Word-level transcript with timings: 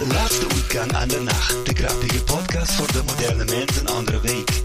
De 0.00 0.06
laatste 0.06 0.46
uitgang 0.48 0.92
aan 0.92 1.08
de 1.08 1.20
nacht. 1.20 1.66
De 1.66 1.74
grappige 1.74 2.24
podcast 2.24 2.72
voor 2.72 2.92
de 2.92 3.02
moderne 3.06 3.44
mens 3.44 3.80
een 3.80 3.86
andere 3.86 4.20
week. 4.20 4.62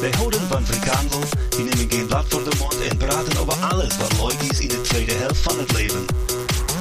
Wij 0.00 0.10
houden 0.10 0.40
van 0.40 0.66
frikandel, 0.66 1.20
die 1.50 1.64
nemen 1.64 1.90
geen 1.90 2.06
blad 2.06 2.26
voor 2.28 2.44
de 2.44 2.56
mond 2.58 2.80
en 2.90 2.96
praten 2.96 3.38
over 3.40 3.52
alles 3.52 3.96
wat 3.96 4.12
leuk 4.12 4.60
in 4.60 4.68
de 4.68 4.80
tweede 4.80 5.12
helft 5.12 5.38
van 5.38 5.58
het 5.58 5.72
leven. 5.72 6.04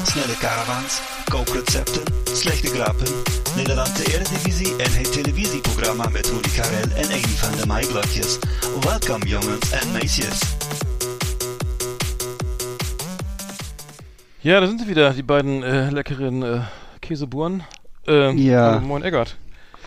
Snelle 0.04 0.38
caravans, 0.38 1.00
kookrecepten, 1.30 2.04
slechte 2.34 2.68
grappen, 2.68 3.08
Nederlandse 3.56 4.14
Eredivisie 4.14 4.76
en 4.76 4.92
het 4.94 5.12
televisieprogramma 5.12 6.10
met 6.10 6.26
Rudy 6.30 6.50
Karel 6.50 6.90
en 6.96 7.06
Amy 7.06 7.36
van 7.44 7.58
de 7.58 7.66
Maaiblokjes. 7.66 8.38
Welkom 8.82 9.24
jongens 9.24 9.72
en 9.72 9.92
meisjes. 9.92 10.40
Ja, 14.40 14.60
da 14.60 14.68
sind 14.68 14.80
sie 14.80 14.88
wieder, 14.88 15.14
die 15.14 15.24
beiden 15.24 15.64
äh, 15.64 15.90
leckeren 15.90 16.44
äh, 16.44 16.62
Käseburen. 17.02 17.64
Ähm, 18.08 18.38
Ja. 18.38 18.72
hallo, 18.76 18.82
moin 18.82 19.04
Eggert. 19.04 19.36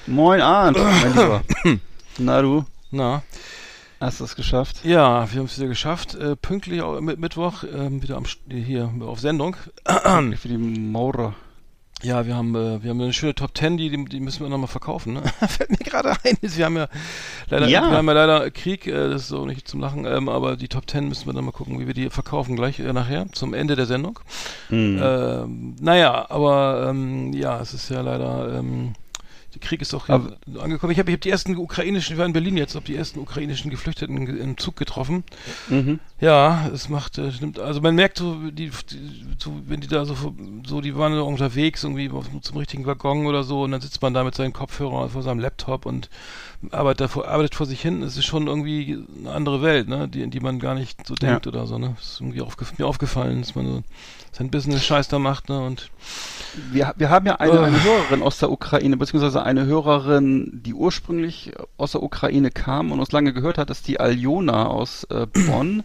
Moin 0.06 0.40
Arndt, 0.40 0.78
mein 0.78 1.12
Lieber. 1.14 1.42
Na 2.18 2.42
du, 2.42 2.64
Na, 2.90 3.22
hast 4.00 4.20
du 4.20 4.24
es 4.24 4.34
geschafft? 4.34 4.84
ja, 4.84 5.30
wir 5.30 5.38
haben 5.38 5.46
es 5.46 5.58
wieder 5.58 5.68
geschafft. 5.68 6.14
Äh, 6.14 6.34
pünktlich 6.36 6.82
mit 7.00 7.18
Mittwoch 7.20 7.64
ähm, 7.64 8.02
wieder 8.02 8.16
am, 8.16 8.24
hier 8.50 8.90
auf 9.02 9.20
Sendung. 9.20 9.56
Für 9.84 10.48
die 10.48 10.56
Maurer. 10.58 11.34
Ja, 12.02 12.26
wir 12.26 12.36
haben, 12.36 12.54
äh, 12.54 12.82
wir 12.82 12.90
haben 12.90 13.00
eine 13.00 13.12
schöne 13.12 13.34
Top 13.34 13.56
10, 13.56 13.76
die, 13.76 13.90
die, 13.90 14.20
müssen 14.20 14.40
wir 14.44 14.48
nochmal 14.48 14.68
verkaufen. 14.68 15.14
Ne? 15.14 15.22
Fällt 15.48 15.70
mir 15.70 15.78
gerade 15.78 16.10
ein. 16.22 16.36
Wir 16.40 16.64
haben 16.64 16.76
ja 16.76 16.88
leider, 17.48 17.66
Ja. 17.66 17.90
wir 17.90 17.96
haben 17.96 18.06
ja 18.06 18.12
leider 18.12 18.50
Krieg, 18.52 18.86
äh, 18.86 19.10
das 19.10 19.22
ist 19.22 19.28
so 19.28 19.44
nicht 19.46 19.66
zum 19.66 19.80
Lachen, 19.80 20.04
ähm, 20.04 20.28
aber 20.28 20.56
die 20.56 20.68
Top 20.68 20.88
10 20.88 21.08
müssen 21.08 21.26
wir 21.26 21.32
dann 21.32 21.44
mal 21.44 21.50
gucken, 21.50 21.80
wie 21.80 21.88
wir 21.88 21.94
die 21.94 22.08
verkaufen 22.10 22.54
gleich 22.54 22.78
äh, 22.78 22.92
nachher 22.92 23.26
zum 23.32 23.52
Ende 23.52 23.74
der 23.74 23.86
Sendung. 23.86 24.20
Hm. 24.68 25.00
Ähm, 25.02 25.76
naja, 25.80 26.26
aber 26.30 26.86
ähm, 26.88 27.32
ja, 27.32 27.60
es 27.60 27.74
ist 27.74 27.88
ja 27.90 28.00
leider, 28.00 28.58
ähm, 28.58 28.92
der 29.60 29.66
Krieg 29.68 29.82
ist 29.82 29.94
auch 29.94 30.08
Aber- 30.08 30.36
angekommen. 30.60 30.92
Ich 30.92 30.98
habe 30.98 31.12
hab 31.12 31.20
die 31.20 31.30
ersten 31.30 31.56
ukrainischen, 31.56 32.14
ich 32.14 32.18
war 32.18 32.26
in 32.26 32.32
Berlin 32.32 32.56
jetzt, 32.56 32.74
habe 32.74 32.86
die 32.86 32.96
ersten 32.96 33.18
ukrainischen 33.18 33.70
Geflüchteten 33.70 34.26
ge- 34.26 34.38
im 34.38 34.56
Zug 34.56 34.76
getroffen. 34.76 35.24
Mhm. 35.68 35.98
Ja, 36.20 36.68
es 36.72 36.88
macht, 36.88 37.18
äh, 37.18 37.30
nimmt, 37.40 37.58
also 37.58 37.80
man 37.80 37.94
merkt 37.94 38.18
so, 38.18 38.50
die, 38.50 38.70
die 38.70 39.24
so, 39.38 39.52
wenn 39.66 39.80
die 39.80 39.86
da 39.86 40.04
so, 40.04 40.16
so, 40.66 40.80
die 40.80 40.96
waren 40.96 41.18
unterwegs 41.18 41.84
irgendwie 41.84 42.10
zum 42.40 42.56
richtigen 42.56 42.86
Waggon 42.86 43.26
oder 43.26 43.42
so 43.44 43.62
und 43.62 43.70
dann 43.72 43.80
sitzt 43.80 44.02
man 44.02 44.14
da 44.14 44.24
mit 44.24 44.34
seinen 44.34 44.52
Kopfhörern 44.52 45.10
vor 45.10 45.22
seinem 45.22 45.38
Laptop 45.38 45.86
und 45.86 46.08
arbeitet, 46.70 47.00
davor, 47.02 47.28
arbeitet 47.28 47.54
vor 47.54 47.66
sich 47.66 47.80
hin. 47.80 48.02
Es 48.02 48.16
ist 48.16 48.24
schon 48.26 48.46
irgendwie 48.48 48.98
eine 49.20 49.30
andere 49.32 49.62
Welt, 49.62 49.88
ne, 49.88 50.08
die, 50.08 50.22
in 50.22 50.30
die 50.30 50.40
man 50.40 50.58
gar 50.58 50.74
nicht 50.74 51.06
so 51.06 51.14
denkt 51.14 51.46
oder 51.46 51.66
so, 51.66 51.78
ne. 51.78 51.96
ist 52.00 52.20
irgendwie 52.20 52.40
aufgef 52.40 52.76
mir 52.78 52.86
aufgefallen, 52.86 53.40
dass 53.40 53.54
man 53.54 53.66
so 53.66 53.82
sein 54.38 54.50
Business-Scheiß 54.50 55.08
da 55.08 55.18
macht, 55.18 55.48
ne, 55.48 55.60
und 55.60 55.90
Wir, 56.72 56.94
wir 56.96 57.10
haben 57.10 57.26
ja 57.26 57.36
eine, 57.36 57.60
Oh. 57.60 57.62
eine 57.64 57.82
Hörerin 57.84 58.22
aus 58.22 58.38
der 58.38 58.50
Ukraine, 58.50 58.96
beziehungsweise 58.96 59.42
eine 59.42 59.66
Hörerin, 59.66 60.60
die 60.64 60.74
ursprünglich 60.74 61.52
aus 61.76 61.92
der 61.92 62.02
Ukraine 62.02 62.50
kam 62.50 62.90
und 62.92 63.00
uns 63.00 63.12
lange 63.12 63.32
gehört 63.32 63.58
hat, 63.58 63.70
ist 63.70 63.86
die 63.88 64.00
Aljona 64.00 64.66
aus 64.66 65.04
äh, 65.10 65.26
Bonn. 65.46 65.82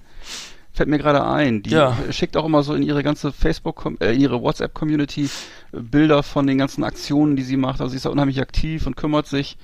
Fällt 0.75 0.89
mir 0.89 0.97
gerade 0.97 1.23
ein. 1.23 1.61
Die 1.61 1.69
Ja. 1.71 1.95
schickt 2.11 2.35
auch 2.37 2.45
immer 2.45 2.63
so 2.63 2.73
in 2.73 2.81
ihre 2.81 3.03
ganze 3.03 3.31
Facebook, 3.31 3.87
äh, 3.99 4.13
in 4.15 4.21
ihre 4.21 4.41
WhatsApp-Community 4.41 5.25
äh, 5.71 5.79
Bilder 5.79 6.23
von 6.23 6.47
den 6.47 6.57
ganzen 6.57 6.83
Aktionen, 6.83 7.35
die 7.35 7.43
sie 7.43 7.57
macht. 7.57 7.79
Also 7.81 7.91
sie 7.91 7.97
ist 7.97 8.05
da 8.05 8.09
unheimlich 8.09 8.39
aktiv 8.41 8.87
und 8.87 8.95
kümmert 8.95 9.27
sich 9.27 9.57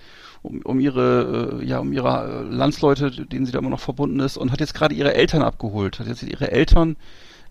um, 0.44 0.62
um 0.62 0.80
ihre, 0.80 1.60
äh, 1.62 1.66
ja, 1.66 1.80
um 1.80 1.92
ihre 1.94 2.46
äh, 2.50 2.54
Landsleute, 2.56 3.10
denen 3.26 3.46
sie 3.48 3.52
da 3.52 3.60
immer 3.60 3.72
noch 3.72 3.80
verbunden 3.80 4.20
ist 4.20 4.38
und 4.38 4.52
hat 4.52 4.60
jetzt 4.60 4.74
gerade 4.76 4.94
ihre 4.94 5.14
Eltern 5.16 5.42
abgeholt. 5.42 6.00
Hat 6.00 6.08
jetzt 6.08 6.22
ihre 6.24 6.52
Eltern 6.52 6.96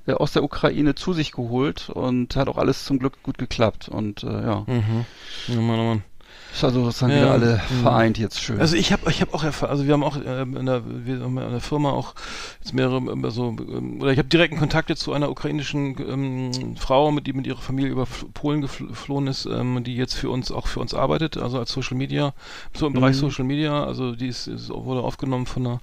äh, 0.08 0.12
aus 0.14 0.32
der 0.32 0.42
Ukraine 0.42 0.94
zu 0.96 1.12
sich 1.12 1.30
geholt 1.32 1.90
und 1.90 2.34
hat 2.34 2.48
auch 2.48 2.56
alles 2.58 2.84
zum 2.84 2.98
Glück 2.98 3.22
gut 3.22 3.38
geklappt. 3.38 3.88
Und 3.88 4.24
äh, 4.24 4.26
ja, 4.42 4.64
mhm. 4.66 5.04
Ja, 5.46 5.60
Mann, 5.60 5.78
oh 5.80 5.84
Mann. 5.84 6.02
ist 6.52 6.64
also 6.64 6.82
sozusagen 6.84 7.12
Ja. 7.12 7.18
wieder 7.20 7.32
alle 7.32 7.60
Mhm. 7.70 7.82
vereint 7.82 8.18
jetzt 8.18 8.40
schön. 8.40 8.58
Also 8.60 8.74
ich 8.76 8.90
habe 8.92 9.10
ich 9.10 9.20
hab 9.20 9.34
auch 9.34 9.44
erfahren, 9.44 9.70
also 9.70 9.86
wir 9.86 9.92
haben 9.92 10.02
auch 10.02 10.16
ähm, 10.24 10.56
in, 10.56 10.66
der, 10.66 10.82
wir 11.06 11.20
haben 11.20 11.36
in 11.38 11.50
der 11.50 11.60
Firma 11.60 11.90
auch 11.90 12.14
jetzt 12.60 12.72
mehrere, 12.74 13.00
also, 13.22 13.54
oder 14.00 14.12
ich 14.12 14.18
habe 14.18 14.28
direkten 14.28 14.56
Kontakt 14.58 14.88
jetzt 14.88 15.02
zu 15.02 15.12
einer 15.12 15.30
ukrainischen 15.30 15.96
ähm, 16.00 16.76
Frau, 16.76 17.10
mit 17.12 17.26
die 17.26 17.32
mit 17.34 17.46
ihrer 17.46 17.60
Familie 17.60 17.90
über 17.92 18.06
Polen 18.34 18.64
gefl- 18.64 18.88
geflohen 18.88 19.26
ist, 19.26 19.44
ähm, 19.46 19.84
die 19.84 19.96
jetzt 19.96 20.14
für 20.14 20.30
uns 20.30 20.50
auch 20.50 20.66
für 20.68 20.80
uns 20.80 20.94
arbeitet, 20.94 21.36
also 21.36 21.58
als 21.58 21.70
Social 21.72 21.96
Media, 21.96 22.32
so 22.74 22.86
im 22.86 22.94
Bereich 22.94 23.16
Mhm. 23.16 23.20
Social 23.20 23.44
Media, 23.44 23.84
also 23.84 24.14
die 24.14 24.28
ist, 24.28 24.46
ist 24.46 24.70
wurde 24.70 25.02
aufgenommen 25.02 25.46
von 25.46 25.66
einer 25.66 25.80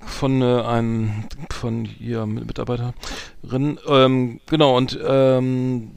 von 0.00 0.42
äh, 0.42 0.62
einem 0.62 1.24
von 1.50 1.88
ihr 2.00 2.26
Mitarbeiterin. 2.26 2.94
Ähm, 3.88 4.40
genau 4.46 4.76
und 4.76 4.98
ähm, 5.06 5.90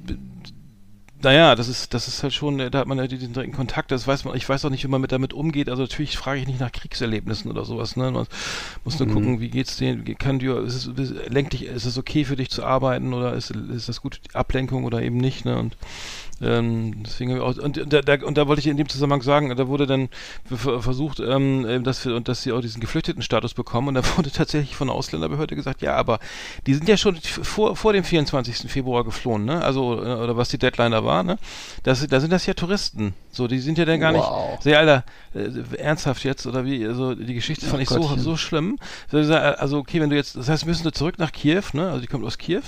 naja, 1.21 1.53
das 1.55 1.67
ist, 1.67 1.93
das 1.93 2.07
ist 2.07 2.23
halt 2.23 2.33
schon, 2.33 2.59
da 2.59 2.79
hat 2.79 2.87
man 2.87 2.97
ja 2.97 3.05
diesen 3.05 3.33
direkten 3.33 3.55
Kontakt, 3.55 3.91
das 3.91 4.07
weiß 4.07 4.23
man, 4.23 4.37
ich 4.37 4.47
weiß 4.47 4.63
auch 4.63 4.69
nicht, 4.69 4.85
wie 4.85 4.87
man 4.87 5.01
mit 5.01 5.11
damit 5.11 5.33
umgeht, 5.33 5.67
also 5.67 5.81
natürlich 5.81 6.17
frage 6.17 6.39
ich 6.39 6.47
nicht 6.47 6.61
nach 6.61 6.71
Kriegserlebnissen 6.71 7.51
oder 7.51 7.65
sowas, 7.65 7.97
ne, 7.97 8.09
man 8.11 8.25
muss 8.85 8.99
nur 8.99 9.09
Mhm. 9.09 9.13
gucken, 9.13 9.39
wie 9.41 9.49
geht's 9.49 9.75
denen, 9.75 10.05
kann 10.17 10.39
dir, 10.39 10.59
ist 10.59 10.87
es, 10.87 11.11
lenkt 11.27 11.51
dich, 11.51 11.66
ist 11.66 11.83
es 11.83 11.97
okay 11.97 12.23
für 12.23 12.37
dich 12.37 12.49
zu 12.49 12.63
arbeiten 12.63 13.13
oder 13.13 13.33
ist, 13.33 13.51
ist 13.51 13.89
das 13.89 14.01
gut, 14.01 14.21
Ablenkung 14.33 14.85
oder 14.85 15.01
eben 15.01 15.17
nicht, 15.17 15.43
ne, 15.43 15.59
und 15.59 15.75
ähm, 16.41 17.03
deswegen 17.03 17.39
auch, 17.39 17.57
und, 17.57 17.81
da, 17.91 18.01
da, 18.01 18.25
und 18.25 18.38
da 18.38 18.47
wollte 18.47 18.59
ich 18.61 18.67
in 18.67 18.77
dem 18.77 18.88
Zusammenhang 18.89 19.22
sagen, 19.22 19.55
da 19.55 19.67
wurde 19.67 19.85
dann 19.88 20.09
ver- 20.45 20.81
versucht, 20.81 21.19
ähm, 21.19 21.66
ähm, 21.67 21.83
dass 21.83 22.05
wir, 22.05 22.16
und 22.16 22.27
dass 22.27 22.44
sie 22.44 22.51
auch 22.51 22.61
diesen 22.61 22.79
Geflüchteten-Status 22.81 23.53
bekommen. 23.53 23.89
Und 23.89 23.94
da 23.95 24.01
wurde 24.17 24.31
tatsächlich 24.31 24.75
von 24.75 24.88
der 24.88 24.95
Ausländerbehörde 24.95 25.55
gesagt, 25.55 25.81
ja, 25.81 25.95
aber 25.95 26.19
die 26.67 26.73
sind 26.73 26.88
ja 26.88 26.97
schon 26.97 27.16
vor, 27.17 27.75
vor 27.75 27.94
dem 27.94 28.03
24. 28.03 28.72
Februar 28.72 29.03
geflohen, 29.03 29.45
ne, 29.45 29.61
also, 29.63 29.95
äh, 30.03 30.13
oder 30.16 30.38
was 30.38 30.49
die 30.49 30.57
Deadline 30.57 30.91
da 30.91 31.03
war, 31.03 31.23
ne, 31.23 31.38
das, 31.83 32.05
da 32.07 32.19
sind 32.19 32.31
das 32.31 32.45
ja 32.45 32.53
Touristen, 32.53 33.13
so, 33.31 33.47
die 33.47 33.59
sind 33.59 33.78
ja 33.78 33.85
dann 33.85 33.99
gar 33.99 34.13
Wow. 34.13 34.51
nicht, 34.53 34.63
sehr 34.63 34.79
Alter, 34.79 35.03
äh, 35.35 35.78
ernsthaft 35.78 36.23
jetzt, 36.23 36.45
oder 36.47 36.66
wie, 36.66 36.85
also 36.85 37.16
die 37.16 37.33
Geschichte 37.33 37.66
fand 37.66 37.79
Oh 37.79 37.83
ich 37.83 37.89
so, 37.89 38.17
so 38.17 38.38
schlimm, 38.38 38.78
also 39.11 39.78
okay, 39.78 40.01
wenn 40.01 40.09
du 40.09 40.16
jetzt, 40.16 40.35
das 40.35 40.49
heißt, 40.49 40.66
müssen 40.66 40.83
wir 40.83 40.91
zurück 40.94 41.19
nach 41.19 41.31
Kiew, 41.31 41.63
ne, 41.73 41.89
also 41.89 42.01
die 42.01 42.07
kommt 42.07 42.25
aus 42.25 42.38
Kiew, 42.38 42.61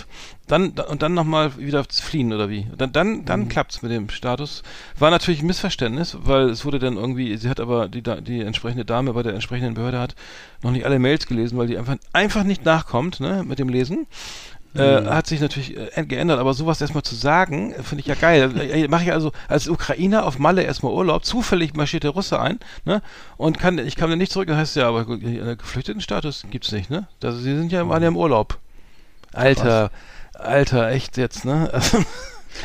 dann, 0.52 0.76
da- 0.76 0.84
und 0.84 1.02
dann 1.02 1.14
nochmal 1.14 1.58
wieder 1.58 1.84
fliehen, 1.84 2.34
oder 2.34 2.50
wie, 2.50 2.68
dann, 2.78 2.92
dann, 2.92 3.08
Mhm. 3.12 3.26
dann 3.26 3.48
klappt's 3.50 3.82
mit 3.82 3.92
dem 3.92 4.10
Status, 4.10 4.64
war 5.00 5.10
natürlich 5.12 5.42
ein 5.42 5.48
Missverständnis, 5.48 6.18
weil 6.24 6.50
es 6.50 6.66
wurde 6.66 6.80
dann 6.80 6.98
irgendwie, 6.98 7.38
sie 7.38 7.50
hat 7.50 7.60
aber, 7.60 7.88
die, 7.88 8.02
die 8.02 8.42
entsprechende 8.42 8.86
Dame 8.86 9.14
bei 9.14 9.24
der 9.24 9.34
entsprechenden 9.34 9.74
Behörde 9.76 10.00
hat 10.00 10.16
noch 10.64 10.72
nicht 10.72 10.86
alle 10.86 11.00
Mails 11.00 11.26
gelesen, 11.28 11.58
weil 11.58 11.68
die 11.68 11.78
einfach, 11.78 11.96
einfach 12.14 12.44
nicht 12.44 12.66
nachkommt, 12.66 13.20
ne, 13.20 13.44
mit 13.48 13.60
dem 13.60 13.70
Lesen. 13.70 14.08
Äh, 14.74 15.04
hat 15.06 15.28
sich 15.28 15.42
natürlich 15.42 15.76
äh, 15.76 16.06
geändert, 16.06 16.40
aber 16.40 16.54
sowas 16.54 16.80
erstmal 16.80 17.04
zu 17.04 17.14
sagen, 17.14 17.74
äh, 17.74 17.84
finde 17.84 18.00
ich 18.04 18.08
ja 18.08 18.16
geil. 18.16 18.58
Äh, 18.58 18.88
Mache 18.88 19.04
ich 19.04 19.12
also 19.12 19.34
als 19.50 19.68
Ukrainer 19.68 20.26
auf 20.26 20.40
Malle 20.40 20.64
erstmal 20.64 20.94
Urlaub, 20.94 21.26
zufällig 21.26 21.74
marschiert 21.74 22.04
der 22.06 22.12
Russe 22.12 22.40
ein, 22.40 22.58
ne? 22.86 23.02
Und 23.36 23.60
kann, 23.60 23.78
ich 23.80 23.98
kam 23.98 24.10
dann 24.10 24.20
nicht 24.20 24.32
zurück, 24.32 24.48
dann 24.48 24.56
heißt 24.56 24.78
ja, 24.78 24.88
aber 24.88 25.02
äh, 25.02 25.58
Geflüchtetenstatus 25.58 26.46
gibt's 26.52 26.72
nicht, 26.72 26.90
ne? 26.90 27.06
Also, 27.22 27.40
sie 27.40 27.54
sind 27.58 27.70
ja, 27.74 27.90
waren 27.90 28.02
ja 28.02 28.08
im 28.08 28.16
Urlaub. 28.16 28.60
Alter, 29.34 29.92
Alter, 30.42 30.90
echt 30.90 31.18
jetzt, 31.18 31.46
ne? 31.46 31.70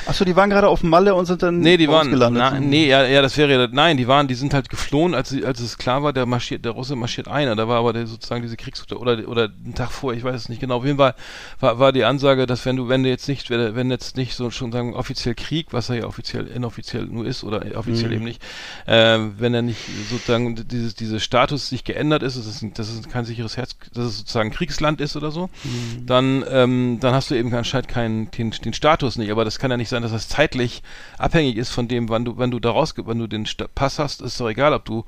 Achso, 0.06 0.24
die 0.24 0.36
waren 0.36 0.50
gerade 0.50 0.68
auf 0.68 0.82
Malle 0.82 1.14
und 1.14 1.26
sind 1.26 1.42
dann 1.42 1.60
Nee, 1.60 1.76
die 1.76 1.88
waren, 1.88 2.10
na, 2.10 2.58
nee, 2.60 2.86
ja, 2.88 3.04
ja, 3.06 3.22
das 3.22 3.36
wäre 3.36 3.52
ja, 3.52 3.68
nein, 3.70 3.96
die 3.96 4.06
waren, 4.08 4.28
die 4.28 4.34
sind 4.34 4.52
halt 4.54 4.68
geflohen, 4.68 5.14
als, 5.14 5.34
als 5.42 5.60
es 5.60 5.78
klar 5.78 6.02
war, 6.02 6.12
der 6.12 6.26
marschiert, 6.26 6.64
der 6.64 6.72
Russe 6.72 6.96
marschiert 6.96 7.28
ein, 7.28 7.56
da 7.56 7.68
war 7.68 7.78
aber 7.78 7.92
der, 7.92 8.06
sozusagen 8.06 8.42
diese 8.42 8.56
Kriegsgruppe, 8.56 9.00
oder, 9.00 9.28
oder 9.28 9.48
einen 9.64 9.74
Tag 9.74 9.90
vor, 9.92 10.12
ich 10.14 10.22
weiß 10.24 10.34
es 10.34 10.48
nicht 10.48 10.60
genau, 10.60 10.76
auf 10.76 10.84
jeden 10.84 10.98
Fall 10.98 11.14
war, 11.60 11.78
war 11.78 11.92
die 11.92 12.04
Ansage, 12.04 12.46
dass 12.46 12.64
wenn 12.66 12.76
du, 12.76 12.88
wenn 12.88 13.02
du 13.02 13.08
jetzt 13.08 13.28
nicht, 13.28 13.48
wenn, 13.50 13.74
wenn 13.74 13.90
jetzt 13.90 14.16
nicht 14.16 14.34
so 14.34 14.50
schon 14.50 14.72
sagen, 14.72 14.94
offiziell 14.94 15.34
Krieg, 15.34 15.68
was 15.72 15.88
er 15.88 15.96
ja 15.96 16.04
offiziell, 16.06 16.46
inoffiziell 16.46 17.04
nur 17.06 17.26
ist, 17.26 17.44
oder 17.44 17.62
offiziell 17.76 18.10
Mhm. 18.10 18.16
eben 18.16 18.24
nicht, 18.24 18.42
äh, 18.86 19.18
wenn 19.38 19.54
er 19.54 19.62
nicht 19.62 19.78
sozusagen 20.08 20.54
dieses, 20.68 20.94
dieses 20.94 21.22
Status 21.22 21.68
sich 21.68 21.84
geändert 21.84 22.22
ist, 22.22 22.36
das 22.36 22.46
ist, 22.46 22.62
ein- 22.62 22.74
das 22.74 22.88
ist 22.90 23.08
kein 23.10 23.24
sicheres 23.24 23.56
Herz, 23.56 23.76
dass 23.94 24.04
es 24.06 24.18
sozusagen 24.18 24.50
Kriegsland 24.50 25.00
ist 25.00 25.16
oder 25.16 25.30
so, 25.30 25.48
Mhm. 25.64 26.06
dann, 26.06 26.44
ähm, 26.50 26.98
dann 27.00 27.14
hast 27.14 27.30
du 27.30 27.34
eben 27.34 27.52
anscheinend 27.54 27.88
keinen, 27.88 28.30
den, 28.32 28.50
den 28.50 28.72
Status 28.72 29.16
nicht, 29.16 29.30
aber 29.30 29.44
das 29.44 29.58
kann 29.58 29.70
ja 29.70 29.75
ja 29.76 29.78
nicht 29.78 29.88
sein, 29.88 30.02
dass 30.02 30.12
das 30.12 30.28
zeitlich 30.28 30.82
abhängig 31.18 31.56
ist 31.56 31.70
von 31.70 31.88
dem, 31.88 32.08
wann 32.08 32.24
du, 32.24 32.38
wenn 32.38 32.50
du 32.50 32.58
da 32.58 32.70
raus, 32.70 32.94
wenn 32.96 33.18
du 33.18 33.26
den 33.26 33.46
Pass 33.74 33.98
hast, 33.98 34.22
ist 34.22 34.40
doch 34.40 34.48
egal, 34.48 34.72
ob 34.72 34.84
du 34.84 35.04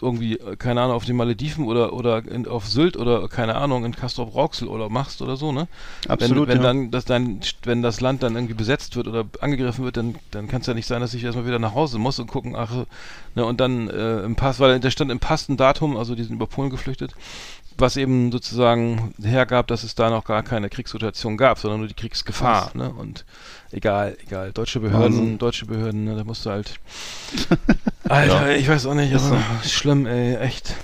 irgendwie, 0.00 0.38
äh, 0.38 0.56
keine 0.56 0.82
Ahnung, 0.82 0.96
auf 0.96 1.04
den 1.04 1.16
Malediven 1.16 1.66
oder, 1.66 1.92
oder 1.92 2.24
in, 2.26 2.46
auf 2.46 2.66
Sylt 2.66 2.96
oder, 2.96 3.28
keine 3.28 3.56
Ahnung, 3.56 3.84
in 3.84 3.94
Castrop 3.94 4.34
Rauxel 4.34 4.68
oder 4.68 4.88
machst 4.88 5.22
oder 5.22 5.36
so, 5.36 5.52
ne? 5.52 5.68
Absolut, 6.08 6.48
Wenn, 6.48 6.58
wenn 6.58 6.62
ja. 6.62 6.62
dann, 6.62 6.90
dass 6.90 7.04
dein, 7.04 7.40
wenn 7.64 7.82
das 7.82 8.00
Land 8.00 8.22
dann 8.22 8.34
irgendwie 8.34 8.54
besetzt 8.54 8.96
wird 8.96 9.08
oder 9.08 9.24
angegriffen 9.40 9.84
wird, 9.84 9.96
dann, 9.96 10.14
dann 10.30 10.48
kann 10.48 10.60
es 10.60 10.66
ja 10.66 10.74
nicht 10.74 10.86
sein, 10.86 11.00
dass 11.00 11.14
ich 11.14 11.24
erstmal 11.24 11.46
wieder 11.46 11.58
nach 11.58 11.74
Hause 11.74 11.98
muss 11.98 12.18
und 12.18 12.26
gucken, 12.26 12.54
ach, 12.56 12.72
ne, 13.34 13.44
und 13.44 13.60
dann 13.60 13.88
äh, 13.88 14.20
im 14.20 14.36
Pass, 14.36 14.60
weil 14.60 14.80
da 14.80 14.90
stand 14.90 15.10
im 15.10 15.20
Pass 15.20 15.48
ein 15.48 15.56
Datum, 15.56 15.96
also 15.96 16.14
die 16.14 16.22
sind 16.22 16.36
über 16.36 16.46
Polen 16.46 16.70
geflüchtet, 16.70 17.14
was 17.76 17.96
eben 17.96 18.30
sozusagen 18.30 19.14
hergab, 19.22 19.66
dass 19.66 19.82
es 19.82 19.94
da 19.94 20.10
noch 20.10 20.24
gar 20.24 20.42
keine 20.42 20.68
Kriegssituation 20.68 21.36
gab, 21.36 21.58
sondern 21.58 21.80
nur 21.80 21.88
die 21.88 21.94
Kriegsgefahr. 21.94 22.70
Ne? 22.74 22.90
Und 22.90 23.24
egal, 23.72 24.03
egal. 24.10 24.52
Deutsche 24.52 24.80
Behörden, 24.80 25.18
Wahnsinn. 25.18 25.38
deutsche 25.38 25.66
Behörden, 25.66 26.04
ne, 26.04 26.16
da 26.16 26.24
musst 26.24 26.46
du 26.46 26.50
halt. 26.50 26.74
Alter, 28.08 28.56
ich 28.56 28.68
weiß 28.68 28.86
auch 28.86 28.94
nicht, 28.94 29.12
Ist 29.12 29.24
aber 29.24 29.42
schlimm, 29.64 30.06
ey, 30.06 30.36
echt. 30.36 30.74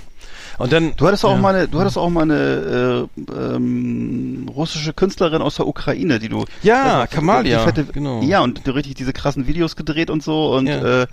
Und 0.61 0.73
dann. 0.73 0.93
Du 0.97 1.07
hattest 1.07 1.25
auch 1.25 1.33
ja. 1.35 1.39
mal 1.39 1.55
eine, 1.55 1.69
du 1.69 1.81
hattest 1.81 1.97
auch 1.99 2.11
mal 2.11 2.23
eine 2.23 3.09
äh, 3.19 3.33
ähm, 3.55 4.47
russische 4.55 4.93
Künstlerin 4.93 5.41
aus 5.43 5.57
der 5.57 5.67
Ukraine, 5.67 6.19
die 6.19 6.29
du 6.29 6.45
Ja, 6.63 7.07
die 7.07 7.15
Kamalia, 7.15 7.61
fette, 7.61 7.85
genau. 7.85 8.23
Ja, 8.23 8.41
und 8.41 8.67
die 8.67 8.71
richtig 8.71 8.95
diese 8.95 9.13
krassen 9.13 9.47
Videos 9.47 9.75
gedreht 9.75 10.11
und 10.11 10.23
so 10.23 10.55
und 10.55 10.67
Ja. 10.67 11.03
äh, 11.03 11.07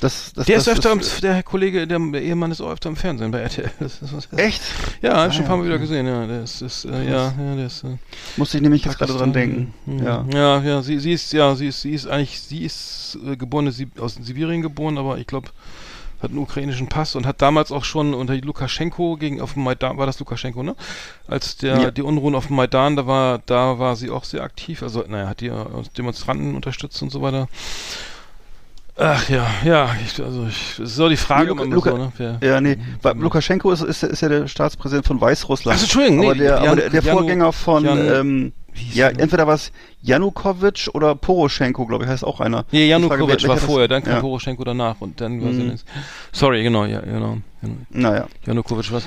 das, 0.00 0.32
das 0.34 0.46
Der 0.46 0.56
das 0.56 0.66
ist 0.66 0.72
öfter, 0.72 0.90
im, 0.92 1.00
der 1.22 1.34
Herr 1.34 1.42
Kollege, 1.44 1.86
der, 1.86 1.98
der 1.98 2.22
Ehemann 2.22 2.50
ist 2.50 2.60
auch 2.60 2.70
öfter 2.72 2.88
im 2.88 2.96
Fernsehen 2.96 3.30
bei 3.30 3.38
RTL. 3.40 3.70
Das 3.78 4.00
das 4.00 4.28
echt 4.36 4.62
Ja, 5.00 5.16
hab 5.16 5.26
ich 5.26 5.32
Ah, 5.32 5.32
schon 5.32 5.44
ein 5.44 5.48
paar 5.48 5.56
Mal 5.58 5.66
wieder 5.66 5.78
gesehen, 5.78 6.06
ja. 6.06 6.26
Der 6.26 6.42
ist, 6.42 6.84
äh, 6.84 7.04
ja, 7.08 7.32
ja, 7.38 7.54
der 7.56 7.66
ist. 7.66 7.84
Äh, 7.84 7.98
musste 8.36 8.56
ich 8.56 8.62
nämlich 8.62 8.84
jetzt 8.84 8.98
gerade 8.98 9.12
dran 9.12 9.32
denken. 9.32 9.72
Mhm. 9.86 10.02
Ja. 10.04 10.24
ja, 10.32 10.60
ja, 10.60 10.82
sie, 10.82 10.98
sie 10.98 11.12
ist, 11.12 11.32
ja, 11.32 11.54
sie 11.54 11.68
ist, 11.68 11.82
sie 11.82 11.92
ist 11.92 12.08
eigentlich, 12.08 12.40
sie 12.40 12.64
ist 12.64 13.16
äh, 13.24 13.36
geboren, 13.36 13.70
sie, 13.70 13.88
aus 14.00 14.14
Sibirien 14.20 14.60
geboren, 14.60 14.98
aber 14.98 15.18
ich 15.18 15.26
glaube, 15.28 15.48
hat 16.22 16.30
einen 16.30 16.38
ukrainischen 16.38 16.88
Pass 16.88 17.14
und 17.16 17.26
hat 17.26 17.42
damals 17.42 17.72
auch 17.72 17.84
schon 17.84 18.14
unter 18.14 18.34
Lukaschenko 18.36 19.16
gegen 19.16 19.40
auf 19.40 19.54
dem 19.54 19.64
Maidan, 19.64 19.98
war 19.98 20.06
das 20.06 20.18
Lukaschenko, 20.20 20.62
ne? 20.62 20.76
Als 21.26 21.56
der 21.56 21.80
Ja. 21.80 21.90
die 21.90 22.02
Unruhen 22.02 22.34
auf 22.34 22.46
dem 22.46 22.56
Maidan, 22.56 22.96
da 22.96 23.06
war, 23.06 23.40
da 23.46 23.78
war 23.78 23.96
sie 23.96 24.10
auch 24.10 24.24
sehr 24.24 24.42
aktiv, 24.42 24.82
also 24.82 25.04
naja, 25.08 25.28
hat 25.28 25.40
die 25.40 25.48
äh, 25.48 25.54
Demonstranten 25.98 26.54
unterstützt 26.54 27.02
und 27.02 27.10
so 27.10 27.22
weiter. 27.22 27.48
Ach 28.96 29.26
ja, 29.30 29.46
ja, 29.64 29.96
ich, 30.04 30.22
also 30.22 30.46
ich, 30.46 30.78
es 30.78 30.92
ist 30.92 31.00
auch 31.00 31.08
die 31.08 31.16
Frage 31.16 31.54
Nee, 31.54 31.62
immer 31.62 31.74
Luka- 31.74 31.90
so, 31.92 31.96
ne? 31.96 32.12
Wer, 32.18 32.38
Ja, 32.42 32.60
nee, 32.60 32.76
weil. 33.00 33.16
Lukaschenko 33.16 33.72
ist, 33.72 33.80
ist, 33.80 34.02
ist 34.02 34.20
ja 34.20 34.28
der 34.28 34.46
Staatspräsident 34.48 35.06
von 35.06 35.18
Weißrussland. 35.18 35.78
Ach, 35.78 35.82
Entschuldigung, 35.82 36.18
nee, 36.20 36.26
aber 36.26 36.34
der, 36.36 36.54
Jan- 36.58 36.66
aber 36.66 36.76
der, 36.76 36.90
der 36.90 37.02
Vorgänger 37.02 37.52
von, 37.52 37.84
Jan- 37.84 38.14
ähm, 38.20 38.52
ja, 38.92 39.08
entweder 39.08 39.46
war 39.46 39.54
es 39.54 39.72
Janukowitsch 40.00 40.88
oder 40.92 41.14
Poroschenko, 41.14 41.86
glaube 41.86 42.04
ich, 42.04 42.10
heißt 42.10 42.24
auch 42.24 42.40
einer. 42.40 42.64
Nee, 42.72 42.88
Janukowitsch 42.88 43.46
war 43.46 43.56
vorher, 43.56 43.88
dann 43.88 44.02
kam 44.02 44.14
ja. 44.14 44.20
Poroschenko 44.20 44.64
danach 44.64 45.00
und 45.00 45.20
dann 45.20 45.42
war 45.42 45.52
Mhm. 45.52 45.76
Sorry, 46.32 46.62
genau, 46.62 46.84
ja, 46.84 47.00
genau. 47.00 47.38
genau. 47.60 47.76
Naja. 47.90 48.26
Janukowitsch 48.46 48.92
was 48.92 49.04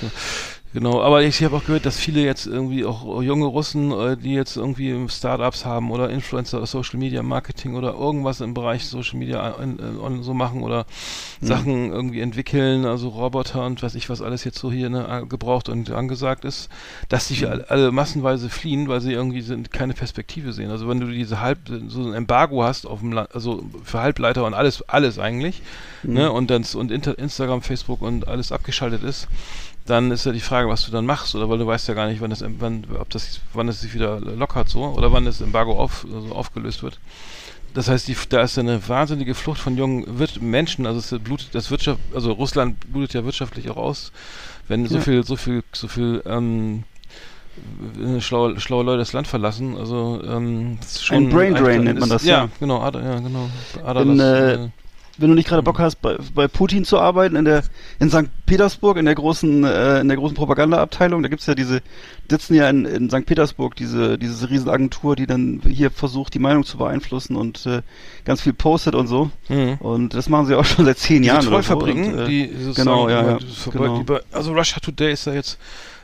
Genau, 0.75 1.01
aber 1.01 1.23
ich 1.23 1.41
habe 1.41 1.55
auch 1.55 1.65
gehört, 1.65 1.85
dass 1.85 1.97
viele 1.97 2.21
jetzt 2.21 2.45
irgendwie 2.45 2.83
auch 2.83 3.21
junge 3.23 3.45
Russen, 3.45 3.91
äh, 3.91 4.17
die 4.17 4.33
jetzt 4.33 4.57
irgendwie 4.57 5.07
Startups 5.09 5.63
haben 5.63 5.89
oder 5.89 6.09
Influencer 6.09 6.65
Social 6.65 6.99
Media 6.99 7.23
Marketing 7.23 7.75
oder 7.75 7.93
irgendwas 7.93 8.41
im 8.41 8.53
Bereich 8.53 8.85
Social 8.85 9.17
Media 9.17 9.55
äh, 9.57 9.63
äh, 9.63 10.21
so 10.21 10.33
machen 10.33 10.63
oder 10.63 10.85
Mhm. 11.41 11.47
Sachen 11.47 11.91
irgendwie 11.91 12.21
entwickeln, 12.21 12.85
also 12.85 13.09
Roboter 13.09 13.65
und 13.65 13.81
weiß 13.81 13.95
ich 13.95 14.09
was 14.09 14.21
alles 14.21 14.43
jetzt 14.43 14.57
so 14.57 14.71
hier 14.71 14.89
ne, 14.89 15.25
gebraucht 15.27 15.69
und 15.69 15.91
angesagt 15.91 16.45
ist, 16.45 16.69
dass 17.09 17.27
die 17.27 17.45
alle, 17.45 17.69
alle 17.69 17.91
massenweise 17.91 18.49
fliehen, 18.49 18.87
weil 18.87 19.01
sie 19.01 19.13
irgendwie 19.13 19.41
sind, 19.41 19.71
keine 19.71 19.93
Perspektive 19.93 20.53
sehen. 20.53 20.71
Also 20.71 20.87
wenn 20.87 20.99
du 20.99 21.07
diese 21.07 21.41
Halb, 21.41 21.59
so 21.87 22.01
ein 22.03 22.13
Embargo 22.13 22.63
hast 22.63 22.85
auf 22.85 22.99
dem 22.99 23.11
Land, 23.11 23.33
also 23.33 23.63
für 23.83 23.99
Halbleiter 23.99 24.45
und 24.45 24.53
alles, 24.53 24.81
alles 24.89 25.19
eigentlich, 25.19 25.61
ne, 26.03 26.31
und 26.31 26.49
dann 26.49 26.65
und 26.75 26.91
Inter 26.91 27.17
Instagram, 27.17 27.61
Facebook 27.61 28.01
und 28.01 28.27
alles 28.27 28.51
abgeschaltet 28.51 29.03
ist, 29.03 29.27
dann 29.85 30.11
ist 30.11 30.25
ja 30.25 30.31
die 30.31 30.39
Frage, 30.39 30.67
was 30.69 30.85
du 30.85 30.91
dann 30.91 31.05
machst, 31.05 31.35
oder 31.35 31.49
weil 31.49 31.57
du 31.59 31.67
weißt 31.67 31.87
ja 31.87 31.93
gar 31.93 32.07
nicht, 32.07 32.21
wann 32.21 32.31
das, 32.31 32.43
wann, 32.59 32.85
ob 32.99 33.09
das, 33.09 33.39
wann 33.53 33.67
es 33.67 33.81
sich 33.81 33.93
wieder 33.93 34.19
lockert 34.19 34.69
so, 34.69 34.83
oder 34.85 35.11
wann 35.11 35.25
das 35.25 35.41
Embargo 35.41 35.79
auf, 35.79 36.05
also 36.11 36.33
aufgelöst 36.33 36.81
wird. 36.83 36.99
Das 37.73 37.89
heißt, 37.89 38.07
die, 38.07 38.15
da 38.29 38.41
ist 38.41 38.55
ja 38.55 38.63
eine 38.63 38.87
wahnsinnige 38.87 39.35
Flucht 39.35 39.59
von 39.59 39.77
jungen 39.77 40.17
Wir 40.19 40.27
Menschen, 40.39 40.85
also 40.87 40.99
es 40.99 41.21
blutet 41.23 41.49
das 41.53 41.69
Wirtschaft, 41.71 41.99
also 42.13 42.31
Russland 42.31 42.79
blutet 42.91 43.13
ja 43.13 43.25
wirtschaftlich 43.25 43.69
auch 43.69 43.77
aus, 43.77 44.11
wenn 44.67 44.87
so 44.87 44.95
Ja. 44.95 45.01
viel, 45.01 45.23
so 45.25 45.35
viel, 45.35 45.61
so 45.73 45.87
viel 45.87 46.23
ähm, 46.25 46.83
äh, 48.01 48.21
schlaue, 48.21 48.59
schlaue 48.59 48.83
Leute 48.85 48.99
das 48.99 49.13
Land 49.13 49.27
verlassen. 49.27 49.77
Also 49.77 50.21
ähm, 50.25 50.77
das 50.79 50.93
ist 50.93 51.05
schon 51.05 51.17
Ein 51.25 51.29
Brain 51.29 51.53
Drain 51.53 51.83
nennt 51.83 51.99
man 51.99 52.09
das, 52.09 52.23
Ja, 52.23 52.43
ja. 52.43 52.49
genau, 52.59 52.79
Ader, 52.81 53.03
ja, 53.03 53.19
genau. 53.19 53.49
Ader, 53.85 54.01
In, 54.01 54.17
das, 54.17 54.27
äh, 54.27 54.53
äh, 54.53 54.69
Wenn 55.17 55.29
du 55.29 55.35
nicht 55.35 55.47
gerade 55.47 55.63
Bock 55.63 55.79
hast, 55.79 56.01
bei, 56.01 56.17
bei 56.33 56.47
Putin 56.47 56.83
zu 56.85 56.99
arbeiten, 56.99 57.35
in 57.35 57.45
der 57.45 57.63
in 57.99 58.09
St. 58.09 58.29
Petersburg, 58.45 58.97
in 58.97 59.05
der 59.05 59.15
großen, 59.15 59.63
äh, 59.63 60.01
in 60.01 60.07
der 60.07 60.17
großen 60.17 60.35
Propagandaabteilung, 60.35 61.23
da 61.23 61.29
gibt's 61.29 61.45
ja 61.45 61.55
diese, 61.55 61.81
sitzen 62.29 62.55
ja 62.55 62.69
in, 62.69 62.85
in 62.85 63.09
St. 63.09 63.25
Petersburg 63.25 63.75
diese, 63.75 64.17
diese 64.17 64.49
Riesenagentur, 64.49 65.15
die 65.15 65.27
dann 65.27 65.61
hier 65.67 65.91
versucht, 65.91 66.33
die 66.33 66.39
Meinung 66.39 66.63
zu 66.65 66.77
beeinflussen 66.77 67.35
und 67.35 67.65
äh, 67.65 67.81
ganz 68.25 68.41
viel 68.41 68.53
postet 68.53 68.95
und 68.95 69.07
so. 69.07 69.29
mhm. 69.49 69.75
Und 69.79 70.13
das 70.13 70.29
machen 70.29 70.45
sie 70.47 70.55
auch 70.55 70.65
schon 70.65 70.85
seit 70.85 70.97
zehn 70.97 71.21
Diese 71.21 71.33
Jahren 71.35 71.47
oder 71.47 71.61
so. 71.63 71.77
Und, 71.77 71.89
äh, 72.19 72.25
die 72.27 72.47
sozusagen 72.47 72.73
genau, 72.75 73.09
ja, 73.09 73.23
ja, 73.31 73.39
genau. 73.71 73.99
Über- 74.01 74.21
also 74.31 74.53
Russia 74.53 74.79
Today 74.79 75.13
ist 75.13 75.25
ja 75.25 75.33
jetzt 75.33 75.57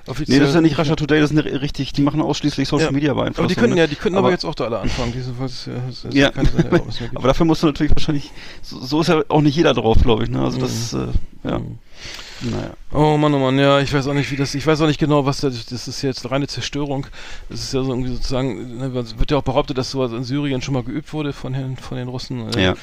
offiziell. 0.08 0.38
Nee, 0.38 0.42
das 0.42 0.50
ist 0.50 0.56
ja 0.56 0.62
nicht 0.62 0.78
Russia 0.78 0.96
Today, 0.96 1.20
das 1.22 1.32
ist 1.32 1.38
eine, 1.38 1.62
richtig, 1.62 1.94
die 1.94 2.02
machen 2.02 2.22
ausschließlich 2.22 2.68
Social 2.68 2.88
Ja. 2.88 2.92
Media 2.92 3.14
Beeinflussung. 3.14 3.46
aber 3.46 3.54
die 3.54 3.60
können 3.60 3.74
ne? 3.74 3.80
ja, 3.82 3.88
die 3.88 3.96
können 3.96 4.16
aber, 4.16 4.28
Aber- 4.28 4.32
jetzt 4.34 4.46
auch 4.46 4.56
da 4.56 4.66
alle 4.66 4.80
anfangen. 4.80 5.14
Das 5.40 5.70
Ja. 6.12 6.12
ja. 6.12 6.32
Aber 7.16 7.28
dafür 7.28 7.46
musst 7.46 7.62
du 7.64 7.68
natürlich 7.68 7.92
wahrscheinlich, 7.96 8.32
so, 8.62 8.80
so 8.80 9.02
ist 9.02 9.08
ja 9.08 9.22
auch 9.28 9.42
nicht 9.42 9.56
jeder 9.56 9.74
drauf, 9.74 9.98
glaube 10.02 10.24
ich, 10.24 10.30
ne? 10.30 10.42
Also 10.42 10.60
das, 10.60 10.94
äh, 10.94 11.08
ja, 11.44 11.60
Mhm. 11.60 11.78
Naja. 12.42 12.74
Oh 12.92 13.18
Mann, 13.18 13.34
oh 13.34 13.40
Mann, 13.40 13.58
ja, 13.60 13.80
ich 13.80 13.94
weiß 13.94 14.08
auch 14.08 14.14
nicht, 14.14 14.32
wie 14.32 14.36
das, 14.36 14.56
ich 14.56 14.66
weiß 14.66 14.82
auch 14.82 14.88
nicht 14.88 15.00
genau, 15.00 15.26
was 15.26 15.42
das, 15.42 15.66
das 15.66 15.88
ist 15.88 16.02
jetzt 16.02 16.30
reine 16.30 16.48
Zerstörung. 16.48 17.08
Das 17.50 17.62
ist 17.62 17.74
ja 17.74 17.84
so 17.84 17.92
irgendwie 17.92 18.14
sozusagen, 18.14 18.78
ne, 18.78 18.88
es 19.00 19.18
wird 19.18 19.32
ja 19.32 19.38
auch 19.38 19.44
behauptet, 19.44 19.78
dass 19.78 19.92
sowas 19.92 20.12
in 20.12 20.24
Syrien 20.24 20.62
schon 20.62 20.74
mal 20.74 20.84
geübt 20.84 21.14
wurde 21.14 21.34
von 21.34 21.54
den, 21.54 21.78
von 21.78 21.98
den 21.98 22.08
Russen. 22.08 22.54
äh, 22.54 22.64
Ja. 22.64 22.76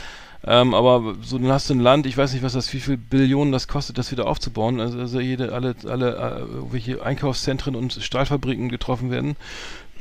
Ähm, 0.47 0.73
aber 0.73 1.17
so, 1.23 1.37
dann 1.37 1.51
hast 1.51 1.69
du 1.69 1.75
ein 1.75 1.81
Land, 1.81 2.07
ich 2.07 2.17
weiß 2.17 2.33
nicht, 2.33 2.45
was 2.45 2.53
das, 2.53 2.73
wie 2.73 2.79
viel 2.79 2.97
Billionen 2.97 3.53
das 3.53 3.67
kostet, 3.67 3.99
das 3.99 4.13
wieder 4.13 4.29
aufzubauen. 4.29 4.81
Also, 4.81 4.99
also 4.99 5.19
jede, 5.19 5.53
alle, 5.53 5.75
alle, 5.87 6.17
äh, 6.17 6.73
welche 6.73 7.03
Einkaufszentren 7.03 7.75
und 7.75 7.93
Stahlfabriken 7.93 8.69
getroffen 8.69 9.11
werden. 9.11 9.37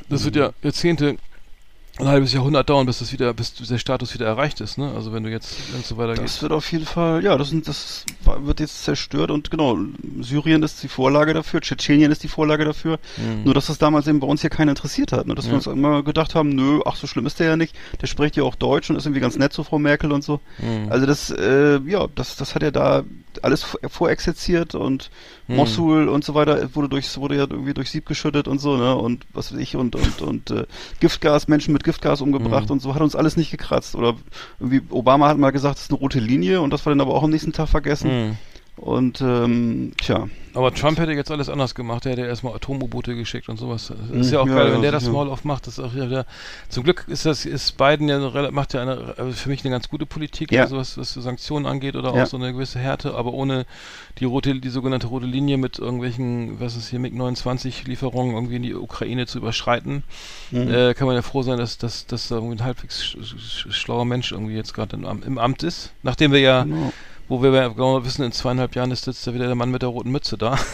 Das 0.08 0.24
wird 0.24 0.36
ja 0.36 0.52
Jahrzehnte, 0.62 1.16
ein 1.98 2.06
halbes 2.08 2.32
Jahrhundert 2.32 2.68
dauern, 2.70 2.86
bis 2.86 2.98
das 3.00 3.12
wieder, 3.12 3.32
bis 3.34 3.54
der 3.54 3.78
Status 3.78 4.14
wieder 4.14 4.26
erreicht 4.26 4.60
ist, 4.60 4.78
ne? 4.78 4.92
Also 4.94 5.12
wenn 5.12 5.22
du 5.24 5.30
jetzt, 5.30 5.56
wenn 5.72 5.80
es 5.80 5.88
so 5.88 5.96
weitergeht. 5.96 6.24
Das 6.24 6.42
wird 6.42 6.52
auf 6.52 6.70
jeden 6.70 6.86
Fall, 6.86 7.22
ja, 7.24 7.36
das, 7.36 7.48
sind, 7.50 7.66
das 7.68 8.04
wird 8.40 8.60
jetzt 8.60 8.84
zerstört 8.84 9.30
und 9.30 9.50
genau, 9.50 9.76
Syrien 10.20 10.62
ist 10.62 10.82
die 10.82 10.88
Vorlage 10.88 11.34
dafür, 11.34 11.60
Tschetschenien 11.60 12.12
ist 12.12 12.22
die 12.22 12.28
Vorlage 12.28 12.64
dafür. 12.64 12.98
Mhm. 13.16 13.44
Nur, 13.44 13.54
dass 13.54 13.66
das 13.66 13.78
damals 13.78 14.06
eben 14.06 14.20
bei 14.20 14.26
uns 14.26 14.40
hier 14.40 14.50
keiner 14.50 14.72
interessiert 14.72 15.12
hat. 15.12 15.26
Ne? 15.26 15.34
Dass 15.34 15.46
Ja. 15.46 15.52
wir 15.52 15.56
uns 15.56 15.66
immer 15.66 16.02
gedacht 16.02 16.34
haben, 16.34 16.50
nö, 16.50 16.80
ach, 16.86 16.96
so 16.96 17.06
schlimm 17.06 17.26
ist 17.26 17.40
der 17.40 17.48
ja 17.48 17.56
nicht. 17.56 17.74
Der 18.00 18.06
spricht 18.06 18.36
ja 18.36 18.42
auch 18.44 18.54
Deutsch 18.54 18.90
und 18.90 18.96
ist 18.96 19.06
irgendwie 19.06 19.20
ganz 19.20 19.36
nett 19.36 19.52
zu 19.52 19.64
Frau 19.64 19.78
Merkel 19.78 20.12
und 20.12 20.22
so. 20.22 20.40
Mhm. 20.58 20.90
Also 20.90 21.06
das, 21.06 21.30
äh, 21.30 21.80
ja, 21.86 22.06
das, 22.14 22.36
das 22.36 22.54
hat 22.54 22.62
ja 22.62 22.70
da 22.70 23.02
alles 23.42 23.62
vor- 23.62 23.80
vorexerziert 23.88 24.74
und 24.74 25.10
Mhm. 25.48 25.56
Mossul 25.56 26.08
und 26.08 26.24
so 26.24 26.34
weiter 26.34 26.74
wurde 26.74 26.88
durchs, 26.88 27.18
wurde 27.18 27.36
ja 27.36 27.46
irgendwie 27.48 27.74
durch 27.74 27.90
Sieb 27.90 28.06
geschüttet 28.06 28.46
und 28.46 28.58
so, 28.58 28.76
ne? 28.76 28.94
Und 28.94 29.26
was 29.32 29.52
weiß 29.52 29.58
ich, 29.58 29.76
und, 29.76 29.96
und, 29.96 30.22
und 30.22 30.50
äh, 30.50 30.66
Giftgas, 31.00 31.48
Menschen 31.48 31.72
mit 31.72 31.84
Giftgas 31.84 32.20
umgebracht 32.20 32.66
Mhm. 32.66 32.72
und 32.72 32.80
so 32.82 32.94
hat 32.94 33.02
uns 33.02 33.16
alles 33.16 33.36
nicht 33.36 33.50
gekratzt. 33.50 33.94
Oder 33.96 34.14
irgendwie 34.60 34.82
Obama 34.90 35.28
hat 35.28 35.38
mal 35.38 35.50
gesagt, 35.50 35.76
das 35.76 35.84
ist 35.84 35.90
eine 35.90 35.98
rote 35.98 36.20
Linie 36.20 36.60
und 36.60 36.70
das 36.70 36.84
war 36.86 36.90
dann 36.92 37.00
aber 37.00 37.14
auch 37.14 37.22
am 37.22 37.30
nächsten 37.30 37.52
Tag 37.52 37.68
vergessen. 37.68 38.10
Mhm. 38.28 38.36
Und 38.80 39.20
ähm, 39.20 39.92
tja. 40.00 40.28
Aber 40.54 40.72
Trump 40.72 40.98
hätte 40.98 41.12
jetzt 41.12 41.30
alles 41.30 41.48
anders 41.48 41.74
gemacht. 41.74 42.04
Der 42.04 42.12
hätte 42.12 42.22
erstmal 42.22 42.54
Atom-U-Boote 42.54 43.14
geschickt 43.14 43.48
und 43.48 43.58
sowas. 43.58 43.92
Das 44.10 44.26
ist 44.26 44.32
ja 44.32 44.40
auch 44.40 44.46
Ja, 44.48 44.54
geil, 44.54 44.72
wenn 44.72 44.82
der 44.82 44.90
das 44.92 45.08
mal 45.08 45.28
aufmacht. 45.28 45.66
Das 45.66 45.78
ist 45.78 45.84
auch 45.84 45.94
wieder, 45.94 46.26
zum 46.68 46.84
Glück 46.84 47.04
ist 47.06 47.26
das, 47.26 47.44
ist 47.44 47.76
Biden 47.76 48.08
ja, 48.08 48.50
macht 48.50 48.72
ja 48.74 48.82
eine, 48.82 49.14
also 49.18 49.32
für 49.32 49.50
mich 49.50 49.62
eine 49.64 49.70
ganz 49.70 49.88
gute 49.88 50.06
Politik, 50.06 50.50
Ja. 50.50 50.62
also 50.62 50.76
was, 50.76 50.96
was 50.96 51.12
Sanktionen 51.14 51.66
angeht 51.66 51.96
oder 51.96 52.14
Ja. 52.14 52.22
auch 52.22 52.26
so 52.26 52.36
eine 52.38 52.52
gewisse 52.52 52.78
Härte, 52.78 53.14
aber 53.14 53.32
ohne 53.34 53.66
die 54.18 54.24
rote, 54.24 54.54
die 54.58 54.68
sogenannte 54.70 55.06
rote 55.08 55.26
Linie 55.26 55.58
mit 55.58 55.78
irgendwelchen, 55.78 56.58
was 56.58 56.76
ist 56.76 56.88
hier, 56.88 56.98
MiG-29-Lieferungen 56.98 58.34
irgendwie 58.34 58.56
in 58.56 58.62
die 58.62 58.74
Ukraine 58.74 59.26
zu 59.26 59.38
überschreiten, 59.38 60.02
Mhm. 60.50 60.68
äh, 60.72 60.94
kann 60.94 61.06
man 61.06 61.14
ja 61.14 61.22
froh 61.22 61.42
sein, 61.42 61.58
dass, 61.58 61.78
dass, 61.78 62.06
dass 62.06 62.28
da 62.28 62.36
irgendwie 62.36 62.56
ein 62.56 62.64
halbwegs 62.64 63.04
sch 63.04 63.16
sch 63.22 63.66
schlauer 63.70 64.04
Mensch 64.06 64.32
irgendwie 64.32 64.54
jetzt 64.54 64.72
gerade 64.74 64.96
im, 64.96 65.04
im 65.24 65.38
Amt 65.38 65.62
ist. 65.62 65.92
Nachdem 66.02 66.32
wir 66.32 66.40
ja 66.40 66.62
Genau. 66.64 66.92
Wo 67.28 67.42
wir 67.42 67.52
ja 67.52 67.68
genau 67.68 68.04
wissen, 68.04 68.22
in 68.24 68.32
zweieinhalb 68.32 68.74
Jahren 68.74 68.90
ist 68.90 69.06
jetzt 69.06 69.26
da 69.26 69.34
wieder 69.34 69.46
der 69.46 69.54
Mann 69.54 69.70
mit 69.70 69.82
der 69.82 69.88
roten 69.90 70.10
Mütze 70.10 70.36
da. 70.38 70.58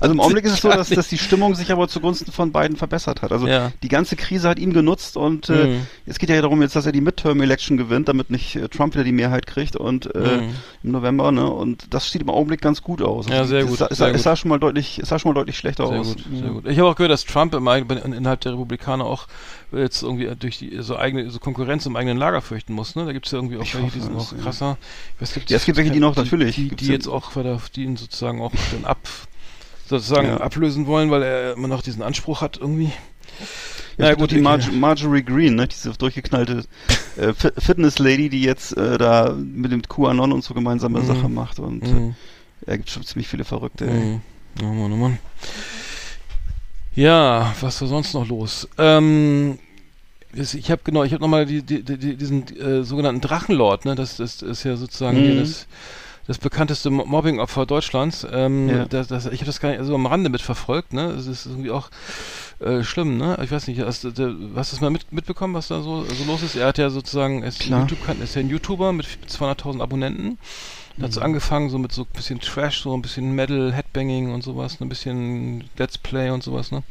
Also 0.00 0.12
im 0.12 0.20
Augenblick 0.20 0.44
ist 0.44 0.52
es 0.54 0.60
so, 0.60 0.68
dass, 0.68 0.90
dass 0.90 1.08
die 1.08 1.16
Stimmung 1.16 1.54
sich 1.54 1.70
aber 1.72 1.88
zugunsten 1.88 2.30
von 2.30 2.52
beiden 2.52 2.76
verbessert 2.76 3.22
hat. 3.22 3.32
Also 3.32 3.46
Ja. 3.46 3.72
die 3.82 3.88
ganze 3.88 4.16
Krise 4.16 4.48
hat 4.48 4.58
ihm 4.58 4.72
genutzt 4.74 5.16
und 5.16 5.48
äh, 5.48 5.66
Mhm. 5.68 5.86
es 6.04 6.18
geht 6.18 6.28
ja 6.28 6.40
darum 6.42 6.60
jetzt, 6.60 6.76
dass 6.76 6.84
er 6.84 6.92
die 6.92 7.00
Midterm-Election 7.00 7.76
gewinnt, 7.78 8.08
damit 8.08 8.28
nicht 8.28 8.56
äh, 8.56 8.68
Trump 8.68 8.94
wieder 8.94 9.04
die 9.04 9.12
Mehrheit 9.12 9.46
kriegt 9.46 9.76
und 9.76 10.14
äh, 10.14 10.18
Mhm. 10.38 10.50
im 10.82 10.90
November, 10.90 11.32
ne? 11.32 11.48
Und 11.48 11.94
das 11.94 12.10
sieht 12.10 12.20
im 12.22 12.28
Augenblick 12.28 12.60
ganz 12.60 12.82
gut 12.82 13.00
aus. 13.00 13.26
Ja, 13.28 13.44
sehr 13.44 13.60
es, 13.60 13.66
gut, 13.66 13.80
Es, 13.80 13.88
sehr 13.88 13.96
sah- 13.96 14.06
gut. 14.08 14.16
es 14.16 14.22
sah 14.24 14.36
schon 14.36 14.48
mal 14.50 14.58
deutlich, 14.58 14.98
es 14.98 15.08
sah 15.08 15.18
schon 15.18 15.30
mal 15.32 15.34
deutlich 15.40 15.56
schlechter 15.56 15.86
Sehr 15.86 16.00
aus. 16.00 16.08
gut, 16.16 16.24
sehr 16.34 16.50
gut. 16.50 16.66
Ich 16.66 16.78
habe 16.78 16.88
auch 16.90 16.96
gehört, 16.96 17.12
dass 17.12 17.24
Trump 17.24 17.54
im, 17.54 17.66
innerhalb 17.68 18.40
der 18.40 18.52
Republikaner 18.52 19.04
auch 19.06 19.26
jetzt 19.76 20.02
irgendwie 20.02 20.30
durch 20.38 20.58
die 20.58 20.76
so 20.80 20.96
eigene 20.96 21.30
so 21.30 21.38
Konkurrenz 21.38 21.86
im 21.86 21.96
eigenen 21.96 22.18
Lager 22.18 22.40
fürchten 22.42 22.72
muss. 22.74 22.94
Ne? 22.96 23.04
Da 23.06 23.12
gibt 23.12 23.26
es 23.26 23.32
ja 23.32 23.38
irgendwie 23.38 23.56
auch 23.58 23.62
Ich 23.62 23.74
welche, 23.74 23.90
die 23.90 24.00
sind 24.00 24.14
noch 24.14 24.36
krasser. 24.38 24.78
Weiß, 25.18 25.34
Ja, 25.48 25.56
es 25.56 25.64
gibt 25.64 25.76
welche, 25.78 25.90
die 25.90 26.00
noch, 26.00 26.16
natürlich. 26.16 26.56
die, 26.56 26.68
Gibt's 26.68 26.82
die 26.82 26.88
ja- 26.88 26.94
jetzt 26.94 27.08
auch, 27.08 27.30
die 27.74 27.84
ihn 27.84 27.96
sozusagen 27.96 28.40
auch 28.40 28.52
dann 28.72 28.84
ab 28.84 28.98
sozusagen 29.86 30.28
Ja. 30.28 30.36
ablösen 30.38 30.86
wollen, 30.86 31.10
weil 31.10 31.22
er 31.22 31.52
immer 31.54 31.68
noch 31.68 31.82
diesen 31.82 32.02
Anspruch 32.02 32.40
hat 32.40 32.56
irgendwie. 32.58 32.90
Ja, 33.98 34.14
gut, 34.14 34.30
die 34.32 34.40
Marge, 34.40 34.70
Marjorie 34.72 35.22
Green, 35.22 35.54
ne, 35.56 35.68
diese 35.68 35.92
durchgeknallte 35.92 36.64
äh, 37.16 37.32
Fi- 37.32 37.52
Fitness-Lady, 37.56 38.28
die 38.28 38.42
jetzt 38.42 38.76
äh, 38.76 38.98
da 38.98 39.32
mit 39.34 39.70
dem 39.72 39.82
QAnon 39.82 40.32
und 40.32 40.42
so 40.42 40.52
gemeinsame 40.54 41.00
Mhm. 41.00 41.06
Sache 41.06 41.28
macht 41.28 41.58
und 41.60 41.82
äh, 41.84 41.88
Mhm. 41.92 42.14
er 42.66 42.76
gibt 42.78 42.90
schon 42.90 43.04
ziemlich 43.04 43.28
viele 43.28 43.44
Verrückte. 43.44 43.86
ey. 43.86 43.92
Mhm. 43.92 44.20
Oh 44.62 44.66
Mann, 44.66 44.92
oh 44.92 44.96
Mann. 44.96 45.18
Ja, 46.94 47.52
was 47.60 47.80
war 47.80 47.88
sonst 47.88 48.14
noch 48.14 48.26
los? 48.28 48.68
Ähm, 48.78 49.58
ich 50.36 50.70
habe 50.70 50.80
genau, 50.84 51.04
ich 51.04 51.12
habe 51.12 51.22
nochmal 51.22 51.46
die, 51.46 51.62
die, 51.62 51.82
die, 51.82 52.16
diesen 52.16 52.44
äh, 52.58 52.82
sogenannten 52.84 53.20
Drachenlord, 53.20 53.84
ne? 53.84 53.94
Das, 53.94 54.16
das 54.16 54.42
ist 54.42 54.64
ja 54.64 54.76
sozusagen 54.76 55.22
Mhm. 55.34 55.36
das, 55.40 55.66
das 56.26 56.38
bekannteste 56.38 56.90
Mo- 56.90 57.04
Mobbing-Opfer 57.04 57.66
Deutschlands. 57.66 58.26
Ähm, 58.30 58.68
Ja. 58.68 58.84
das, 58.86 59.08
das, 59.08 59.26
ich 59.26 59.40
habe 59.40 59.46
das 59.46 59.60
gar 59.60 59.70
nicht 59.70 59.84
so 59.84 59.94
am 59.94 60.06
Rande 60.06 60.30
mitverfolgt, 60.30 60.92
ne? 60.92 61.10
Es 61.12 61.26
ist 61.26 61.46
irgendwie 61.46 61.70
auch 61.70 61.90
äh, 62.60 62.82
schlimm, 62.82 63.18
ne? 63.18 63.38
Ich 63.42 63.50
weiß 63.50 63.66
nicht, 63.68 63.80
hast, 63.80 64.04
hast 64.04 64.18
du 64.18 64.48
das 64.54 64.80
mal 64.80 64.90
mit, 64.90 65.12
mitbekommen, 65.12 65.54
was 65.54 65.68
da 65.68 65.82
so, 65.82 66.04
so 66.04 66.24
los 66.24 66.42
ist? 66.42 66.56
Er 66.56 66.66
hat 66.68 66.78
ja 66.78 66.90
sozusagen, 66.90 67.42
er 67.42 67.48
ist. 67.48 67.64
YouTube, 67.66 67.98
ist 68.20 68.34
ja 68.34 68.40
ein 68.40 68.48
YouTuber 68.48 68.92
mit 68.92 69.06
200.000 69.28 69.80
Abonnenten. 69.82 70.38
Hat 71.00 71.08
Mhm. 71.08 71.12
so 71.12 71.20
angefangen, 71.22 71.70
so 71.70 71.78
mit 71.78 71.90
so 71.92 72.02
ein 72.02 72.08
bisschen 72.14 72.40
Trash, 72.40 72.82
so 72.82 72.94
ein 72.96 73.02
bisschen 73.02 73.34
Metal, 73.34 73.72
Headbanging 73.72 74.32
und 74.32 74.42
sowas, 74.42 74.80
ein 74.80 74.88
bisschen 74.88 75.64
Let's 75.76 75.98
Play 75.98 76.30
und 76.30 76.42
sowas, 76.44 76.70
ne? 76.70 76.84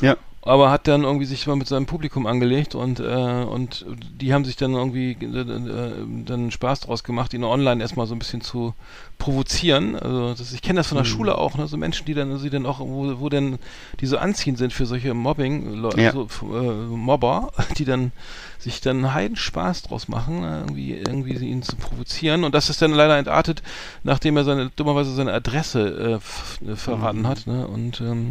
Ja. 0.00 0.16
Aber 0.46 0.70
hat 0.70 0.86
dann 0.88 1.04
irgendwie 1.04 1.24
sich 1.24 1.46
mal 1.46 1.56
mit 1.56 1.66
seinem 1.68 1.86
Publikum 1.86 2.26
angelegt 2.26 2.74
und 2.74 3.00
äh, 3.00 3.44
und 3.44 3.86
die 4.20 4.34
haben 4.34 4.44
sich 4.44 4.56
dann 4.56 4.74
irgendwie 4.74 5.12
äh, 5.12 5.40
äh, 5.40 5.92
dann 6.26 6.50
Spaß 6.50 6.80
draus 6.80 7.02
gemacht, 7.02 7.32
ihn 7.32 7.44
online 7.44 7.80
erstmal 7.80 8.06
so 8.06 8.14
ein 8.14 8.18
bisschen 8.18 8.42
zu 8.42 8.74
provozieren. 9.16 9.96
Also 9.96 10.34
das, 10.34 10.52
ich 10.52 10.60
kenne 10.60 10.80
das 10.80 10.88
von 10.88 10.96
der 10.96 11.04
Mhm. 11.06 11.08
Schule 11.10 11.38
auch, 11.38 11.56
ne? 11.56 11.66
So 11.66 11.78
Menschen, 11.78 12.04
die 12.04 12.12
dann, 12.12 12.36
sie 12.38 12.50
dann 12.50 12.66
auch, 12.66 12.80
wo, 12.80 13.20
wo 13.20 13.28
dann 13.30 13.58
die 14.00 14.06
so 14.06 14.18
anziehend 14.18 14.58
sind 14.58 14.74
für 14.74 14.84
solche 14.84 15.14
Mobbing, 15.14 15.72
Leute, 15.76 16.00
Ja. 16.02 16.12
so, 16.12 16.28
äh, 16.42 16.94
Mobber, 16.94 17.50
die 17.78 17.86
dann 17.86 18.12
sich 18.58 18.82
dann 18.82 19.14
heiden 19.14 19.36
Spaß 19.36 19.82
draus 19.84 20.08
machen, 20.08 20.40
ne? 20.42 20.58
irgendwie, 20.60 20.92
irgendwie 20.92 21.36
ihn 21.36 21.62
zu 21.62 21.76
provozieren. 21.76 22.44
Und 22.44 22.54
das 22.54 22.68
ist 22.68 22.82
dann 22.82 22.92
leider 22.92 23.16
entartet, 23.16 23.62
nachdem 24.02 24.36
er 24.36 24.44
seine, 24.44 24.70
dummerweise 24.76 25.14
seine 25.14 25.32
Adresse 25.32 26.20
äh, 26.64 26.70
äh, 26.70 26.76
verraten 26.76 27.22
Mhm. 27.22 27.26
hat. 27.28 27.46
Ne? 27.46 27.66
Und 27.66 28.00
ähm, 28.02 28.28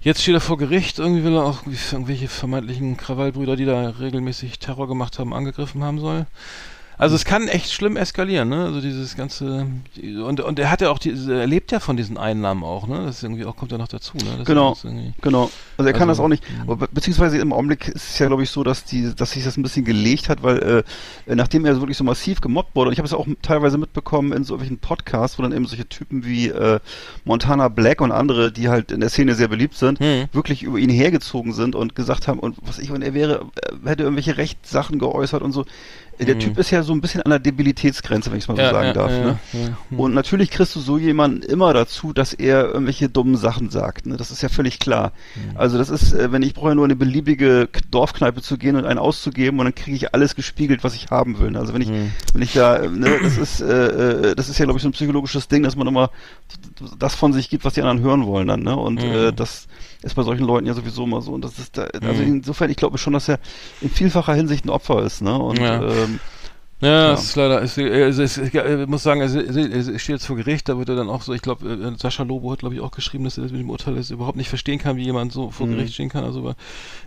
jetzt 0.00 0.22
steht 0.22 0.34
er 0.34 0.40
vor 0.40 0.58
Gericht, 0.58 0.98
irgendwie 0.98 1.24
will 1.24 1.34
er 1.34 1.44
auch 1.44 1.66
irgendwelche 1.66 2.28
vermeintlichen 2.28 2.96
Krawallbrüder, 2.96 3.56
die 3.56 3.64
da 3.64 3.90
regelmäßig 3.90 4.58
Terror 4.58 4.88
gemacht 4.88 5.18
haben, 5.18 5.34
angegriffen 5.34 5.84
haben 5.84 5.98
soll. 5.98 6.26
Also 7.00 7.16
es 7.16 7.24
kann 7.24 7.48
echt 7.48 7.72
schlimm 7.72 7.96
eskalieren, 7.96 8.48
ne? 8.50 8.64
Also 8.66 8.80
dieses 8.80 9.16
ganze 9.16 9.66
und 10.24 10.40
und 10.40 10.58
er 10.58 10.70
hat 10.70 10.80
ja 10.82 10.90
auch 10.90 10.98
diese, 10.98 11.34
er 11.40 11.46
lebt 11.46 11.72
ja 11.72 11.80
von 11.80 11.96
diesen 11.96 12.18
Einnahmen 12.18 12.62
auch, 12.62 12.86
ne? 12.86 13.04
Das 13.06 13.16
ist 13.16 13.22
irgendwie 13.22 13.44
auch 13.46 13.56
kommt 13.56 13.72
ja 13.72 13.78
noch 13.78 13.88
dazu, 13.88 14.16
ne? 14.18 14.24
Das 14.38 14.46
Genau. 14.46 14.76
Genau. 15.22 15.50
Also 15.78 15.88
er 15.88 15.92
kann 15.94 16.08
Also, 16.08 16.20
das 16.22 16.24
auch 16.24 16.28
nicht. 16.28 16.44
Aber 16.62 16.76
be- 16.76 16.88
beziehungsweise 16.92 17.38
im 17.38 17.52
Augenblick 17.52 17.88
ist 17.88 18.10
es 18.10 18.18
ja, 18.18 18.26
glaube 18.26 18.42
ich, 18.42 18.50
so, 18.50 18.62
dass 18.64 18.84
die, 18.84 19.14
dass 19.14 19.30
sich 19.32 19.44
das 19.44 19.56
ein 19.56 19.62
bisschen 19.62 19.84
gelegt 19.84 20.28
hat, 20.28 20.42
weil 20.42 20.84
äh, 21.26 21.34
nachdem 21.34 21.64
er 21.64 21.80
wirklich 21.80 21.96
so 21.96 22.04
massiv 22.04 22.40
gemobbt 22.42 22.76
wurde, 22.76 22.88
und 22.88 22.92
ich 22.92 22.98
habe 22.98 23.06
es 23.06 23.12
ja 23.12 23.18
auch 23.18 23.26
teilweise 23.42 23.78
mitbekommen 23.78 24.32
in 24.32 24.44
so 24.44 24.54
irgendwelchen 24.54 24.78
Podcasts, 24.78 25.38
wo 25.38 25.42
dann 25.42 25.52
eben 25.52 25.64
solche 25.66 25.88
Typen 25.88 26.24
wie 26.26 26.48
äh, 26.48 26.80
Montana 27.24 27.68
Black 27.68 28.00
und 28.02 28.12
andere, 28.12 28.52
die 28.52 28.68
halt 28.68 28.92
in 28.92 29.00
der 29.00 29.08
Szene 29.08 29.34
sehr 29.34 29.48
beliebt 29.48 29.74
sind, 29.74 30.00
Hm. 30.00 30.26
wirklich 30.32 30.62
über 30.62 30.78
ihn 30.78 30.90
hergezogen 30.90 31.54
sind 31.54 31.74
und 31.74 31.94
gesagt 31.94 32.28
haben, 32.28 32.38
und 32.38 32.56
was 32.60 32.78
ich, 32.78 32.90
und 32.90 33.00
er 33.02 33.14
wäre, 33.14 33.46
äh, 33.84 33.88
hätte 33.88 34.02
irgendwelche 34.02 34.36
Rechtssachen 34.36 34.98
geäußert 34.98 35.40
und 35.42 35.52
so. 35.52 35.64
Der 36.26 36.34
Mhm. 36.34 36.40
Typ 36.40 36.58
ist 36.58 36.70
ja 36.70 36.82
so 36.82 36.92
ein 36.92 37.00
bisschen 37.00 37.22
an 37.22 37.30
der 37.30 37.38
Debilitätsgrenze, 37.38 38.30
wenn 38.30 38.38
ich 38.38 38.44
es 38.44 38.48
mal 38.48 38.56
so 38.56 38.62
Ja, 38.62 38.70
sagen 38.72 38.86
ja, 38.88 38.92
darf. 38.92 39.10
ja, 39.10 39.18
ne? 39.24 39.38
ja, 39.52 39.60
hm. 39.88 40.00
Und 40.00 40.14
natürlich 40.14 40.50
kriegst 40.50 40.76
du 40.76 40.80
so 40.80 40.98
jemanden 40.98 41.42
immer 41.42 41.72
dazu, 41.72 42.12
dass 42.12 42.34
er 42.34 42.66
irgendwelche 42.66 43.08
dummen 43.08 43.36
Sachen 43.36 43.70
sagt. 43.70 44.06
Ne? 44.06 44.16
Das 44.16 44.30
ist 44.30 44.42
ja 44.42 44.48
völlig 44.50 44.78
klar. 44.78 45.12
Mhm. 45.34 45.56
Also 45.56 45.78
das 45.78 45.88
ist, 45.88 46.12
äh, 46.12 46.30
wenn 46.32 46.42
ich 46.42 46.52
brauche 46.54 46.68
ja 46.68 46.74
nur 46.74 46.84
in 46.84 46.90
eine 46.90 46.96
beliebige 46.96 47.68
Dorfkneipe 47.90 48.42
zu 48.42 48.58
gehen 48.58 48.76
und 48.76 48.84
einen 48.84 48.98
auszugeben 48.98 49.58
und 49.60 49.64
dann 49.64 49.74
kriege 49.74 49.96
ich 49.96 50.14
alles 50.14 50.34
gespiegelt, 50.36 50.84
was 50.84 50.94
ich 50.94 51.10
haben 51.10 51.38
will. 51.38 51.56
Also 51.56 51.72
wenn 51.74 51.80
ich, 51.82 51.88
wenn 51.88 52.42
ich 52.42 52.52
da, 52.52 52.76
äh, 52.76 52.88
ne, 52.88 53.18
das 53.22 53.38
ist, 53.38 53.60
äh, 53.62 54.30
äh, 54.30 54.34
das 54.34 54.48
ist 54.48 54.58
ja 54.58 54.66
glaube 54.66 54.76
ich 54.78 54.82
so 54.82 54.88
ein 54.88 54.92
psychologisches 54.92 55.48
Ding, 55.48 55.62
dass 55.62 55.74
man 55.76 55.86
immer 55.86 56.10
das 56.98 57.14
von 57.14 57.32
sich 57.32 57.48
gibt, 57.48 57.64
was 57.64 57.74
die 57.74 57.80
anderen 57.82 58.00
hören 58.00 58.26
wollen 58.26 58.48
dann. 58.48 58.62
Ne? 58.62 58.76
Und 58.76 59.02
Mhm. 59.02 59.10
äh, 59.10 59.32
das 59.32 59.68
ist 60.02 60.14
bei 60.14 60.22
solchen 60.22 60.44
Leuten 60.44 60.66
ja 60.66 60.74
sowieso 60.74 61.04
immer 61.04 61.20
so. 61.22 61.32
Und 61.32 61.44
das 61.44 61.58
ist 61.58 61.76
da, 61.76 61.84
also 61.84 62.22
Mhm. 62.22 62.36
insofern, 62.36 62.70
ich 62.70 62.76
glaube 62.76 62.98
schon, 62.98 63.12
dass 63.12 63.28
er 63.28 63.38
in 63.80 63.90
vielfacher 63.90 64.34
Hinsicht 64.34 64.64
ein 64.64 64.70
Opfer 64.70 65.02
ist. 65.02 65.20
Ne? 65.22 65.36
Und 65.38 65.58
Ja. 65.58 66.04
ähm, 66.04 66.20
Ja, 66.80 66.88
Ja. 66.88 67.12
es 67.12 67.24
ist 67.24 67.36
leider, 67.36 67.60
es, 67.62 67.76
es, 67.76 68.18
es, 68.18 68.38
ich 68.38 68.54
äh, 68.54 68.86
muss 68.86 69.02
sagen, 69.02 69.20
es, 69.20 69.32
steht 70.02 70.14
jetzt 70.14 70.26
vor 70.26 70.36
Gericht, 70.36 70.68
da 70.68 70.78
wird 70.78 70.88
er 70.88 70.96
dann 70.96 71.10
auch 71.10 71.22
so, 71.22 71.34
ich 71.34 71.42
glaube, 71.42 71.68
äh, 71.68 71.98
Sascha 71.98 72.22
Lobo 72.22 72.50
hat, 72.52 72.60
glaube 72.60 72.74
ich, 72.74 72.80
auch 72.80 72.90
geschrieben, 72.90 73.24
dass 73.24 73.36
er 73.36 73.42
das 73.42 73.52
mit 73.52 73.60
dem 73.60 73.68
Urteil 73.68 73.94
das 73.96 74.10
überhaupt 74.10 74.36
nicht 74.38 74.48
verstehen 74.48 74.78
kann, 74.78 74.96
wie 74.96 75.04
jemand 75.04 75.32
so 75.32 75.50
vor 75.50 75.66
Mhm. 75.66 75.72
Gericht 75.76 75.94
stehen 75.94 76.08
kann. 76.08 76.24
Also, 76.24 76.54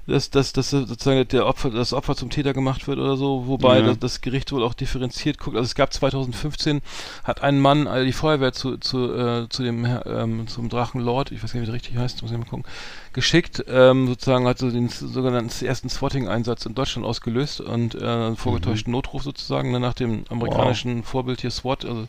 dass, 0.05 0.29
dass, 0.29 0.53
dass 0.53 0.69
sozusagen 0.69 1.27
der 1.27 1.47
Opfer, 1.47 1.71
das 1.71 1.93
Opfer 1.93 2.15
zum 2.15 2.29
Täter 2.29 2.53
gemacht 2.53 2.87
wird 2.87 2.99
oder 2.99 3.17
so, 3.17 3.47
wobei 3.47 3.79
Ja. 3.79 3.85
das, 3.87 3.99
das 3.99 4.21
Gericht 4.21 4.51
wohl 4.51 4.63
auch 4.63 4.75
differenziert 4.75 5.39
guckt. 5.39 5.55
Also 5.57 5.65
es 5.65 5.75
gab 5.75 5.91
2015, 5.91 6.81
hat 7.23 7.41
ein 7.41 7.59
Mann 7.59 7.87
äh, 7.87 8.05
die 8.05 8.13
Feuerwehr 8.13 8.53
zu, 8.53 8.77
zu, 8.77 9.11
äh, 9.13 9.47
zu 9.49 9.63
dem 9.63 9.85
Herr- 9.85 10.05
ähm, 10.05 10.47
zum 10.47 10.69
Drachenlord, 10.69 11.31
ich 11.31 11.43
weiß 11.43 11.51
gar 11.53 11.59
nicht, 11.59 11.67
wie 11.67 11.71
der 11.71 11.75
richtig 11.75 11.97
heißt, 11.97 12.21
muss 12.21 12.31
ich 12.31 12.37
mal 12.37 12.45
gucken, 12.45 12.65
geschickt, 13.13 13.63
ähm, 13.67 14.07
sozusagen 14.07 14.47
hat 14.47 14.57
so 14.57 14.69
den 14.71 14.89
sogenannten 14.89 15.65
ersten 15.65 15.89
Swatting-Einsatz 15.89 16.65
in 16.65 16.75
Deutschland 16.75 17.05
ausgelöst 17.07 17.61
und 17.61 17.95
äh, 17.95 18.03
einen 18.03 18.37
vorgetäuschten 18.37 18.91
Notruf 18.91 19.23
sozusagen, 19.23 19.71
ne, 19.71 19.79
nach 19.79 19.93
dem 19.93 20.25
amerikanischen 20.29 21.03
Vorbild 21.03 21.41
hier 21.41 21.51
SWAT, 21.51 21.85
also 21.85 22.07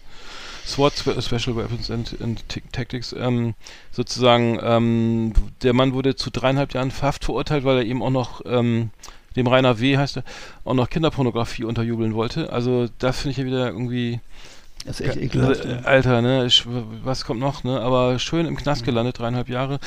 SWAT 0.66 0.94
Spe- 0.94 1.20
Special 1.20 1.56
Weapons 1.56 1.90
and, 1.90 2.16
and 2.23 2.44
Tactics, 2.73 3.14
ähm, 3.18 3.54
sozusagen, 3.92 4.58
ähm, 4.62 5.32
der 5.62 5.75
Mann 5.75 5.92
wurde 5.92 6.16
zu 6.16 6.30
dreieinhalb 6.30 6.73
Jahren 6.75 6.92
Haft 7.02 7.25
verurteilt, 7.25 7.64
weil 7.64 7.78
er 7.78 7.84
eben 7.84 8.02
auch 8.02 8.11
noch 8.11 8.40
ähm, 8.46 8.90
dem 9.37 9.46
Rainer 9.46 9.80
W. 9.80 9.99
heißt 9.99 10.18
er, 10.18 10.25
auch 10.64 10.75
noch 10.75 10.88
Kinderpornografie 10.88 11.64
unterjubeln 11.64 12.14
wollte. 12.14 12.52
Also 12.52 12.88
da 12.99 13.12
finde 13.12 13.30
ich 13.32 13.37
ja 13.38 13.44
wieder 13.44 13.66
irgendwie 13.66 14.20
das 14.87 15.00
ist 15.00 15.06
echt 15.08 15.16
ekelhaft. 15.16 15.64
ja. 15.64 15.78
Alter, 15.78 16.20
ne? 16.23 16.46
Ich, 16.46 16.64
was 17.02 17.25
kommt 17.25 17.40
noch, 17.40 17.64
ne? 17.64 17.80
Aber 17.80 18.18
schön 18.18 18.46
im 18.46 18.56
Knast 18.56 18.84
gelandet, 18.84 19.18
dreieinhalb 19.18 19.49
Jahre. 19.49 19.80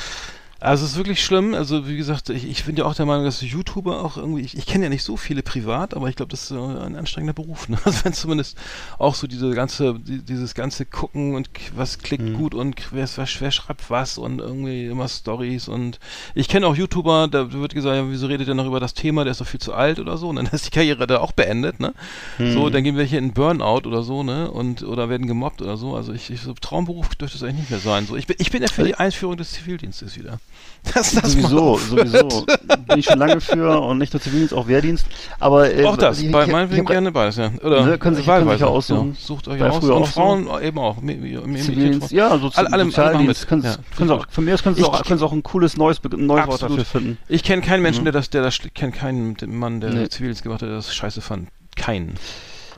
Also 0.59 0.85
es 0.85 0.91
ist 0.91 0.97
wirklich 0.97 1.23
schlimm. 1.23 1.53
Also 1.53 1.87
wie 1.87 1.97
gesagt, 1.97 2.29
ich, 2.29 2.47
ich 2.49 2.63
bin 2.65 2.75
ja 2.75 2.85
auch 2.85 2.95
der 2.95 3.05
Meinung, 3.05 3.25
dass 3.25 3.41
YouTuber 3.41 4.03
auch 4.03 4.17
irgendwie, 4.17 4.41
ich, 4.41 4.57
ich 4.57 4.65
kenne 4.65 4.85
ja 4.85 4.89
nicht 4.89 5.03
so 5.03 5.15
viele 5.15 5.43
privat, 5.43 5.93
aber 5.93 6.09
ich 6.09 6.15
glaube, 6.15 6.31
das 6.31 6.43
ist 6.43 6.51
äh, 6.51 6.55
ein 6.57 6.95
anstrengender 6.95 7.33
Beruf. 7.33 7.69
Ne? 7.69 7.77
Also 7.85 8.05
wenn 8.05 8.13
zumindest 8.13 8.57
auch 8.97 9.13
so 9.15 9.27
diese 9.27 9.51
ganze, 9.51 9.99
die, 9.99 10.19
dieses 10.23 10.55
ganze 10.55 10.85
Gucken 10.85 11.35
und 11.35 11.49
was 11.75 11.99
klickt 11.99 12.23
Mhm. 12.23 12.33
gut 12.33 12.55
und 12.55 12.75
wer, 12.91 13.07
wer, 13.15 13.27
wer 13.39 13.51
schreibt 13.51 13.89
was 13.89 14.17
und 14.17 14.39
irgendwie 14.39 14.87
immer 14.87 15.07
Stories 15.07 15.67
und 15.67 15.99
ich 16.33 16.47
kenne 16.47 16.65
auch 16.67 16.75
YouTuber, 16.75 17.27
da 17.27 17.51
wird 17.53 17.73
gesagt, 17.75 17.95
ja, 17.95 18.09
wieso 18.09 18.25
redet 18.27 18.47
der 18.47 18.55
noch 18.55 18.65
über 18.65 18.79
das 18.79 18.93
Thema, 18.95 19.23
der 19.23 19.31
ist 19.31 19.41
doch 19.41 19.47
viel 19.47 19.59
zu 19.61 19.73
alt 19.73 19.99
oder 19.99 20.17
so 20.17 20.29
und 20.29 20.37
dann 20.37 20.47
ist 20.51 20.65
die 20.65 20.71
Karriere 20.71 21.05
da 21.07 21.19
auch 21.19 21.31
beendet, 21.33 21.79
ne? 21.79 21.93
So, 22.39 22.67
Mhm. 22.67 22.71
dann 22.71 22.83
gehen 22.83 22.97
welche 22.97 23.17
in 23.17 23.33
Burnout 23.33 23.87
oder 23.87 24.01
so, 24.03 24.23
ne? 24.23 24.49
Und 24.49 24.81
oder 24.83 25.09
werden 25.09 25.27
gemobbt 25.27 25.61
oder 25.61 25.77
so. 25.77 25.95
Also 25.95 26.13
ich, 26.13 26.29
ich 26.31 26.41
so 26.41 26.53
Traumberuf 26.53 27.13
dürfte 27.15 27.37
es 27.37 27.43
eigentlich 27.43 27.57
nicht 27.61 27.69
mehr 27.69 27.79
sein. 27.79 28.05
So, 28.07 28.15
ich 28.15 28.25
bin, 28.27 28.35
ich 28.39 28.51
bin 28.51 28.61
ja 28.63 28.67
für 28.69 28.83
die 28.83 28.95
Einführung 28.95 29.37
des 29.37 29.51
Zivildienstes 29.51 30.17
wieder. 30.17 30.39
Das, 30.93 31.11
das 31.11 31.33
sowieso, 31.33 31.77
sowieso. 31.77 32.45
Bin 32.87 32.99
ich 32.99 33.05
schon 33.05 33.19
lange 33.19 33.41
für 33.41 33.81
und 33.81 33.97
nicht 33.97 34.13
nur 34.13 34.21
Zivildienst, 34.21 34.53
auch 34.53 34.69
Wehrdienst. 34.69 35.05
Aber 35.37 35.69
äh, 35.69 35.83
Auch 35.83 35.97
das, 35.97 36.21
ich- 36.21 36.31
bei 36.31 36.45
ich- 36.45 36.51
meinetwegen 36.51 36.83
ich 36.83 36.87
hab- 36.87 36.91
gerne 36.93 37.11
beides, 37.11 37.35
ja. 37.35 37.51
Oder 37.61 37.83
Ne, 37.85 37.97
können 37.97 38.15
sich- 38.15 38.25
können 38.25 38.49
sich 38.49 38.61
ja 38.61 38.67
aussuchen. 38.67 39.09
Ja. 39.09 39.15
Sucht 39.19 39.49
euch 39.49 39.61
aus. 39.61 39.83
Und 39.83 39.91
auch 39.91 40.05
so. 40.05 40.11
Frauen 40.13 40.47
eben 40.61 40.79
auch. 40.79 40.95
Zivildienst, 41.01 42.11
ja, 42.11 42.29
so 42.37 42.47
Alle- 42.55 42.67
alle- 42.67 42.73
alle 42.73 42.83
Sozialdienst. 42.85 43.51
mit. 43.51 43.63
Ja, 43.65 43.75
können 43.97 44.07
sie 44.07 44.13
auch, 44.15 44.25
von 44.29 44.45
mir 44.45 44.53
aus 44.53 44.63
können 44.63 44.75
sie 44.75 44.83
auch, 44.85 45.03
können 45.03 45.19
sie 45.19 45.25
auch 45.25 45.33
ein 45.33 45.43
cooles 45.43 45.75
neues, 45.75 45.99
neues 46.15 46.47
Wort 46.47 46.61
dafür 46.61 46.85
finden. 46.85 47.17
Ich 47.27 47.43
kenne 47.43 47.61
keinen 47.61 47.81
Menschen, 47.81 48.01
Mhm. 48.01 48.05
der 48.05 48.13
das, 48.13 48.29
der 48.29 48.43
das, 48.43 48.57
ich 48.63 48.73
kenne 48.73 48.93
keinen 48.93 49.35
Mann, 49.47 49.81
der 49.81 49.89
Nee. 49.89 50.07
Zivildienst 50.07 50.43
gemacht 50.43 50.61
hat, 50.61 50.69
der 50.69 50.75
das 50.77 50.95
scheiße 50.95 51.19
fand. 51.19 51.49
Keinen. 51.75 52.15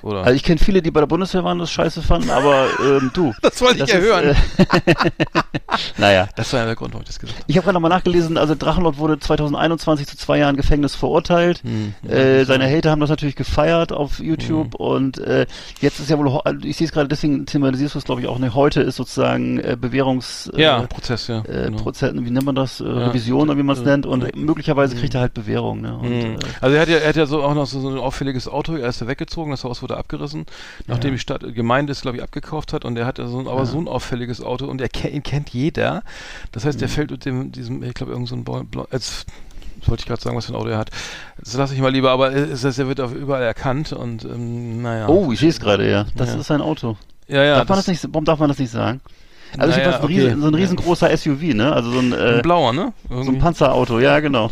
Oder? 0.03 0.23
Also 0.23 0.33
ich 0.35 0.43
kenne 0.43 0.59
viele, 0.59 0.81
die 0.81 0.91
bei 0.91 0.99
der 0.99 1.07
Bundeswehr 1.07 1.43
waren, 1.43 1.59
das 1.59 1.71
scheiße 1.71 2.01
fanden, 2.01 2.29
aber 2.29 2.67
ähm, 2.83 3.11
du. 3.13 3.33
das 3.41 3.61
wollte 3.61 3.83
ich 3.83 3.89
ja 3.89 3.97
ist, 3.99 4.05
hören. 4.05 4.25
Äh, 4.29 4.35
naja. 5.97 6.27
das 6.35 6.51
war 6.53 6.61
ja 6.61 6.65
der 6.65 6.75
Grund, 6.75 6.93
warum 6.93 7.03
ich 7.03 7.07
das 7.07 7.19
gesagt 7.19 7.37
habe. 7.39 7.45
Ich 7.47 7.55
habe 7.57 7.65
gerade 7.65 7.73
nochmal 7.75 7.89
nachgelesen, 7.89 8.37
also 8.37 8.55
Drachenlord 8.55 8.97
wurde 8.97 9.19
2021 9.19 10.07
zu 10.07 10.17
zwei 10.17 10.37
Jahren 10.39 10.55
Gefängnis 10.55 10.95
verurteilt. 10.95 11.61
Hm, 11.63 11.93
Äh, 12.09 12.45
seine 12.45 12.69
Hater 12.69 12.91
haben 12.91 12.99
das 13.01 13.09
natürlich 13.09 13.35
gefeiert 13.35 13.91
auf 13.91 14.19
YouTube 14.19 14.75
und 14.75 15.17
äh, 15.19 15.45
jetzt 15.81 15.99
ist 15.99 16.09
ja 16.09 16.17
wohl, 16.17 16.41
ich 16.63 16.77
sehe 16.77 16.85
es 16.87 16.91
gerade, 16.93 17.07
deswegen 17.07 17.45
thematisierst 17.45 17.95
du 17.95 17.99
es 17.99 18.05
glaube 18.05 18.21
ich 18.21 18.27
auch 18.27 18.39
nicht, 18.39 18.53
heute 18.55 18.81
ist 18.81 18.95
sozusagen 18.95 19.59
äh, 19.59 19.77
Bewährungs... 19.79 20.49
Äh, 20.55 20.61
Ja, 20.61 20.81
Prozess, 20.87 21.27
ja. 21.27 21.39
äh, 21.45 21.65
genau. 21.65 21.77
Prozess, 21.77 22.13
wie 22.13 22.29
nennt 22.31 22.45
man 22.45 22.55
das? 22.55 22.79
Äh, 22.81 22.85
Ja. 22.85 23.07
Revision 23.07 23.49
oder 23.49 23.57
wie 23.57 23.63
man 23.63 23.75
es 23.75 23.81
Ja. 23.83 23.89
nennt 23.91 24.05
und 24.05 24.23
Ja. 24.23 24.29
möglicherweise 24.35 24.95
kriegt 24.95 25.13
er 25.15 25.21
halt 25.21 25.33
Bewährung. 25.33 25.81
Ne? 25.81 25.97
Und, 25.97 26.11
äh, 26.11 26.37
Also 26.61 26.75
er 26.75 26.81
hat 26.81 26.89
ja, 26.89 26.97
er 26.97 27.09
hat 27.09 27.15
ja 27.15 27.25
so 27.25 27.43
auch 27.43 27.53
noch 27.53 27.65
so, 27.65 27.79
so 27.79 27.89
ein 27.89 27.97
auffälliges 27.97 28.47
Auto, 28.47 28.75
er 28.75 28.89
ist 28.89 29.01
ja 29.01 29.07
weggezogen, 29.07 29.51
das 29.51 29.63
Haus 29.63 29.81
wurde 29.81 29.88
abgerissen, 29.97 30.45
nachdem 30.87 31.11
Ja. 31.11 31.15
die 31.15 31.19
Stadt 31.19 31.43
Gemeinde 31.55 31.91
es, 31.91 32.01
glaube 32.01 32.17
ich, 32.17 32.23
abgekauft 32.23 32.73
hat 32.73 32.85
und 32.85 32.97
er 32.97 33.05
hat 33.05 33.17
ja 33.19 33.27
so, 33.27 33.39
ein- 33.39 33.47
aber 33.47 33.59
Ja. 33.59 33.65
so 33.65 33.79
ein 33.79 33.87
auffälliges 33.87 34.41
Auto 34.41 34.65
und 34.65 34.81
er 34.81 34.89
ihn 35.11 35.23
kennt 35.23 35.49
jeder. 35.49 36.03
Das 36.51 36.65
heißt, 36.65 36.77
Mhm. 36.77 36.79
der 36.79 36.89
fällt 36.89 37.11
mit 37.11 37.25
dem, 37.25 37.51
diesem, 37.51 37.83
ich 37.83 37.93
glaube, 37.93 38.11
irgend 38.11 38.27
so 38.27 38.35
ein 38.35 38.43
Blau, 38.43 38.63
Blau, 38.63 38.87
jetzt 38.91 39.25
wollte 39.85 40.01
ich 40.01 40.07
gerade 40.07 40.21
sagen, 40.21 40.35
was 40.35 40.45
für 40.47 40.53
ein 40.53 40.55
Auto 40.57 40.69
er 40.69 40.77
hat. 40.77 40.89
Das 41.39 41.53
lasse 41.55 41.73
ich 41.73 41.79
mal 41.81 41.89
lieber, 41.91 42.11
aber 42.11 42.33
es, 42.33 42.63
es, 42.63 42.77
er 42.77 42.87
wird 42.87 42.99
auch 42.99 43.11
überall 43.11 43.43
erkannt 43.43 43.93
und 43.93 44.25
ähm, 44.25 44.81
naja. 44.81 45.07
Oh, 45.07 45.31
ich 45.31 45.39
sehe 45.39 45.49
es 45.49 45.59
gerade, 45.59 45.89
ja. 45.89 46.05
Das 46.15 46.33
Ja. 46.33 46.39
ist 46.39 46.47
sein 46.47 46.61
Auto. 46.61 46.97
ja, 47.27 47.43
ja. 47.43 47.55
darf 47.57 47.69
man 47.69 47.77
das 47.77 47.87
nicht, 47.87 48.03
warum 48.11 48.25
darf 48.25 48.39
man 48.39 48.49
das 48.49 48.59
nicht 48.59 48.71
sagen? 48.71 48.99
Also 49.57 49.71
Naja, 49.71 49.77
jedenfalls 49.77 49.95
ein, 50.03 50.03
okay. 50.05 50.21
riesen, 50.25 50.41
so 50.41 50.47
ein 50.47 50.53
riesengroßer 50.53 51.09
SUV, 51.17 51.53
ne? 51.55 51.73
Also 51.73 51.91
so 51.91 51.99
ein, 51.99 52.11
äh, 52.13 52.35
Ein 52.35 52.41
blauer, 52.43 52.71
ne? 52.73 52.93
so 53.07 53.15
ein 53.15 53.21
Irgendwie. 53.21 53.39
Panzerauto, 53.39 53.99
ja 53.99 54.19
genau. 54.19 54.51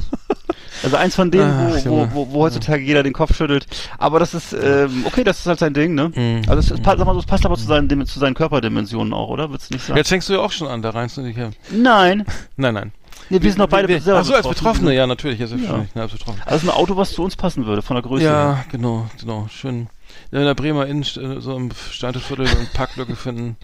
Also 0.84 0.96
eins 0.98 1.16
von 1.16 1.32
denen, 1.32 1.50
Ach, 1.52 1.86
wo, 1.86 1.92
wo, 1.92 2.10
wo, 2.14 2.32
wo 2.32 2.40
heutzutage 2.42 2.84
jeder 2.84 3.04
den 3.04 3.14
Kopf 3.14 3.36
schüttelt. 3.36 3.66
Aber 3.98 4.20
das 4.20 4.34
ist, 4.34 4.54
ähm, 4.54 5.04
okay, 5.06 5.24
das 5.24 5.40
ist 5.40 5.48
halt 5.48 5.60
sein 5.60 5.74
Ding, 5.74 5.96
ne? 5.96 6.12
Mhm. 6.14 6.42
Also 6.48 6.74
es, 6.74 6.82
passt, 6.82 7.00
so, 7.00 7.20
es 7.20 7.26
passt 7.26 7.46
aber 7.46 7.56
zu 7.58 7.66
seinen, 7.66 8.06
zu 8.06 8.20
seinen 8.20 8.34
Körperdimensionen 8.36 9.14
auch, 9.14 9.30
oder? 9.30 9.50
Würdest 9.50 9.70
du 9.72 9.76
nicht 9.76 9.86
sagen? 9.86 9.98
Jetzt 9.98 10.10
fängst 10.10 10.30
du 10.30 10.34
ja 10.34 10.40
auch 10.40 10.52
schon 10.52 10.68
an, 10.68 10.82
da 10.82 10.92
rein 10.92 11.10
zu 11.10 11.22
ja. 11.22 11.50
Nein. 11.72 12.26
Nein, 12.58 12.74
nein. 12.74 12.92
Nee, 13.30 13.42
wir 13.42 13.50
sind 13.52 13.60
doch 13.60 13.68
beide 13.68 13.88
wir, 13.88 14.00
selber 14.00 14.20
Ach 14.20 14.24
so, 14.26 14.34
als 14.34 14.48
betroffen. 14.48 14.64
Betroffene, 14.64 14.94
ja, 14.96 15.06
natürlich, 15.06 15.40
ja, 15.40 15.48
selbstverständlich, 15.48 15.96
ja. 15.96 16.02
als 16.04 16.12
Betroffene. 16.14 16.48
Also 16.48 16.68
ein 16.68 16.76
Auto, 16.76 16.96
was 16.96 17.12
zu 17.12 17.24
uns 17.24 17.36
passen 17.36 17.66
würde, 17.66 17.82
von 17.82 17.96
der 17.96 18.04
Größe 18.04 18.24
her. 18.24 18.32
Ja, 18.32 18.66
genau, 18.72 19.10
genau. 19.20 19.48
Schön 19.50 19.88
in 20.32 20.44
der 20.44 20.56
Bremer 20.56 20.86
Innenstadt, 20.88 21.42
so 21.42 21.56
im 21.56 21.70
Steinviertel 21.92 22.48
eine 22.48 22.68
Parklücke 22.74 23.16
finden. 23.16 23.58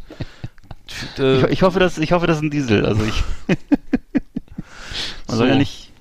Äh, 1.18 1.38
Ich, 1.46 1.52
ich 1.52 1.62
hoffe, 1.64 1.80
dass 1.80 1.98
ich 1.98 2.12
hoffe, 2.12 2.28
das 2.28 2.38
ist 2.38 2.44
ein 2.44 2.52
Diesel. 2.52 2.86
Also 2.86 3.04
ich. 3.04 3.24
Man 5.28 5.38
soll 5.38 5.48
So. 5.48 5.54
ja 5.54 5.56
nicht. 5.56 5.92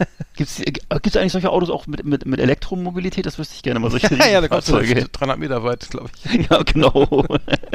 Gibt's, 0.36 0.60
äh, 0.60 0.72
gibt's 1.02 1.16
eigentlich 1.16 1.32
solche 1.32 1.50
Autos 1.50 1.68
auch 1.70 1.86
mit, 1.86 2.04
mit, 2.04 2.24
mit 2.24 2.40
Elektromobilität? 2.40 3.26
Das 3.26 3.38
wüsste 3.38 3.54
ich 3.56 3.62
gerne 3.62 3.80
mal. 3.80 3.90
Solche 3.90 4.14
ja, 4.18 4.28
ja, 4.28 4.40
da 4.40 4.48
kommt 4.48 4.64
so 4.64 4.72
Fahrzeuge. 4.72 5.06
300 5.12 5.38
Meter 5.38 5.64
weit, 5.64 5.90
glaube 5.90 6.10
ich. 6.24 6.30
Ja, 6.50 6.62
genau. 6.62 7.26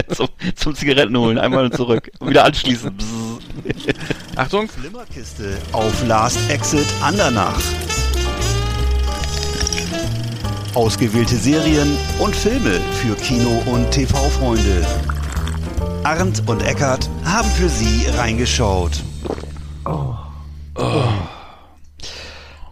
zum, 0.09 0.27
zum 0.55 0.75
Zigaretten 0.75 1.15
holen, 1.17 1.37
einmal 1.37 1.65
und 1.65 1.75
zurück. 1.75 2.11
Und 2.19 2.29
wieder 2.29 2.45
anschließen. 2.45 2.91
Achtung! 4.35 4.67
Flimmerkiste 4.67 5.57
auf 5.71 6.07
Last 6.07 6.39
Exit 6.49 6.87
Andernach. 7.01 7.61
Ausgewählte 10.73 11.35
Serien 11.35 11.97
und 12.19 12.35
Filme 12.35 12.81
für 13.01 13.15
Kino- 13.15 13.63
und 13.67 13.91
TV-Freunde. 13.91 14.85
Arndt 16.03 16.43
und 16.47 16.63
Eckart 16.63 17.09
haben 17.23 17.49
für 17.51 17.69
Sie 17.69 18.07
reingeschaut. 18.17 19.03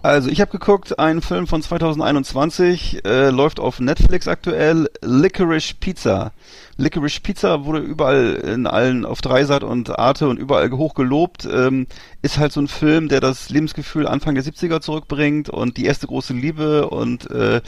Also 0.03 0.29
ich 0.29 0.41
habe 0.41 0.51
geguckt, 0.51 1.00
einen 1.00 1.22
Film 1.22 1.48
von 1.48 1.62
2021, 1.62 3.05
äh, 3.05 3.29
läuft 3.29 3.62
auf 3.62 3.79
Netflix 3.79 4.27
aktuell, 4.27 4.89
Licorice 5.01 5.75
Pizza. 5.79 6.33
Licorice 6.75 7.22
Pizza 7.22 7.63
wurde 7.63 7.79
überall 7.79 8.33
in 8.33 8.67
allen, 8.67 9.05
auf 9.05 9.22
Dreisat 9.22 9.63
und 9.63 9.98
Arte 9.98 10.27
und 10.27 10.39
überall 10.39 10.69
hoch 10.72 10.93
gelobt. 10.93 11.48
Ähm, 11.50 11.88
ist 12.22 12.38
halt 12.38 12.51
so 12.51 12.60
ein 12.60 12.67
Film, 12.67 13.07
der 13.07 13.22
das 13.22 13.50
Lebensgefühl 13.50 14.05
Anfang 14.05 14.36
der 14.36 14.43
70er 14.43 14.81
zurückbringt 14.81 15.50
und 15.50 15.77
die 15.77 15.86
erste 15.86 16.07
große 16.07 16.33
Liebe 16.33 16.89
und 16.89 17.31
äh, 17.31 17.62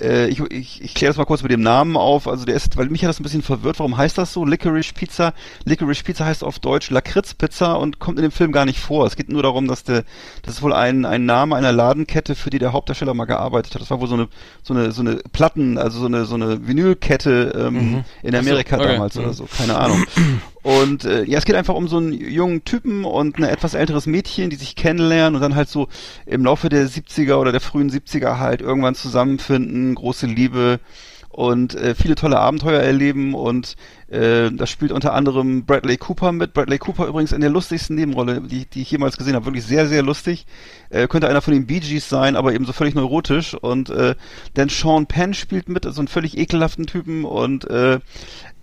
äh, 0.00 0.28
ich, 0.28 0.40
ich, 0.50 0.82
ich 0.82 0.94
kläre 0.94 1.10
das 1.10 1.16
mal 1.16 1.24
kurz 1.24 1.42
mit 1.42 1.50
dem 1.52 1.60
Namen 1.62 1.96
auf. 1.96 2.28
Also 2.28 2.44
der 2.44 2.54
ist, 2.54 2.76
weil 2.76 2.86
mich 2.88 3.02
hat 3.02 3.08
das 3.08 3.20
ein 3.20 3.22
bisschen 3.22 3.42
verwirrt. 3.42 3.78
Warum 3.78 3.96
heißt 3.96 4.16
das 4.18 4.32
so? 4.32 4.44
Licorice 4.44 4.92
Pizza. 4.94 5.32
Licorice 5.64 6.02
Pizza 6.04 6.24
heißt 6.26 6.44
auf 6.44 6.58
Deutsch 6.58 6.90
Lakritz-Pizza 6.90 7.74
und 7.74 7.98
kommt 7.98 8.18
in 8.18 8.22
dem 8.22 8.30
Film 8.32 8.52
gar 8.52 8.64
nicht 8.64 8.78
vor. 8.78 9.06
Es 9.06 9.16
geht 9.16 9.28
nur 9.28 9.42
darum, 9.42 9.68
dass 9.68 9.84
der, 9.84 10.04
das 10.42 10.54
ist 10.54 10.62
wohl 10.62 10.72
ein, 10.72 11.04
ein 11.04 11.24
Name 11.26 11.56
einer 11.56 11.72
Ladenkette, 11.72 12.34
für 12.34 12.50
die 12.50 12.58
der 12.58 12.72
Hauptdarsteller 12.72 13.14
mal 13.14 13.24
gearbeitet 13.26 13.74
hat. 13.74 13.80
Das 13.82 13.90
war 13.90 14.00
wohl 14.00 14.08
so 14.08 14.14
eine, 14.14 14.28
so 14.62 14.74
eine, 14.74 14.92
so 14.92 15.02
eine 15.02 15.16
Platten, 15.32 15.78
also 15.78 15.98
so 16.00 16.06
eine, 16.06 16.24
so 16.24 16.34
eine 16.34 16.66
Vinylkette 16.66 17.52
ähm, 17.56 17.74
Mhm. 17.76 18.04
in 18.22 18.34
Amerika 18.34 18.76
okay. 18.76 18.92
damals 18.94 19.16
oder 19.16 19.28
Mhm. 19.28 19.32
so. 19.32 19.48
Keine 19.56 19.76
Ahnung. 19.76 20.04
Und 20.66 21.04
äh, 21.04 21.22
ja, 21.22 21.38
es 21.38 21.44
geht 21.44 21.54
einfach 21.54 21.76
um 21.76 21.86
so 21.86 21.98
einen 21.98 22.12
jungen 22.12 22.64
Typen 22.64 23.04
und 23.04 23.38
ein 23.38 23.44
etwas 23.44 23.74
älteres 23.74 24.06
Mädchen, 24.06 24.50
die 24.50 24.56
sich 24.56 24.74
kennenlernen 24.74 25.36
und 25.36 25.40
dann 25.40 25.54
halt 25.54 25.68
so 25.68 25.86
im 26.26 26.44
Laufe 26.44 26.68
der 26.68 26.88
70er 26.88 27.36
oder 27.36 27.52
der 27.52 27.60
frühen 27.60 27.88
70er 27.88 28.40
halt 28.40 28.62
irgendwann 28.62 28.96
zusammenfinden, 28.96 29.94
große 29.94 30.26
Liebe 30.26 30.80
und 31.28 31.76
äh, 31.76 31.94
viele 31.94 32.16
tolle 32.16 32.40
Abenteuer 32.40 32.80
erleben 32.80 33.32
und 33.34 33.76
äh, 34.08 34.50
da 34.50 34.66
spielt 34.66 34.90
unter 34.90 35.14
anderem 35.14 35.66
Bradley 35.66 35.98
Cooper 35.98 36.32
mit. 36.32 36.52
Bradley 36.52 36.78
Cooper 36.78 37.06
übrigens 37.06 37.30
in 37.30 37.42
der 37.42 37.50
lustigsten 37.50 37.94
Nebenrolle, 37.94 38.40
die, 38.40 38.64
die 38.64 38.82
ich 38.82 38.90
jemals 38.90 39.16
gesehen 39.16 39.36
habe. 39.36 39.46
Wirklich 39.46 39.66
sehr, 39.66 39.86
sehr 39.86 40.02
lustig. 40.02 40.46
Äh, 40.90 41.06
könnte 41.06 41.28
einer 41.28 41.42
von 41.42 41.54
den 41.54 41.68
Bee 41.68 41.78
Gees 41.78 42.08
sein, 42.08 42.34
aber 42.34 42.54
eben 42.54 42.64
so 42.64 42.72
völlig 42.72 42.96
neurotisch. 42.96 43.54
Und 43.54 43.88
äh, 43.90 44.16
dann 44.54 44.68
Sean 44.68 45.06
Penn 45.06 45.32
spielt 45.32 45.68
mit, 45.68 45.84
so 45.84 46.00
einen 46.00 46.08
völlig 46.08 46.36
ekelhaften 46.36 46.86
Typen 46.86 47.24
und 47.24 47.70
äh, 47.70 48.00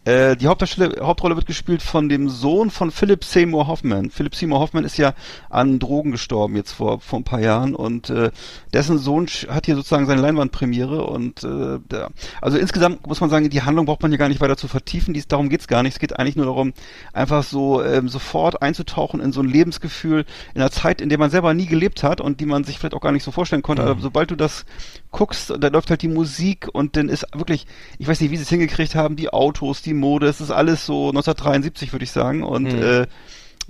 äh, 0.05 0.35
die 0.35 0.47
Hauptrolle 0.47 1.35
wird 1.35 1.45
gespielt 1.45 1.81
von 1.81 2.09
dem 2.09 2.29
Sohn 2.29 2.69
von 2.69 2.91
Philip 2.91 3.23
Seymour 3.23 3.67
Hoffman. 3.67 4.09
Philip 4.09 4.35
Seymour 4.35 4.59
Hoffman 4.59 4.83
ist 4.83 4.97
ja 4.97 5.13
an 5.49 5.79
Drogen 5.79 6.11
gestorben 6.11 6.55
jetzt 6.55 6.73
vor, 6.73 6.99
vor 6.99 7.19
ein 7.19 7.23
paar 7.23 7.39
Jahren 7.39 7.73
und 7.73 8.09
äh, 8.09 8.31
dessen 8.73 8.97
Sohn 8.97 9.27
hat 9.47 9.65
hier 9.65 9.75
sozusagen 9.75 10.05
seine 10.05 10.21
Leinwandpremiere 10.21 11.05
und 11.05 11.43
äh, 11.43 11.79
der, 11.89 12.09
also 12.41 12.57
insgesamt 12.57 13.07
muss 13.07 13.21
man 13.21 13.29
sagen, 13.29 13.49
die 13.49 13.61
Handlung 13.61 13.85
braucht 13.85 14.01
man 14.01 14.11
hier 14.11 14.17
gar 14.17 14.27
nicht 14.27 14.41
weiter 14.41 14.57
zu 14.57 14.67
vertiefen, 14.67 15.13
Dies, 15.13 15.27
darum 15.27 15.49
geht's 15.49 15.67
gar 15.67 15.83
nicht. 15.83 15.93
Es 15.93 15.99
geht 15.99 16.19
eigentlich 16.19 16.35
nur 16.35 16.45
darum, 16.45 16.73
einfach 17.13 17.43
so 17.43 17.81
ähm, 17.83 18.09
sofort 18.09 18.61
einzutauchen 18.61 19.21
in 19.21 19.31
so 19.31 19.41
ein 19.41 19.47
Lebensgefühl 19.47 20.25
in 20.53 20.61
einer 20.61 20.71
Zeit, 20.71 20.99
in 20.99 21.09
der 21.09 21.17
man 21.17 21.29
selber 21.29 21.53
nie 21.53 21.67
gelebt 21.67 22.03
hat 22.03 22.19
und 22.19 22.39
die 22.39 22.45
man 22.45 22.63
sich 22.63 22.77
vielleicht 22.79 22.95
auch 22.95 23.01
gar 23.01 23.11
nicht 23.11 23.23
so 23.23 23.31
vorstellen 23.31 23.61
konnte. 23.61 23.83
Aber 23.83 24.01
sobald 24.01 24.31
du 24.31 24.35
das 24.35 24.65
guckst, 25.13 25.53
da 25.57 25.67
läuft 25.69 25.89
halt 25.89 26.01
die 26.01 26.09
Musik 26.09 26.67
und 26.73 26.97
dann 26.97 27.07
ist 27.07 27.25
wirklich, 27.33 27.65
ich 27.97 28.07
weiß 28.07 28.19
nicht, 28.19 28.31
wie 28.31 28.35
sie 28.37 28.43
es 28.43 28.49
hingekriegt 28.49 28.95
haben, 28.95 29.15
die 29.15 29.29
Autos, 29.31 29.81
die 29.81 29.93
Mode, 29.93 30.27
es 30.27 30.41
ist 30.41 30.51
alles 30.51 30.85
so 30.85 31.07
1973, 31.09 31.93
würde 31.93 32.03
ich 32.03 32.11
sagen. 32.11 32.43
Und 32.43 32.73
Mhm. 32.73 32.81
äh, 32.81 33.07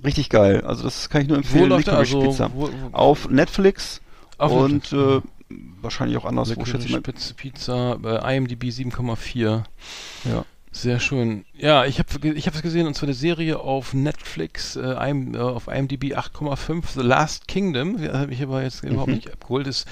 richtig 0.03 0.29
geil. 0.29 0.61
Also 0.65 0.83
das 0.85 1.09
kann 1.09 1.21
ich 1.21 1.27
nur 1.27 1.37
empfehlen. 1.37 1.69
läuft 1.69 1.87
er? 1.87 2.01
Licorice 2.01 2.15
Also, 2.17 2.29
Pizza. 2.31 2.51
wo- 2.55 2.69
wo- 2.69 2.97
Auf 2.97 3.29
Netflix 3.29 4.01
Auf 4.39 4.51
und 4.51 4.91
äh, 4.93 5.21
wahrscheinlich 5.81 6.17
auch 6.17 6.25
anderswo, 6.25 6.65
schätze 6.65 6.87
ich 6.87 6.93
mal. 6.93 6.99
Spitze 6.99 7.33
Pizza, 7.35 7.99
äh, 8.03 8.35
IMDb 8.37 8.71
7,4. 8.71 9.63
Ja. 10.25 10.45
Sehr 10.75 10.99
schön. 10.99 11.45
Ja, 11.55 11.85
ich 11.85 11.99
habe 11.99 12.27
ich 12.29 12.47
hab 12.47 12.55
es 12.55 12.63
gesehen, 12.63 12.87
und 12.87 12.95
zwar 12.95 13.05
eine 13.07 13.13
Serie 13.13 13.59
auf 13.59 13.93
Netflix, 13.93 14.75
äh, 14.75 14.81
IM, 15.07 15.35
äh, 15.35 15.37
auf 15.37 15.67
IMDb 15.67 16.15
8,5, 16.15 16.93
The 16.95 17.01
Last 17.01 17.47
Kingdom. 17.47 18.01
Ja, 18.01 18.13
habe 18.17 18.33
ich 18.33 18.41
aber 18.41 18.63
jetzt 18.63 18.83
überhaupt 18.83 19.09
Mhm. 19.09 19.15
nicht 19.17 19.31
abgeholt. 19.31 19.67
Ist, 19.67 19.85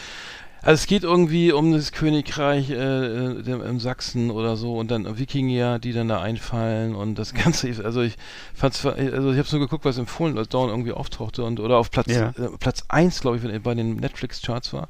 also 0.61 0.73
es 0.73 0.87
geht 0.87 1.03
irgendwie 1.03 1.51
um 1.51 1.71
das 1.73 1.91
Königreich 1.91 2.69
äh, 2.69 2.75
äh, 2.75 3.51
im 3.51 3.79
Sachsen 3.79 4.29
oder 4.31 4.55
so 4.57 4.77
und 4.77 4.91
dann 4.91 5.17
Wikinger, 5.17 5.79
die 5.79 5.91
dann 5.93 6.07
da 6.07 6.21
einfallen 6.21 6.95
und 6.95 7.15
das 7.15 7.33
Ganze. 7.33 7.67
Also 7.83 8.01
ich 8.01 8.15
fand's, 8.53 8.85
also 8.85 9.31
ich 9.31 9.37
habe 9.39 9.47
nur 9.51 9.59
geguckt, 9.61 9.85
was 9.85 9.97
empfohlen, 9.97 10.37
als 10.37 10.49
dauernd 10.49 10.71
irgendwie 10.71 10.91
auftauchte 10.91 11.43
und 11.43 11.59
oder 11.59 11.77
auf 11.77 11.89
Platz 11.91 12.07
Ja. 12.11 12.29
äh, 12.37 12.49
Platz 12.59 12.83
1, 12.89 13.21
glaube 13.21 13.37
ich, 13.37 13.43
wenn- 13.43 13.61
bei 13.61 13.73
den 13.75 13.95
Netflix-Charts 13.95 14.73
war. 14.73 14.89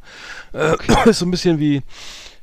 Äh, 0.54 0.76
ist 1.10 1.20
so 1.20 1.26
ein 1.26 1.32
bisschen 1.32 1.60
wie 1.60 1.82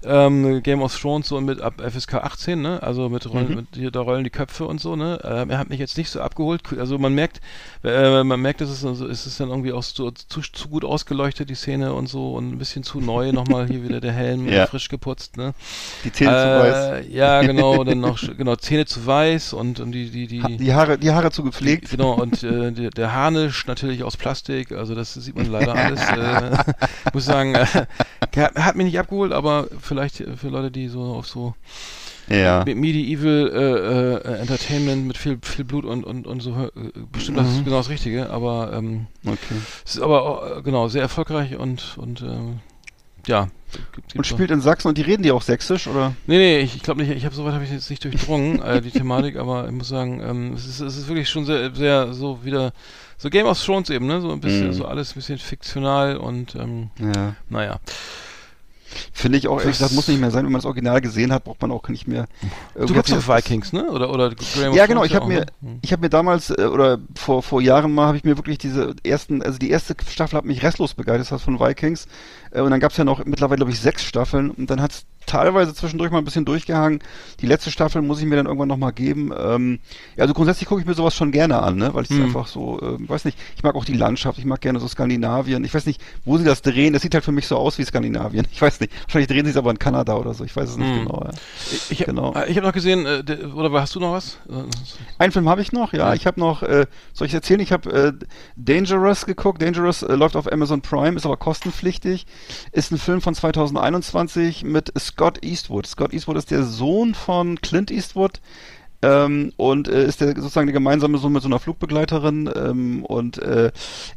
ähm, 0.04 0.62
Game 0.62 0.80
of 0.82 0.96
Thrones 0.96 1.28
so 1.28 1.40
mit 1.40 1.61
ab 1.61 1.74
FSK 1.80 2.14
18, 2.14 2.61
ne? 2.61 2.82
Also 2.82 3.08
mit, 3.08 3.28
Rollen, 3.28 3.48
Mhm. 3.48 3.54
mit 3.56 3.66
hier, 3.74 3.90
da 3.90 4.00
rollen 4.00 4.22
die 4.24 4.30
Köpfe 4.30 4.64
und 4.66 4.80
so, 4.80 4.94
ne? 4.96 5.18
Ähm, 5.24 5.50
er 5.50 5.58
hat 5.58 5.68
mich 5.70 5.80
jetzt 5.80 5.98
nicht 5.98 6.08
so 6.11 6.20
abgeholt. 6.20 6.62
Also 6.78 6.98
man 6.98 7.14
merkt, 7.14 7.40
äh, 7.84 8.22
man 8.22 8.40
merkt, 8.40 8.61
dass 8.61 8.70
es 8.70 8.84
also 8.84 9.06
es 9.08 9.26
ist 9.26 9.40
dann 9.40 9.48
irgendwie 9.50 9.72
auch 9.72 9.82
so 9.82 10.11
zu, 10.11 10.40
zu 10.40 10.68
gut 10.68 10.84
ausgeleuchtet, 10.84 11.50
die 11.50 11.54
Szene 11.56 11.92
und 11.94 12.06
so 12.08 12.34
und 12.34 12.52
ein 12.52 12.58
bisschen 12.58 12.82
zu 12.84 13.00
neu 13.00 13.32
nochmal 13.32 13.66
hier 13.66 13.82
wieder 13.82 14.00
der 14.00 14.12
Helm 14.12 14.46
Ja. 14.52 14.66
frisch 14.66 14.88
geputzt, 14.88 15.37
ne? 15.37 15.52
Die 16.04 16.12
Zähne 16.12 16.30
zu 16.30 16.37
weiß. 16.37 16.76
Äh, 17.06 17.11
ja, 17.12 17.42
genau, 17.46 17.82
dann 17.84 18.00
noch 18.00 18.18
genau 18.37 18.54
Zähne 18.56 18.87
zu 18.87 19.04
weiß 19.06 19.52
und, 19.52 19.80
und 19.80 19.92
die 19.92 20.11
die 20.11 20.26
die 20.28 20.42
Ha- 20.42 20.48
Die 20.48 20.74
Haare, 20.74 20.98
die 20.98 21.11
Haare 21.11 21.30
zu 21.32 21.42
gepflegt. 21.42 21.90
Genau, 21.90 22.12
und 22.12 22.42
äh, 22.44 22.70
der, 22.70 22.90
der 22.90 23.12
Harnisch 23.14 23.66
natürlich 23.66 24.04
aus 24.04 24.16
Plastik, 24.16 24.72
also 24.72 24.94
das 24.94 25.14
sieht 25.14 25.37
man 25.37 25.50
leider 25.50 25.74
alles. 25.84 26.00
Äh, 26.11 26.56
muss 27.12 27.24
sagen, 27.24 27.54
äh, 27.54 27.66
hat 28.37 28.76
mich 28.76 28.87
nicht 28.87 28.98
abgeholt, 28.98 29.32
aber 29.32 29.66
vielleicht 29.88 30.16
für 30.37 30.48
Leute, 30.48 30.70
die 30.70 30.88
so 30.88 31.01
auf 31.03 31.27
so 31.27 31.55
Ja. 32.29 32.62
Me- 32.66 32.74
Medieval 32.74 33.51
äh, 34.24 34.29
äh, 34.29 34.38
Entertainment 34.40 35.07
mit 35.07 35.16
viel, 35.18 35.38
viel 35.42 35.64
Blut 35.64 35.85
und, 35.85 36.05
und, 36.05 36.27
und 36.27 36.40
so, 36.40 36.51
äh, 36.53 36.70
bestimmt 37.11 37.38
das 37.38 37.48
ist 37.48 37.61
Mhm. 37.61 37.64
genau 37.64 37.79
das 37.79 37.88
Richtige, 37.88 38.31
aber 38.31 38.72
ähm, 38.74 39.07
Okay. 39.27 39.57
es 39.85 39.96
ist 39.96 40.03
aber 40.03 40.22
auch, 40.22 40.59
äh, 40.59 40.62
genau 40.62 40.88
sehr 40.88 41.03
erfolgreich 41.03 41.57
und, 41.57 41.96
und 41.98 42.22
ähm, 42.22 42.61
ja. 43.27 43.48
Gibt, 43.94 44.16
und 44.16 44.27
spielt 44.27 44.48
so. 44.48 44.55
in 44.55 44.61
Sachsen 44.62 44.88
und 44.88 44.96
die 44.96 45.03
reden 45.03 45.22
die 45.22 45.31
auch 45.31 45.42
sächsisch, 45.42 45.87
oder? 45.88 46.14
Nee, 46.27 46.38
nee, 46.38 46.59
ich, 46.61 46.74
ich 46.77 46.83
glaube 46.83 47.03
nicht, 47.03 47.14
ich 47.14 47.27
habe 47.27 47.35
soweit 47.35 47.53
habe 47.53 47.64
ich 47.64 47.70
jetzt 47.70 47.90
nicht 47.90 48.03
durchdrungen, 48.03 48.62
äh, 48.62 48.81
die 48.81 48.90
Thematik, 48.90 49.37
aber 49.37 49.66
ich 49.66 49.72
muss 49.72 49.88
sagen, 49.88 50.22
ähm, 50.22 50.53
es, 50.55 50.64
ist, 50.66 50.81
es 50.81 50.96
ist 50.96 51.09
wirklich 51.09 51.29
schon 51.29 51.44
sehr, 51.44 51.74
sehr 51.74 52.14
so 52.14 52.42
wieder 52.44 52.72
so 53.18 53.29
Game 53.29 53.44
of 53.46 53.62
Thrones 53.62 53.90
eben, 53.90 54.07
ne? 54.07 54.20
So 54.22 54.31
ein 54.33 54.40
bisschen, 54.40 54.70
mm. 54.70 54.72
so 54.72 54.87
alles 54.87 55.11
ein 55.11 55.14
bisschen 55.16 55.38
fiktional 55.38 56.16
und 56.16 56.55
ähm, 56.55 56.90
ja. 56.98 57.35
naja. 57.51 57.81
Finde 59.12 59.38
ich 59.38 59.48
auch, 59.48 59.61
ehrlich 59.61 59.79
gesagt, 59.79 59.92
muss 59.92 60.09
nicht 60.09 60.20
mehr 60.20 60.31
sein. 60.31 60.44
Wenn 60.44 60.53
man 60.53 60.61
das 60.61 60.66
Original 60.66 61.01
gesehen 61.01 61.33
hat, 61.33 61.44
braucht 61.44 61.61
man 61.61 61.70
auch 61.70 61.88
nicht 61.88 62.09
mehr. 62.09 62.27
Du 62.74 62.92
guckst 62.94 63.12
auf 63.12 63.29
Vikings, 63.29 63.72
ne? 63.72 63.90
Oder, 63.90 64.11
oder 64.11 64.31
Graham 64.31 64.74
Ja, 64.74 64.87
genau. 64.87 65.05
Ich 65.05 65.14
habe 65.14 65.27
mir, 65.27 65.46
ne? 65.61 65.79
ich 65.83 65.92
habe 65.92 66.03
mir 66.03 66.09
damals, 66.09 66.51
äh, 66.51 66.64
oder 66.64 66.98
vor, 67.14 67.42
vor 67.42 67.61
Jahren 67.61 67.92
mal, 67.92 68.07
habe 68.07 68.16
ich 68.16 68.24
mir 68.24 68.37
wirklich 68.37 68.59
diese 68.59 68.94
ersten, 69.05 69.42
also 69.42 69.59
die 69.59 69.70
erste 69.70 69.94
Staffel 70.09 70.38
hat 70.38 70.44
mich 70.44 70.62
restlos 70.62 70.94
begeistert, 70.94 71.33
das 71.33 71.42
von 71.42 71.61
Vikings. 71.61 72.07
Äh, 72.51 72.61
und 72.61 72.70
dann 72.70 72.81
gab 72.81 72.92
es 72.92 72.96
ja 72.96 73.05
noch 73.05 73.24
mittlerweile, 73.24 73.59
glaube 73.59 73.72
ich, 73.72 73.81
sechs 73.81 74.05
Staffeln. 74.05 74.51
Und 74.51 74.70
dann 74.70 74.81
hat 74.81 74.92
es 74.92 75.07
teilweise 75.28 75.74
zwischendurch 75.74 76.10
mal 76.10 76.18
ein 76.18 76.24
bisschen 76.24 76.44
durchgehangen. 76.44 77.00
Die 77.40 77.46
letzte 77.46 77.70
Staffel 77.70 78.02
muss 78.02 78.18
ich 78.18 78.26
mir 78.26 78.36
dann 78.36 78.46
irgendwann 78.46 78.68
nochmal 78.68 78.92
geben. 78.92 79.32
Ähm, 79.38 79.78
ja, 80.16 80.22
also 80.22 80.34
grundsätzlich 80.34 80.68
gucke 80.68 80.80
ich 80.80 80.86
mir 80.86 80.94
sowas 80.94 81.14
schon 81.14 81.30
gerne 81.30 81.62
an, 81.62 81.76
ne? 81.76 81.94
weil 81.94 82.04
ich 82.04 82.10
es 82.10 82.16
hm. 82.16 82.24
einfach 82.24 82.46
so, 82.46 82.80
äh, 82.80 83.08
weiß 83.08 83.24
nicht, 83.24 83.38
ich 83.56 83.62
mag 83.62 83.74
auch 83.74 83.84
die 83.84 83.94
Landschaft, 83.94 84.38
ich 84.38 84.44
mag 84.44 84.60
gerne 84.60 84.80
so 84.80 84.88
Skandinavien. 84.88 85.64
Ich 85.64 85.74
weiß 85.74 85.86
nicht, 85.86 86.00
wo 86.24 86.38
sie 86.38 86.44
das 86.44 86.62
drehen. 86.62 86.92
Das 86.92 87.02
sieht 87.02 87.14
halt 87.14 87.24
für 87.24 87.32
mich 87.32 87.46
so 87.46 87.56
aus 87.56 87.78
wie 87.78 87.84
Skandinavien. 87.84 88.46
Ich 88.50 88.60
weiß 88.60 88.80
nicht. 88.80 88.92
Wahrscheinlich 89.04 89.28
drehen 89.28 89.44
sie 89.44 89.52
es 89.52 89.56
aber 89.56 89.70
in 89.70 89.78
Kanada 89.78 90.16
oder 90.16 90.34
so. 90.34 90.44
Ich 90.44 90.56
weiß 90.56 90.70
es 90.70 90.76
nicht 90.76 90.88
hm. 90.88 91.04
genau. 91.04 91.22
Ja. 91.24 91.30
Ich, 91.70 91.90
ich 91.90 92.04
genau. 92.04 92.34
Äh, 92.34 92.54
habe 92.54 92.66
noch 92.66 92.72
gesehen, 92.72 93.06
äh, 93.06 93.22
oder 93.54 93.70
hast 93.80 93.94
du 93.94 94.00
noch 94.00 94.12
was? 94.12 94.38
Einen 95.18 95.32
Film 95.32 95.48
habe 95.48 95.60
ich 95.60 95.72
noch, 95.72 95.92
ja. 95.92 96.14
Ich 96.14 96.26
habe 96.26 96.40
noch, 96.40 96.62
äh, 96.62 96.86
soll 97.12 97.26
ich 97.26 97.34
erzählen? 97.34 97.60
Ich 97.60 97.72
habe 97.72 97.92
äh, 97.92 98.12
Dangerous 98.56 99.26
geguckt. 99.26 99.62
Dangerous 99.62 100.02
äh, 100.02 100.14
läuft 100.14 100.36
auf 100.36 100.50
Amazon 100.50 100.80
Prime, 100.80 101.16
ist 101.16 101.26
aber 101.26 101.36
kostenpflichtig. 101.36 102.26
Ist 102.72 102.90
ein 102.92 102.98
Film 102.98 103.20
von 103.20 103.34
2021 103.34 104.64
mit 104.64 104.92
Scott 105.18 105.44
Eastwood. 105.44 105.85
Scott 105.85 106.12
Eastwood 106.12 106.37
ist 106.37 106.52
der 106.52 106.62
Sohn 106.62 107.12
von 107.12 107.61
Clint 107.61 107.90
Eastwood. 107.90 108.40
Ähm, 109.02 109.52
und 109.57 109.88
äh, 109.88 110.07
ist 110.07 110.20
der 110.20 110.28
sozusagen 110.28 110.66
der 110.66 110.72
gemeinsame 110.72 111.18
Sohn 111.18 111.33
mit 111.33 111.42
so 111.42 111.48
einer 111.48 111.61
Flugbegleiterin 111.61 112.50
ähm, 112.54 113.04
und 113.04 113.38
äh, 113.38 113.70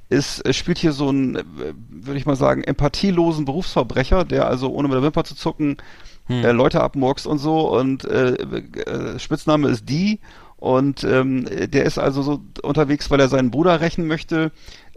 ist 0.10 0.44
äh, 0.44 0.54
spielt 0.54 0.80
hier 0.80 0.92
so 0.92 1.10
einen, 1.10 1.36
äh, 1.36 1.44
würde 1.90 2.18
ich 2.18 2.26
mal 2.26 2.36
sagen, 2.36 2.64
empathielosen 2.64 3.46
Berufsverbrecher, 3.46 4.26
der 4.26 4.48
also 4.48 4.72
ohne 4.72 4.88
mit 4.88 4.96
der 4.96 5.04
Wimper 5.04 5.24
zu 5.24 5.36
zucken 5.36 5.78
hm. 6.26 6.44
äh, 6.44 6.52
Leute 6.52 6.82
abmurkst 6.82 7.28
und 7.28 7.38
so 7.38 7.78
und 7.78 8.06
äh, 8.06 9.20
Spitzname 9.20 9.70
ist 9.70 9.88
die 9.88 10.20
und 10.58 11.04
ähm, 11.04 11.46
der 11.46 11.86
ist 11.86 12.00
also 12.00 12.24
so 12.24 12.42
unterwegs, 12.64 13.12
weil 13.12 13.20
er 13.20 13.30
seinen 13.30 13.52
Bruder 13.52 13.82
rächen 13.82 14.08
möchte 14.08 14.52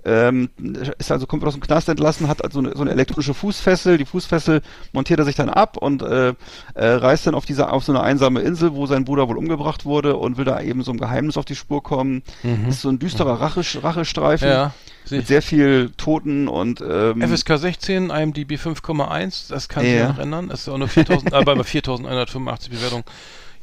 ähm, 0.04 0.50
ist 0.98 1.10
also 1.10 1.26
kommt 1.26 1.44
aus 1.44 1.54
dem 1.54 1.62
Knast 1.62 1.88
entlassen, 1.88 2.28
hat 2.28 2.44
also 2.44 2.58
eine, 2.58 2.72
so 2.74 2.82
eine 2.82 2.90
elektronische 2.90 3.34
Fußfessel. 3.34 3.96
Die 3.98 4.04
Fußfessel 4.04 4.60
montiert 4.92 5.18
er 5.18 5.24
sich 5.24 5.34
dann 5.34 5.48
ab 5.48 5.76
und 5.76 6.02
äh, 6.02 6.28
äh, 6.28 6.34
reist 6.74 7.26
dann 7.26 7.34
auf 7.34 7.46
diese 7.46 7.70
auf 7.70 7.84
so 7.84 7.92
eine 7.92 8.02
einsame 8.02 8.40
Insel, 8.40 8.74
wo 8.74 8.86
sein 8.86 9.04
Bruder 9.04 9.28
wohl 9.28 9.38
umgebracht 9.38 9.84
wurde 9.84 10.16
und 10.16 10.36
will 10.36 10.44
da 10.44 10.60
eben 10.60 10.82
so 10.82 10.92
ein 10.92 10.98
Geheimnis 10.98 11.36
auf 11.36 11.44
die 11.44 11.56
Spur 11.56 11.82
kommen. 11.82 12.22
Mhm. 12.42 12.68
Ist 12.68 12.82
so 12.82 12.88
ein 12.88 12.98
düsterer 12.98 13.40
Rache, 13.40 13.62
Rachestreifen. 13.82 14.48
Ja. 14.48 14.74
Mit 15.10 15.26
sehr 15.26 15.42
viel 15.42 15.90
Toten 15.98 16.48
und 16.48 16.80
ähm, 16.80 17.20
FSK 17.20 17.58
16, 17.58 18.08
IMDb 18.08 18.52
5,1, 18.52 19.50
das 19.50 19.68
kann 19.68 19.84
sich 19.84 19.96
ja. 19.96 20.08
noch 20.08 20.18
ändern. 20.18 20.50
Es 20.50 20.60
ist 20.60 20.68
auch 20.70 20.78
nur 20.78 20.88
4000, 20.88 21.34
aber 21.34 21.62
4185 21.62 22.70
Bewertungen 22.70 23.04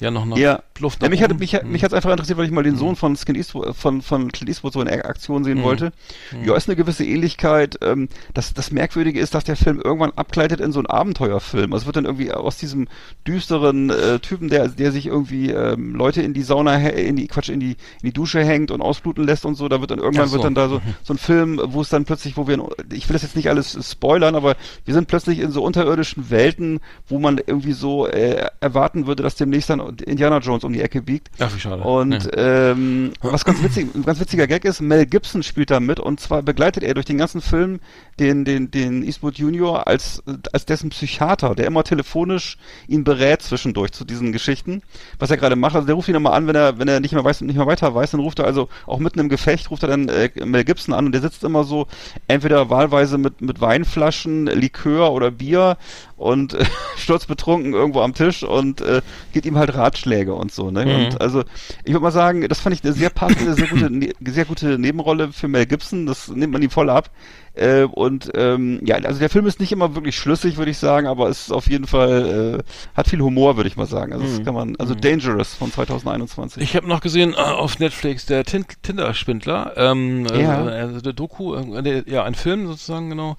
ja 0.01 0.11
noch, 0.11 0.25
noch 0.25 0.37
ja. 0.37 0.61
Luft. 0.81 1.01
Ja, 1.01 1.09
mich 1.09 1.21
hat 1.21 1.39
mich, 1.39 1.61
mich 1.63 1.83
hat's 1.83 1.93
einfach 1.93 2.11
interessiert, 2.11 2.37
weil 2.37 2.45
ich 2.45 2.51
mal 2.51 2.63
den 2.63 2.73
hm. 2.73 2.79
Sohn 2.79 2.95
von 2.95 3.15
Skin 3.15 3.35
Eastwood, 3.35 3.75
von 3.75 4.01
von 4.01 4.31
Clint 4.31 4.49
Eastwood 4.49 4.73
so 4.73 4.81
in 4.81 4.87
Aktion 4.87 5.43
sehen 5.43 5.59
mhm. 5.59 5.63
wollte. 5.63 5.93
Mhm. 6.31 6.45
Ja, 6.45 6.55
ist 6.55 6.67
eine 6.67 6.75
gewisse 6.75 7.05
Ähnlichkeit. 7.05 7.77
Ähm, 7.81 8.09
das 8.33 8.53
das 8.53 8.71
Merkwürdige 8.71 9.19
ist, 9.19 9.35
dass 9.35 9.43
der 9.43 9.55
Film 9.55 9.79
irgendwann 9.79 10.11
abgleitet 10.15 10.59
in 10.59 10.71
so 10.71 10.79
einen 10.79 10.87
Abenteuerfilm. 10.87 11.71
Also 11.71 11.83
es 11.83 11.85
wird 11.85 11.95
dann 11.97 12.05
irgendwie 12.05 12.31
aus 12.31 12.57
diesem 12.57 12.87
düsteren 13.27 13.89
äh, 13.89 14.19
Typen, 14.19 14.49
der 14.49 14.69
der 14.69 14.91
sich 14.91 15.05
irgendwie 15.05 15.51
ähm, 15.51 15.95
Leute 15.95 16.21
in 16.21 16.33
die 16.33 16.43
Sauna 16.43 16.77
in 16.89 17.15
die 17.15 17.27
Quatsch 17.27 17.49
in 17.49 17.59
die 17.59 17.71
in 18.01 18.05
die 18.05 18.13
Dusche 18.13 18.43
hängt 18.43 18.71
und 18.71 18.81
ausbluten 18.81 19.23
lässt 19.23 19.45
und 19.45 19.55
so, 19.55 19.69
da 19.69 19.79
wird 19.81 19.91
dann 19.91 19.99
irgendwann 19.99 20.27
so. 20.27 20.33
wird 20.33 20.45
dann 20.45 20.55
da 20.55 20.67
so 20.67 20.75
mhm. 20.75 20.95
so 21.03 21.13
ein 21.13 21.17
Film, 21.17 21.61
wo 21.63 21.81
es 21.81 21.89
dann 21.89 22.05
plötzlich, 22.05 22.37
wo 22.37 22.47
wir 22.47 22.57
ich 22.91 23.07
will 23.07 23.13
das 23.13 23.21
jetzt 23.21 23.35
nicht 23.35 23.49
alles 23.49 23.77
spoilern, 23.89 24.35
aber 24.35 24.55
wir 24.85 24.93
sind 24.93 25.07
plötzlich 25.07 25.39
in 25.39 25.51
so 25.51 25.63
unterirdischen 25.63 26.29
Welten, 26.29 26.79
wo 27.07 27.19
man 27.19 27.37
irgendwie 27.37 27.73
so 27.73 28.07
äh, 28.07 28.47
erwarten 28.59 29.07
würde, 29.07 29.23
dass 29.23 29.35
demnächst 29.35 29.69
dann 29.69 29.90
Indiana 30.01 30.37
Jones 30.39 30.63
um 30.63 30.73
die 30.73 30.81
Ecke 30.81 31.01
biegt. 31.01 31.29
Ach, 31.39 31.53
wie 31.53 31.59
schade. 31.59 31.83
Und 31.83 32.29
ja. 32.35 32.71
ähm, 32.71 33.11
was 33.21 33.45
ganz 33.45 33.61
witzig, 33.63 33.93
ein 33.93 34.03
ganz 34.03 34.19
witziger 34.19 34.47
Gag 34.47 34.65
ist, 34.65 34.81
Mel 34.81 35.05
Gibson 35.05 35.43
spielt 35.43 35.71
da 35.71 35.79
mit 35.79 35.99
und 35.99 36.19
zwar 36.19 36.41
begleitet 36.41 36.83
er 36.83 36.93
durch 36.93 37.05
den 37.05 37.17
ganzen 37.17 37.41
Film 37.41 37.79
den, 38.19 38.45
den, 38.45 38.71
den 38.71 39.03
Eastwood 39.03 39.37
Junior 39.37 39.87
als, 39.87 40.23
als 40.53 40.65
dessen 40.65 40.89
Psychiater, 40.91 41.55
der 41.55 41.65
immer 41.65 41.83
telefonisch 41.83 42.57
ihn 42.87 43.03
berät 43.03 43.41
zwischendurch 43.41 43.91
zu 43.91 44.05
diesen 44.05 44.31
Geschichten, 44.31 44.81
was 45.19 45.31
er 45.31 45.37
gerade 45.37 45.55
macht. 45.55 45.75
Also 45.75 45.87
der 45.87 45.95
ruft 45.95 46.07
ihn 46.07 46.15
immer 46.15 46.33
an, 46.33 46.47
wenn 46.47 46.55
er, 46.55 46.77
wenn 46.77 46.87
er 46.87 46.99
nicht 46.99 47.13
mehr 47.13 47.23
weiß, 47.23 47.41
nicht 47.41 47.57
mehr 47.57 47.67
weiter 47.67 47.93
weiß, 47.93 48.11
dann 48.11 48.19
ruft 48.19 48.39
er 48.39 48.45
also 48.45 48.69
auch 48.85 48.99
mitten 48.99 49.19
im 49.19 49.29
Gefecht, 49.29 49.71
ruft 49.71 49.83
er 49.83 49.89
dann 49.89 50.07
äh, 50.09 50.29
Mel 50.45 50.63
Gibson 50.63 50.93
an 50.93 51.07
und 51.07 51.11
der 51.11 51.21
sitzt 51.21 51.43
immer 51.43 51.63
so 51.63 51.87
entweder 52.27 52.69
wahlweise 52.69 53.17
mit, 53.17 53.41
mit 53.41 53.59
Weinflaschen, 53.61 54.45
Likör 54.45 55.11
oder 55.11 55.31
Bier 55.31 55.77
und 56.21 56.53
äh, 56.53 56.65
sturzbetrunken 56.97 57.73
irgendwo 57.73 58.01
am 58.01 58.13
Tisch 58.13 58.43
und 58.43 58.81
äh, 58.81 59.01
gibt 59.33 59.45
ihm 59.45 59.57
halt 59.57 59.75
Ratschläge 59.75 60.33
und 60.33 60.51
so. 60.51 60.71
Ne? 60.71 60.85
Mhm. 60.85 60.91
Und 60.95 61.21
also 61.21 61.43
ich 61.83 61.91
würde 61.91 62.03
mal 62.03 62.11
sagen, 62.11 62.47
das 62.47 62.59
fand 62.59 62.75
ich 62.75 62.83
eine 62.83 62.93
sehr 62.93 63.09
passende, 63.09 63.53
sehr 63.53 63.67
gute, 63.67 63.89
ne, 63.91 64.13
sehr 64.23 64.45
gute 64.45 64.77
Nebenrolle 64.77 65.33
für 65.33 65.47
Mel 65.47 65.65
Gibson. 65.65 66.05
Das 66.05 66.29
nimmt 66.29 66.53
man 66.53 66.61
ihm 66.61 66.69
voll 66.69 66.89
ab. 66.89 67.09
Äh, 67.53 67.83
und 67.83 68.31
ähm, 68.35 68.79
ja, 68.83 68.95
also 68.97 69.19
der 69.19 69.29
Film 69.29 69.45
ist 69.45 69.59
nicht 69.59 69.71
immer 69.71 69.95
wirklich 69.95 70.15
schlüssig, 70.15 70.57
würde 70.57 70.71
ich 70.71 70.77
sagen, 70.77 71.07
aber 71.07 71.29
es 71.29 71.43
ist 71.43 71.51
auf 71.51 71.69
jeden 71.69 71.87
Fall 71.87 72.59
äh, 72.59 72.97
hat 72.97 73.09
viel 73.09 73.21
Humor, 73.21 73.57
würde 73.57 73.67
ich 73.67 73.75
mal 73.75 73.87
sagen. 73.87 74.13
Also 74.13 74.25
mhm. 74.25 74.37
das 74.37 74.45
kann 74.45 74.53
man, 74.53 74.75
also 74.77 74.93
mhm. 74.93 75.01
Dangerous 75.01 75.55
von 75.55 75.71
2021. 75.71 76.63
Ich 76.63 76.75
habe 76.75 76.87
noch 76.87 77.01
gesehen 77.01 77.33
äh, 77.33 77.37
auf 77.37 77.79
Netflix 77.79 78.25
der 78.25 78.45
Tinder-Spindler, 78.45 79.73
ähm, 79.75 80.25
ja. 80.27 80.69
Äh, 80.69 80.81
also 80.81 81.01
der 81.01 81.13
Doku, 81.13 81.55
äh, 81.55 82.03
ja 82.09 82.23
ein 82.23 82.35
Film 82.35 82.67
sozusagen 82.67 83.09
genau. 83.09 83.35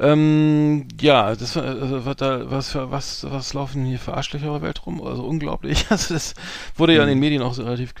Ähm, 0.00 0.88
ja, 1.00 1.34
das 1.34 1.56
äh, 1.56 2.04
was 2.04 2.16
da 2.16 2.50
was 2.50 2.74
was 2.74 3.26
was 3.28 3.54
laufen 3.54 3.84
hier 3.84 3.98
für 3.98 4.14
Arschlöcher 4.14 4.52
der 4.52 4.62
Welt 4.62 4.86
rum? 4.86 5.02
Also 5.02 5.24
unglaublich. 5.24 5.86
Also 5.92 6.14
das 6.14 6.34
wurde 6.76 6.94
ja 6.94 7.02
in 7.02 7.08
den 7.08 7.18
mhm. 7.18 7.20
Medien 7.20 7.42
auch 7.42 7.52
so 7.52 7.64
relativ 7.64 7.92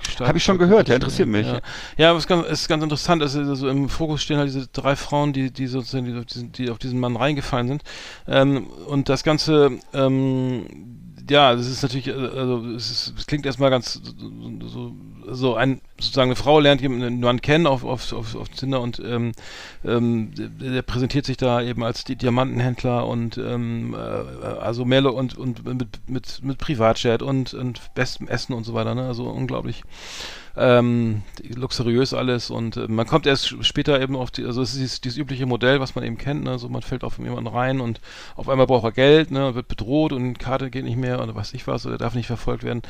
stark. 0.00 0.28
Habe 0.28 0.38
ich 0.38 0.44
schon 0.44 0.56
gehört, 0.56 0.88
der 0.88 0.96
interessiert 0.96 1.28
mich. 1.28 1.46
Ja, 1.46 1.60
ja 1.98 2.10
aber 2.10 2.18
es 2.18 2.24
ist 2.24 2.28
ganz, 2.28 2.46
ist 2.48 2.68
ganz 2.68 2.82
interessant. 2.82 3.22
Also, 3.22 3.40
also 3.40 3.68
im 3.68 3.88
Fokus 3.88 4.22
stehen 4.22 4.38
halt 4.38 4.48
diese 4.48 4.66
drei 4.68 4.87
drei 4.88 4.96
Frauen, 4.96 5.32
die, 5.32 5.50
die 5.50 5.66
sozusagen 5.66 6.06
die 6.06 6.18
auf, 6.18 6.24
diesen, 6.24 6.52
die 6.52 6.70
auf 6.70 6.78
diesen 6.78 7.00
Mann 7.00 7.16
reingefallen 7.16 7.68
sind. 7.68 7.82
Ähm, 8.26 8.66
und 8.86 9.08
das 9.08 9.22
Ganze, 9.22 9.72
ähm, 9.92 10.66
ja, 11.28 11.54
das 11.54 11.66
ist 11.66 11.82
natürlich, 11.82 12.08
äh, 12.08 12.12
also 12.12 12.64
es, 12.74 12.90
ist, 12.90 13.14
es 13.18 13.26
klingt 13.26 13.44
erstmal 13.44 13.70
ganz 13.70 14.00
so, 14.66 14.94
so 15.30 15.54
ein 15.54 15.80
sozusagen 16.00 16.30
eine 16.30 16.36
Frau 16.36 16.60
lernt 16.60 16.80
jemanden 16.80 17.20
Mann 17.20 17.42
kennen 17.42 17.66
auf, 17.66 17.84
auf, 17.84 18.12
auf, 18.12 18.36
auf 18.36 18.48
Tinder 18.50 18.80
und 18.80 19.02
ähm, 19.04 19.32
ähm, 19.84 20.30
der 20.34 20.82
präsentiert 20.82 21.26
sich 21.26 21.36
da 21.36 21.60
eben 21.60 21.82
als 21.82 22.04
die 22.04 22.16
Diamantenhändler 22.16 23.06
und 23.06 23.36
ähm, 23.36 23.94
äh, 23.94 23.98
also 23.98 24.84
mehr 24.84 25.12
und, 25.12 25.36
und 25.36 25.64
mit, 25.64 26.08
mit, 26.08 26.42
mit 26.42 26.58
Privatjet 26.58 27.22
und, 27.22 27.52
und 27.52 27.94
bestem 27.94 28.28
Essen 28.28 28.52
und 28.54 28.64
so 28.64 28.74
weiter, 28.74 28.94
ne? 28.94 29.06
Also 29.06 29.24
unglaublich 29.24 29.82
ähm, 30.58 31.22
luxuriös 31.54 32.14
alles 32.14 32.50
und 32.50 32.76
äh, 32.76 32.88
man 32.88 33.06
kommt 33.06 33.26
erst 33.26 33.64
später 33.64 34.00
eben 34.00 34.16
auf 34.16 34.30
die, 34.30 34.44
also 34.44 34.60
es 34.62 34.70
ist 34.70 34.78
dieses, 34.78 35.00
dieses 35.00 35.18
übliche 35.18 35.46
Modell, 35.46 35.80
was 35.80 35.94
man 35.94 36.04
eben 36.04 36.18
kennt, 36.18 36.44
ne? 36.44 36.50
also 36.50 36.68
man 36.68 36.82
fällt 36.82 37.04
auf 37.04 37.18
jemanden 37.18 37.46
rein 37.46 37.80
und 37.80 38.00
auf 38.36 38.48
einmal 38.48 38.66
braucht 38.66 38.84
er 38.84 38.92
Geld, 38.92 39.30
ne? 39.30 39.54
wird 39.54 39.68
bedroht 39.68 40.12
und 40.12 40.38
Karte 40.38 40.70
geht 40.70 40.84
nicht 40.84 40.96
mehr 40.96 41.22
oder 41.22 41.34
weiß 41.34 41.54
ich 41.54 41.66
was 41.66 41.86
oder 41.86 41.98
darf 41.98 42.14
nicht 42.14 42.26
verfolgt 42.26 42.64
werden. 42.64 42.82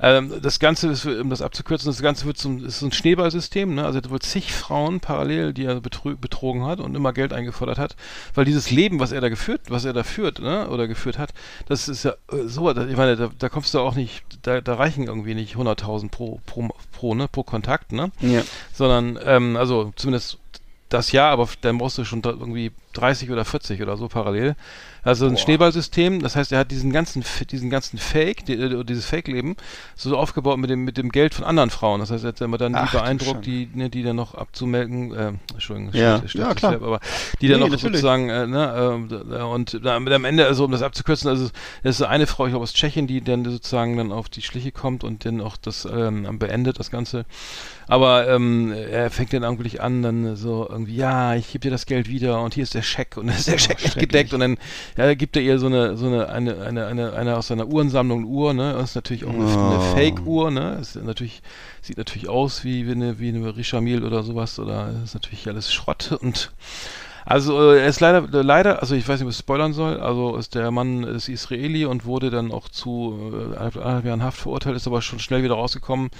Ähm, 0.00 0.32
das 0.40 0.58
Ganze 0.58 0.88
ist, 0.88 1.04
um 1.04 1.28
das 1.28 1.42
abzukürzen, 1.42 1.90
das 1.90 2.00
Ganze 2.00 2.24
wird 2.24 2.38
zum, 2.38 2.64
ist 2.64 2.80
ein 2.80 2.92
Schneeballsystem, 2.92 3.74
ne? 3.74 3.84
also 3.84 4.00
da 4.00 4.10
wird 4.10 4.22
zig 4.22 4.52
Frauen 4.52 5.00
parallel, 5.00 5.52
die 5.52 5.64
er 5.64 5.80
betrogen 5.80 6.64
hat 6.64 6.80
und 6.80 6.94
immer 6.94 7.12
Geld 7.12 7.32
eingefordert 7.32 7.78
hat, 7.78 7.96
weil 8.34 8.46
dieses 8.46 8.70
Leben, 8.70 8.98
was 8.98 9.12
er 9.12 9.20
da 9.20 9.28
geführt, 9.28 9.62
was 9.68 9.84
er 9.84 9.92
da 9.92 10.02
führt, 10.02 10.38
ne? 10.40 10.68
oder 10.70 10.88
geführt 10.88 11.18
hat, 11.18 11.34
das 11.66 11.88
ist 11.88 12.04
ja 12.04 12.12
äh, 12.32 12.46
so, 12.46 12.70
ich 12.70 12.96
meine, 12.96 13.16
da, 13.16 13.30
da 13.38 13.48
kommst 13.48 13.74
du 13.74 13.80
auch 13.80 13.94
nicht, 13.94 14.24
da, 14.42 14.60
da 14.60 14.74
reichen 14.74 15.04
irgendwie 15.06 15.34
nicht 15.34 15.56
100.000 15.56 16.08
pro, 16.08 16.40
pro, 16.46 16.68
pro, 16.92 17.09
ne, 17.14 17.28
pro 17.28 17.42
Kontakt, 17.42 17.92
ne? 17.92 18.10
Ja. 18.20 18.42
Sondern, 18.72 19.18
ähm, 19.24 19.56
also 19.56 19.92
zumindest 19.96 20.38
das 20.88 21.12
ja, 21.12 21.30
aber 21.30 21.48
dann 21.60 21.78
brauchst 21.78 21.98
du 21.98 22.04
schon 22.04 22.22
irgendwie 22.24 22.72
30 22.92 23.30
oder 23.30 23.44
40 23.44 23.82
oder 23.82 23.96
so 23.96 24.08
parallel. 24.08 24.56
Also 25.02 25.26
ein 25.26 25.32
Boah. 25.32 25.38
Schneeballsystem, 25.38 26.20
das 26.20 26.36
heißt, 26.36 26.52
er 26.52 26.58
hat 26.58 26.70
diesen 26.70 26.92
ganzen, 26.92 27.24
diesen 27.50 27.70
ganzen 27.70 27.98
Fake, 27.98 28.44
die, 28.44 28.52
äh, 28.54 28.84
dieses 28.84 29.06
Fake-Leben, 29.06 29.56
so 29.96 30.16
aufgebaut 30.16 30.58
mit 30.58 30.68
dem, 30.68 30.84
mit 30.84 30.98
dem 30.98 31.10
Geld 31.10 31.34
von 31.34 31.44
anderen 31.44 31.70
Frauen. 31.70 32.00
Das 32.00 32.10
heißt, 32.10 32.24
er 32.24 32.28
hat 32.28 32.40
immer 32.40 32.58
dann 32.58 32.74
Ach, 32.74 32.90
die 32.90 32.96
beeindruckt, 32.96 33.46
die, 33.46 33.68
ne, 33.72 33.88
die 33.88 34.02
dann 34.02 34.16
noch 34.16 34.34
abzumelden, 34.34 35.14
äh, 35.14 35.32
Entschuldigung, 35.52 35.94
ja, 35.94 36.22
ja 36.32 36.54
klar. 36.54 36.72
Selbst, 36.72 36.84
aber 36.84 37.00
die 37.40 37.48
dann 37.48 37.60
nee, 37.60 37.64
noch 37.64 37.70
natürlich. 37.70 38.00
sozusagen, 38.00 38.28
äh, 38.28 38.46
ne, 38.46 39.08
äh, 39.30 39.42
und 39.42 39.80
da, 39.82 39.96
am 39.96 40.24
Ende, 40.24 40.46
also 40.46 40.64
um 40.64 40.72
das 40.72 40.82
abzukürzen, 40.82 41.30
also 41.30 41.48
es 41.82 42.00
ist 42.00 42.02
eine 42.02 42.26
Frau, 42.26 42.46
ich 42.46 42.50
glaube 42.50 42.64
aus 42.64 42.74
Tschechien, 42.74 43.06
die 43.06 43.22
dann 43.22 43.44
sozusagen 43.44 43.96
dann 43.96 44.12
auf 44.12 44.28
die 44.28 44.42
Schliche 44.42 44.72
kommt 44.72 45.02
und 45.02 45.24
dann 45.24 45.40
auch 45.40 45.56
das 45.56 45.88
ähm, 45.90 46.38
beendet, 46.38 46.78
das 46.78 46.90
Ganze. 46.90 47.24
Aber 47.90 48.28
ähm, 48.28 48.72
er 48.72 49.10
fängt 49.10 49.32
dann 49.32 49.42
eigentlich 49.42 49.80
an, 49.80 50.02
dann 50.02 50.36
so 50.36 50.68
irgendwie, 50.70 50.94
ja, 50.94 51.34
ich 51.34 51.50
gebe 51.50 51.62
dir 51.62 51.72
das 51.72 51.86
Geld 51.86 52.08
wieder 52.08 52.40
und 52.40 52.54
hier 52.54 52.62
ist 52.62 52.74
der 52.74 52.79
der 52.80 52.86
Scheck 52.86 53.16
und 53.16 53.26
dann 53.26 53.36
ist 53.36 53.48
der 53.48 53.58
Scheck 53.58 53.82
nicht 53.82 53.98
gedeckt 53.98 54.32
und 54.32 54.40
dann 54.40 54.56
ja, 54.96 55.14
gibt 55.14 55.36
er 55.36 55.42
ihr 55.42 55.58
so 55.58 55.66
eine, 55.66 55.96
so 55.96 56.06
eine, 56.06 56.28
eine, 56.28 56.62
eine, 56.62 56.86
eine, 56.86 57.12
eine 57.12 57.36
aus 57.36 57.48
seiner 57.48 57.66
Uhrensammlung 57.66 58.24
Uhr, 58.24 58.54
ne? 58.54 58.72
Das 58.72 58.90
ist 58.90 58.94
natürlich 58.94 59.24
auch 59.24 59.34
eine, 59.34 59.44
Oh. 59.44 59.70
eine 59.70 59.80
Fake-Uhr, 59.94 60.50
ne? 60.50 60.78
Ist 60.80 60.96
natürlich, 60.96 61.42
sieht 61.82 61.98
natürlich 61.98 62.28
aus 62.28 62.64
wie, 62.64 62.86
wie 62.86 62.92
eine, 62.92 63.18
wie 63.18 63.28
eine 63.28 63.56
Richamil 63.56 64.04
oder 64.04 64.22
sowas 64.22 64.58
oder 64.58 64.90
ist 65.04 65.14
natürlich 65.14 65.46
alles 65.48 65.72
Schrott 65.72 66.12
und 66.20 66.52
also 67.26 67.60
äh, 67.72 67.80
er 67.80 67.86
ist 67.86 68.00
leider, 68.00 68.22
leider, 68.42 68.80
also 68.80 68.94
ich 68.94 69.06
weiß 69.06 69.20
nicht, 69.20 69.26
ob 69.26 69.30
ich 69.30 69.38
spoilern 69.38 69.72
soll, 69.72 70.00
also 70.00 70.36
ist 70.36 70.54
der 70.54 70.70
Mann 70.70 71.04
ist 71.04 71.28
Israeli 71.28 71.84
und 71.84 72.04
wurde 72.04 72.30
dann 72.30 72.50
auch 72.50 72.68
zu 72.68 73.32
äh, 73.54 73.56
eineinhalb 73.56 74.04
Jahren 74.04 74.22
Haft 74.22 74.38
verurteilt, 74.38 74.76
ist 74.76 74.86
aber 74.86 75.02
schon 75.02 75.18
schnell 75.18 75.42
wieder 75.42 75.54
rausgekommen, 75.54 76.10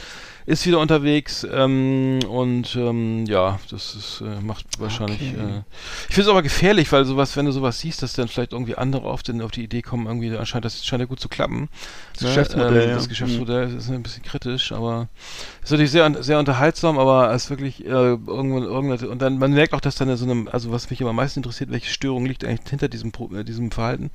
ist 0.51 0.67
wieder 0.67 0.81
unterwegs 0.81 1.47
ähm, 1.51 2.19
und 2.29 2.75
ähm, 2.77 3.25
ja, 3.27 3.61
das 3.71 3.95
ist, 3.95 4.21
äh, 4.21 4.41
macht 4.43 4.67
wahrscheinlich, 4.79 5.21
Okay. 5.21 5.41
äh, 5.41 5.63
ich 6.09 6.15
finde 6.15 6.23
es 6.23 6.29
aber 6.29 6.43
gefährlich, 6.43 6.91
weil 6.91 7.05
sowas, 7.05 7.37
wenn 7.37 7.47
du 7.47 7.53
sowas 7.53 7.79
siehst, 7.79 8.03
dass 8.03 8.15
dann 8.15 8.29
vielleicht 8.29 8.53
irgendwie 8.53 8.75
andere 8.75 9.05
auf, 9.09 9.23
den, 9.23 9.41
auf 9.43 9.53
die 9.53 9.63
Idee 9.63 9.81
kommen, 9.83 10.07
irgendwie 10.07 10.37
anscheinend, 10.37 10.65
das 10.65 10.85
scheint 10.85 11.01
ja 11.01 11.07
gut 11.07 11.21
zu 11.21 11.29
klappen. 11.29 11.69
Das 12.15 12.25
Geschäftsmodell, 12.25 12.83
Ähm, 12.83 12.89
ja. 12.91 12.95
das 12.97 13.09
Geschäftsmodell 13.09 13.77
ist 13.77 13.89
ein 13.91 14.03
bisschen 14.03 14.25
kritisch, 14.25 14.73
aber 14.73 15.09
ist 15.63 15.71
natürlich 15.71 15.93
sehr, 15.93 16.23
sehr 16.23 16.39
unterhaltsam, 16.39 16.99
aber 16.99 17.33
es 17.33 17.45
ist 17.45 17.51
wirklich 17.51 17.85
äh, 17.85 17.89
irgendwann, 17.89 18.65
irgendwann, 18.65 19.09
und 19.09 19.23
dann, 19.23 19.39
man 19.39 19.53
merkt 19.53 19.73
auch, 19.73 19.81
dass 19.81 19.95
dann 19.95 20.15
so 20.17 20.29
eine, 20.29 20.53
also 20.53 20.73
was 20.73 20.91
mich 20.91 21.01
immer 21.01 21.11
am 21.11 21.17
meisten 21.17 21.39
interessiert, 21.39 21.71
welche 21.71 21.91
Störung 21.91 22.27
liegt 22.27 22.45
eigentlich 22.45 22.69
hinter 22.69 22.89
diesem, 22.89 23.13
äh, 23.35 23.45
diesem 23.45 23.71
Verhalten. 23.71 24.11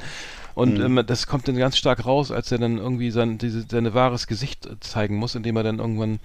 Und 0.56 0.80
Mhm. 0.80 0.98
ähm, 1.00 1.06
das 1.06 1.28
kommt 1.28 1.48
dann 1.48 1.58
ganz 1.58 1.78
stark 1.78 2.06
raus, 2.06 2.32
als 2.32 2.52
er 2.52 2.58
dann 2.58 2.78
irgendwie 2.78 3.12
sein, 3.12 3.38
diese, 3.38 3.66
sein 3.70 3.94
wahres 3.94 4.26
Gesicht 4.26 4.66
äh, 4.66 4.80
zeigen 4.80 5.18
muss, 5.18 5.36
indem 5.36 5.58
er 5.58 5.64
dann 5.64 5.80
irgendwann 5.80 6.20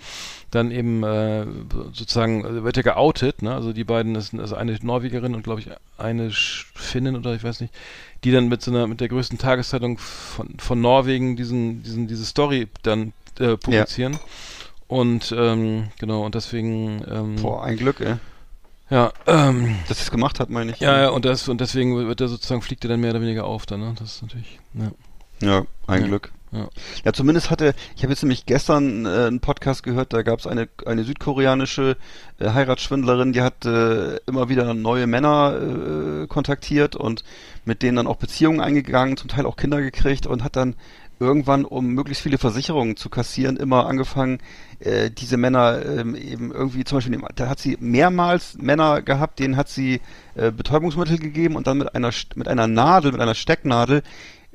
dann 0.52 0.70
eben 0.70 1.02
äh, 1.02 1.44
sozusagen, 1.92 2.46
also 2.46 2.62
wird 2.62 2.76
er 2.76 2.84
geoutet, 2.84 3.42
ne? 3.42 3.52
Also 3.52 3.72
die 3.72 3.84
beiden, 3.84 4.14
das 4.14 4.28
sind 4.28 4.40
also 4.40 4.54
eine 4.54 4.78
Norwegerin 4.80 5.34
und 5.34 5.42
glaube 5.42 5.60
ich 5.60 5.68
eine 5.98 6.30
Finnin 6.30 7.16
oder 7.16 7.34
ich 7.34 7.42
weiß 7.42 7.60
nicht, 7.60 7.74
die 8.22 8.30
dann 8.30 8.48
mit 8.48 8.62
so 8.62 8.70
einer, 8.70 8.86
mit 8.86 9.00
der 9.00 9.08
größten 9.08 9.38
Tageszeitung 9.38 9.98
von, 9.98 10.54
von 10.58 10.80
Norwegen 10.80 11.34
diesen, 11.36 11.82
diesen, 11.82 12.06
diese 12.06 12.24
Story 12.24 12.68
dann 12.82 13.12
äh, 13.40 13.56
publizieren. 13.56 14.18
Und 14.86 15.34
ähm, 15.36 15.88
genau, 15.98 16.24
und 16.24 16.34
deswegen 16.34 17.04
ähm, 17.08 17.36
Boah, 17.36 17.64
ein 17.64 17.76
Glück, 17.76 18.00
ey. 18.00 18.16
Ja, 18.90 19.12
ähm, 19.26 19.76
Dass 19.88 20.00
es 20.02 20.10
gemacht 20.10 20.40
hat, 20.40 20.50
meine 20.50 20.72
ich. 20.72 20.80
ja, 20.80 21.02
ja, 21.02 21.08
und 21.10 21.24
das 21.24 21.48
und 21.48 21.60
deswegen 21.60 21.96
wird 22.08 22.20
er 22.20 22.28
sozusagen 22.28 22.60
fliegt 22.62 22.84
er 22.84 22.88
dann 22.90 23.00
mehr 23.00 23.10
oder 23.10 23.20
weniger 23.20 23.44
auf 23.44 23.64
dann, 23.66 23.80
ne? 23.80 23.94
Das 23.98 24.16
ist 24.16 24.22
natürlich, 24.22 24.58
ja. 24.74 24.90
Ja, 25.42 25.64
ein 25.86 26.02
Ja. 26.02 26.06
Glück. 26.08 26.32
Ja. 26.52 26.68
Ja, 27.04 27.12
zumindest 27.12 27.50
hatte, 27.50 27.74
ich 27.94 28.02
habe 28.02 28.12
jetzt 28.12 28.22
nämlich 28.22 28.44
gestern 28.44 29.06
äh, 29.06 29.26
einen 29.26 29.40
Podcast 29.40 29.84
gehört, 29.84 30.12
da 30.12 30.22
gab 30.22 30.40
es 30.40 30.46
eine, 30.48 30.68
eine 30.84 31.04
südkoreanische 31.04 31.96
äh, 32.40 32.50
Heiratsschwindlerin, 32.50 33.32
die 33.32 33.42
hat 33.42 33.64
äh, 33.64 34.16
immer 34.26 34.48
wieder 34.48 34.74
neue 34.74 35.06
Männer 35.06 36.22
äh, 36.22 36.26
kontaktiert 36.26 36.96
und 36.96 37.22
mit 37.64 37.82
denen 37.82 37.96
dann 37.96 38.06
auch 38.08 38.16
Beziehungen 38.16 38.60
eingegangen, 38.60 39.16
zum 39.16 39.28
Teil 39.28 39.46
auch 39.46 39.56
Kinder 39.56 39.80
gekriegt 39.80 40.26
und 40.26 40.42
hat 40.42 40.56
dann 40.56 40.74
irgendwann, 41.20 41.64
um 41.64 41.88
möglichst 41.88 42.22
viele 42.22 42.38
Versicherungen 42.38 42.96
zu 42.96 43.10
kassieren, 43.10 43.56
immer 43.56 43.86
angefangen, 43.86 44.38
äh, 44.80 45.10
diese 45.10 45.36
Männer 45.36 45.84
ähm, 45.84 46.16
eben 46.16 46.50
irgendwie, 46.50 46.82
zum 46.82 46.98
Beispiel, 46.98 47.20
da 47.36 47.48
hat 47.48 47.60
sie 47.60 47.76
mehrmals 47.78 48.56
Männer 48.58 49.02
gehabt, 49.02 49.38
denen 49.38 49.56
hat 49.56 49.68
sie 49.68 50.00
äh, 50.34 50.50
Betäubungsmittel 50.50 51.18
gegeben 51.18 51.56
und 51.56 51.66
dann 51.66 51.78
mit 51.78 51.94
einer, 51.94 52.10
mit 52.34 52.48
einer 52.48 52.66
Nadel, 52.66 53.12
mit 53.12 53.20
einer 53.20 53.34
Stecknadel, 53.34 54.02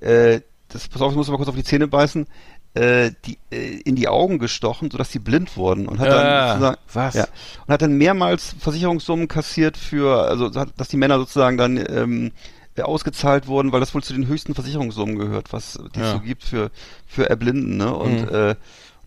äh, 0.01 0.41
das, 0.69 0.87
pass 0.87 1.01
auf, 1.01 1.11
ich 1.11 1.17
muss 1.17 1.27
mal 1.29 1.37
kurz 1.37 1.49
auf 1.49 1.55
die 1.55 1.63
Zähne 1.63 1.87
beißen, 1.87 2.27
äh, 2.73 3.11
die, 3.25 3.37
äh, 3.51 3.79
in 3.85 3.95
die 3.95 4.07
Augen 4.07 4.39
gestochen, 4.39 4.91
sodass 4.91 5.11
sie 5.11 5.19
blind 5.19 5.55
wurden 5.57 5.87
und 5.87 5.99
hat 5.99 6.11
dann 6.11 6.33
Ah, 6.33 6.47
sozusagen, 6.47 6.77
was? 6.91 7.13
ja, 7.15 7.27
und 7.65 7.73
hat 7.73 7.81
dann 7.81 7.97
mehrmals 7.97 8.55
Versicherungssummen 8.59 9.27
kassiert 9.27 9.77
für, 9.77 10.27
also 10.27 10.49
dass 10.49 10.87
die 10.89 10.97
Männer 10.97 11.17
sozusagen 11.17 11.57
dann 11.57 11.77
ähm, 11.89 12.31
äh, 12.75 12.81
ausgezahlt 12.81 13.47
wurden, 13.47 13.71
weil 13.71 13.79
das 13.79 13.93
wohl 13.93 14.03
zu 14.03 14.13
den 14.13 14.27
höchsten 14.27 14.53
Versicherungssummen 14.55 15.17
gehört, 15.17 15.53
was 15.53 15.79
die 15.95 16.01
es 16.01 16.07
Ja. 16.07 16.11
so 16.13 16.19
gibt 16.19 16.43
für 16.43 16.71
für 17.05 17.29
Erblinden, 17.29 17.77
ne? 17.77 17.95
Und 17.95 18.21
Mhm. 18.23 18.27
äh, 18.29 18.55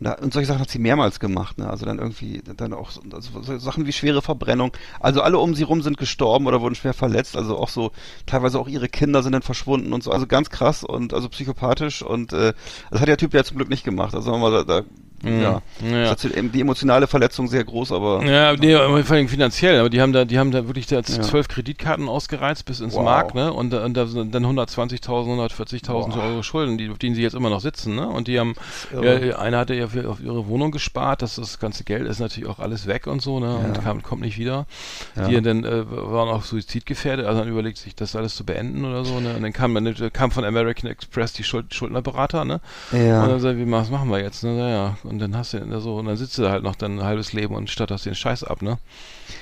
und, 0.00 0.04
da, 0.04 0.12
und 0.14 0.32
solche 0.32 0.46
Sachen 0.46 0.60
hat 0.60 0.70
sie 0.70 0.78
mehrmals 0.78 1.18
gemacht, 1.18 1.58
ne? 1.58 1.68
Also 1.68 1.84
dann 1.84 1.98
irgendwie 1.98 2.40
dann 2.56 2.72
auch 2.72 2.90
so, 2.90 3.00
also 3.12 3.42
so 3.42 3.58
Sachen 3.58 3.86
wie 3.86 3.92
schwere 3.92 4.22
Verbrennung. 4.22 4.72
Also 5.00 5.22
alle 5.22 5.38
um 5.38 5.54
sie 5.54 5.64
rum 5.64 5.82
sind 5.82 5.98
gestorben 5.98 6.46
oder 6.46 6.60
wurden 6.60 6.74
schwer 6.74 6.94
verletzt. 6.94 7.36
Also 7.36 7.58
auch 7.58 7.68
so 7.68 7.90
teilweise 8.26 8.58
auch 8.60 8.68
ihre 8.68 8.88
Kinder 8.88 9.22
sind 9.22 9.32
dann 9.32 9.42
verschwunden 9.42 9.92
und 9.92 10.02
so. 10.02 10.12
Also 10.12 10.26
ganz 10.26 10.50
krass 10.50 10.84
und 10.84 11.14
also 11.14 11.28
psychopathisch 11.28 12.02
und 12.02 12.32
äh, 12.32 12.54
das 12.90 13.00
hat 13.00 13.08
der 13.08 13.16
Typ 13.16 13.34
ja 13.34 13.42
zum 13.44 13.56
Glück 13.56 13.68
nicht 13.68 13.84
gemacht. 13.84 14.14
Also 14.14 14.30
da, 14.50 14.64
da. 14.64 14.82
Ja, 15.24 15.62
Ja. 15.82 16.10
Das 16.12 16.24
ist 16.24 16.36
eben 16.36 16.52
die 16.52 16.60
emotionale 16.60 17.06
Verletzung 17.06 17.48
sehr 17.48 17.64
groß, 17.64 17.92
aber 17.92 18.24
Ja, 18.24 18.54
nee, 18.54 18.74
vor 19.02 19.16
allem 19.16 19.28
finanziell, 19.28 19.78
aber 19.80 19.90
die 19.90 20.00
haben 20.00 20.12
da, 20.12 20.24
die 20.24 20.38
haben 20.38 20.50
da 20.50 20.66
wirklich 20.66 20.86
da 20.86 20.96
Ja. 20.96 21.02
zwölf 21.02 21.48
Kreditkarten 21.48 22.08
ausgereizt 22.08 22.64
bis 22.66 22.80
ins 22.80 22.94
Wow. 22.94 23.04
Mark, 23.04 23.34
ne? 23.34 23.52
Und, 23.52 23.70
da- 23.72 23.84
und 23.84 23.94
da 23.96 24.06
sind 24.06 24.34
dann 24.34 24.44
120.000, 24.46 25.26
140.000 25.28 26.14
Boah. 26.14 26.22
Euro 26.22 26.42
Schulden, 26.42 26.78
die, 26.78 26.88
auf 26.90 26.98
denen 26.98 27.14
sie 27.14 27.22
jetzt 27.22 27.34
immer 27.34 27.50
noch 27.50 27.60
sitzen, 27.60 27.94
ne? 27.96 28.06
Und 28.08 28.28
die 28.28 28.38
haben, 28.38 28.54
ja, 28.92 29.38
einer 29.38 29.58
hatte 29.58 29.74
ja 29.74 29.88
für, 29.88 30.08
auf 30.08 30.20
ihre 30.20 30.46
Wohnung 30.48 30.70
gespart, 30.70 31.22
das, 31.22 31.36
das 31.36 31.58
ganze 31.58 31.84
Geld 31.84 32.06
ist 32.06 32.20
natürlich 32.20 32.48
auch 32.48 32.58
alles 32.58 32.86
weg 32.86 33.06
und 33.06 33.20
so, 33.22 33.40
ne? 33.40 33.56
Und 33.56 33.76
Ja. 33.76 33.82
kam, 33.82 34.02
kommt 34.02 34.22
nicht 34.22 34.38
wieder. 34.38 34.66
Ja. 35.16 35.28
Die 35.28 35.40
dann 35.42 35.64
äh, 35.64 35.84
waren 35.90 36.28
auch 36.28 36.42
suizidgefährdet, 36.44 37.26
also 37.26 37.40
dann 37.40 37.48
überlegt 37.48 37.78
sich, 37.78 37.94
das 37.94 38.14
alles 38.16 38.36
zu 38.36 38.44
beenden 38.44 38.84
oder 38.84 39.04
so, 39.04 39.20
ne? 39.20 39.34
Und 39.34 39.42
dann 39.42 39.52
kam, 39.52 39.74
dann 39.74 39.94
kam 40.12 40.30
von 40.30 40.44
American 40.44 40.90
Express 40.90 41.32
die 41.32 41.44
Schuld, 41.44 41.74
Schuldnerberater, 41.74 42.44
ne? 42.44 42.60
ja. 42.92 43.22
Und 43.22 43.30
dann 43.30 43.40
sagt, 43.40 43.58
wie 43.58 43.70
was 43.70 43.90
machen 43.90 44.10
wir 44.10 44.20
jetzt? 44.20 44.44
Ne? 44.44 44.54
Naja, 44.56 44.96
und 45.08 45.18
dann 45.18 45.36
hast 45.36 45.54
du 45.54 45.80
so, 45.80 45.96
und 45.96 46.06
dann 46.06 46.16
sitzt 46.16 46.38
du 46.38 46.48
halt 46.48 46.62
noch 46.62 46.76
dann 46.76 46.98
ein 46.98 47.04
halbes 47.04 47.32
Leben 47.32 47.54
und 47.54 47.70
statterst 47.70 48.06
den 48.06 48.14
Scheiß 48.14 48.44
ab, 48.44 48.62
ne? 48.62 48.78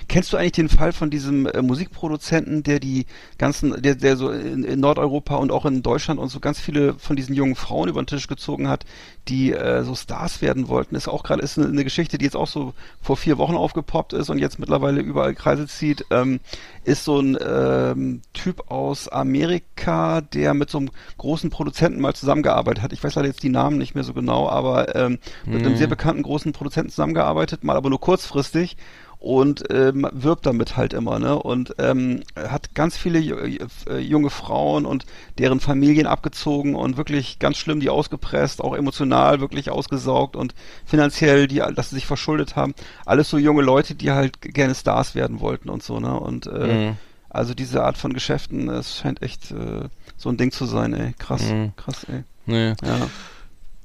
Kennst 0.08 0.32
du 0.32 0.36
eigentlich 0.36 0.52
den 0.52 0.68
Fall 0.68 0.92
von 0.92 1.10
diesem 1.10 1.46
äh, 1.46 1.62
Musikproduzenten, 1.62 2.62
der 2.62 2.80
die 2.80 3.06
ganzen, 3.38 3.80
der, 3.82 3.94
der 3.94 4.16
so 4.16 4.30
in, 4.30 4.64
in 4.64 4.80
Nordeuropa 4.80 5.36
und 5.36 5.52
auch 5.52 5.66
in 5.66 5.82
Deutschland 5.82 6.20
und 6.20 6.28
so 6.28 6.40
ganz 6.40 6.60
viele 6.60 6.94
von 6.94 7.16
diesen 7.16 7.34
jungen 7.34 7.54
Frauen 7.56 7.88
über 7.88 8.02
den 8.02 8.06
Tisch 8.06 8.26
gezogen 8.26 8.68
hat, 8.68 8.84
die 9.28 9.52
äh, 9.52 9.82
so 9.84 9.94
Stars 9.94 10.42
werden 10.42 10.68
wollten? 10.68 10.94
Ist 10.94 11.08
auch 11.08 11.22
gerade 11.22 11.42
ist 11.42 11.58
eine, 11.58 11.68
eine 11.68 11.84
Geschichte, 11.84 12.18
die 12.18 12.24
jetzt 12.24 12.36
auch 12.36 12.46
so 12.48 12.74
vor 13.00 13.16
vier 13.16 13.38
Wochen 13.38 13.54
aufgepoppt 13.54 14.12
ist 14.12 14.30
und 14.30 14.38
jetzt 14.38 14.58
mittlerweile 14.58 15.00
überall 15.00 15.34
Kreise 15.34 15.66
zieht. 15.66 16.04
Ähm, 16.10 16.40
ist 16.84 17.04
so 17.04 17.18
ein 17.20 17.36
ähm, 17.44 18.22
Typ 18.32 18.70
aus 18.70 19.08
Amerika, 19.08 20.20
der 20.20 20.54
mit 20.54 20.70
so 20.70 20.78
einem 20.78 20.90
großen 21.18 21.50
Produzenten 21.50 22.00
mal 22.00 22.14
zusammengearbeitet 22.14 22.82
hat. 22.82 22.92
Ich 22.92 23.02
weiß 23.02 23.14
leider 23.16 23.28
jetzt 23.28 23.42
die 23.42 23.48
Namen 23.48 23.78
nicht 23.78 23.94
mehr 23.94 24.04
so 24.04 24.12
genau, 24.12 24.48
aber 24.48 24.94
ähm, 24.94 25.18
mit 25.44 25.62
einem 25.62 25.72
Mhm. 25.72 25.78
sehr 25.78 25.86
bekannten 25.88 26.22
großen 26.22 26.52
Produzenten 26.52 26.90
zusammengearbeitet, 26.90 27.64
mal 27.64 27.76
aber 27.76 27.90
nur 27.90 28.00
kurzfristig 28.00 28.76
und 29.18 29.64
ähm, 29.70 30.06
wirbt 30.12 30.46
damit 30.46 30.76
halt 30.76 30.92
immer, 30.92 31.18
ne? 31.18 31.36
Und 31.38 31.74
ähm, 31.78 32.22
hat 32.36 32.74
ganz 32.74 32.96
viele 32.96 33.18
ju- 33.18 33.68
äh, 33.88 33.98
junge 33.98 34.30
Frauen 34.30 34.86
und 34.86 35.04
deren 35.38 35.58
Familien 35.60 36.06
abgezogen 36.06 36.74
und 36.76 36.96
wirklich 36.96 37.38
ganz 37.38 37.56
schlimm 37.56 37.80
die 37.80 37.88
ausgepresst, 37.90 38.60
auch 38.62 38.74
emotional 38.76 39.40
wirklich 39.40 39.70
ausgesaugt 39.70 40.36
und 40.36 40.54
finanziell, 40.84 41.46
die, 41.48 41.62
dass 41.74 41.90
sie 41.90 41.96
sich 41.96 42.06
verschuldet 42.06 42.56
haben. 42.56 42.74
Alles 43.04 43.28
so 43.30 43.38
junge 43.38 43.62
Leute, 43.62 43.94
die 43.94 44.10
halt 44.10 44.40
gerne 44.42 44.74
Stars 44.74 45.14
werden 45.14 45.40
wollten 45.40 45.70
und 45.70 45.82
so, 45.82 45.98
ne? 45.98 46.18
Und 46.18 46.46
äh, 46.46 46.50
Mhm. 46.90 46.96
also 47.30 47.54
diese 47.54 47.82
Art 47.84 47.96
von 47.98 48.12
Geschäften, 48.12 48.68
es 48.68 48.96
scheint 48.98 49.22
echt 49.22 49.50
äh, 49.50 49.88
so 50.16 50.28
ein 50.28 50.36
Ding 50.36 50.52
zu 50.52 50.66
sein, 50.66 50.94
ey. 50.94 51.14
Krass, 51.18 51.42
Mhm. 51.42 51.72
krass, 51.76 52.04
ey. 52.08 52.22
Nee. 52.46 52.74
Ja. 52.82 53.08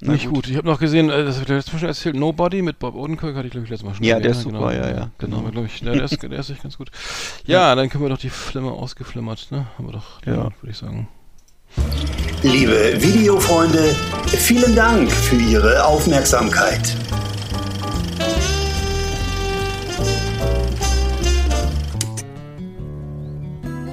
Na 0.04 0.14
Nicht 0.14 0.30
gut. 0.30 0.48
Ich 0.48 0.58
habe 0.58 0.68
noch 0.68 0.80
gesehen, 0.80 1.10
äh, 1.12 1.24
das 1.24 1.40
habe 1.40 1.58
ich 1.60 1.66
schon 1.80 1.88
erzählt, 1.88 2.16
Nobody 2.16 2.64
mit 2.64 2.80
Bob 2.80 2.96
Odenkirk 2.96 3.36
hatte 3.36 3.46
ich 3.46 3.52
glaube 3.52 3.66
ich 3.66 3.70
letztes 3.70 3.88
Mal 3.88 3.94
schon 3.94 4.04
Ja, 4.04 4.16
erwähnt, 4.18 4.26
der 4.26 4.32
ist 4.32 4.38
ne? 4.38 4.44
super, 4.54 4.72
genau. 4.72 4.72
ja, 4.72 4.90
ja, 4.90 5.10
Genau, 5.20 5.38
genau. 5.38 5.52
glaube 5.52 5.68
ich, 5.68 5.80
ja, 5.82 5.94
der, 5.94 6.04
ist, 6.06 6.24
der 6.24 6.32
ist 6.32 6.50
echt 6.50 6.64
ganz 6.64 6.78
gut. 6.78 6.90
Ja, 7.46 7.76
dann 7.76 7.90
können 7.90 8.04
wir 8.04 8.10
doch 8.10 8.18
die 8.18 8.30
Flimmer 8.32 8.72
ausgeflimmert, 8.74 9.48
ne? 9.52 9.68
Haben 9.78 9.88
wir 9.88 9.94
doch, 9.94 10.26
Ja. 10.26 10.46
würde 10.46 10.72
ich 10.72 10.78
sagen. 10.78 11.08
Liebe 12.42 12.96
Videofreunde, 13.00 13.96
vielen 14.28 14.76
Dank 14.76 15.12
für 15.12 15.36
Ihre 15.38 15.86
Aufmerksamkeit. 15.86 16.96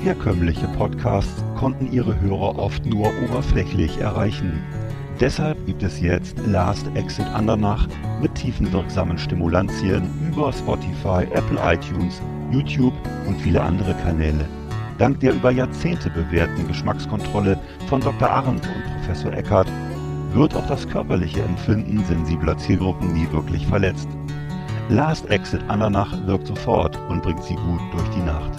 Herkömmliche 0.01 0.67
Podcasts 0.69 1.45
konnten 1.57 1.93
ihre 1.93 2.19
Hörer 2.21 2.59
oft 2.59 2.87
nur 2.87 3.11
oberflächlich 3.25 3.99
erreichen. 3.99 4.63
Deshalb 5.21 5.67
gibt 5.67 5.83
es 5.83 6.01
jetzt 6.01 6.39
Last 6.47 6.87
Exit 6.95 7.27
Andernach 7.27 7.89
mit 8.23 8.33
tiefenwirksamen 8.37 9.19
Stimulantien 9.19 10.09
über 10.29 10.53
Spotify, 10.53 11.25
Apple 11.33 11.59
iTunes, 11.65 12.23
YouTube 12.53 12.95
und 13.27 13.35
viele 13.41 13.61
andere 13.61 13.95
Kanäle. 13.95 14.49
Dank 14.97 15.19
der 15.19 15.33
über 15.33 15.51
Jahrzehnte 15.51 16.09
bewährten 16.11 16.69
Geschmackskontrolle 16.69 17.59
von 17.89 18.01
Dr. 18.01 18.31
Arendt 18.31 18.65
und 18.65 18.85
Professor 18.95 19.33
Eckert 19.33 19.69
wird 20.35 20.55
auch 20.55 20.67
das 20.69 20.89
körperliche 20.89 21.43
Empfinden 21.43 22.05
sensibler 22.05 22.57
Zielgruppen 22.57 23.13
nie 23.13 23.29
wirklich 23.33 23.67
verletzt. 23.67 24.09
Last 24.89 25.29
Exit 25.31 25.63
Andernach 25.67 26.15
wirkt 26.27 26.47
sofort 26.47 26.97
und 27.09 27.25
bringt 27.25 27.43
sie 27.43 27.57
gut 27.57 27.81
durch 27.93 28.09
die 28.11 28.23
Nacht. 28.23 28.53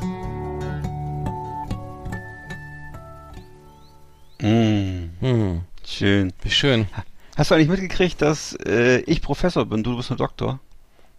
Mm, 4.42 5.00
Hm, 5.22 5.62
schön. 5.90 6.34
wie 6.42 6.50
schön. 6.50 6.88
Hast 7.36 7.52
du 7.52 7.56
eigentlich 7.56 7.70
mitgekriegt, 7.70 8.22
dass 8.22 8.54
äh, 8.66 9.00
ich 9.02 9.22
Professor 9.22 9.66
bin, 9.66 9.84
du 9.84 9.96
bist 9.96 10.12
ein 10.12 10.18
Doktor? 10.18 10.60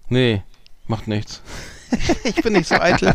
Nee. 0.08 0.42
Macht 0.86 1.08
nichts. 1.08 1.40
ich 2.24 2.34
bin 2.42 2.52
nicht 2.52 2.68
so 2.68 2.74
eitel. 2.74 3.14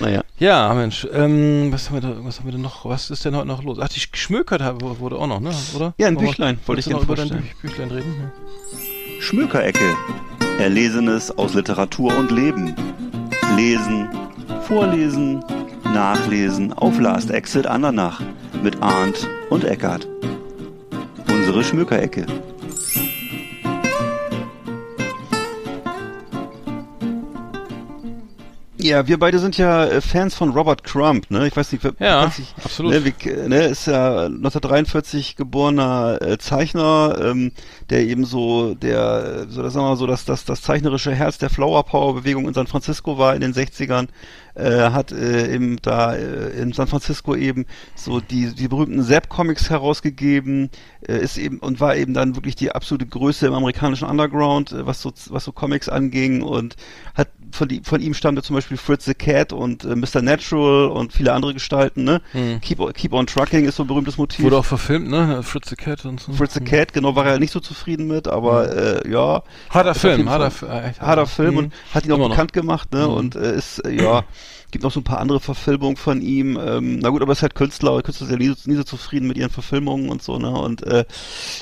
naja. 0.00 0.22
Ja, 0.38 0.74
Mensch, 0.74 1.06
ähm, 1.12 1.72
was 1.72 1.88
haben, 1.88 2.02
wir 2.02 2.08
da, 2.08 2.24
was 2.24 2.38
haben 2.38 2.46
wir 2.46 2.52
denn 2.52 2.60
noch? 2.60 2.84
Was 2.84 3.10
ist 3.10 3.24
denn 3.24 3.36
heute 3.36 3.46
noch 3.46 3.62
los? 3.62 3.78
Ach, 3.80 3.88
die 3.88 4.00
Schmökert 4.00 4.60
wurde 4.82 5.16
auch 5.16 5.26
noch, 5.26 5.40
ne? 5.40 5.54
Oder? 5.74 5.94
Ja, 5.98 6.08
ein 6.08 6.16
Büchlein. 6.16 6.58
Wollte 6.66 6.80
ich 6.80 6.88
noch 6.88 7.02
über 7.02 7.16
dein 7.16 7.28
Bü 7.28 7.42
Büchlein 7.62 7.90
reden? 7.90 8.14
Ja. 8.20 9.22
Schmökerecke. 9.22 9.96
Erlesenes 10.58 11.30
aus 11.38 11.54
Literatur 11.54 12.16
und 12.18 12.30
Leben. 12.30 12.74
Lesen, 13.56 14.08
vorlesen, 14.62 15.44
nachlesen 15.84 16.72
auf 16.72 16.98
Last 16.98 17.30
Exit 17.30 17.66
Andernach 17.66 18.20
mit 18.62 18.82
Arndt 18.82 19.28
und 19.48 19.64
Eckart. 19.64 20.06
Unsere 21.28 21.64
Schmökerecke. 21.64 22.26
Ja, 28.82 29.06
wir 29.06 29.18
beide 29.18 29.38
sind 29.38 29.58
ja 29.58 29.84
äh, 29.84 30.00
Fans 30.00 30.34
von 30.34 30.50
Robert 30.50 30.84
Crump, 30.84 31.30
ne? 31.30 31.46
Ich 31.46 31.56
weiß 31.56 31.72
nicht, 31.72 31.84
ja, 31.98 32.26
ich, 32.26 32.54
absolut. 32.62 32.92
Ne, 32.92 33.04
wie, 33.04 33.48
ne, 33.48 33.66
ist 33.66 33.86
ja 33.86 34.26
1943 34.26 35.36
geborener 35.36 36.18
äh, 36.20 36.38
Zeichner, 36.38 37.16
ähm, 37.22 37.52
der 37.90 38.04
eben 38.04 38.24
so 38.24 38.74
der, 38.74 39.46
so 39.48 39.62
das 39.62 39.72
sagen 39.72 39.84
wir 39.84 39.90
mal 39.90 39.96
so, 39.96 40.06
dass 40.06 40.24
das, 40.24 40.44
das 40.44 40.62
zeichnerische 40.62 41.14
Herz 41.14 41.38
der 41.38 41.50
Flower 41.50 41.84
Power 41.84 42.14
Bewegung 42.14 42.48
in 42.48 42.54
San 42.54 42.66
Francisco 42.66 43.18
war 43.18 43.34
in 43.34 43.40
den 43.40 43.52
60ern 43.52 44.08
äh, 44.54 44.90
hat 44.90 45.12
äh, 45.12 45.52
eben 45.52 45.78
da 45.82 46.14
äh, 46.14 46.50
in 46.60 46.72
San 46.72 46.86
Francisco 46.86 47.34
eben 47.34 47.66
so 47.94 48.20
die, 48.20 48.54
die 48.54 48.68
berühmten 48.68 49.02
Zap-Comics 49.02 49.70
herausgegeben, 49.70 50.70
äh, 51.06 51.18
ist 51.18 51.38
eben 51.38 51.58
und 51.58 51.80
war 51.80 51.96
eben 51.96 52.14
dann 52.14 52.34
wirklich 52.36 52.56
die 52.56 52.72
absolute 52.72 53.06
Größe 53.06 53.46
im 53.46 53.54
amerikanischen 53.54 54.08
Underground, 54.08 54.72
äh, 54.72 54.86
was 54.86 55.02
so 55.02 55.12
was 55.30 55.44
so 55.44 55.52
Comics 55.52 55.88
anging 55.88 56.42
und 56.42 56.76
hat 57.14 57.28
von, 57.52 57.68
die, 57.68 57.82
von 57.84 58.00
ihm 58.00 58.14
stammte 58.14 58.42
zum 58.42 58.56
Beispiel 58.56 58.76
Fritz 58.76 59.04
the 59.04 59.14
Cat 59.14 59.52
und 59.52 59.84
äh, 59.84 59.96
Mr. 59.96 60.22
Natural 60.22 60.88
und 60.88 61.12
viele 61.12 61.32
andere 61.32 61.54
Gestalten, 61.54 62.04
ne? 62.04 62.20
Hm. 62.32 62.60
Keep, 62.60 62.94
Keep 62.94 63.12
on 63.12 63.26
Trucking 63.26 63.64
ist 63.64 63.76
so 63.76 63.84
ein 63.84 63.86
berühmtes 63.86 64.18
Motiv. 64.18 64.44
Wurde 64.44 64.58
auch 64.58 64.64
verfilmt, 64.64 65.08
ne? 65.08 65.42
Fritz 65.42 65.68
the 65.68 65.76
Cat 65.76 66.04
und 66.04 66.20
so. 66.20 66.32
Fritz 66.32 66.54
the 66.54 66.60
hm. 66.60 66.66
Cat, 66.66 66.92
genau, 66.92 67.16
war 67.16 67.26
er 67.26 67.38
nicht 67.38 67.52
so 67.52 67.60
zufrieden 67.60 68.06
mit, 68.06 68.28
aber 68.28 68.68
hm. 68.68 68.78
äh, 68.78 69.10
ja. 69.10 69.42
Harter 69.70 69.94
Film, 69.94 70.28
harter, 70.28 70.68
äh, 70.68 70.92
harter 70.98 71.26
Film 71.26 71.56
und 71.56 71.72
hat 71.94 72.04
ihn 72.04 72.12
auch 72.12 72.28
bekannt 72.28 72.52
gemacht, 72.52 72.92
ne? 72.92 73.04
Hm. 73.04 73.10
Und 73.10 73.36
äh, 73.36 73.56
ist, 73.56 73.78
äh, 73.84 73.90
ja 73.90 74.24
Gibt 74.70 74.84
noch 74.84 74.92
so 74.92 75.00
ein 75.00 75.04
paar 75.04 75.18
andere 75.18 75.40
Verfilmungen 75.40 75.96
von 75.96 76.22
ihm. 76.22 76.56
Ähm, 76.56 77.00
na 77.00 77.08
gut, 77.08 77.22
aber 77.22 77.32
es 77.32 77.38
ist 77.38 77.42
halt 77.42 77.56
Künstler, 77.56 78.00
Künstler 78.02 78.28
sind 78.28 78.40
ja 78.40 78.50
nie, 78.50 78.56
nie 78.66 78.76
so 78.76 78.84
zufrieden 78.84 79.26
mit 79.26 79.36
ihren 79.36 79.50
Verfilmungen 79.50 80.08
und 80.08 80.22
so, 80.22 80.38
ne? 80.38 80.50
Und 80.50 80.84
äh, 80.84 81.04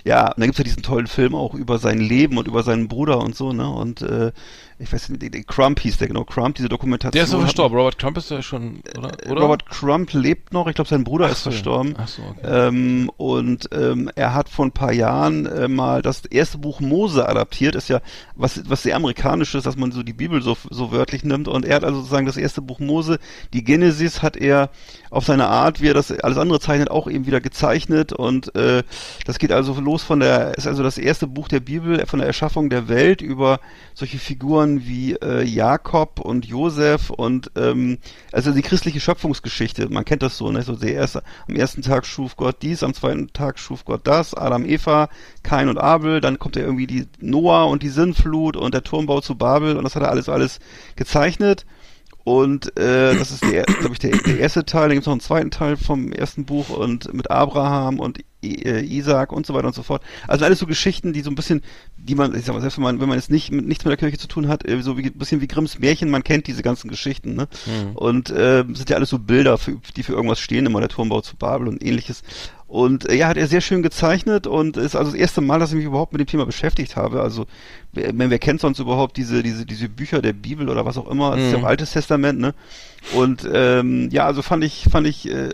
ja, 0.05 0.27
und 0.27 0.38
dann 0.38 0.46
gibt's 0.46 0.59
ja 0.59 0.64
diesen 0.64 0.83
tollen 0.83 1.07
Film 1.07 1.35
auch 1.35 1.55
über 1.55 1.79
sein 1.79 2.01
Leben 2.01 2.37
und 2.37 2.48
über 2.48 2.62
seinen 2.62 2.88
Bruder 2.88 3.18
und 3.20 3.35
so, 3.35 3.53
ne? 3.53 3.68
Und 3.68 4.03
äh, 4.03 4.33
ich 4.81 4.93
weiß 4.93 5.09
nicht, 5.09 5.49
Crump 5.49 5.81
hieß 5.81 5.99
der 5.99 6.07
genau, 6.07 6.25
Crump, 6.25 6.55
diese 6.55 6.69
Dokumentation. 6.69 7.12
Der 7.12 7.25
ist 7.25 7.33
doch 7.33 7.41
verstorben, 7.41 7.77
Robert 7.77 7.99
Crump 7.99 8.17
ist 8.17 8.31
ja 8.31 8.43
schon, 8.43 8.81
oder? 8.97 9.27
Äh, 9.27 9.31
oder? 9.31 9.41
Robert 9.43 9.67
Crump 9.67 10.12
lebt 10.12 10.53
noch, 10.53 10.69
ich 10.69 10.77
glaube 10.77 10.88
sein 10.88 11.03
Bruder 11.03 11.27
Ach 11.27 11.33
ist 11.33 11.43
so. 11.43 11.51
verstorben. 11.51 11.95
Ach 11.99 12.07
so, 12.07 12.23
okay. 12.23 12.69
Ähm, 12.69 13.11
und 13.17 13.69
ähm, 13.73 14.09
er 14.14 14.35
hat 14.35 14.49
vor 14.49 14.64
ein 14.64 14.73
paar 14.73 14.93
Jahren 14.93 15.47
äh, 15.47 15.67
mal 15.67 16.03
das 16.03 16.25
erste 16.27 16.59
Buch 16.59 16.81
Mose 16.81 17.29
adaptiert, 17.29 17.75
ist 17.75 17.88
ja 17.88 18.01
was, 18.37 18.69
was 18.69 18.85
sehr 18.85 18.95
amerikanisches, 18.95 19.64
dass 19.64 19.77
man 19.77 19.91
so 19.91 20.05
die 20.05 20.12
Bibel 20.12 20.43
so, 20.43 20.57
so 20.71 20.93
wörtlich 20.93 21.25
nimmt 21.25 21.49
und 21.49 21.64
er 21.64 21.77
hat 21.77 21.85
also 21.85 21.99
sozusagen 21.99 22.27
das 22.27 22.37
erste 22.37 22.62
Buch 22.62 22.79
Mose, 22.79 23.19
die 23.53 23.64
Genesis 23.64 24.23
hat 24.23 24.37
er 24.37 24.71
auf 25.11 25.25
seine 25.25 25.49
Art, 25.49 25.81
wie 25.81 25.88
er 25.88 25.95
das 25.95 26.12
alles 26.12 26.38
andere 26.38 26.61
zeichnet, 26.61 26.91
auch 26.91 27.09
eben 27.09 27.27
wieder 27.27 27.41
gezeichnet 27.41 28.12
und 28.12 28.55
äh, 28.55 28.85
das 29.27 29.41
geht 29.41 29.51
also 29.51 29.75
los 29.81 30.05
von 30.05 30.21
der, 30.21 30.57
ist 30.57 30.69
also 30.69 30.85
das 30.85 30.99
erste 30.99 31.27
Buch 31.27 31.49
der 31.49 31.61
Bibel, 31.61 32.07
von 32.07 32.21
der 32.21 32.29
Erschaffung 32.29 32.71
der 32.71 32.88
Welt 32.88 33.23
über 33.23 33.59
solche 33.95 34.19
Figuren 34.19 34.67
wie 34.87 35.14
äh, 35.14 35.42
Jakob 35.44 36.20
und 36.20 36.46
Josef 36.46 37.11
und 37.11 37.50
ähm, 37.57 37.98
also 38.33 38.52
die 38.52 38.62
christliche 38.62 39.00
Schöpfungsgeschichte, 39.00 39.88
man 39.88 40.04
kennt 40.04 40.22
das 40.22 40.37
so, 40.37 40.50
ne? 40.50 40.62
So 40.62 40.76
der 40.76 40.94
erste, 40.94 41.22
am 41.48 41.57
ersten 41.57 41.83
Tag 41.83 42.07
schuf 42.07 42.37
Gott 42.37 42.57
dies, 42.62 42.83
am 42.83 42.94
zweiten 42.94 43.33
Tag 43.33 43.59
schuf 43.59 43.85
Gott 43.85 44.02
das, 44.04 44.35
Adam, 44.35 44.64
Eva, 44.64 45.09
Kain 45.42 45.68
und 45.68 45.78
Abel, 45.78 46.20
dann 46.20 46.38
kommt 46.38 46.57
ja 46.57 46.62
irgendwie 46.62 46.87
die 46.87 47.07
Noah 47.20 47.66
und 47.68 47.83
die 47.83 47.88
Sinnflut 47.88 48.57
und 48.57 48.74
der 48.74 48.85
Turmbau 48.85 49.20
zu 49.20 49.35
Babel 49.35 49.76
und 49.76 49.85
das 49.85 49.96
hat 49.96 50.02
er 50.02 50.11
alles 50.11 50.28
alles 50.28 50.61
gezeichnet 50.96 51.64
und 52.29 52.77
äh, 52.77 53.17
das 53.17 53.31
ist, 53.31 53.41
glaube 53.41 53.93
ich, 53.93 54.01
der, 54.01 54.11
der 54.11 54.38
erste 54.38 54.67
Teil. 54.67 54.88
Dann 54.88 54.97
gibt 54.97 55.05
es 55.05 55.07
noch 55.07 55.14
einen 55.14 55.23
zweiten 55.23 55.51
Teil 55.51 55.79
vom 55.79 56.12
ersten 56.12 56.45
Buch 56.45 56.69
und 56.69 57.14
mit 57.14 57.31
Abraham 57.31 58.01
und 58.01 58.19
I 58.45 58.67
äh, 58.67 58.85
Isaac 58.85 59.33
und 59.33 59.47
so 59.47 59.55
weiter 59.55 59.69
und 59.69 59.75
so 59.75 59.83
fort. 59.83 60.03
Also 60.27 60.45
alles 60.45 60.59
so 60.59 60.67
Geschichten, 60.67 61.14
die 61.14 61.23
so 61.23 61.31
ein 61.31 61.35
bisschen, 61.35 61.62
die 61.97 62.14
man, 62.14 62.35
ich 62.35 62.45
sag 62.45 62.55
mal, 62.55 62.61
selbst 62.61 62.77
wenn 62.77 62.85
man, 62.85 63.01
wenn 63.01 63.09
man 63.09 63.17
jetzt 63.17 63.31
nicht 63.31 63.51
mit, 63.51 63.67
nichts 63.67 63.83
mit 63.87 63.93
der 63.93 63.97
Kirche 63.97 64.19
zu 64.19 64.29
tun 64.29 64.47
hat, 64.47 64.69
äh, 64.69 64.83
so 64.83 64.99
wie 64.99 65.07
ein 65.07 65.14
bisschen 65.14 65.41
wie 65.41 65.49
Grimms 65.49 65.79
Märchen, 65.79 66.11
man 66.11 66.23
kennt 66.23 66.47
diese 66.49 66.62
ganzen 66.62 66.91
Geschichten, 66.91 67.35
ne? 67.35 67.49
Mhm. 67.64 67.97
Und 67.97 68.29
äh, 68.29 68.62
sind 68.75 68.91
ja 68.91 68.97
alles 68.97 69.09
so 69.09 69.19
Bilder, 69.19 69.57
für, 69.57 69.79
die 69.97 70.03
für 70.03 70.12
irgendwas 70.12 70.38
stehen, 70.38 70.67
immer 70.67 70.81
der 70.81 70.91
Turmbau 70.91 71.23
zu 71.23 71.35
Babel 71.35 71.67
und 71.67 71.83
ähnliches. 71.83 72.23
Und 72.68 73.09
äh, 73.09 73.14
ja, 73.14 73.28
hat 73.28 73.38
er 73.38 73.46
sehr 73.46 73.62
schön 73.62 73.83
gezeichnet 73.83 74.46
und 74.46 74.76
ist 74.76 74.94
also 74.94 75.11
das 75.11 75.18
erste 75.18 75.40
Mal, 75.40 75.59
dass 75.59 75.70
ich 75.70 75.76
mich 75.76 75.87
überhaupt 75.87 76.12
mit 76.12 76.20
dem 76.20 76.26
Thema 76.26 76.44
beschäftigt 76.44 76.96
habe. 76.96 77.22
Also 77.22 77.46
wer, 77.92 78.12
wer 78.14 78.38
kennt 78.38 78.61
sonst 78.61 78.78
überhaupt 78.78 79.16
diese, 79.16 79.42
diese, 79.42 79.64
diese 79.64 79.88
Bücher 79.88 80.20
der 80.20 80.35
Bibel 80.35 80.68
oder 80.68 80.85
was 80.85 80.98
auch 80.98 81.09
immer, 81.09 81.35
das 81.35 81.46
ist 81.46 81.52
ja 81.52 81.57
auch 81.57 81.62
mhm. 81.62 81.66
Altes 81.66 81.92
Testament, 81.92 82.38
ne? 82.38 82.54
Und 83.14 83.48
ähm, 83.50 84.11
ja, 84.12 84.26
also 84.26 84.42
fand 84.42 84.64
ich, 84.64 84.87
fand 84.90 85.07
ich 85.07 85.31
äh, 85.31 85.48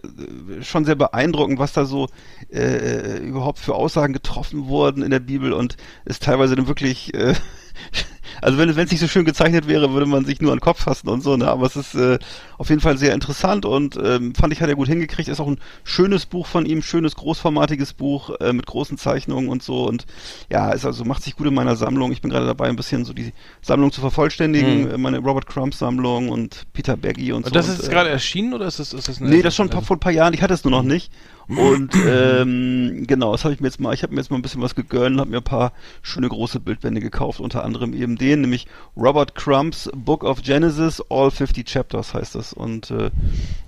schon 0.62 0.85
sehr 0.85 0.96
beeindruckend, 0.96 1.61
was 1.61 1.72
da 1.72 1.85
so 1.85 2.09
äh, 2.53 3.18
überhaupt 3.18 3.61
für 3.61 3.77
Aussagen 3.77 4.12
getroffen 4.12 4.66
wurden 4.66 5.05
in 5.05 5.11
der 5.11 5.20
Bibel 5.20 5.53
und 5.53 5.77
ist 6.05 6.24
teilweise 6.24 6.57
dann 6.57 6.66
wirklich 6.66 7.14
äh, 7.14 7.35
also 8.42 8.59
wenn 8.59 8.68
es 8.68 8.77
nicht 8.77 9.01
so 9.01 9.09
schön 9.09 9.25
gezeichnet 9.25 9.68
wäre, 9.68 9.92
würde 9.92 10.07
man 10.07 10.25
sich 10.25 10.40
nur 10.40 10.53
an 10.53 10.59
den 10.59 10.62
Kopf 10.62 10.83
fassen 10.83 11.09
und 11.09 11.23
so, 11.23 11.37
ne? 11.37 11.49
Aber 11.49 11.66
es 11.66 11.77
ist 11.77 11.94
äh, 11.94 12.18
auf 12.59 12.68
jeden 12.68 12.81
Fall 12.81 12.99
sehr 12.99 13.14
interessant 13.14 13.64
und 13.64 13.97
ähm, 13.97 14.35
fand 14.35 14.53
ich, 14.53 14.61
hat 14.61 14.68
er 14.68 14.77
gut 14.77 14.88
hingekriegt. 14.88 15.29
Ist 15.29 15.40
auch 15.40 15.49
ein 15.49 15.61
schönes 15.85 16.27
Buch 16.27 16.47
von 16.47 16.66
ihm, 16.66 16.83
schönes, 16.83 17.16
großformatiges 17.16 17.92
Buch 17.92 18.31
äh, 18.40 18.53
mit 18.53 18.66
großen 18.66 18.99
Zeichnungen 18.99 19.49
und 19.49 19.62
so. 19.62 19.87
Und 19.87 20.07
ja, 20.51 20.70
ist 20.70 20.85
also 20.85 21.05
macht 21.05 21.23
sich 21.23 21.37
gut 21.37 21.47
in 21.47 21.55
meiner 21.55 21.77
Sammlung. 21.77 22.12
Ich 22.12 22.23
bin 22.23 22.31
gerade 22.31 22.47
dabei, 22.47 22.68
ein 22.68 22.77
bisschen 22.77 23.05
so 23.05 23.12
die 23.12 23.33
Sammlung 23.62 23.92
zu 23.92 24.01
vervollständigen, 24.01 24.92
hm. 24.92 25.01
meine 25.01 25.18
Robert 25.18 25.47
Crump 25.47 25.75
Sammlung 25.75 26.29
und 26.29 26.64
Peter 26.73 26.97
Baggy 26.97 27.33
und, 27.33 27.44
und 27.44 27.44
so. 27.47 27.51
Das 27.51 27.68
ist 27.68 27.87
äh, 27.87 27.90
gerade 27.90 28.11
erschienen 28.11 28.55
oder 28.55 28.66
ist 28.66 28.79
das, 28.79 28.92
ist 28.92 29.09
das 29.09 29.20
Nee, 29.20 29.42
das 29.42 29.55
schon 29.55 29.70
vor 29.70 29.97
ein 29.97 30.01
paar 30.01 30.12
Jahren. 30.12 30.35
Ich 30.35 30.42
hatte 30.42 30.55
es 30.55 30.64
nur 30.64 30.70
noch 30.70 30.83
hm. 30.83 30.88
nicht. 30.88 31.12
Und 31.49 31.91
ähm, 32.07 33.05
genau, 33.07 33.33
das 33.33 33.45
habe 33.45 33.55
ich 33.55 33.61
mir 33.61 33.69
jetzt 33.69 33.81
mal, 33.81 33.93
ich 33.95 34.03
habe 34.03 34.15
mir 34.15 34.21
jetzt 34.21 34.31
mal 34.31 34.37
ein 34.37 34.43
bisschen 34.43 34.63
was 34.63 34.75
gegönnt, 34.75 35.19
habe 35.21 35.31
mir 35.31 35.39
ein 35.39 35.43
paar 35.45 35.73
schöne 36.03 36.29
große 36.29 36.61
Bildbände 36.61 37.01
gekauft, 37.01 37.41
unter 37.41 37.65
anderem 37.65 37.93
eben 37.93 38.17
den, 38.17 38.41
nämlich 38.43 38.67
Robert 38.97 39.35
Crumb's 39.35 39.91
Book 39.95 40.25
of 40.25 40.43
Genesis, 40.43 41.03
All 41.11 41.31
50 41.31 41.67
Chapters 41.67 42.15
heißt 42.15 42.35
das. 42.35 42.53
Und 42.53 42.91
äh, 42.91 43.11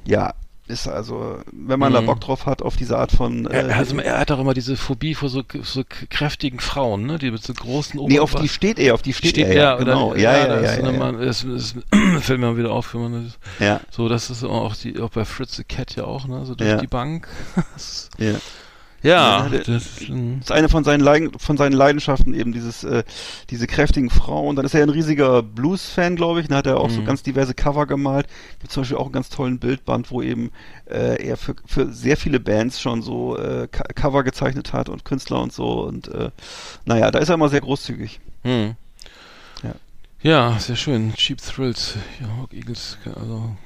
ja, 0.05 0.35
ist 0.69 0.89
also, 0.89 1.39
wenn 1.53 1.79
man 1.79 1.91
mhm. 1.91 1.95
da 1.95 2.01
Bock 2.03 2.21
drauf 2.21 2.47
hat, 2.47 2.63
auf 2.63 2.77
diese 2.77 2.99
Art 2.99 3.13
von. 3.13 3.47
Äh, 3.47 3.69
er, 3.69 3.77
also, 3.77 3.97
er 3.99 4.19
hat 4.19 4.31
auch 4.31 4.41
immer 4.41 4.55
diese 4.55 4.77
Phobie 4.77 5.15
vor 5.15 5.29
so, 5.29 5.43
so 5.63 5.83
kräftigen 6.11 6.61
Frauen, 6.61 7.07
ne? 7.07 7.19
Die 7.19 7.31
mit 7.31 7.43
so 7.43 7.55
großen 7.55 7.99
Oberweite. 7.99 8.15
Nee, 8.15 8.21
auf 8.21 8.35
die 8.35 8.49
steht 8.49 8.79
er, 8.79 8.95
auf 8.95 9.03
die 9.03 9.13
steht, 9.13 9.31
steht 9.31 9.47
er. 9.47 9.55
Ja, 9.55 9.77
genau. 9.77 10.11
Oder, 10.11 10.21
ja, 10.21 10.33
ja, 10.33 10.39
ja. 10.39 10.55
ja, 10.63 10.77
ja, 10.77 10.91
ja, 10.91 11.11
ja. 11.13 11.21
Es, 11.21 11.45
es, 11.45 11.75
fällt 12.21 12.41
mir 12.41 12.47
mal 12.47 12.57
wieder 12.57 12.73
auf, 12.73 12.95
wenn 12.95 13.03
man 13.03 13.25
das. 13.25 13.39
Ja. 13.61 13.81
So, 13.91 14.09
das 14.09 14.31
ist 14.31 14.45
auch, 14.45 14.75
die, 14.75 14.99
auch 15.01 15.11
bei 15.11 15.25
Fritz 15.25 15.57
the 15.57 15.65
Cat 15.65 15.95
ja 15.97 16.05
auch, 16.05 16.27
ne? 16.27 16.45
So 16.45 16.55
durch 16.55 16.71
ja. 16.71 16.77
die 16.77 16.87
Bank. 16.87 17.29
ja. 18.19 18.35
Ja, 19.03 19.49
das, 19.49 19.67
das 19.67 19.87
ist 20.01 20.53
eine 20.53 20.69
von 20.69 20.83
seinen, 20.83 21.01
Leiden, 21.01 21.39
von 21.39 21.57
seinen 21.57 21.73
Leidenschaften 21.73 22.35
eben 22.35 22.53
dieses, 22.53 22.83
äh, 22.83 23.05
diese 23.51 23.67
kräftigen 23.67 24.11
Frauen. 24.11 24.57
Dann 24.57 24.65
ist 24.65 24.75
er 24.75 24.83
ein 24.83 24.89
riesiger 24.91 25.43
Blues-Fan, 25.43 26.17
glaube 26.17 26.41
ich. 26.41 26.49
Dann 26.49 26.59
hat 26.59 26.67
er 26.67 26.79
auch 26.79 26.89
mhm. 26.89 26.95
so 26.95 27.03
ganz 27.05 27.23
diverse 27.23 27.55
Cover 27.55 27.87
gemalt. 27.87 28.27
Gibt 28.61 28.73
zum 28.73 28.83
Beispiel 28.83 28.97
auch 28.97 29.05
einen 29.05 29.13
ganz 29.13 29.29
tollen 29.29 29.59
Bildband, 29.59 30.11
wo 30.11 30.23
eben 30.23 30.51
äh, 30.91 31.23
er 31.25 31.37
für, 31.37 31.55
für 31.67 31.93
sehr 31.93 32.17
viele 32.17 32.41
Bands 32.41 32.81
schon 32.81 33.03
so 33.03 33.37
äh, 33.39 33.69
Cover 33.69 34.25
gezeichnet 34.25 34.73
hat 34.73 34.89
und 34.89 35.05
Künstler 35.05 35.41
und 35.41 35.53
so. 35.53 35.85
Und 35.85 36.09
äh, 36.09 36.31
naja, 36.85 37.11
da 37.11 37.19
ist 37.19 37.29
er 37.29 37.35
immer 37.35 37.49
sehr 37.49 37.61
großzügig. 37.61 38.21
Mhm. 38.45 38.77
Ja. 39.63 39.75
ja, 40.23 40.59
sehr 40.59 40.77
schön. 40.77 41.15
Cheap 41.15 41.41
Thrills, 41.41 41.95
ja, 42.21 42.29
Hawk 42.37 42.53
Eagles, 42.53 42.99
also 43.15 43.57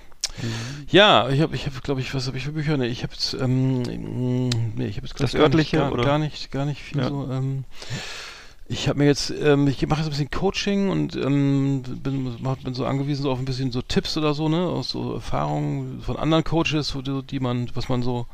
Mhm. 0.43 0.87
Ja, 0.91 1.29
ich 1.29 1.41
habe, 1.41 1.55
ich 1.55 1.67
habe, 1.67 1.81
glaube 1.83 2.01
ich, 2.01 2.15
was 2.15 2.27
habe 2.27 2.37
ich 2.37 2.45
für 2.45 2.53
Bücher? 2.53 2.77
Nee, 2.77 2.87
ich 2.87 3.03
habe 3.03 3.13
jetzt, 3.13 3.35
ähm, 3.35 3.83
nee, 4.75 4.87
ich 4.87 4.97
habe 4.97 5.07
jetzt 5.07 5.21
das 5.21 5.35
örtliche 5.35 5.79
gar, 5.79 5.93
oder 5.93 6.05
gar 6.05 6.19
nicht, 6.19 6.51
gar 6.51 6.65
nicht 6.65 6.81
viel 6.83 6.99
ja. 6.99 7.09
so. 7.09 7.29
Ähm, 7.31 7.65
ich 8.71 8.89
habe 8.89 9.01
mir 9.01 9.07
jetzt, 9.07 9.31
ähm, 9.31 9.67
ich 9.67 9.85
mache 9.89 9.99
jetzt 9.99 10.07
ein 10.07 10.11
bisschen 10.11 10.31
Coaching 10.31 10.91
und 10.91 11.17
ähm, 11.17 11.83
bin, 11.83 12.37
bin 12.63 12.75
so 12.75 12.87
angewiesen 12.87 13.25
so 13.25 13.33
auf 13.33 13.41
ein 13.41 13.45
bisschen 13.45 13.73
so 13.73 13.83
Tipps 13.83 14.17
oder 14.17 14.33
so, 14.33 14.49
ne, 14.49 14.61
aus 14.61 14.91
so 14.91 15.15
Erfahrungen 15.15 16.01
von 16.03 16.17
anderen 16.17 16.45
Coaches, 16.45 16.97
die, 17.05 17.23
die 17.25 17.41
man, 17.41 17.69
was 17.75 17.89
man 17.89 18.03
so, 18.03 18.27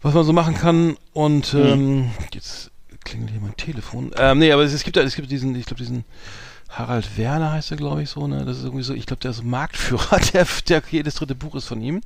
was 0.00 0.14
man 0.14 0.24
so 0.24 0.32
machen 0.32 0.54
kann. 0.54 0.96
Und 1.12 1.52
mhm. 1.52 1.60
ähm, 1.60 2.10
jetzt 2.32 2.70
klingelt 3.04 3.32
hier 3.32 3.40
mein 3.40 3.56
Telefon. 3.56 4.12
Ähm, 4.16 4.38
nee, 4.38 4.50
aber 4.50 4.62
es, 4.62 4.72
es 4.72 4.82
gibt, 4.82 4.96
es 4.96 5.14
gibt 5.14 5.30
diesen, 5.30 5.54
ich 5.54 5.66
glaube, 5.66 5.82
diesen 5.82 6.04
Harald 6.74 7.16
Werner 7.16 7.52
heißt 7.52 7.70
er, 7.70 7.76
glaube 7.76 8.02
ich, 8.02 8.10
so, 8.10 8.26
ne? 8.26 8.44
Das 8.44 8.58
ist 8.58 8.64
irgendwie 8.64 8.84
so, 8.84 8.94
ich 8.94 9.06
glaube, 9.06 9.20
der 9.20 9.30
ist 9.30 9.44
Marktführer, 9.44 10.18
der, 10.32 10.46
der 10.68 10.82
jedes 10.90 11.16
dritte 11.16 11.34
Buch 11.34 11.54
ist 11.54 11.66
von 11.66 11.80
ihm. 11.80 12.00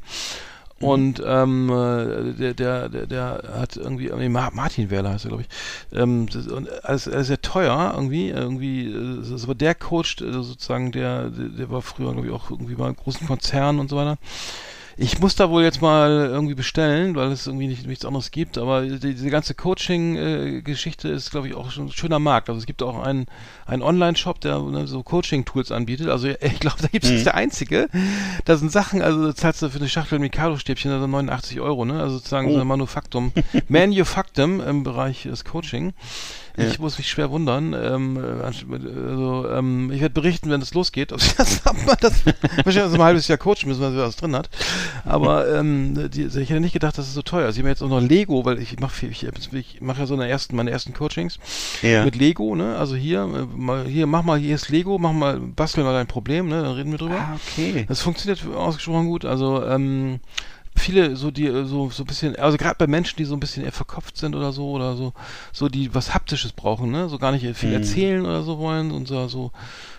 Und 0.81 1.21
ähm, 1.27 1.71
äh, 1.71 2.33
der, 2.35 2.55
der, 2.55 2.89
der, 2.89 3.07
der 3.07 3.43
hat 3.59 3.77
irgendwie, 3.77 4.11
nee, 4.17 4.29
Martin 4.29 4.91
Werler 4.91 5.11
heißt 5.11 5.25
er, 5.25 5.31
glaube 5.31 5.43
ich. 5.43 5.99
Ähm, 5.99 6.29
das, 6.33 6.47
und 6.47 6.69
alles, 6.85 7.09
alles 7.09 7.27
sehr 7.27 7.43
teuer 7.43 7.93
irgendwie. 7.97 8.29
Irgendwie, 8.29 8.93
das 9.19 9.31
ist 9.31 9.45
aber 9.45 9.57
der 9.57 9.75
Coach, 9.75 10.21
äh, 10.21 10.33
sozusagen, 10.33 10.93
der, 10.93 11.31
der 11.31 11.71
war 11.71 11.83
früher, 11.83 12.13
glaube 12.13 12.29
ich, 12.29 12.33
auch 12.33 12.51
irgendwie 12.51 12.77
bei 12.77 12.93
großen 12.93 13.27
Konzernen 13.27 13.81
und 13.81 13.91
so 13.91 13.97
weiter. 13.97 14.19
Ich 15.01 15.21
muss 15.21 15.37
da 15.37 15.51
wohl 15.51 15.63
jetzt 15.63 15.81
mal 15.81 16.11
irgendwie 16.11 16.57
bestellen, 16.57 17.15
weil 17.15 17.31
es 17.31 17.47
irgendwie 17.47 17.69
nicht, 17.69 17.87
nichts 17.87 18.05
anderes 18.05 18.31
gibt. 18.31 18.57
Aber 18.57 18.83
die, 18.83 18.99
diese 18.99 19.31
ganze 19.31 19.55
Coaching-Geschichte 19.55 21.09
äh, 21.09 21.15
ist, 21.15 21.31
glaube 21.33 21.49
ich, 21.49 21.55
auch 21.55 21.71
schon 21.73 21.87
ein 21.87 21.93
schöner 21.93 22.19
Markt. 22.21 22.49
Also 22.49 22.59
es 22.61 22.67
gibt 22.67 22.83
auch 22.83 23.01
einen, 23.03 23.27
einen 23.69 23.83
Online-Shop, 23.83 24.41
der 24.41 24.59
ne, 24.61 24.87
so 24.87 25.03
Coaching-Tools 25.03 25.73
anbietet. 25.73 26.09
Also 26.09 26.29
ich 26.41 26.61
glaube, 26.61 26.79
da 26.81 26.89
gibt 26.89 27.05
es 27.05 27.11
mhm. 27.11 27.25
der 27.25 27.35
einzige. 27.35 27.89
Da 28.45 28.57
sind 28.57 28.73
Sachen, 28.73 29.03
also 29.03 29.27
da 29.27 29.35
zahlst 29.35 29.63
du 29.63 29.69
für 29.69 29.79
eine 29.79 29.89
Schachtel 29.89 30.19
Mikado-Stäbchen 30.19 30.91
also 30.91 31.07
89 31.07 31.61
Euro, 31.61 31.85
ne? 31.85 32.01
Also 32.01 32.17
sozusagen 32.17 32.49
oh. 32.49 32.55
so 32.55 32.61
ein 32.61 32.67
Manufaktum. 32.67 33.33
Manufaktum 33.69 34.61
im 34.61 34.83
Bereich 34.83 35.25
des 35.25 35.45
Coaching. 35.45 35.93
Ja. 36.59 36.67
Ich 36.67 36.79
muss 36.81 36.99
mich 36.99 37.09
schwer 37.09 37.31
wundern. 37.31 37.73
Ähm, 37.73 38.17
äh, 38.17 38.43
also, 38.43 39.49
ähm, 39.49 39.93
ich 39.93 40.01
werde 40.01 40.13
berichten, 40.13 40.51
wenn 40.51 40.61
es 40.61 40.75
losgeht. 40.75 41.13
Ob, 41.13 41.21
das, 41.37 41.61
ob 41.67 41.87
man 41.87 41.97
das 42.01 42.25
wahrscheinlich 42.65 42.91
so 42.91 42.97
ein 42.97 43.03
halbes 43.03 43.29
Jahr 43.29 43.39
coachen 43.39 43.67
müssen, 43.69 43.81
weil 43.81 43.93
sie 43.93 43.99
was 43.99 44.17
drin 44.17 44.35
hat. 44.35 44.51
Aber 45.05 45.49
ähm, 45.55 46.11
die, 46.11 46.25
ich 46.25 46.51
hätte 46.51 46.61
nicht 46.61 46.73
gedacht, 46.73 46.99
dass 46.99 47.07
es 47.07 47.15
so 47.15 47.23
teuer 47.23 47.49
ist. 47.49 47.57
Ich 47.57 47.61
habe 47.61 47.69
jetzt 47.69 47.83
auch 47.83 47.89
noch 47.89 48.01
Lego, 48.01 48.45
weil 48.45 48.59
ich 48.59 48.81
mache 48.81 49.07
ich, 49.07 49.25
ich 49.25 49.81
mache 49.81 50.01
ja 50.01 50.07
so 50.07 50.15
eine 50.15 50.29
ersten, 50.29 50.57
meine 50.57 50.71
ersten 50.71 50.95
Coachings 50.95 51.39
ja. 51.83 52.05
mit 52.05 52.17
Lego. 52.17 52.57
Ne? 52.57 52.77
Also 52.77 52.97
hier, 52.97 53.23
äh, 53.23 53.47
mal, 53.59 53.87
hier 53.87 54.07
mach 54.07 54.23
mal, 54.23 54.39
hier 54.39 54.55
ist 54.55 54.69
Lego, 54.69 54.99
mach 54.99 55.13
mal, 55.13 55.39
bastel 55.39 55.85
mal 55.85 55.93
dein 55.93 56.07
Problem. 56.07 56.49
Ne? 56.49 56.63
Dann 56.63 56.73
reden 56.73 56.91
wir 56.91 56.99
drüber. 56.99 57.19
Ah, 57.19 57.37
okay. 57.37 57.85
Das 57.89 58.01
funktioniert 58.01 58.45
ausgesprochen 58.55 59.07
gut. 59.07 59.25
Also 59.25 59.65
ähm, 59.67 60.21
viele 60.79 61.17
so 61.17 61.31
die 61.31 61.47
so 61.67 61.91
so 61.91 62.03
ein 62.03 62.07
bisschen 62.07 62.37
also 62.37 62.57
gerade 62.57 62.77
bei 62.79 62.87
Menschen 62.87 63.17
die 63.17 63.25
so 63.25 63.35
ein 63.35 63.41
bisschen 63.41 63.65
eher 63.65 63.73
verkopft 63.73 64.17
sind 64.17 64.35
oder 64.35 64.53
so 64.53 64.71
oder 64.71 64.97
so 64.97 65.13
so 65.53 65.69
die 65.69 65.95
was 65.95 66.15
haptisches 66.15 66.53
brauchen 66.53 66.91
ne 66.91 67.09
so 67.09 67.19
gar 67.19 67.33
nicht 67.33 67.45
viel 67.57 67.71
mhm. 67.71 67.75
erzählen 67.75 68.25
oder 68.25 68.43
so 68.43 68.59
wollen 68.59 68.91
und 68.91 69.09
so 69.09 69.29
so 69.29 69.51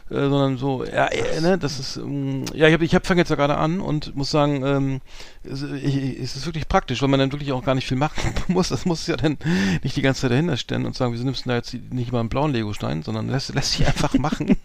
äh, 0.10 0.16
sondern 0.16 0.57
so, 0.57 0.84
ja, 0.84 1.05
äh, 1.07 1.39
ne, 1.41 1.57
das 1.57 1.80
ist, 1.80 1.97
ähm, 1.97 2.45
ja, 2.53 2.68
ich 2.68 2.74
habe, 2.74 2.86
ich 2.86 2.95
hab, 2.95 3.05
fange 3.05 3.22
jetzt 3.22 3.30
ja 3.30 3.36
gerade 3.36 3.57
an 3.57 3.80
und 3.80 4.16
muss 4.16 4.32
sagen, 4.32 4.64
ähm, 4.66 5.01
es, 5.43 5.62
ich, 5.62 6.20
es 6.20 6.36
ist 6.36 6.45
wirklich 6.45 6.68
praktisch, 6.68 7.01
weil 7.01 7.10
man 7.10 7.20
dann 7.20 7.32
wirklich 7.32 7.51
auch 7.51 7.64
gar 7.64 7.76
nicht 7.76 7.88
viel 7.88 7.97
machen 7.97 8.34
muss. 8.47 8.70
Das 8.70 8.86
muss 8.86 9.05
ja 9.07 9.18
dann 9.18 9.38
nicht 9.84 9.95
die 9.95 10.01
ganze 10.01 10.22
Zeit 10.22 10.32
dahinter 10.32 10.57
stellen 10.57 10.86
und 10.86 10.95
sagen, 10.95 11.14
wieso 11.14 11.24
nimmst 11.24 11.45
du 11.45 11.49
da 11.49 11.55
jetzt 11.55 11.76
nicht 11.91 12.12
mal 12.12 12.22
einen 12.22 12.30
blauen 12.30 12.53
Legostein, 12.53 13.03
sondern 13.03 13.30
lässt, 13.30 13.53
lässt 13.53 13.74
sich 13.74 13.86
einfach 13.86 14.14
machen. 14.20 14.57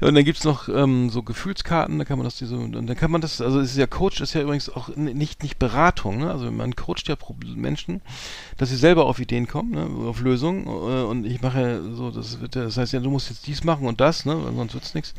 Und 0.00 0.14
dann 0.14 0.24
gibt's 0.24 0.44
noch 0.44 0.68
ähm, 0.68 1.10
so 1.10 1.22
Gefühlskarten, 1.22 1.98
da 1.98 2.04
kann 2.04 2.18
man 2.18 2.24
das 2.24 2.36
diese, 2.36 2.56
und 2.56 2.72
dann 2.72 2.96
kann 2.96 3.10
man 3.10 3.20
das, 3.20 3.40
also 3.40 3.60
es 3.60 3.72
ist 3.72 3.76
ja 3.76 3.86
Coach, 3.86 4.20
ist 4.20 4.34
ja 4.34 4.42
übrigens 4.42 4.70
auch 4.70 4.88
nicht, 4.96 5.42
nicht 5.42 5.58
Beratung, 5.58 6.18
ne? 6.18 6.30
Also 6.30 6.50
man 6.50 6.74
coacht 6.76 7.08
ja 7.08 7.16
Menschen, 7.54 8.00
dass 8.56 8.70
sie 8.70 8.76
selber 8.76 9.06
auf 9.06 9.18
Ideen 9.18 9.46
kommen, 9.46 9.72
ne? 9.72 10.08
auf 10.08 10.20
Lösungen. 10.20 10.66
Äh, 10.66 11.04
und 11.04 11.24
ich 11.26 11.42
mache 11.42 11.60
ja 11.60 11.94
so, 11.94 12.10
das 12.10 12.40
wird 12.40 12.56
das 12.56 12.76
heißt 12.76 12.92
ja, 12.92 13.00
du 13.00 13.10
musst 13.10 13.30
jetzt 13.30 13.46
dies 13.46 13.64
machen 13.64 13.86
und 13.86 14.00
das, 14.00 14.24
ne? 14.24 14.36
sonst 14.56 14.74
wird's 14.74 14.94
nichts. 14.94 15.14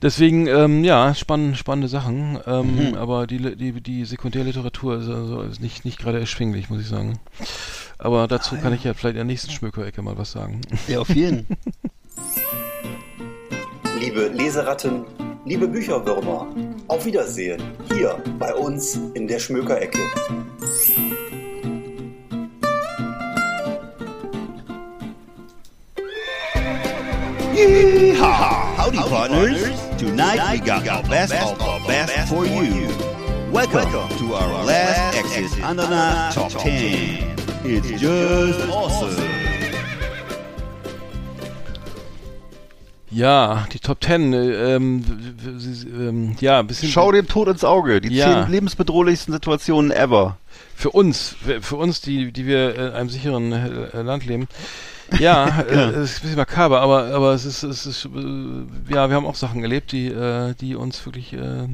Deswegen, 0.00 0.46
ähm, 0.46 0.84
ja, 0.84 1.12
spann, 1.12 1.56
spannende 1.56 1.88
Sachen, 1.88 2.38
ähm, 2.46 2.90
mhm. 2.90 2.94
aber 2.94 3.26
die, 3.26 3.56
die, 3.56 3.80
die 3.80 4.04
Sekundärliteratur 4.04 4.98
ist 4.98 5.08
also 5.08 5.42
ist 5.42 5.60
nicht, 5.60 5.84
nicht 5.84 5.98
gerade 5.98 6.20
erschwinglich, 6.20 6.70
muss 6.70 6.80
ich 6.80 6.86
sagen. 6.86 7.18
Aber 7.98 8.28
dazu 8.28 8.54
ah, 8.54 8.58
kann 8.58 8.72
ich 8.72 8.84
ja 8.84 8.94
vielleicht 8.94 9.14
in 9.14 9.16
der 9.16 9.24
nächsten 9.24 9.50
Schmökerecke 9.50 10.00
mal 10.02 10.16
was 10.16 10.30
sagen. 10.30 10.60
Ja, 10.86 11.00
auf 11.00 11.08
jeden. 11.08 11.46
liebe 13.98 14.28
Leseratten, 14.28 15.04
liebe 15.44 15.66
Bücherwürmer, 15.66 16.46
auf 16.86 17.04
Wiedersehen 17.04 17.60
hier 17.92 18.16
bei 18.38 18.54
uns 18.54 18.98
in 19.14 19.26
der 19.26 19.38
Schmökerecke. 19.38 19.98
Yeehaw! 27.54 28.76
Howdy, 28.76 28.96
Howdy 28.96 29.10
partners. 29.10 29.62
partners. 29.62 30.00
Tonight 30.00 30.52
we 30.52 30.58
got 30.60 30.88
our 30.88 31.02
best 31.02 31.34
of 31.34 31.60
our 31.60 31.80
best 31.86 32.28
for 32.28 32.46
you. 32.46 32.88
Welcome 33.50 33.90
to 34.18 34.34
our 34.34 34.64
last 34.64 35.16
Exit 35.16 35.64
Ananas 35.64 36.34
Top 36.34 36.52
10. 36.52 37.36
It's 37.64 38.00
just 38.00 38.70
awesome. 38.70 39.27
Ja, 43.18 43.66
die 43.72 43.80
Top 43.80 44.04
10, 44.04 44.32
ähm, 44.32 45.04
ähm, 45.92 46.36
ja, 46.38 46.60
ein 46.60 46.68
bisschen. 46.68 46.88
Schau 46.88 47.10
dem 47.10 47.26
Tod 47.26 47.48
ins 47.48 47.64
Auge, 47.64 48.00
die 48.00 48.14
ja. 48.14 48.44
zehn 48.44 48.52
lebensbedrohlichsten 48.52 49.34
Situationen 49.34 49.90
ever. 49.90 50.36
Für 50.76 50.90
uns, 50.90 51.34
für, 51.60 51.74
uns, 51.74 52.00
die, 52.00 52.30
die 52.30 52.46
wir 52.46 52.76
in 52.76 52.92
einem 52.92 53.08
sicheren 53.08 53.52
äh, 53.52 54.02
Land 54.02 54.24
leben. 54.24 54.46
Ja, 55.18 55.62
äh, 55.68 55.74
es 55.74 56.12
ist 56.12 56.18
ein 56.18 56.22
bisschen 56.22 56.36
makaber, 56.36 56.80
aber, 56.80 57.06
aber 57.06 57.32
es 57.32 57.44
ist, 57.44 57.64
es 57.64 57.86
ist, 57.86 58.04
äh, 58.04 58.94
ja, 58.94 59.08
wir 59.08 59.16
haben 59.16 59.26
auch 59.26 59.34
Sachen 59.34 59.62
erlebt, 59.62 59.90
die, 59.90 60.06
äh, 60.06 60.54
die 60.54 60.76
uns 60.76 61.04
wirklich, 61.04 61.32
äh, 61.32 61.66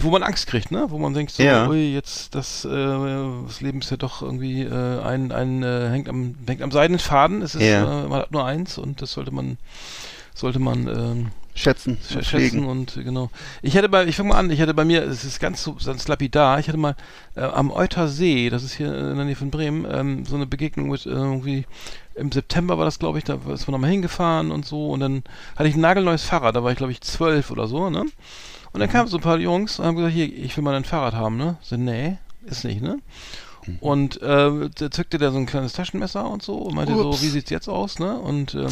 wo 0.00 0.10
man 0.10 0.22
Angst 0.22 0.48
kriegt, 0.48 0.70
ne? 0.70 0.86
Wo 0.88 0.98
man 0.98 1.14
denkt, 1.14 1.32
so, 1.32 1.42
ja. 1.42 1.66
ui, 1.66 1.94
jetzt 1.94 2.34
das, 2.34 2.66
äh, 2.66 2.68
das 3.46 3.62
Leben 3.62 3.80
ist 3.80 3.90
ja 3.90 3.96
doch 3.96 4.20
irgendwie 4.20 4.64
äh, 4.64 5.00
ein, 5.00 5.32
ein 5.32 5.62
äh, 5.62 5.88
hängt 5.88 6.10
am, 6.10 6.34
hängt 6.46 6.60
am 6.60 6.70
seidenen 6.70 6.98
Faden. 6.98 7.40
Es 7.40 7.54
ist, 7.54 7.62
ja. 7.62 8.04
äh, 8.04 8.08
man 8.08 8.20
hat 8.20 8.32
nur 8.32 8.44
eins 8.44 8.76
und 8.76 9.00
das 9.00 9.12
sollte 9.12 9.30
man, 9.30 9.56
sollte 10.38 10.58
man 10.58 10.86
ähm, 10.86 11.26
schätzen, 11.54 11.98
sch 12.08 12.24
schätzen 12.24 12.64
und 12.64 12.94
genau. 12.94 13.30
Ich 13.62 13.76
hatte 13.76 13.88
bei, 13.88 14.06
ich 14.06 14.16
fange 14.16 14.30
mal 14.30 14.38
an, 14.38 14.50
ich 14.50 14.60
hatte 14.60 14.74
bei 14.74 14.84
mir, 14.84 15.02
es 15.02 15.24
ist 15.24 15.40
ganz 15.40 15.62
so 15.62 15.76
ganz 15.84 16.06
lapidar, 16.06 16.58
ich 16.60 16.68
hatte 16.68 16.78
mal 16.78 16.94
äh, 17.34 17.40
am 17.40 17.70
Euter 17.70 18.08
See, 18.08 18.48
das 18.48 18.62
ist 18.62 18.74
hier 18.74 18.94
in 18.94 19.16
der 19.16 19.24
Nähe 19.24 19.36
von 19.36 19.50
Bremen, 19.50 19.86
ähm, 19.90 20.24
so 20.24 20.36
eine 20.36 20.46
Begegnung 20.46 20.90
mit 20.90 21.06
äh, 21.06 21.10
irgendwie 21.10 21.66
im 22.14 22.32
September 22.32 22.78
war 22.78 22.84
das, 22.84 22.98
glaube 22.98 23.18
ich, 23.18 23.24
da 23.24 23.38
ist 23.52 23.66
man 23.66 23.72
nochmal 23.72 23.90
hingefahren 23.90 24.50
und 24.50 24.64
so 24.64 24.90
und 24.90 25.00
dann 25.00 25.22
hatte 25.56 25.68
ich 25.68 25.74
ein 25.74 25.80
nagelneues 25.80 26.24
Fahrrad, 26.24 26.54
da 26.54 26.62
war 26.62 26.70
ich 26.70 26.78
glaube 26.78 26.92
ich 26.92 27.00
zwölf 27.00 27.50
oder 27.50 27.66
so, 27.66 27.90
ne? 27.90 28.04
Und 28.72 28.80
dann 28.80 28.88
mhm. 28.88 28.92
kamen 28.92 29.08
so 29.08 29.16
ein 29.16 29.22
paar 29.22 29.38
Jungs 29.38 29.78
und 29.78 29.86
haben 29.86 29.96
gesagt, 29.96 30.14
hier, 30.14 30.26
ich 30.26 30.56
will 30.56 30.64
mal 30.64 30.74
ein 30.74 30.84
Fahrrad 30.84 31.14
haben, 31.14 31.36
ne? 31.36 31.56
So, 31.62 31.76
nee, 31.76 32.18
ist 32.44 32.64
nicht, 32.64 32.82
ne? 32.82 32.98
Mhm. 33.66 33.78
Und 33.80 34.22
äh, 34.22 34.70
da 34.74 34.90
zückte 34.90 35.18
der 35.18 35.32
so 35.32 35.38
ein 35.38 35.46
kleines 35.46 35.72
Taschenmesser 35.72 36.28
und 36.28 36.42
so 36.42 36.56
und 36.56 36.74
meinte 36.74 36.92
Ups. 36.92 37.18
so, 37.18 37.22
wie 37.22 37.30
sieht's 37.30 37.50
jetzt 37.50 37.68
aus, 37.68 37.98
ne? 37.98 38.18
Und 38.18 38.54
ähm, 38.54 38.68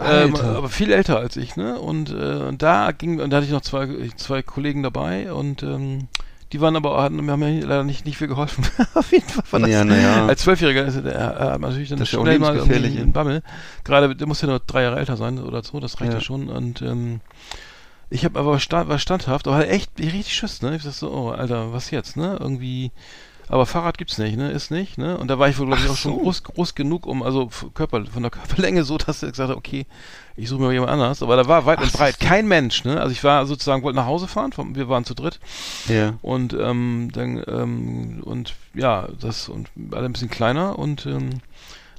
ähm, 0.00 0.36
aber 0.36 0.68
viel 0.68 0.92
älter 0.92 1.18
als 1.18 1.36
ich, 1.36 1.56
ne? 1.56 1.78
Und, 1.78 2.10
äh, 2.10 2.14
und 2.14 2.62
da 2.62 2.92
ging, 2.92 3.20
und 3.20 3.30
da 3.30 3.38
hatte 3.38 3.46
ich 3.46 3.52
noch 3.52 3.62
zwei, 3.62 3.88
zwei 4.16 4.42
Kollegen 4.42 4.82
dabei 4.82 5.32
und 5.32 5.62
ähm, 5.62 6.08
die 6.52 6.60
waren 6.60 6.76
aber, 6.76 7.02
hatten, 7.02 7.30
haben 7.30 7.42
ja 7.42 7.48
leider 7.48 7.82
nicht, 7.82 8.06
nicht 8.06 8.18
viel 8.18 8.28
geholfen. 8.28 8.64
Auf 8.94 9.10
jeden 9.10 9.28
Fall 9.28 9.44
war 9.50 9.60
das, 9.60 9.70
ja, 9.70 9.84
ja. 9.84 10.26
als 10.26 10.42
Zwölfjähriger 10.42 10.84
ist 10.84 10.96
er 10.96 11.54
äh, 11.54 11.58
natürlich 11.58 11.88
dann 11.88 11.98
das 11.98 12.08
schnell 12.08 12.38
mal 12.38 12.54
gefährlich 12.54 12.96
in 12.96 13.12
Bammel. 13.12 13.42
Gerade, 13.84 14.14
der 14.14 14.26
muss 14.26 14.42
ja 14.42 14.48
nur 14.48 14.60
drei 14.60 14.82
Jahre 14.82 14.98
älter 14.98 15.16
sein 15.16 15.38
oder 15.38 15.62
so, 15.64 15.80
das 15.80 16.00
reicht 16.00 16.12
ja, 16.12 16.18
ja 16.18 16.24
schon. 16.24 16.48
Und 16.48 16.82
ähm, 16.82 17.20
ich 18.10 18.24
habe 18.24 18.38
aber 18.38 18.60
stand, 18.60 18.88
war 18.88 18.98
standhaft, 18.98 19.48
aber 19.48 19.68
echt 19.68 19.98
richtig 19.98 20.34
Schiss, 20.34 20.62
ne? 20.62 20.76
Ich 20.76 20.82
dachte 20.82 20.96
so, 20.96 21.10
oh, 21.10 21.30
Alter, 21.30 21.72
was 21.72 21.90
jetzt, 21.90 22.16
ne? 22.16 22.36
Irgendwie 22.38 22.92
aber 23.48 23.66
Fahrrad 23.66 23.98
gibt's 23.98 24.18
nicht, 24.18 24.36
ne? 24.36 24.50
Ist 24.50 24.70
nicht, 24.70 24.98
ne? 24.98 25.16
Und 25.16 25.28
da 25.28 25.38
war 25.38 25.48
ich 25.48 25.58
wohl, 25.58 25.66
glaube 25.66 25.82
ich, 25.82 25.88
auch 25.88 25.96
so. 25.96 26.10
schon 26.10 26.18
groß, 26.18 26.42
groß 26.42 26.74
genug, 26.74 27.06
um, 27.06 27.22
also 27.22 27.48
Körper, 27.74 28.04
von 28.06 28.22
der 28.22 28.30
Körperlänge 28.30 28.84
so, 28.84 28.98
dass 28.98 29.22
er 29.22 29.30
gesagt 29.30 29.50
hat, 29.50 29.56
okay, 29.56 29.86
ich 30.36 30.48
suche 30.48 30.62
mir 30.62 30.72
jemand 30.72 30.90
anders. 30.90 31.22
Aber 31.22 31.36
da 31.36 31.46
war 31.46 31.64
weit 31.64 31.78
Ach, 31.80 31.84
und 31.84 31.92
breit 31.92 32.18
kein 32.18 32.48
Mensch, 32.48 32.84
ne? 32.84 33.00
Also 33.00 33.12
ich 33.12 33.22
war 33.22 33.46
sozusagen, 33.46 33.82
wollte 33.82 33.96
nach 33.96 34.06
Hause 34.06 34.26
fahren, 34.26 34.52
wir 34.74 34.88
waren 34.88 35.04
zu 35.04 35.14
dritt. 35.14 35.38
Ja. 35.88 36.14
Und 36.22 36.54
ähm, 36.54 37.10
dann, 37.12 37.42
ähm, 37.46 38.22
und 38.24 38.54
ja, 38.74 39.08
das 39.20 39.48
und 39.48 39.68
alle 39.92 40.06
ein 40.06 40.12
bisschen 40.12 40.30
kleiner 40.30 40.78
und 40.78 41.06
ähm, 41.06 41.40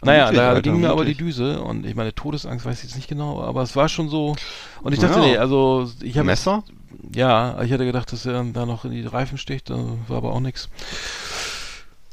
naja, 0.03 0.31
da 0.31 0.49
Alter, 0.49 0.61
ging 0.61 0.79
mir 0.79 0.91
aber 0.91 1.05
die 1.05 1.15
Düse 1.15 1.59
und 1.61 1.85
ich 1.85 1.95
meine, 1.95 2.13
Todesangst 2.13 2.65
weiß 2.65 2.77
ich 2.77 2.83
jetzt 2.83 2.95
nicht 2.95 3.07
genau, 3.07 3.41
aber 3.41 3.63
es 3.63 3.75
war 3.75 3.89
schon 3.89 4.09
so. 4.09 4.35
Und 4.83 4.93
ich 4.93 4.99
dachte, 4.99 5.19
ja. 5.19 5.25
nee, 5.25 5.37
also 5.37 5.89
ich 6.01 6.17
habe. 6.17 6.27
Messer? 6.27 6.63
Ja, 7.13 7.61
ich 7.61 7.71
hätte 7.71 7.85
gedacht, 7.85 8.11
dass 8.11 8.25
er 8.25 8.43
da 8.43 8.65
noch 8.65 8.85
in 8.85 8.91
die 8.91 9.05
Reifen 9.05 9.37
sticht, 9.37 9.69
war 9.69 10.17
aber 10.17 10.33
auch 10.33 10.39
nichts. 10.39 10.69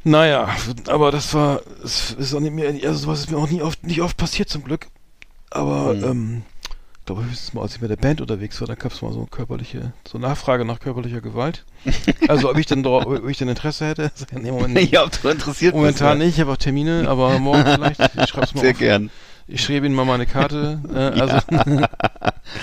Naja, 0.04 0.54
aber 0.88 1.10
das 1.10 1.32
war, 1.32 1.62
es 1.82 2.12
ist 2.12 2.34
auch 2.34 2.40
nicht 2.40 2.52
mehr, 2.52 2.68
also 2.68 2.98
sowas 2.98 3.20
ist 3.20 3.30
mir 3.30 3.38
auch 3.38 3.48
nie 3.48 3.62
oft, 3.62 3.84
nicht 3.84 4.02
oft 4.02 4.18
passiert 4.18 4.50
zum 4.50 4.62
Glück. 4.62 4.88
Aber, 5.50 5.94
mhm. 5.94 6.04
ähm, 6.04 6.42
ich 6.98 7.06
glaube, 7.06 7.24
höchstens 7.24 7.54
mal, 7.54 7.62
als 7.62 7.76
ich 7.76 7.80
mit 7.80 7.90
der 7.90 7.96
Band 7.96 8.20
unterwegs 8.20 8.60
war, 8.60 8.68
da 8.68 8.74
gab 8.74 8.92
es 8.92 9.00
mal 9.00 9.12
so 9.12 9.24
körperliche, 9.26 9.92
so 10.06 10.18
Nachfrage 10.18 10.64
nach 10.64 10.80
körperlicher 10.80 11.20
Gewalt. 11.20 11.64
Also, 12.28 12.50
ob 12.50 12.56
ich 12.56 12.64
denn, 12.64 12.84
ob 12.86 13.28
ich 13.28 13.36
denn 13.36 13.48
Interesse 13.48 13.86
hätte? 13.86 14.10
nee, 14.32 14.50
Moment 14.50 14.98
ob 14.98 15.22
du 15.22 15.28
interessiert 15.28 15.74
Momentan 15.74 16.18
bist, 16.18 16.26
nicht, 16.26 16.34
ich 16.36 16.40
habe 16.40 16.52
auch 16.52 16.56
Termine, 16.56 17.06
aber 17.06 17.38
morgen 17.38 17.64
vielleicht, 17.64 18.00
ich 18.00 18.28
schreib's 18.28 18.54
mal 18.54 18.62
Sehr 18.62 18.70
auf. 18.70 18.78
gern. 18.78 19.10
Ich 19.46 19.62
schreibe 19.62 19.86
Ihnen 19.86 19.94
mal 19.94 20.04
meine 20.04 20.26
Karte. 20.26 20.80
Äh, 20.92 20.98
also 21.20 21.36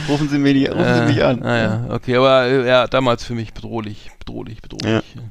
rufen 0.09 0.29
Sie 0.29 0.39
mich, 0.39 0.69
rufen 0.69 0.79
äh, 0.79 1.07
Sie 1.07 1.13
mich 1.13 1.23
an. 1.23 1.39
Naja, 1.39 1.85
okay, 1.89 2.15
aber 2.15 2.45
äh, 2.45 2.67
ja, 2.67 2.87
damals 2.87 3.23
für 3.23 3.33
mich 3.33 3.53
bedrohlich, 3.53 4.11
bedrohlich, 4.19 4.61
bedrohlich. 4.61 5.03
Ja. 5.15 5.21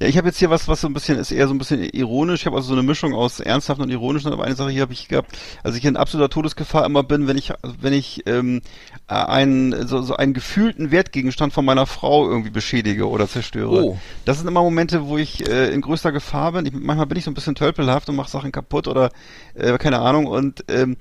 Ja, 0.00 0.08
ich 0.08 0.16
habe 0.16 0.28
jetzt 0.28 0.38
hier 0.38 0.50
was, 0.50 0.68
was 0.68 0.80
so 0.80 0.88
ein 0.88 0.94
bisschen, 0.94 1.18
ist 1.18 1.32
eher 1.32 1.48
so 1.48 1.54
ein 1.54 1.58
bisschen 1.58 1.82
ironisch. 1.82 2.40
Ich 2.40 2.46
habe 2.46 2.56
also 2.56 2.68
so 2.68 2.74
eine 2.74 2.82
Mischung 2.82 3.14
aus 3.14 3.40
ernsthaft 3.40 3.80
und 3.80 3.90
ironisch. 3.90 4.26
Aber 4.26 4.44
eine 4.44 4.54
Sache 4.54 4.70
hier 4.70 4.82
habe 4.82 4.92
ich 4.92 5.08
gehabt, 5.08 5.36
also 5.62 5.76
ich 5.76 5.84
in 5.84 5.96
absoluter 5.96 6.30
Todesgefahr 6.30 6.84
immer 6.86 7.02
bin, 7.02 7.26
wenn 7.26 7.36
ich, 7.36 7.52
wenn 7.80 7.92
ich 7.92 8.22
ähm, 8.26 8.62
einen, 9.06 9.86
so, 9.86 10.02
so 10.02 10.16
einen 10.16 10.34
gefühlten 10.34 10.90
Wertgegenstand 10.90 11.52
von 11.52 11.64
meiner 11.64 11.86
Frau 11.86 12.28
irgendwie 12.28 12.50
beschädige 12.50 13.08
oder 13.08 13.28
zerstöre. 13.28 13.84
Oh. 13.84 13.98
Das 14.24 14.38
sind 14.38 14.48
immer 14.48 14.62
Momente, 14.62 15.06
wo 15.06 15.18
ich 15.18 15.48
äh, 15.48 15.72
in 15.72 15.80
größter 15.80 16.12
Gefahr 16.12 16.52
bin. 16.52 16.66
Ich, 16.66 16.72
manchmal 16.72 17.06
bin 17.06 17.18
ich 17.18 17.24
so 17.24 17.30
ein 17.30 17.34
bisschen 17.34 17.54
tölpelhaft 17.54 18.08
und 18.08 18.16
mache 18.16 18.30
Sachen 18.30 18.52
kaputt 18.52 18.88
oder 18.88 19.10
äh, 19.54 19.76
keine 19.78 20.00
Ahnung. 20.00 20.26
Und 20.26 20.64
ähm, 20.68 20.96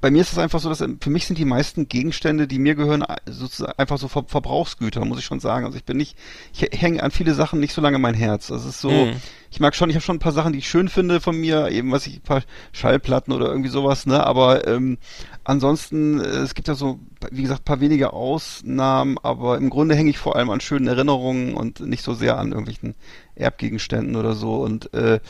bei 0.00 0.10
mir 0.10 0.20
ist 0.20 0.32
es 0.32 0.38
einfach 0.38 0.60
so, 0.60 0.68
dass 0.68 0.84
für 1.00 1.10
mich 1.10 1.26
sind 1.26 1.38
die 1.38 1.44
meisten 1.44 1.88
Gegenstände, 1.88 2.46
die 2.46 2.58
mir 2.58 2.74
gehören, 2.74 3.04
sozusagen 3.26 3.72
einfach 3.78 3.98
so 3.98 4.08
Ver 4.08 4.24
Verbrauchsgüter, 4.26 5.04
muss 5.04 5.18
ich 5.18 5.24
schon 5.24 5.40
sagen. 5.40 5.64
Also 5.64 5.76
ich 5.76 5.84
bin 5.84 5.96
nicht, 5.96 6.16
ich 6.52 6.80
hänge 6.80 7.02
an 7.02 7.10
viele 7.10 7.34
Sachen 7.34 7.60
nicht 7.60 7.72
so 7.72 7.80
lange 7.80 7.98
mein 7.98 8.14
Herz. 8.18 8.48
Das 8.48 8.64
ist 8.66 8.80
so, 8.80 9.06
Mhm. 9.06 9.16
ich 9.50 9.60
mag 9.60 9.74
schon, 9.74 9.88
ich 9.88 9.96
habe 9.96 10.04
schon 10.04 10.16
ein 10.16 10.20
paar 10.20 10.32
Sachen, 10.32 10.52
die 10.52 10.58
ich 10.58 10.68
schön 10.68 10.88
finde 10.88 11.20
von 11.20 11.36
mir, 11.36 11.68
eben 11.70 11.90
was 11.92 12.06
ich, 12.06 12.16
ein 12.16 12.22
paar 12.22 12.42
Schallplatten 12.72 13.32
oder 13.32 13.46
irgendwie 13.48 13.70
sowas, 13.70 14.04
ne? 14.06 14.26
Aber 14.26 14.66
ähm, 14.66 14.98
ansonsten, 15.44 16.20
äh, 16.20 16.24
es 16.24 16.54
gibt 16.54 16.68
ja 16.68 16.74
so, 16.74 16.98
wie 17.30 17.42
gesagt, 17.42 17.64
paar 17.64 17.80
wenige 17.80 18.12
Ausnahmen, 18.12 19.16
aber 19.22 19.56
im 19.58 19.70
Grunde 19.70 19.94
hänge 19.94 20.10
ich 20.10 20.18
vor 20.18 20.36
allem 20.36 20.50
an 20.50 20.60
schönen 20.60 20.86
Erinnerungen 20.88 21.54
und 21.54 21.80
nicht 21.80 22.02
so 22.04 22.14
sehr 22.14 22.38
an 22.38 22.48
irgendwelchen 22.48 22.94
Erbgegenständen 23.34 24.16
oder 24.16 24.34
so. 24.34 24.56
Und 24.56 24.92
äh, 24.94 25.20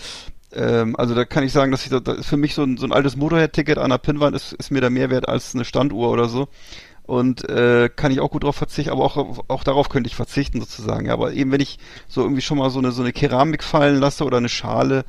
ähm, 0.52 0.96
also 0.96 1.14
da 1.14 1.24
kann 1.24 1.44
ich 1.44 1.52
sagen, 1.52 1.70
dass 1.72 1.84
ich 1.84 1.90
da, 1.90 2.00
da 2.00 2.12
ist 2.12 2.26
für 2.26 2.36
mich 2.38 2.54
so 2.54 2.62
ein, 2.62 2.76
so 2.78 2.86
ein 2.86 2.92
altes 2.92 3.16
Motorhead-Ticket 3.16 3.78
an 3.78 3.90
der 3.90 3.98
Pinnwand 3.98 4.34
ist, 4.34 4.52
ist 4.54 4.70
mir 4.70 4.80
da 4.80 4.90
mehr 4.90 5.10
wert 5.10 5.28
als 5.28 5.54
eine 5.54 5.64
Standuhr 5.64 6.10
oder 6.10 6.28
so. 6.28 6.48
Und 7.08 7.48
äh, 7.48 7.88
kann 7.88 8.12
ich 8.12 8.20
auch 8.20 8.30
gut 8.30 8.44
drauf 8.44 8.56
verzichten, 8.56 8.92
aber 8.92 9.02
auch, 9.02 9.38
auch 9.48 9.64
darauf 9.64 9.88
könnte 9.88 10.08
ich 10.08 10.14
verzichten 10.14 10.60
sozusagen. 10.60 11.06
Ja, 11.06 11.14
aber 11.14 11.32
eben 11.32 11.50
wenn 11.50 11.60
ich 11.62 11.78
so 12.06 12.20
irgendwie 12.20 12.42
schon 12.42 12.58
mal 12.58 12.68
so 12.68 12.80
eine 12.80 12.92
so 12.92 13.00
eine 13.00 13.14
Keramik 13.14 13.64
fallen 13.64 13.98
lasse 13.98 14.24
oder 14.24 14.36
eine 14.36 14.50
Schale 14.50 15.06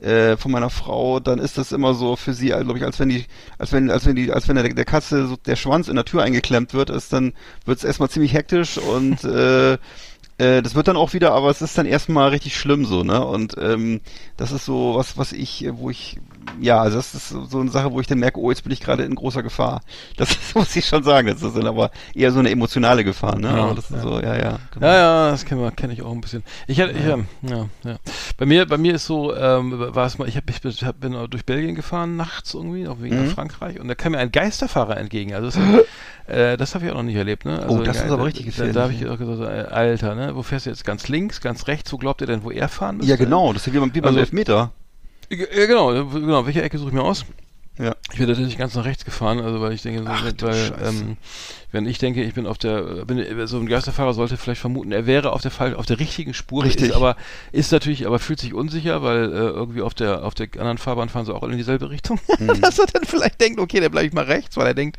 äh, 0.00 0.36
von 0.36 0.50
meiner 0.50 0.70
Frau, 0.70 1.20
dann 1.20 1.38
ist 1.38 1.56
das 1.56 1.70
immer 1.70 1.94
so 1.94 2.16
für 2.16 2.34
sie, 2.34 2.48
glaube 2.48 2.78
ich, 2.78 2.84
als 2.84 2.98
wenn 2.98 3.10
die, 3.10 3.26
als 3.58 3.70
wenn, 3.70 3.92
als 3.92 4.04
wenn 4.06 4.16
die, 4.16 4.32
als 4.32 4.48
wenn 4.48 4.56
der, 4.56 4.74
der 4.74 4.84
Katze 4.84 5.28
so 5.28 5.36
der 5.36 5.54
Schwanz 5.54 5.86
in 5.86 5.94
der 5.94 6.04
Tür 6.04 6.24
eingeklemmt 6.24 6.74
wird, 6.74 6.90
ist 6.90 7.12
dann 7.12 7.32
wird 7.64 7.78
es 7.78 7.84
erstmal 7.84 8.10
ziemlich 8.10 8.32
hektisch 8.32 8.76
und 8.78 9.22
äh, 9.22 9.74
äh, 10.38 10.62
das 10.62 10.74
wird 10.74 10.88
dann 10.88 10.96
auch 10.96 11.12
wieder, 11.12 11.32
aber 11.32 11.50
es 11.50 11.62
ist 11.62 11.78
dann 11.78 11.86
erstmal 11.86 12.30
richtig 12.30 12.56
schlimm 12.56 12.84
so, 12.84 13.04
ne? 13.04 13.24
Und 13.24 13.54
ähm, 13.58 14.00
das 14.36 14.50
ist 14.50 14.64
so 14.64 14.96
was, 14.96 15.16
was 15.16 15.32
ich, 15.32 15.66
wo 15.70 15.90
ich, 15.90 16.18
ja, 16.60 16.80
also 16.80 16.96
das 16.96 17.14
ist 17.14 17.28
so 17.28 17.60
eine 17.60 17.70
Sache, 17.70 17.92
wo 17.92 18.00
ich 18.00 18.06
dann 18.06 18.18
merke, 18.18 18.38
oh, 18.40 18.50
jetzt 18.50 18.62
bin 18.62 18.72
ich 18.72 18.80
gerade 18.80 19.04
in 19.04 19.14
großer 19.14 19.42
Gefahr. 19.42 19.82
Das 20.16 20.28
muss 20.54 20.74
ich 20.76 20.86
schon 20.86 21.02
sagen. 21.02 21.28
Das 21.28 21.42
ist 21.42 21.56
dann 21.56 21.66
aber 21.66 21.90
eher 22.14 22.32
so 22.32 22.38
eine 22.38 22.50
emotionale 22.50 23.04
Gefahr, 23.04 23.36
ne? 23.38 23.48
Ja, 23.48 23.74
das 23.74 23.90
ist 23.90 23.96
ja. 23.96 24.02
so, 24.02 24.20
ja, 24.20 24.36
ja. 24.36 24.58
genau. 24.72 24.86
Ja, 24.86 24.94
ja, 24.94 25.30
das 25.30 25.44
kenne 25.44 25.70
kenn 25.76 25.90
ich 25.90 26.02
auch 26.02 26.12
ein 26.12 26.20
bisschen. 26.20 26.42
Ich 26.66 26.80
hatte, 26.80 26.92
ich, 26.92 27.04
ähm, 27.04 27.26
ja, 27.42 27.66
ja. 27.84 27.96
Bei 28.38 28.46
mir, 28.46 28.66
bei 28.66 28.78
mir 28.78 28.94
ist 28.94 29.06
so, 29.06 29.34
ähm, 29.34 29.72
war 29.94 30.06
es 30.06 30.18
mal, 30.18 30.28
ich, 30.28 30.36
hab, 30.36 30.48
ich 30.50 30.60
bin, 31.00 31.16
durch 31.30 31.44
Belgien 31.44 31.74
gefahren 31.74 32.16
nachts 32.16 32.54
irgendwie, 32.54 32.86
auf 32.88 32.96
dem 32.98 33.04
Weg 33.04 33.12
Mhm. 33.12 33.26
nach 33.26 33.32
Frankreich, 33.34 33.80
und 33.80 33.88
da 33.88 33.94
kam 33.94 34.12
mir 34.12 34.18
ein 34.18 34.32
Geisterfahrer 34.32 34.96
entgegen. 34.96 35.34
Also 35.34 35.46
das, 35.46 35.58
äh, 36.34 36.56
das 36.56 36.74
habe 36.74 36.84
ich 36.86 36.90
auch 36.90 36.96
noch 36.96 37.02
nicht 37.02 37.16
erlebt, 37.16 37.44
ne? 37.44 37.60
Also, 37.62 37.78
Oh, 37.78 37.82
das 37.82 37.96
ist 37.96 38.10
aber 38.10 38.24
richtig 38.24 38.54
da, 38.56 38.66
da 38.66 38.82
habe 38.82 38.92
ich 38.92 39.00
gefährlich, 39.00 39.22
auch 39.22 39.26
gesagt, 39.36 39.50
äh, 39.70 39.72
Alter, 39.74 40.14
ne? 40.14 40.34
Wo 40.34 40.42
fährst 40.42 40.66
du 40.66 40.70
jetzt 40.70 40.84
ganz 40.84 41.08
links, 41.08 41.40
ganz 41.40 41.66
rechts? 41.66 41.92
Wo 41.92 41.98
glaubt 41.98 42.20
ihr 42.20 42.26
denn, 42.26 42.44
wo 42.44 42.50
er 42.50 42.68
fahren 42.68 42.98
müsste? 42.98 43.10
Ja, 43.10 43.16
genau. 43.16 43.52
Das 43.52 43.66
ist 43.66 43.72
wie 43.72 43.78
beim, 43.78 43.94
wie 43.94 44.00
beim 44.00 44.08
Also- 44.08 44.20
Elfmeter. 44.20 44.70
Ja, 45.30 45.66
genau, 45.66 45.88
genau. 46.04 46.46
Welche 46.46 46.62
Ecke 46.62 46.78
suche 46.78 46.88
ich 46.90 46.94
mir 46.94 47.02
aus? 47.02 47.24
Ja. 47.78 47.94
Ich 48.10 48.18
bin 48.18 48.26
natürlich 48.26 48.56
ganz 48.56 48.74
nach 48.74 48.86
rechts 48.86 49.04
gefahren, 49.04 49.38
also 49.38 49.60
weil 49.60 49.72
ich 49.72 49.82
denke, 49.82 50.02
Ach, 50.06 50.24
weil, 50.40 50.72
ähm, 50.82 51.18
wenn 51.72 51.84
ich 51.86 51.98
denke, 51.98 52.22
ich 52.22 52.32
bin 52.32 52.46
auf 52.46 52.56
der, 52.56 53.04
bin, 53.04 53.22
so 53.46 53.58
ein 53.58 53.66
Geisterfahrer 53.66 54.14
sollte 54.14 54.38
vielleicht 54.38 54.62
vermuten, 54.62 54.92
er 54.92 55.04
wäre 55.04 55.30
auf 55.32 55.42
der 55.42 55.50
Fall, 55.50 55.74
auf 55.76 55.84
der 55.84 55.98
richtigen 56.00 56.32
Spur, 56.32 56.64
Richtig. 56.64 56.88
ist 56.88 56.94
aber, 56.94 57.16
ist 57.52 57.72
natürlich, 57.72 58.06
aber 58.06 58.18
fühlt 58.18 58.40
sich 58.40 58.54
unsicher, 58.54 59.02
weil 59.02 59.24
äh, 59.24 59.36
irgendwie 59.36 59.82
auf 59.82 59.92
der, 59.92 60.24
auf 60.24 60.32
der 60.32 60.48
anderen 60.54 60.78
Fahrbahn 60.78 61.10
fahren 61.10 61.26
sie 61.26 61.34
auch 61.34 61.42
alle 61.42 61.52
in 61.52 61.58
dieselbe 61.58 61.90
Richtung, 61.90 62.18
Mhm. 62.38 62.60
dass 62.62 62.78
er 62.78 62.86
dann 62.86 63.04
vielleicht 63.04 63.42
denkt, 63.42 63.60
okay, 63.60 63.80
dann 63.80 63.90
bleibe 63.90 64.06
ich 64.06 64.14
mal 64.14 64.24
rechts, 64.24 64.56
weil 64.56 64.68
er 64.68 64.74
denkt, 64.74 64.96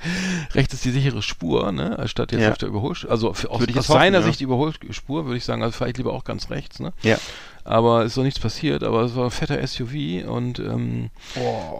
rechts 0.54 0.76
ist 0.76 0.86
die 0.86 0.92
sichere 0.92 1.24
Spur, 1.24 1.72
ne, 1.72 1.98
anstatt 1.98 2.32
jetzt 2.32 2.42
Ja. 2.42 2.52
auf 2.52 2.60
der 2.60 2.70
Überholspur, 2.70 3.10
also 3.10 3.34
für, 3.34 3.50
aus, 3.50 3.60
aus 3.60 3.68
hoffen, 3.76 3.82
seiner 3.88 4.20
ja. 4.20 4.24
Sicht 4.24 4.40
die 4.40 4.44
Überholspur, 4.44 5.26
würde 5.26 5.38
ich 5.38 5.46
sagen, 5.46 5.64
also 5.64 5.72
fahre 5.76 5.90
ich 5.90 5.98
lieber 5.98 6.14
auch 6.14 6.26
ganz 6.26 6.52
rechts, 6.52 6.80
ne, 6.80 6.94
Ja. 7.02 7.18
Aber 7.68 8.04
ist 8.06 8.18
doch 8.18 8.24
nichts 8.24 8.40
passiert, 8.40 8.84
aber 8.84 9.02
es 9.04 9.16
war 9.16 9.26
ein 9.26 9.32
fetter 9.32 9.66
SUV 9.66 10.26
und 10.28 10.60
ähm, 10.60 11.10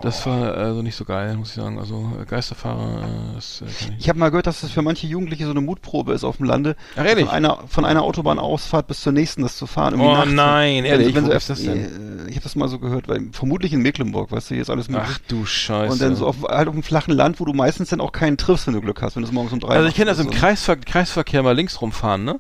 das 0.02 0.26
war 0.26 0.54
also 0.56 0.82
nicht 0.82 0.96
so 0.96 1.06
geil, 1.06 1.36
muss 1.38 1.50
ich 1.50 1.56
sagen. 1.56 1.80
Also 1.80 2.12
äh, 2.22 2.26
Geisterfahrer, 2.26 3.04
äh, 3.04 3.36
das 3.36 3.62
äh, 3.62 3.66
ich. 3.66 3.90
Ich 4.00 4.10
habe 4.10 4.20
mal 4.20 4.30
gehört, 4.30 4.48
dass 4.48 4.62
das 4.62 4.72
für 4.72 4.82
manche 4.82 5.08
Jugendliche 5.08 5.46
so 5.46 5.52
eine 5.52 5.62
Mutprobe 5.62 6.14
ist 6.14 6.24
auf 6.24 6.38
dem 6.38 6.46
Lande. 6.46 6.76
Ach, 6.96 7.06
ehrlich? 7.06 7.26
Von 7.26 7.34
einer, 7.34 7.60
von 7.68 7.86
einer 7.86 8.04
Autobahnausfahrt 8.04 8.88
bis 8.88 9.02
zur 9.02 9.14
nächsten 9.14 9.42
das 9.42 9.58
zu 9.58 9.68
fahren. 9.68 9.94
irgendwie 10.00 10.10
Oh 10.22 10.26
nein, 10.26 10.78
Wenn- 10.84 10.86
ehrlich, 10.86 11.16
wenn 11.16 11.24
wo 11.26 11.28
so 11.30 11.34
ist 11.34 11.50
das 11.50 11.64
denn? 11.64 12.26
Äh, 12.26 12.30
Ich 12.30 12.36
habe 12.36 12.44
das 12.44 12.56
mal 12.56 12.68
so 12.68 12.80
gehört, 12.80 13.08
weil 13.08 13.30
vermutlich 13.32 13.74
in 13.74 13.82
Mecklenburg, 13.82 14.32
weißt 14.32 14.50
du, 14.50 14.56
hier 14.56 14.62
ist 14.62 14.70
alles 14.70 14.90
möglich. 14.90 15.10
Ach 15.14 15.20
du 15.28 15.46
Scheiße. 15.46 15.92
Und 15.94 16.02
dann 16.02 16.16
so 16.16 16.28
auf, 16.28 16.44
halt 16.44 16.68
auf 16.68 16.74
dem 16.74 16.84
flachen 16.84 17.14
Land, 17.14 17.40
wo 17.40 17.46
du 17.46 17.54
meistens 17.54 17.90
dann 17.90 18.02
auch 18.02 18.12
keinen 18.12 18.38
triffst, 18.38 18.68
wenn 18.68 18.74
du 18.74 18.82
Glück 18.82 19.02
hast, 19.02 19.16
wenn 19.16 19.24
du 19.24 19.28
es 19.28 19.34
morgens 19.34 19.54
um 19.54 19.60
drei 19.60 19.76
also 19.76 19.88
ich 19.88 19.96
kenne 19.96 20.12
das 20.12 20.20
im 20.20 20.26
so. 20.26 20.32
Kreisver 20.32 20.76
Kreisverkehr 20.76 21.44
mal 21.44 21.56
links 21.56 21.82
rumfahren, 21.82 22.24
ne? 22.26 22.40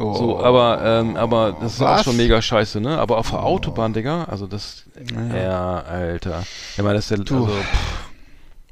Oh. 0.00 0.14
So, 0.14 0.40
aber, 0.40 0.80
ähm, 0.84 1.16
aber 1.16 1.56
das 1.60 1.74
ist 1.74 1.82
auch 1.82 2.02
schon 2.04 2.16
mega 2.16 2.40
scheiße, 2.40 2.80
ne? 2.80 2.98
Aber 2.98 3.18
auf 3.18 3.30
der 3.30 3.42
Autobahn, 3.42 3.92
Digga, 3.92 4.24
also 4.24 4.46
das, 4.46 4.84
ja, 5.34 5.80
Alter. 5.80 6.44
Ja, 6.76 6.82
mal 6.84 6.94
das 6.94 7.10
ist 7.10 7.10
der, 7.10 7.18
Du. 7.24 7.44
also, 7.44 7.56
pff. 7.56 8.08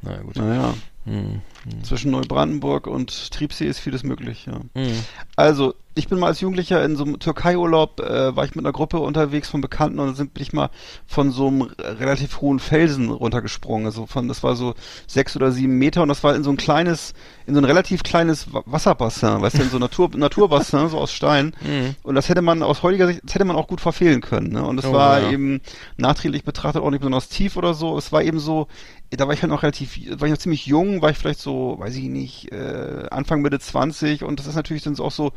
na 0.03 0.17
gut. 0.19 0.37
Naja, 0.37 0.75
Hm, 1.07 1.41
zwischen 1.85 2.11
Neubrandenburg 2.11 2.87
und 2.89 3.31
Triebsee 3.33 3.67
ist 3.67 3.79
vieles 3.79 4.03
möglich, 4.03 4.47
ja. 4.47 4.61
hm. 4.75 4.93
Also, 5.37 5.75
ich 5.99 6.09
bin 6.09 6.19
mal 6.19 6.27
als 6.27 6.41
Jugendlicher 6.43 6.85
in 6.85 6.95
so 6.97 7.05
einem 7.05 7.19
Türkei-Urlaub, 7.19 8.01
äh, 8.01 8.37
war 8.37 8.45
ich 8.45 8.55
mit 8.55 8.65
einer 8.67 8.73
Gruppe 8.73 8.99
unterwegs 8.99 9.49
von 9.49 9.63
Bekannten 9.63 9.99
und 9.99 10.09
dann 10.09 10.15
sind, 10.15 10.35
bin 10.35 10.43
ich 10.43 10.53
mal 10.53 10.69
von 11.07 11.31
so 11.31 11.47
einem 11.49 11.63
relativ 11.79 12.41
hohen 12.43 12.59
Felsen 12.59 13.09
runtergesprungen. 13.11 13.87
Also 13.87 14.05
von, 14.07 14.29
das 14.29 14.43
war 14.43 14.57
so 14.57 14.75
sechs 15.07 15.35
oder 15.37 15.53
sieben 15.53 15.79
Meter 15.79 16.03
und 16.03 16.09
das 16.09 16.23
war 16.23 16.35
in 16.35 16.45
so 16.45 16.51
ein 16.51 16.59
kleines, 16.59 17.15
in 17.47 17.55
so 17.55 17.61
ein 17.61 17.65
relativ 17.65 18.03
kleines 18.03 18.53
Wa- 18.53 18.63
Wasserbassin, 18.67 19.41
weißt 19.41 19.57
du, 19.59 19.63
in 19.63 19.71
so 19.71 19.79
Natur, 19.79 20.11
Naturbassin, 20.15 20.89
so 20.91 20.99
aus 20.99 21.13
Stein. 21.13 21.55
Mhm. 21.63 21.95
Und 22.03 22.15
das 22.15 22.29
hätte 22.29 22.43
man 22.43 22.63
aus 22.63 22.83
heutiger 22.83 23.07
Sicht, 23.07 23.21
das 23.25 23.35
hätte 23.35 23.47
man 23.47 23.57
auch 23.57 23.69
gut 23.69 23.81
verfehlen 23.81 24.21
können. 24.21 24.49
Ne? 24.53 24.65
Und 24.67 24.79
es 24.79 24.85
Oh, 24.85 24.93
war 24.93 25.21
ja. 25.21 25.31
eben 25.31 25.63
nachträglich 25.97 26.45
betrachtet 26.45 26.83
auch 26.83 26.91
nicht 26.91 27.01
besonders 27.01 27.29
tief 27.31 27.57
oder 27.57 27.73
so. 27.73 27.97
Es 27.97 28.13
war 28.13 28.23
eben 28.23 28.39
so, 28.39 28.69
da 29.17 29.27
war 29.27 29.35
ich 29.35 29.43
halt 29.43 29.51
noch 29.51 29.63
relativ, 29.63 29.99
war 30.21 30.27
ich 30.29 30.33
noch 30.33 30.39
ziemlich 30.39 30.67
jung, 30.67 31.03
war 31.03 31.11
ich 31.11 31.19
vielleicht 31.19 31.41
so, 31.41 31.77
weiß 31.79 31.97
ich 31.97 32.05
nicht, 32.05 32.53
äh, 32.53 33.07
Anfang 33.11 33.43
Mitte 33.43 33.59
20 33.59 34.23
und 34.25 34.39
das 34.41 34.47
ist 34.47 34.57
natürlich 34.57 34.83
dann 34.83 34.99
auch 35.01 35.11
so, 35.13 35.33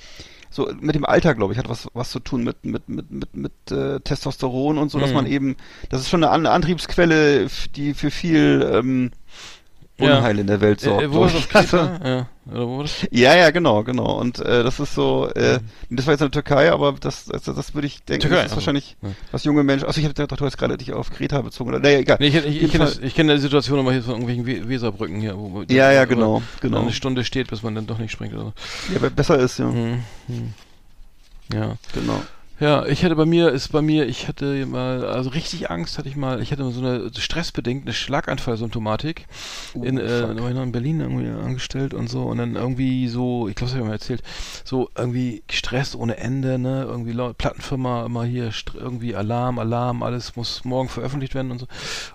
so 0.50 0.72
mit 0.80 0.96
dem 0.96 1.06
Alter, 1.06 1.36
glaube 1.36 1.54
ich, 1.54 1.60
hat 1.60 1.70
was 1.70 1.88
was 1.94 2.10
zu 2.12 2.20
tun 2.20 2.44
mit 2.44 2.66
mit 2.66 2.90
mit 2.90 3.12
mit 3.12 3.36
mit 3.36 3.72
äh, 3.72 4.00
Testosteron 4.00 4.78
und 4.78 4.90
so, 4.90 5.00
dass 5.00 5.12
Mhm. 5.12 5.14
man 5.14 5.26
eben, 5.28 5.56
das 5.90 6.02
ist 6.02 6.10
schon 6.10 6.24
eine 6.24 6.32
An 6.32 6.46
Antriebsquelle, 6.46 7.48
die 7.76 7.94
für 7.94 8.12
viel 8.12 8.68
ähm, 8.74 9.12
Ja. 10.00 10.18
Unheil 10.18 10.40
in 10.40 10.48
der 10.48 10.62
Welt 10.62 10.80
sorgt. 10.82 11.02
Äh, 11.02 11.06
äh, 11.06 11.12
wo 11.12 11.20
glaub 11.20 11.34
das 11.34 11.50
Kreta? 11.50 12.28
Ja, 12.52 12.66
wo? 12.66 12.84
Ja, 13.12 13.36
ja, 13.36 13.52
genau, 13.52 13.84
genau. 13.84 14.20
Und 14.20 14.40
äh, 14.40 14.64
das 14.64 14.80
ist 14.80 14.96
so, 14.96 15.30
äh, 15.36 15.60
das 15.92 16.08
war 16.08 16.14
jetzt 16.14 16.22
in 16.22 16.32
der 16.32 16.32
Türkei, 16.32 16.72
aber 16.72 16.94
das, 17.00 17.26
das, 17.26 17.44
das 17.44 17.76
würde 17.76 17.86
ich 17.86 18.04
denken, 18.04 18.22
Türkei, 18.22 18.38
das 18.38 18.46
ist 18.46 18.52
also, 18.52 18.56
wahrscheinlich, 18.56 18.98
ja. 19.04 19.10
was 19.32 19.44
junge 19.44 19.62
Menschen, 19.64 19.86
also 19.86 20.00
ich 20.00 20.06
habe 20.06 20.16
gedacht, 20.16 20.40
du 20.40 20.46
hast 20.46 20.58
gerade 20.58 20.76
dich 20.76 20.92
auf 20.92 21.12
Kreta 21.12 21.42
bezogen, 21.42 21.70
oder, 21.70 21.80
naja, 21.80 22.00
egal. 22.00 22.18
Nee, 22.20 22.30
ich, 22.30 22.36
ich, 22.38 22.64
ich, 22.64 22.72
kenne 22.72 22.92
ich 23.02 23.14
kenne 23.14 23.36
die 23.36 23.42
Situation 23.42 23.78
immer 23.78 23.92
hier 23.92 24.02
von 24.02 24.20
irgendwelchen 24.20 24.48
We 24.48 24.68
Weserbrücken 24.68 25.20
hier. 25.20 25.38
Wo, 25.38 25.64
Ja, 25.70 25.92
ja, 25.92 26.06
genau, 26.06 26.42
genau. 26.60 26.82
Eine 26.82 26.92
Stunde 26.92 27.24
steht, 27.24 27.50
bis 27.50 27.62
man 27.62 27.76
dann 27.76 27.86
doch 27.86 28.00
nicht 28.00 28.12
springt 28.12 28.34
oder 28.34 28.46
so. 28.46 28.54
Ja, 28.94 29.02
weil 29.02 29.12
besser 29.12 29.38
ist, 29.38 29.60
ja, 29.60 29.66
Hm, 29.66 30.04
hm. 30.28 30.54
Ja. 31.54 31.76
genau. 31.94 32.22
Ja, 32.60 32.86
ich 32.86 33.06
hatte 33.06 33.16
bei 33.16 33.26
mir, 33.26 33.50
ist 33.52 33.72
bei 33.72 33.82
mir, 33.82 34.06
ich 34.08 34.28
hatte 34.28 34.66
mal, 34.66 35.06
also 35.06 35.30
richtig 35.30 35.72
Angst 35.72 35.98
hatte 35.98 36.10
ich 36.10 36.18
mal, 36.18 36.42
ich 36.42 36.52
hatte 36.52 36.64
mal 36.64 36.72
so 36.74 36.82
eine 36.82 37.10
stressbedingt 37.18 37.86
eine 37.86 37.94
Schlaganfallsymptomatik. 37.94 39.28
in, 39.76 39.98
äh, 39.98 40.26
Oh, 40.28 40.48
ich 40.48 40.56
noch 40.56 40.64
in 40.64 40.72
Berlin 40.74 41.00
irgendwie 41.00 41.30
angestellt 41.30 41.94
und 41.94 42.10
so 42.10 42.24
und 42.24 42.38
dann 42.38 42.56
irgendwie 42.56 43.08
so, 43.08 43.48
ich 43.48 43.56
glaube, 43.56 43.70
das 43.70 43.76
habe 43.76 43.84
ich 43.84 43.88
mal 43.88 43.94
erzählt, 43.94 44.24
so 44.66 44.90
irgendwie 44.98 45.42
Stress 45.50 45.96
ohne 45.96 46.18
Ende, 46.18 46.60
ne, 46.60 46.84
irgendwie 46.88 47.14
laut, 47.14 47.38
Plattenfirma 47.38 48.06
immer 48.06 48.26
hier, 48.26 48.52
irgendwie 48.74 49.16
Alarm, 49.16 49.58
Alarm, 49.58 50.04
alles 50.04 50.36
muss 50.36 50.66
morgen 50.66 50.90
veröffentlicht 50.90 51.36
werden 51.36 51.52
und 51.52 51.60
so. 51.60 51.68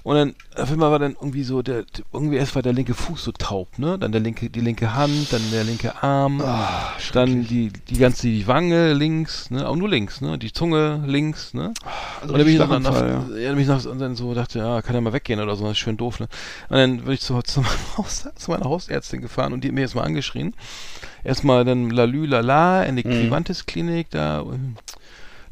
Und 0.03 0.17
dann 0.17 0.35
auf 0.57 0.71
einmal 0.71 0.91
war 0.91 0.99
dann 0.99 1.13
irgendwie 1.13 1.45
so 1.45 1.63
der, 1.63 1.85
irgendwie 2.13 2.37
erst 2.37 2.55
war 2.55 2.63
der 2.63 2.73
linke 2.75 2.93
Fuß 2.95 3.25
so 3.25 3.33
taub, 3.33 3.79
ne, 3.79 3.99
dann 3.99 4.13
der 4.13 4.21
linke, 4.21 4.51
die 4.51 4.61
linke 4.61 4.95
Hand, 4.95 5.33
dann 5.33 5.43
der 5.53 5.65
linke 5.65 6.03
Arm, 6.03 6.41
Ah, 6.43 6.93
dann 7.15 7.47
die, 7.47 7.71
die 7.89 7.99
ganze 7.99 8.27
die 8.27 8.47
Wange 8.47 8.93
links, 8.93 9.51
ne, 9.51 9.67
auch 9.67 9.77
nur 9.77 9.89
links, 9.89 10.21
ne, 10.21 10.34
die 10.39 10.53
Zunge 10.53 11.03
links, 11.07 11.55
ne. 11.55 11.73
Also 12.21 12.33
Und 12.35 12.39
dann 12.39 12.47
bin 12.47 12.55
ich 12.55 12.61
richtig 12.61 12.81
nach, 12.81 12.95
ja. 12.95 13.07
ja. 13.09 13.19
dann 13.49 13.55
bin 13.55 13.61
ich 13.61 13.69
nach, 13.69 13.85
und 13.85 13.99
dann 13.99 14.17
so 14.17 14.35
dachte, 14.35 14.59
ja, 14.59 14.83
kann 14.83 14.95
er 14.95 15.01
mal 15.01 15.13
weggehen 15.13 15.41
oder 15.41 15.57
so, 15.57 15.65
das 15.65 15.73
ist 15.73 15.79
schön 15.79 15.97
doof, 15.97 16.21
ne. 16.21 16.29
Und 16.69 16.77
dann 16.77 17.01
bin 17.03 17.13
ich 17.13 17.21
zu, 17.21 17.41
zu, 17.43 17.61
meinem 17.61 17.71
Haus, 17.99 18.29
zu 18.35 18.51
meiner 18.51 18.65
Hausärztin 18.65 19.21
gefahren 19.21 19.53
und 19.53 19.63
die 19.65 19.69
hat 19.69 19.75
mir 19.75 19.81
jetzt 19.83 19.95
mal 19.95 20.03
angeschrien. 20.05 20.55
Erstmal 21.23 21.65
dann 21.65 21.91
Lalü 21.91 22.27
Lala 22.27 22.83
in 22.85 22.97
die 22.97 23.05
Mhm. 23.05 23.11
Clivantis 23.11 23.67
Klinik 23.67 24.11
da. 24.11 24.45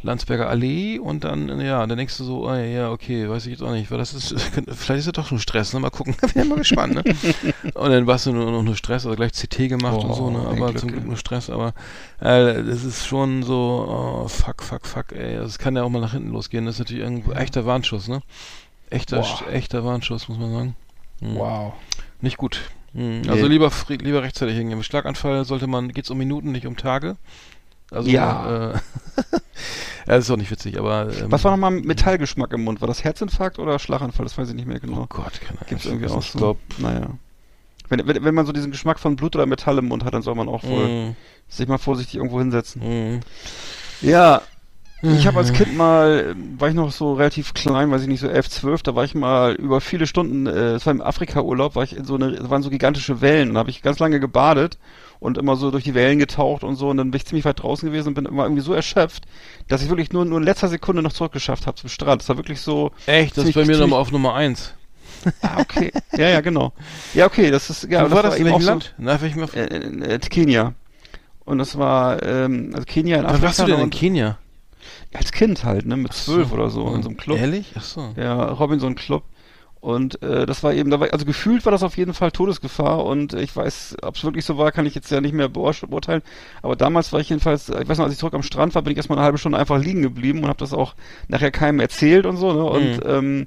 Landsberger 0.02 0.48
Allee 0.48 0.98
und 0.98 1.24
dann, 1.24 1.60
ja, 1.60 1.86
denkst 1.86 2.18
du 2.18 2.24
so, 2.24 2.48
oh, 2.48 2.54
ja, 2.54 2.90
okay, 2.90 3.28
weiß 3.28 3.46
ich 3.46 3.52
jetzt 3.52 3.62
auch 3.62 3.70
nicht, 3.70 3.90
weil 3.90 3.98
das 3.98 4.12
ist, 4.14 4.34
vielleicht 4.68 4.98
ist 5.00 5.06
das 5.06 5.12
doch 5.12 5.26
schon 5.26 5.38
Stress, 5.38 5.72
ne? 5.72 5.80
Mal 5.80 5.90
gucken, 5.90 6.16
bin 6.34 6.48
mal 6.48 6.58
gespannt, 6.58 6.94
ne? 6.94 7.02
und 7.74 7.90
dann 7.90 8.06
warst 8.06 8.26
du 8.26 8.32
nur 8.32 8.50
noch 8.50 8.62
nur 8.62 8.74
Stress, 8.76 9.06
oder 9.06 9.16
gleich 9.16 9.32
CT 9.32 9.68
gemacht 9.68 9.96
Oh, 9.98 10.06
und 10.06 10.14
so, 10.14 10.30
ne? 10.30 10.40
Aber 10.40 10.66
Glück, 10.68 10.78
zum 10.78 10.90
Glück 10.90 11.06
nur 11.06 11.16
Stress, 11.16 11.50
aber 11.50 11.74
äh, 12.20 12.62
das 12.64 12.84
ist 12.84 13.06
schon 13.06 13.42
so, 13.42 13.86
oh, 13.88 14.28
fuck, 14.28 14.62
fuck, 14.62 14.86
fuck, 14.86 15.12
ey. 15.12 15.36
Das 15.36 15.58
kann 15.58 15.76
ja 15.76 15.82
auch 15.84 15.88
mal 15.90 16.00
nach 16.00 16.12
hinten 16.12 16.30
losgehen. 16.30 16.66
Das 16.66 16.76
ist 16.76 16.78
natürlich 16.80 17.04
ein 17.04 17.30
echter 17.32 17.64
Warnschuss, 17.66 18.08
ne? 18.08 18.22
Echter, 18.90 19.24
echter 19.50 19.84
Warnschuss, 19.84 20.28
muss 20.28 20.38
man 20.38 20.52
sagen. 20.52 20.76
Hm. 21.20 21.36
Wow. 21.36 21.72
Nicht 22.20 22.36
gut. 22.36 22.60
Hm. 22.94 23.22
Nee. 23.22 23.30
Also 23.30 23.46
lieber, 23.46 23.68
fri- 23.70 24.02
lieber 24.02 24.22
rechtzeitig 24.22 24.56
hingehen. 24.56 24.76
Mit 24.78 24.86
Schlaganfall 24.86 25.44
sollte 25.44 25.66
man, 25.66 25.92
geht's 25.92 26.10
um 26.10 26.18
Minuten, 26.18 26.52
nicht 26.52 26.66
um 26.66 26.76
Tage. 26.76 27.16
Also, 27.90 28.08
Ja. 28.10 28.72
Äh, 28.72 28.78
ja, 30.06 30.14
das 30.16 30.24
ist 30.24 30.30
auch 30.30 30.36
nicht 30.36 30.50
witzig, 30.50 30.78
aber. 30.78 31.08
Ähm, 31.12 31.30
Was 31.30 31.44
war 31.44 31.50
nochmal 31.52 31.70
Metallgeschmack 31.70 32.52
im 32.52 32.64
Mund? 32.64 32.80
War 32.80 32.88
das 32.88 33.04
Herzinfarkt 33.04 33.58
oder 33.58 33.78
Schlaganfall? 33.78 34.24
Das 34.24 34.36
weiß 34.36 34.48
ich 34.48 34.54
nicht 34.54 34.66
mehr 34.66 34.80
genau. 34.80 35.02
Oh 35.02 35.06
Gott, 35.08 35.40
keine 35.40 35.58
Ahnung. 35.58 35.68
Gibt's 35.68 35.84
irgendwie 35.86 36.06
auch 36.08 36.22
so. 36.22 36.38
glaub, 36.38 36.58
Naja. 36.78 37.10
Wenn, 37.88 38.06
wenn, 38.06 38.24
wenn 38.24 38.34
man 38.34 38.46
so 38.46 38.52
diesen 38.52 38.70
Geschmack 38.70 38.98
von 38.98 39.16
Blut 39.16 39.36
oder 39.36 39.46
Metall 39.46 39.78
im 39.78 39.86
Mund 39.86 40.04
hat, 40.04 40.14
dann 40.14 40.22
soll 40.22 40.34
man 40.34 40.48
auch 40.48 40.64
wohl 40.64 41.10
mm, 41.10 41.16
sich 41.48 41.68
mal 41.68 41.78
vorsichtig 41.78 42.16
irgendwo 42.16 42.38
hinsetzen. 42.38 43.16
mm. 43.16 43.20
Ja, 44.00 44.42
ich 45.02 45.26
habe 45.26 45.38
als 45.38 45.52
Kind 45.52 45.76
mal, 45.76 46.32
ähm, 46.32 46.54
war 46.60 46.68
ich 46.68 46.74
noch 46.74 46.92
so 46.92 47.14
relativ 47.14 47.54
klein, 47.54 47.90
weiß 47.90 48.02
ich 48.02 48.08
nicht, 48.08 48.20
so 48.20 48.28
11, 48.28 48.48
12, 48.48 48.82
da 48.82 48.94
war 48.94 49.04
ich 49.04 49.14
mal 49.14 49.54
über 49.54 49.80
viele 49.80 50.06
Stunden, 50.06 50.46
äh, 50.46 50.74
es 50.74 50.86
war 50.86 50.92
im 50.92 51.02
Afrika-Urlaub, 51.02 51.74
war 51.74 51.82
ich 51.84 51.96
in 51.96 52.04
so 52.04 52.14
eine, 52.14 52.28
es 52.30 52.48
waren 52.50 52.62
so 52.62 52.70
gigantische 52.70 53.20
Wellen, 53.20 53.54
da 53.54 53.60
habe 53.60 53.70
ich 53.70 53.82
ganz 53.82 53.98
lange 53.98 54.20
gebadet 54.20 54.78
und 55.20 55.38
immer 55.38 55.56
so 55.56 55.70
durch 55.70 55.84
die 55.84 55.94
Wellen 55.94 56.18
getaucht 56.18 56.62
und 56.64 56.76
so 56.76 56.88
und 56.90 56.96
dann 56.98 57.10
bin 57.10 57.18
ich 57.18 57.26
ziemlich 57.26 57.44
weit 57.44 57.62
draußen 57.62 57.88
gewesen 57.88 58.08
und 58.08 58.14
bin 58.14 58.26
immer 58.26 58.44
irgendwie 58.44 58.62
so 58.62 58.72
erschöpft, 58.74 59.24
dass 59.68 59.82
ich 59.82 59.88
wirklich 59.88 60.12
nur, 60.12 60.24
nur 60.24 60.38
in 60.38 60.44
letzter 60.44 60.68
Sekunde 60.68 61.02
noch 61.02 61.12
zurückgeschafft 61.12 61.66
habe 61.66 61.76
zum 61.76 61.88
Strand. 61.90 62.22
Das 62.22 62.28
war 62.28 62.36
wirklich 62.36 62.60
so, 62.60 62.92
Echt, 63.06 63.36
das 63.36 63.44
ist 63.46 63.54
bei 63.54 63.64
mir 63.64 63.76
nochmal 63.78 64.00
auf 64.00 64.12
Nummer 64.12 64.34
1. 64.34 64.74
ah, 65.42 65.60
okay, 65.60 65.92
ja, 66.16 66.28
ja, 66.28 66.40
genau. 66.40 66.72
Ja, 67.14 67.26
okay, 67.26 67.50
das 67.50 67.70
ist, 67.70 67.84
ja, 67.84 67.90
Ja, 67.98 68.02
das 68.04 68.12
war 68.12 68.22
das 68.22 68.36
in 68.36 68.44
welchem 68.44 68.60
so, 68.62 68.70
Land? 68.70 68.94
Na, 68.98 69.20
welchem 69.20 69.40
Land? 69.40 69.54
äh, 69.56 70.14
äh, 70.14 70.18
Kenia. 70.18 70.74
Und 71.44 71.58
das 71.58 71.76
war, 71.76 72.22
ähm, 72.22 72.70
also 72.72 72.84
Kenia 72.86 73.16
in 73.16 73.22
Wann 73.24 73.30
Afrika. 73.30 73.46
warst 73.46 73.58
du 73.60 73.64
denn 73.66 73.76
in 73.76 73.82
und- 73.82 73.90
Kenia? 73.94 74.38
Als 75.14 75.32
Kind 75.32 75.64
halt, 75.64 75.86
ne, 75.86 75.96
mit 75.96 76.12
zwölf 76.12 76.52
oder 76.52 76.70
so, 76.70 76.94
in 76.94 77.02
so 77.02 77.08
einem 77.08 77.16
Club. 77.18 77.38
Ehrlich? 77.38 77.72
Ach 77.76 77.82
so. 77.82 78.14
Ja, 78.16 78.44
Robinson 78.44 78.94
Club. 78.94 79.24
Und 79.80 80.22
äh, 80.22 80.46
das 80.46 80.62
war 80.62 80.72
eben, 80.74 80.90
da 80.90 81.00
war, 81.00 81.12
also 81.12 81.24
gefühlt 81.24 81.64
war 81.64 81.72
das 81.72 81.82
auf 81.82 81.96
jeden 81.96 82.14
Fall 82.14 82.30
Todesgefahr 82.30 83.04
und 83.04 83.34
ich 83.34 83.56
weiß, 83.56 83.96
ob 84.02 84.14
es 84.14 84.22
wirklich 84.22 84.44
so 84.44 84.56
war, 84.56 84.70
kann 84.70 84.86
ich 84.86 84.94
jetzt 84.94 85.10
ja 85.10 85.20
nicht 85.20 85.34
mehr 85.34 85.48
beurteilen. 85.48 86.22
Aber 86.62 86.76
damals 86.76 87.12
war 87.12 87.18
ich 87.18 87.30
jedenfalls, 87.30 87.68
ich 87.68 87.88
weiß 87.88 87.98
noch, 87.98 88.04
als 88.04 88.12
ich 88.14 88.20
zurück 88.20 88.34
am 88.34 88.44
Strand 88.44 88.76
war, 88.76 88.82
bin 88.82 88.92
ich 88.92 88.96
erstmal 88.96 89.18
eine 89.18 89.24
halbe 89.24 89.38
Stunde 89.38 89.58
einfach 89.58 89.78
liegen 89.80 90.02
geblieben 90.02 90.38
und 90.44 90.48
habe 90.48 90.58
das 90.60 90.72
auch 90.72 90.94
nachher 91.26 91.50
keinem 91.50 91.80
erzählt 91.80 92.26
und 92.26 92.36
so. 92.36 92.52
Ne? 92.52 92.62
Und 92.64 93.04
Mhm. 93.04 93.10
ähm, 93.10 93.46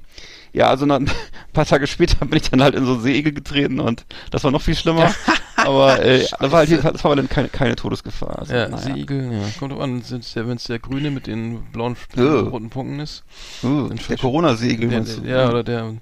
ja, 0.52 0.68
also 0.68 0.84
na, 0.84 0.96
ein 0.96 1.10
paar 1.54 1.64
Tage 1.64 1.86
später 1.86 2.26
bin 2.26 2.36
ich 2.38 2.50
dann 2.50 2.62
halt 2.62 2.74
in 2.74 2.84
so 2.84 2.98
Segel 2.98 3.32
getreten 3.32 3.80
und 3.80 4.04
das 4.30 4.44
war 4.44 4.50
noch 4.50 4.60
viel 4.62 4.76
schlimmer. 4.76 5.14
aber 5.56 6.02
äh, 6.02 6.20
das 6.40 6.50
war 6.52 6.58
halt 6.60 6.68
jedenfalls, 6.68 7.02
dann 7.16 7.28
keine, 7.28 7.48
keine 7.48 7.76
Todesgefahr. 7.76 8.38
Also, 8.40 8.54
Ja, 8.54 8.68
naja. 8.68 8.82
Seeigel, 8.82 9.32
ja. 9.32 9.40
Kommt 9.58 9.72
drauf 9.72 9.80
an, 9.80 10.02
wenn 10.08 10.56
es 10.56 10.64
der, 10.64 10.78
grüne 10.78 11.10
mit 11.10 11.26
den 11.26 11.62
blauen 11.72 11.96
Oh. 12.46 12.48
roten 12.48 12.70
Punkten 12.70 13.00
ist. 13.00 13.24
Den 13.62 13.96
der 13.96 14.16
Der, 14.90 14.98
meinst 14.98 15.18
du? 15.18 15.22
ja, 15.22 15.48
oder 15.48 15.62
der. 15.64 15.94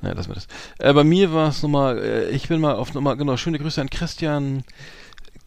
Naja, 0.00 0.14
lassen 0.14 0.30
wir 0.30 0.34
das. 0.36 0.46
Äh, 0.78 0.92
bei 0.92 1.04
mir 1.04 1.32
war 1.32 1.48
es 1.48 1.62
nochmal, 1.62 1.98
äh, 1.98 2.28
ich 2.30 2.48
bin 2.48 2.60
mal 2.60 2.74
auf 2.76 2.94
nochmal, 2.94 3.16
genau, 3.16 3.36
schöne 3.36 3.58
Grüße 3.58 3.80
an 3.80 3.90
Christian 3.90 4.62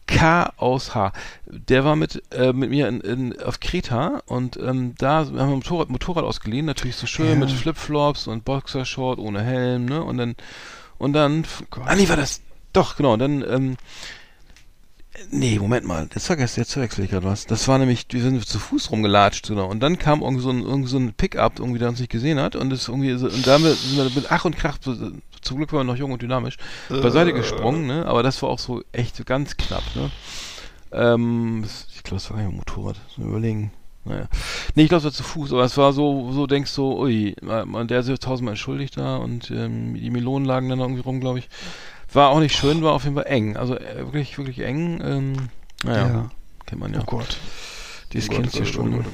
K. 0.06 0.52
aus 0.58 0.94
H. 0.94 1.12
Der 1.46 1.84
war 1.84 1.96
mit, 1.96 2.22
äh, 2.34 2.52
mit 2.52 2.68
mir 2.70 2.88
in, 2.88 3.00
in, 3.00 3.40
auf 3.42 3.60
Kreta 3.60 4.20
und 4.26 4.56
ähm, 4.58 4.94
da 4.98 5.18
haben 5.20 5.34
wir 5.36 5.42
ein 5.42 5.48
Motorrad, 5.50 5.88
Motorrad 5.88 6.24
ausgeliehen, 6.24 6.66
natürlich 6.66 6.96
so 6.96 7.06
schön 7.06 7.28
Ja. 7.30 7.34
mit 7.36 7.50
Flipflops 7.50 8.26
und 8.26 8.44
Boxershort 8.44 9.18
ohne 9.18 9.42
Helm, 9.42 9.86
ne? 9.86 10.02
Und 10.02 10.18
dann, 10.18 10.34
und 10.98 11.12
dann, 11.14 11.44
ah 11.86 11.94
nee, 11.94 12.08
war 12.08 12.16
das, 12.16 12.42
doch, 12.72 12.96
genau, 12.96 13.16
dann, 13.16 13.42
ähm, 13.48 13.76
Nee, 15.30 15.58
Moment 15.58 15.86
mal, 15.86 16.08
jetzt 16.14 16.26
vergesst, 16.26 16.56
jetzt 16.56 16.72
verwechsel 16.72 17.04
ich 17.04 17.10
gerade 17.10 17.26
was. 17.26 17.46
Das 17.46 17.68
war 17.68 17.78
nämlich, 17.78 18.06
wir 18.10 18.22
sind 18.22 18.44
zu 18.46 18.58
Fuß 18.58 18.90
rumgelatscht, 18.90 19.46
genau. 19.48 19.68
Und 19.68 19.80
dann 19.80 19.98
kam 19.98 20.22
irgendwie 20.22 20.42
so 20.42 20.48
ein, 20.50 20.62
irgendwie 20.62 20.88
so 20.88 20.96
ein 20.98 21.12
Pickup, 21.12 21.58
irgendwie, 21.58 21.78
der 21.78 21.90
uns 21.90 22.00
nicht 22.00 22.10
gesehen 22.10 22.40
hat. 22.40 22.56
Und 22.56 22.70
das 22.70 22.88
irgendwie 22.88 23.14
so, 23.18 23.26
und 23.26 23.46
da 23.46 23.52
haben 23.52 23.64
wir, 23.64 23.74
sind 23.74 23.96
wir 23.98 24.04
mit 24.04 24.32
Ach 24.32 24.46
und 24.46 24.56
Krach, 24.56 24.78
so- 24.80 24.96
zum 25.42 25.56
Glück 25.58 25.72
waren 25.72 25.86
wir 25.86 25.92
noch 25.92 25.98
jung 25.98 26.12
und 26.12 26.22
dynamisch, 26.22 26.56
beiseite 26.88 27.32
gesprungen, 27.34 27.86
ne? 27.86 28.06
Aber 28.06 28.22
das 28.22 28.40
war 28.42 28.48
auch 28.48 28.58
so 28.58 28.82
echt 28.92 29.16
so 29.16 29.24
ganz 29.24 29.56
knapp, 29.58 29.82
ne? 29.94 30.10
Ähm, 30.92 31.64
ich 31.94 32.02
glaube, 32.02 32.16
das 32.22 32.30
war 32.30 32.38
gar 32.38 32.44
nicht 32.44 32.52
ein 32.54 32.56
Motorrad. 32.56 32.96
Mal 33.18 33.28
überlegen. 33.28 33.72
Naja. 34.04 34.28
Nee, 34.74 34.84
ich 34.84 34.88
glaube, 34.88 35.00
es 35.00 35.04
war 35.04 35.12
zu 35.12 35.22
Fuß, 35.24 35.52
aber 35.52 35.64
es 35.64 35.76
war 35.76 35.92
so, 35.92 36.32
so 36.32 36.46
denkst 36.46 36.74
du, 36.74 36.98
ui, 37.00 37.36
man, 37.42 37.86
der 37.86 38.00
ist 38.00 38.22
tausendmal 38.22 38.52
entschuldigt 38.54 38.96
da 38.96 39.16
und 39.16 39.50
ähm, 39.50 39.94
die 39.94 40.10
Melonen 40.10 40.46
lagen 40.46 40.68
dann 40.70 40.80
irgendwie 40.80 41.02
rum, 41.02 41.20
glaube 41.20 41.38
ich. 41.40 41.48
War 42.14 42.30
auch 42.30 42.40
nicht 42.40 42.56
schön, 42.56 42.82
war 42.82 42.92
auf 42.92 43.04
jeden 43.04 43.16
Fall 43.16 43.26
eng. 43.26 43.56
Also 43.56 43.76
äh, 43.76 43.98
wirklich, 43.98 44.36
wirklich 44.38 44.60
eng. 44.60 45.00
Ähm, 45.04 45.32
naja, 45.84 46.06
Ja. 46.08 46.30
kennt 46.66 46.80
man 46.80 46.92
ja. 46.92 47.00
Oh 47.00 47.04
Gott. 47.04 47.38
Oh 48.14 48.32
ja 48.32 48.60
Gott, 48.60 48.68
schon. 48.68 49.04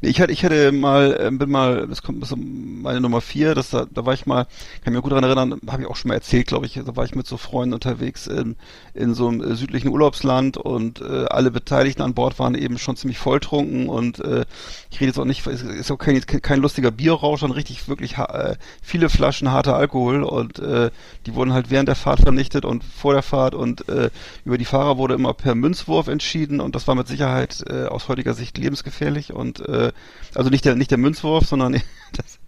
ich 0.00 0.20
hatte, 0.20 0.32
ich 0.32 0.44
hatte 0.44 0.72
mal, 0.72 1.18
ähm, 1.20 1.38
bin 1.38 1.50
mal, 1.50 1.86
das 1.86 2.02
kommt 2.02 2.22
ist 2.22 2.34
meine 2.36 3.00
Nummer 3.00 3.20
vier, 3.20 3.54
das, 3.54 3.70
da, 3.70 3.86
da 3.90 4.06
war 4.06 4.14
ich 4.14 4.26
mal, 4.26 4.46
kann 4.82 4.92
mich 4.92 5.02
gut 5.02 5.12
daran 5.12 5.24
erinnern, 5.24 5.60
habe 5.68 5.82
ich 5.82 5.88
auch 5.88 5.96
schon 5.96 6.08
mal 6.08 6.14
erzählt, 6.14 6.46
glaube 6.46 6.66
ich, 6.66 6.74
da 6.74 6.96
war 6.96 7.04
ich 7.04 7.14
mit 7.14 7.26
so 7.26 7.36
Freunden 7.36 7.74
unterwegs 7.74 8.26
in, 8.26 8.56
in 8.94 9.14
so 9.14 9.28
einem 9.28 9.42
äh, 9.42 9.54
südlichen 9.54 9.88
Urlaubsland 9.88 10.56
und 10.56 11.00
äh, 11.00 11.26
alle 11.26 11.50
Beteiligten 11.50 12.02
an 12.02 12.14
Bord 12.14 12.38
waren 12.38 12.54
eben 12.54 12.78
schon 12.78 12.96
ziemlich 12.96 13.18
volltrunken 13.18 13.88
und 13.88 14.20
äh, 14.20 14.44
ich 14.90 15.00
rede 15.00 15.08
jetzt 15.08 15.18
auch 15.18 15.24
nicht, 15.24 15.46
ist, 15.46 15.62
ist 15.62 15.90
auch 15.90 15.98
kein, 15.98 16.20
kein 16.24 16.60
lustiger 16.60 16.90
Bierrausch, 16.90 17.40
sondern 17.40 17.56
richtig 17.56 17.88
wirklich 17.88 18.16
äh, 18.16 18.56
viele 18.80 19.10
Flaschen 19.10 19.50
harter 19.50 19.76
Alkohol 19.76 20.22
und 20.22 20.58
äh, 20.58 20.90
die 21.26 21.34
wurden 21.34 21.52
halt 21.52 21.70
während 21.70 21.88
der 21.88 21.96
Fahrt 21.96 22.20
vernichtet 22.20 22.64
und 22.64 22.82
vor 22.84 23.12
der 23.12 23.22
Fahrt 23.22 23.54
und 23.54 23.88
äh, 23.88 24.10
über 24.44 24.56
die 24.58 24.64
Fahrer 24.64 24.96
wurde 24.96 25.14
immer 25.14 25.34
per 25.34 25.54
Münzwurf 25.54 26.08
entschieden 26.08 26.60
und 26.60 26.74
das 26.74 26.88
war 26.88 26.94
mit 26.94 27.06
Sicherheit 27.06 27.62
äh, 27.68 27.81
aus 27.86 28.08
heutiger 28.08 28.34
Sicht 28.34 28.58
lebensgefährlich 28.58 29.32
und 29.32 29.60
äh, 29.68 29.92
also 30.34 30.50
nicht 30.50 30.64
der 30.64 30.74
nicht 30.76 30.90
der 30.90 30.98
Münzwurf, 30.98 31.46
sondern 31.46 31.72
das, 32.12 32.38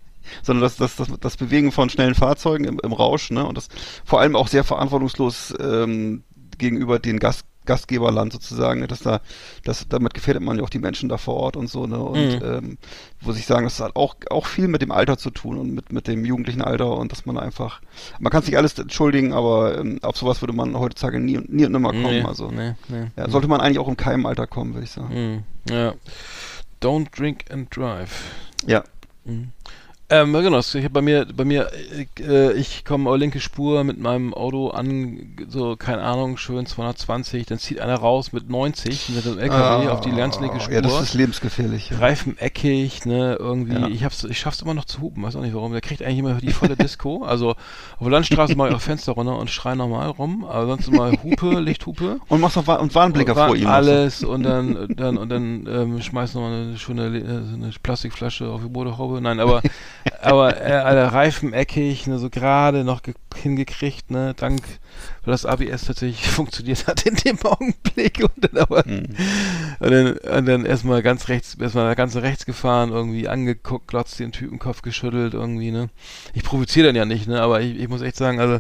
sondern 0.43 0.62
das, 0.62 0.76
das, 0.76 0.97
das, 0.97 1.09
das 1.20 1.37
Bewegen 1.37 1.72
von 1.72 1.91
schnellen 1.91 2.14
Fahrzeugen 2.14 2.64
im, 2.64 2.80
im 2.82 2.93
Rausch, 2.93 3.30
ne? 3.30 3.47
Und 3.47 3.57
das 3.57 3.68
vor 4.05 4.20
allem 4.20 4.37
auch 4.37 4.49
sehr 4.49 4.64
verantwortungslos 4.64 5.55
ähm, 5.61 6.24
gegenüber 6.59 6.99
den 6.99 7.18
Gast, 7.18 7.45
Gastgeberland 7.67 8.33
sozusagen, 8.33 8.81
ne? 8.81 8.87
dass 8.87 9.01
da, 9.01 9.21
das, 9.65 9.87
damit 9.89 10.15
gefährdet 10.15 10.43
man 10.43 10.57
ja 10.59 10.62
auch 10.62 10.71
die 10.71 10.79
Menschen 10.79 11.09
da 11.09 11.17
vor 11.17 11.35
Ort 11.37 11.57
und 11.57 11.69
so, 11.69 11.87
ne? 11.87 11.99
Und 11.99 12.15
Mhm. 12.41 12.41
ähm, 12.45 12.79
muss 13.23 13.39
ich 13.39 13.47
sagen, 13.47 13.65
das 13.65 13.81
hat 13.81 13.97
auch 13.97 14.17
auch 14.31 14.47
viel 14.47 14.69
mit 14.69 14.83
dem 14.83 14.91
Alter 14.93 15.17
zu 15.17 15.31
tun 15.31 15.59
und 15.59 15.73
mit 15.75 15.93
mit 15.93 16.07
dem 16.09 16.25
jugendlichen 16.25 16.62
Alter 16.62 16.97
und 16.97 17.11
dass 17.12 17.27
man 17.27 17.39
einfach, 17.39 17.81
man 18.21 18.31
kann 18.31 18.43
sich 18.43 18.57
alles 18.57 18.79
entschuldigen, 18.79 19.33
aber 19.33 19.79
ähm, 19.79 19.99
auf 20.03 20.17
sowas 20.17 20.43
würde 20.43 20.53
man 20.53 20.79
heutzutage 20.79 21.21
nie 21.21 21.39
und 21.39 21.53
nie 21.53 21.65
und 21.67 21.73
nimmer 21.73 21.91
kommen. 21.91 22.03
Nee, 22.05 22.23
also 22.23 22.51
nee, 22.51 22.75
nee. 22.89 23.07
ja, 23.17 23.29
sollte 23.31 23.49
man 23.49 23.61
eigentlich 23.61 23.79
auch 23.79 23.89
im 23.89 23.97
keinem 23.97 24.27
Alter 24.27 24.47
kommen, 24.47 24.75
würde 24.75 24.85
ich 24.85 24.91
sagen. 24.91 25.45
Mhm. 25.69 25.73
Ja. 25.75 25.95
Don't 26.83 27.17
drink 27.17 27.45
and 27.51 27.75
drive. 27.75 28.12
Ja. 28.67 28.85
Mhm. 29.25 29.53
Ähm, 30.11 30.35
genau, 30.35 30.59
ich 30.59 30.85
hab 30.85 30.93
bei 30.93 31.01
mir, 31.01 31.27
bei 31.35 31.47
mir, 31.47 31.71
äh, 32.21 32.53
ich 32.53 32.85
komme 32.85 33.09
auf 33.09 33.17
linke 33.17 33.41
Spur 33.41 33.85
mit 33.85 33.99
meinem 33.99 34.35
Auto 34.35 34.69
an, 34.69 35.35
so, 35.49 35.77
keine 35.77 36.03
Ahnung, 36.03 36.37
schön 36.37 36.67
220, 36.67 37.47
dann 37.47 37.59
zieht 37.59 37.81
einer 37.81 37.95
raus 37.95 38.33
mit 38.35 38.51
90 38.51 39.09
mit 39.09 39.25
dem 39.25 39.39
LKW 39.39 39.89
auf 39.89 40.03
die 40.03 40.11
ganz 40.11 40.39
linke 40.41 40.61
Spur. 40.61 40.73
Ah, 40.73 40.75
Ja, 40.77 40.81
das 40.83 41.01
ist 41.01 41.15
lebensgefährlich. 41.15 41.89
Ja. 41.89 41.99
Reifen 41.99 42.37
eckig, 42.37 43.07
ne, 43.07 43.37
irgendwie, 43.39 43.81
Ja. 43.81 43.89
ich 43.89 44.05
hab's, 44.05 44.25
ich 44.25 44.39
schaff's 44.39 44.61
immer 44.61 44.75
noch 44.75 44.85
zu 44.85 45.01
hupen, 45.01 45.23
weiß 45.23 45.37
auch 45.37 45.41
nicht 45.41 45.55
warum. 45.55 45.73
Der 45.73 45.81
kriegt 45.81 46.03
eigentlich 46.03 46.19
immer 46.19 46.35
die 46.35 46.53
volle 46.53 46.77
Disco. 46.77 47.25
Also 47.25 47.53
auf 47.53 47.57
der 48.03 48.11
Landstraße 48.11 48.57
mache 48.57 48.69
ich 48.69 48.75
auch 48.75 48.81
Fenster 48.83 49.13
runter 49.13 49.39
und 49.39 49.51
schrei 49.51 49.75
nochmal 49.75 50.11
rum, 50.11 50.45
aber 50.45 50.67
sonst 50.67 50.89
immer 50.89 51.13
Hupe, 51.23 51.61
Lichthupe. 51.61 52.21
Und 52.29 52.41
machst 52.43 52.57
noch 52.57 52.67
Wa 52.67 52.75
und 52.75 52.95
Warnblinker 52.95 53.37
War 53.37 53.47
vor 53.49 53.57
ihm. 53.57 53.69
Alles 53.69 54.23
und 54.23 54.43
dann, 54.43 54.87
dann 54.97 55.17
und 55.17 55.31
dann 55.31 55.67
ähm, 55.67 56.03
schmeißt 56.03 56.35
noch 56.35 56.47
eine 56.47 56.77
schöne 56.77 57.07
äh, 57.07 57.55
eine 57.55 57.71
Plastikflasche 57.83 58.49
auf 58.51 58.61
die 58.63 58.71
Motorhaube. 58.71 59.23
Nein, 59.23 59.41
aber 59.41 59.63
aber 60.21 60.61
äh, 60.61 60.73
alle 60.73 61.13
Reifen 61.13 61.53
eckig, 61.53 62.07
ne, 62.07 62.19
so 62.19 62.31
gerade 62.31 62.85
noch 62.85 63.03
ge- 63.03 63.15
hingekriegt, 63.37 64.11
ne, 64.11 64.35
dank 64.35 64.63
weil 65.25 65.33
das 65.33 65.47
ABS 65.47 65.85
tatsächlich 65.87 66.27
funktioniert 66.31 66.87
hat 66.87 67.07
in 67.07 67.14
dem 67.14 67.39
Augenblick 67.43 68.20
und 68.22 68.33
dann 68.45 68.62
aber 68.62 68.85
Mhm. 68.85 69.07
und 69.81 69.91
dann, 69.91 70.12
und 70.16 70.47
dann 70.47 70.66
erstmal 70.66 71.03
ganz 71.03 71.29
rechts, 71.29 71.55
erstmal 71.55 71.95
ganz 71.95 72.16
rechts 72.16 72.45
gefahren, 72.45 72.91
irgendwie 72.91 73.29
angeguckt, 73.29 73.89
glotzt 73.89 74.18
den 74.18 74.33
Typen 74.33 74.59
Kopf 74.59 74.83
geschüttelt, 74.83 75.35
irgendwie, 75.35 75.70
ne. 75.70 75.89
Ich 76.35 76.43
provoziere 76.43 76.89
dann 76.89 76.97
ja 76.97 77.05
nicht, 77.05 77.27
ne, 77.29 77.41
aber 77.41 77.61
ich, 77.62 77.79
ich 77.79 77.89
muss 77.89 78.03
echt 78.03 78.16
sagen, 78.16 78.41
also, 78.41 78.59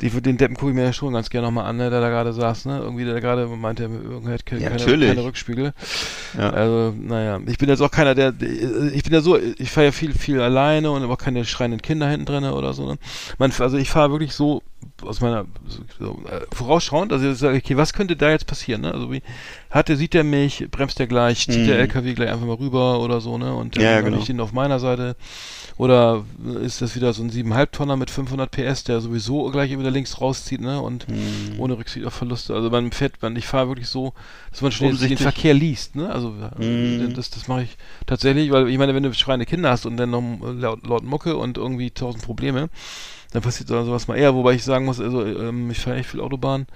die, 0.00 0.08
den 0.08 0.38
Deppen 0.38 0.56
gucke 0.56 0.70
ich 0.70 0.76
mir 0.76 0.84
ja 0.84 0.92
schon 0.92 1.12
ganz 1.12 1.28
gerne 1.28 1.46
nochmal 1.48 1.66
an, 1.66 1.76
ne, 1.76 1.90
der 1.90 2.00
da 2.00 2.08
gerade 2.08 2.32
saß, 2.32 2.64
ne, 2.66 2.78
irgendwie, 2.78 3.04
der 3.04 3.14
da 3.14 3.20
gerade 3.20 3.46
meinte, 3.46 3.84
irgendwie 3.84 4.32
hat 4.32 4.46
keine, 4.46 4.62
Ja, 4.62 4.70
keine, 4.70 5.24
Rückspiegel. 5.24 5.74
Ja. 6.36 6.50
Also, 6.50 6.94
naja, 6.98 7.40
ich 7.46 7.58
bin 7.58 7.68
jetzt 7.68 7.80
auch 7.82 7.90
keiner, 7.90 8.14
der, 8.14 8.32
ich 8.92 9.02
bin 9.02 9.12
ja 9.12 9.20
so, 9.20 9.38
ich 9.38 9.70
fahre 9.70 9.86
ja 9.86 9.92
viel, 9.92 10.14
viel 10.14 10.40
alleine 10.40 10.90
und 10.90 11.02
habe 11.02 11.12
auch 11.12 11.18
keine 11.18 11.44
schreienden 11.44 11.82
Kinder 11.82 12.08
hinten 12.08 12.26
drin 12.26 12.44
oder 12.44 12.72
so, 12.72 12.86
ne. 12.86 12.98
Man, 13.38 13.52
also 13.58 13.76
ich 13.76 13.90
fahre 13.90 14.10
wirklich 14.10 14.32
so, 14.34 14.62
aus 15.02 15.20
meiner, 15.20 15.44
so, 15.98 16.18
äh, 16.30 16.40
vorausschauend, 16.54 17.12
also 17.12 17.28
ich 17.30 17.38
sage, 17.38 17.58
okay, 17.58 17.76
was 17.76 17.92
könnte 17.92 18.16
da 18.16 18.30
jetzt 18.30 18.46
passieren, 18.46 18.82
ne? 18.82 18.92
Also 18.94 19.10
wie 19.12 19.22
hat 19.70 19.88
der, 19.88 19.96
sieht 19.96 20.14
der 20.14 20.24
mich, 20.24 20.66
bremst 20.70 20.98
der 20.98 21.06
gleich, 21.06 21.48
zieht 21.48 21.66
der 21.66 21.74
Mhm. 21.74 21.80
LKW 21.82 22.14
gleich 22.14 22.30
einfach 22.30 22.46
mal 22.46 22.54
rüber 22.56 23.00
oder 23.00 23.20
so, 23.20 23.36
ne? 23.38 23.54
Und 23.54 23.76
dann 23.76 23.84
Ja, 23.84 24.00
genau. 24.00 24.18
ich 24.18 24.26
den 24.26 24.40
auf 24.40 24.52
meiner 24.52 24.78
Seite. 24.78 25.16
Oder 25.76 26.24
ist 26.62 26.82
das 26.82 26.96
wieder 26.96 27.12
so 27.12 27.22
ein 27.22 27.30
7,5 27.30 27.70
Tonner 27.70 27.96
mit 27.96 28.10
500 28.10 28.50
PS, 28.50 28.84
der 28.84 29.00
sowieso 29.00 29.50
gleich 29.50 29.70
wieder 29.78 29.90
links 29.90 30.20
rauszieht, 30.20 30.60
ne? 30.60 30.80
Und 30.80 31.08
Mhm. 31.08 31.58
ohne 31.58 31.78
Rücksicht 31.78 32.04
auf 32.06 32.14
Verluste. 32.14 32.54
Also 32.54 32.70
man 32.70 32.90
fährt, 32.92 33.20
man, 33.22 33.36
ich 33.36 33.46
fahre 33.46 33.68
wirklich 33.68 33.88
so, 33.88 34.12
dass 34.50 34.62
man 34.62 34.72
schnell 34.72 34.96
den. 34.96 35.16
Verkehr 35.18 35.54
liest, 35.54 35.96
ne? 35.96 36.10
Also 36.10 36.34
Mhm. 36.58 37.12
das, 37.14 37.30
das 37.30 37.48
mache 37.48 37.62
ich 37.64 37.76
tatsächlich, 38.06 38.50
weil 38.50 38.68
ich 38.68 38.78
meine, 38.78 38.94
wenn 38.94 39.02
du 39.02 39.12
schreiende 39.14 39.46
Kinder 39.46 39.70
hast 39.70 39.86
und 39.86 39.96
dann 39.96 40.10
noch 40.10 40.22
laut, 40.42 40.86
laut 40.86 41.04
Mucke 41.04 41.36
und 41.36 41.58
irgendwie 41.58 41.90
tausend 41.90 42.24
Probleme, 42.24 42.70
dann 43.32 43.42
passiert 43.42 43.68
so- 43.68 43.84
sowas 43.84 44.08
mal 44.08 44.16
eher. 44.16 44.34
Wobei 44.34 44.52
ich 44.54 44.64
sagen 44.64 44.84
muss, 44.84 45.00
also 45.00 45.24
ähm, 45.24 45.70
ich 45.70 45.80
fahre 45.80 45.96
echt 45.96 46.10
viel 46.10 46.20
Autobahn, 46.20 46.66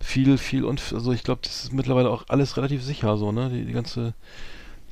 viel, 0.00 0.36
viel 0.38 0.64
und 0.64 0.82
also 0.92 1.12
ich 1.12 1.22
glaube, 1.22 1.40
das 1.44 1.64
ist 1.64 1.72
mittlerweile 1.72 2.10
auch 2.10 2.24
alles 2.28 2.56
relativ 2.56 2.82
sicher 2.82 3.16
so, 3.16 3.30
ne? 3.32 3.50
Die, 3.50 3.64
die 3.64 3.72
ganze, 3.72 4.14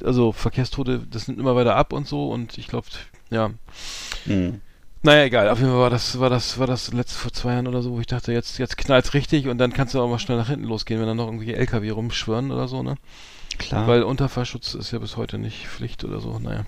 also 0.05 0.33
Verkehrstote, 0.33 1.07
das 1.11 1.27
nimmt 1.29 1.41
immer 1.41 1.57
weiter 1.57 1.77
ab 1.77 1.93
und 1.93 2.07
so 2.07 2.31
und 2.31 2.59
ich 2.59 2.69
glaube, 2.69 2.87
ja, 3.31 3.51
Mhm. 4.27 4.61
naja, 5.03 5.25
egal. 5.25 5.49
Auf 5.49 5.59
jeden 5.59 5.71
Fall 5.71 5.81
war 5.81 5.91
das, 5.91 6.19
war 6.21 6.31
das, 6.31 6.59
war 6.59 6.67
das 6.67 6.93
letzte 6.93 7.19
vor 7.19 7.33
zwei 7.33 7.53
Jahren 7.55 7.67
oder 7.69 7.83
so, 7.83 7.93
wo 7.93 8.01
ich 8.01 8.07
dachte, 8.07 8.33
jetzt, 8.33 8.59
jetzt 8.59 8.77
knallt's 8.77 9.15
richtig 9.15 9.49
und 9.49 9.59
dann 9.59 9.73
kannst 9.73 9.95
du 9.95 10.01
auch 10.01 10.09
mal 10.09 10.19
schnell 10.19 10.37
nach 10.39 10.49
hinten 10.49 10.67
losgehen, 10.67 11.01
wenn 11.01 11.07
dann 11.09 11.17
noch 11.17 11.27
irgendwelche 11.27 11.57
LKW 11.57 11.91
rumschwirren 11.91 12.51
oder 12.53 12.69
so, 12.69 12.83
ne? 12.83 12.97
Klar. 13.59 13.87
Weil 13.87 14.03
Unterfahrschutz 14.05 14.75
ist 14.75 14.91
ja 14.93 14.99
bis 15.01 15.17
heute 15.17 15.39
nicht 15.39 15.67
Pflicht 15.67 16.05
oder 16.05 16.21
so, 16.21 16.39
naja. 16.39 16.65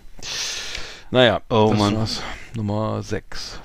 Naja, 1.11 1.41
Oh 1.51 1.69
das 1.71 1.79
Mann. 1.79 1.97
war's. 1.97 2.23
Nummer 2.55 3.03
6. 3.03 3.61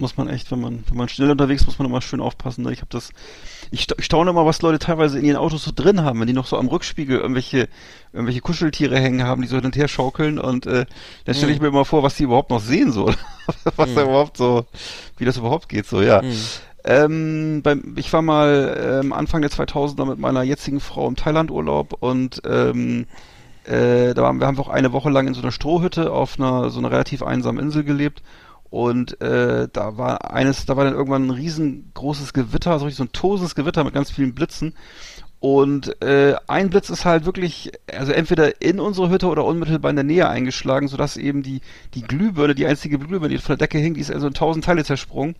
Muss 0.00 0.16
man 0.16 0.28
echt, 0.28 0.50
wenn 0.50 0.60
man, 0.60 0.82
wenn 0.88 0.96
man 0.96 1.08
schnell 1.08 1.30
unterwegs 1.30 1.60
ist, 1.62 1.66
muss 1.68 1.78
man 1.78 1.86
immer 1.86 2.00
schön 2.00 2.20
aufpassen. 2.20 2.64
Ne? 2.64 2.72
Ich 2.72 2.78
habe 2.80 2.88
das, 2.90 3.10
ich, 3.70 3.82
sta- 3.82 3.94
ich 3.98 4.06
staune 4.06 4.30
immer, 4.30 4.46
was 4.46 4.62
Leute 4.62 4.78
teilweise 4.78 5.18
in 5.18 5.24
ihren 5.26 5.36
Autos 5.36 5.62
so 5.64 5.72
drin 5.74 6.02
haben, 6.02 6.18
wenn 6.20 6.26
die 6.26 6.32
noch 6.32 6.46
so 6.46 6.56
am 6.58 6.68
Rückspiegel 6.68 7.18
irgendwelche, 7.18 7.68
irgendwelche 8.12 8.40
Kuscheltiere 8.40 8.98
hängen 8.98 9.22
haben, 9.24 9.42
die 9.42 9.48
so 9.48 9.56
hin 9.56 9.66
und 9.66 9.76
her 9.76 9.88
schaukeln 9.88 10.38
und 10.38 10.66
äh, 10.66 10.86
dann 11.26 11.34
stelle 11.34 11.52
ich 11.52 11.58
Mhm. 11.58 11.64
mir 11.64 11.68
immer 11.68 11.84
vor, 11.84 12.02
was 12.02 12.16
die 12.16 12.22
überhaupt 12.24 12.50
noch 12.50 12.60
sehen 12.60 12.90
so, 12.92 13.12
was 13.76 13.94
da 13.94 14.02
Mhm. 14.02 14.08
überhaupt 14.08 14.36
so, 14.38 14.64
wie 15.18 15.24
das 15.26 15.36
überhaupt 15.36 15.68
geht 15.68 15.86
so, 15.86 16.00
ja. 16.00 16.22
Mhm. 16.22 16.32
Ähm, 16.82 17.60
beim, 17.62 17.94
ich 17.96 18.10
war 18.12 18.22
mal 18.22 19.00
ähm, 19.04 19.12
Anfang 19.12 19.42
der 19.42 19.50
2000er 19.50 20.06
mit 20.06 20.18
meiner 20.18 20.42
jetzigen 20.42 20.80
Frau 20.80 21.06
im 21.08 21.14
Thailand-Urlaub 21.16 21.92
und 22.00 22.40
ähm, 22.46 23.06
äh, 23.64 24.14
da 24.14 24.22
waren 24.22 24.40
wir 24.40 24.46
haben 24.46 24.56
wir 24.56 24.62
auch 24.62 24.70
eine 24.70 24.92
Woche 24.92 25.10
lang 25.10 25.26
in 25.26 25.34
so 25.34 25.42
einer 25.42 25.52
Strohhütte 25.52 26.10
auf 26.10 26.38
einer 26.40 26.70
so 26.70 26.78
einer 26.78 26.90
relativ 26.90 27.22
einsamen 27.22 27.62
Insel 27.62 27.84
gelebt 27.84 28.22
und 28.70 29.20
äh, 29.20 29.68
da 29.72 29.98
war 29.98 30.32
eines, 30.32 30.64
da 30.64 30.76
war 30.76 30.84
dann 30.84 30.94
irgendwann 30.94 31.26
ein 31.26 31.30
riesengroßes 31.30 32.32
Gewitter, 32.32 32.78
so 32.78 32.84
richtig 32.84 32.98
so 32.98 33.04
ein 33.04 33.12
tosendes 33.12 33.56
Gewitter 33.56 33.82
mit 33.82 33.94
ganz 33.94 34.10
vielen 34.12 34.34
Blitzen. 34.34 34.74
Und 35.40 36.00
äh, 36.02 36.36
ein 36.48 36.68
Blitz 36.70 36.90
ist 36.90 37.06
halt 37.06 37.24
wirklich, 37.24 37.72
also 37.90 38.12
entweder 38.12 38.60
in 38.60 38.78
unsere 38.78 39.10
Hütte 39.10 39.26
oder 39.26 39.44
unmittelbar 39.44 39.90
in 39.90 39.96
der 39.96 40.04
Nähe 40.04 40.28
eingeschlagen, 40.28 40.86
sodass 40.86 41.16
eben 41.16 41.42
die, 41.42 41.62
die 41.94 42.02
Glühbirne, 42.02 42.54
die 42.54 42.66
einzige 42.66 42.98
Glühbirne, 42.98 43.30
die 43.30 43.38
von 43.38 43.56
der 43.56 43.66
Decke 43.66 43.78
hing, 43.78 43.94
die 43.94 44.00
ist 44.00 44.12
also 44.12 44.26
in 44.26 44.34
tausend 44.34 44.66
Teile 44.66 44.84
zersprungen. 44.84 45.34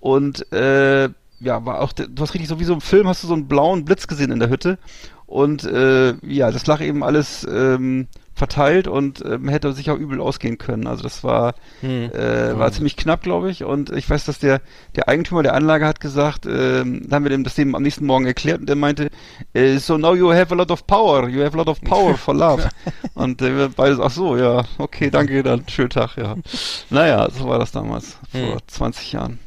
Und 0.00 0.52
äh, 0.52 1.08
ja, 1.40 1.64
war 1.64 1.80
auch, 1.80 1.92
du 1.92 2.22
hast 2.22 2.34
richtig 2.34 2.48
so 2.48 2.58
wie 2.58 2.64
so 2.64 2.74
im 2.74 2.80
Film, 2.80 3.06
hast 3.06 3.22
du 3.22 3.28
so 3.28 3.34
einen 3.34 3.46
blauen 3.46 3.84
Blitz 3.84 4.08
gesehen 4.08 4.32
in 4.32 4.40
der 4.40 4.50
Hütte. 4.50 4.78
Und 5.26 5.64
äh, 5.64 6.14
ja, 6.26 6.50
das 6.50 6.66
lag 6.66 6.80
eben 6.80 7.04
alles 7.04 7.46
ähm, 7.48 8.08
verteilt 8.36 8.86
und 8.86 9.24
ähm, 9.24 9.48
hätte 9.48 9.72
sich 9.72 9.90
auch 9.90 9.96
übel 9.96 10.20
ausgehen 10.20 10.58
können. 10.58 10.86
Also 10.86 11.02
das 11.02 11.24
war, 11.24 11.54
Mhm. 11.82 12.10
äh, 12.14 12.56
war 12.58 12.70
ziemlich 12.70 12.96
knapp, 12.96 13.22
glaube 13.22 13.50
ich. 13.50 13.64
Und 13.64 13.90
ich 13.90 14.08
weiß, 14.08 14.26
dass 14.26 14.38
der, 14.38 14.60
der 14.94 15.08
Eigentümer 15.08 15.42
der 15.42 15.54
Anlage 15.54 15.86
hat 15.86 16.00
gesagt, 16.00 16.44
ähm, 16.46 17.02
da 17.08 17.16
haben 17.16 17.24
wir 17.24 17.30
dem 17.30 17.44
das 17.44 17.54
dem 17.54 17.74
am 17.74 17.82
nächsten 17.82 18.04
Morgen 18.06 18.26
erklärt 18.26 18.60
und 18.60 18.68
der 18.68 18.76
meinte, 18.76 19.08
äh, 19.54 19.78
so 19.78 19.96
now 19.96 20.14
you 20.14 20.30
have 20.32 20.52
a 20.52 20.56
lot 20.56 20.70
of 20.70 20.86
power, 20.86 21.28
you 21.28 21.42
have 21.42 21.54
a 21.54 21.56
lot 21.56 21.68
of 21.68 21.80
power 21.80 22.14
for 22.18 22.34
love. 22.34 22.68
und 23.14 23.40
äh, 23.40 23.56
wir 23.56 23.68
beide, 23.70 23.96
so, 23.96 24.02
ach 24.04 24.10
so, 24.10 24.36
ja, 24.36 24.64
okay, 24.78 25.10
danke, 25.10 25.42
dann 25.42 25.66
schönen 25.68 25.90
Tag, 25.90 26.16
ja. 26.18 26.36
Naja, 26.90 27.28
so 27.30 27.48
war 27.48 27.58
das 27.58 27.72
damals, 27.72 28.18
vor 28.30 28.40
Hm. 28.40 28.58
20 28.66 29.12
Jahren. 29.12 29.38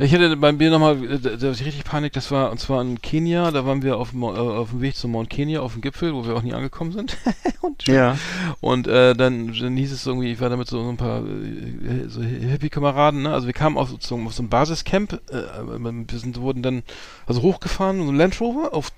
Ich 0.00 0.14
hatte 0.14 0.36
beim 0.36 0.58
Bier 0.58 0.70
nochmal, 0.70 1.02
äh, 1.02 1.18
da, 1.18 1.30
da 1.30 1.48
hatte 1.48 1.60
ich 1.60 1.64
richtig 1.64 1.84
Panik, 1.84 2.12
das 2.12 2.30
war, 2.30 2.52
und 2.52 2.58
zwar 2.58 2.80
in 2.82 3.02
Kenia, 3.02 3.50
da 3.50 3.66
waren 3.66 3.82
wir 3.82 3.96
auf 3.96 4.10
dem, 4.10 4.22
äh, 4.22 4.26
auf 4.26 4.70
dem 4.70 4.80
Weg 4.80 4.94
zum 4.94 5.10
Mount 5.10 5.28
Kenya, 5.28 5.60
auf 5.60 5.72
dem 5.72 5.82
Gipfel, 5.82 6.14
wo 6.14 6.24
wir 6.24 6.36
auch 6.36 6.42
nie 6.42 6.54
angekommen 6.54 6.92
sind. 6.92 7.16
und 7.62 7.86
Ja. 7.88 8.16
Und 8.60 8.86
äh, 8.86 9.14
dann, 9.14 9.52
dann 9.52 9.76
hieß 9.76 9.92
es 9.92 10.06
irgendwie, 10.06 10.30
ich 10.30 10.40
war 10.40 10.50
da 10.50 10.56
mit 10.56 10.68
so 10.68 10.88
ein 10.88 10.96
paar 10.96 11.24
äh, 11.26 12.08
so 12.08 12.22
Hippie-Kameraden, 12.22 13.22
ne? 13.22 13.32
Also 13.32 13.48
wir 13.48 13.54
kamen 13.54 13.76
auf, 13.76 13.92
so, 13.98 14.16
auf 14.16 14.34
so 14.34 14.42
ein 14.42 14.48
Basiscamp, 14.48 15.14
äh, 15.30 15.42
wir 15.66 16.18
sind, 16.18 16.40
wurden 16.40 16.62
dann 16.62 16.84
also 17.26 17.42
hochgefahren, 17.42 18.04
so 18.04 18.12
ein 18.12 18.16
Land 18.16 18.40
Rover 18.40 18.74
auf 18.74 18.92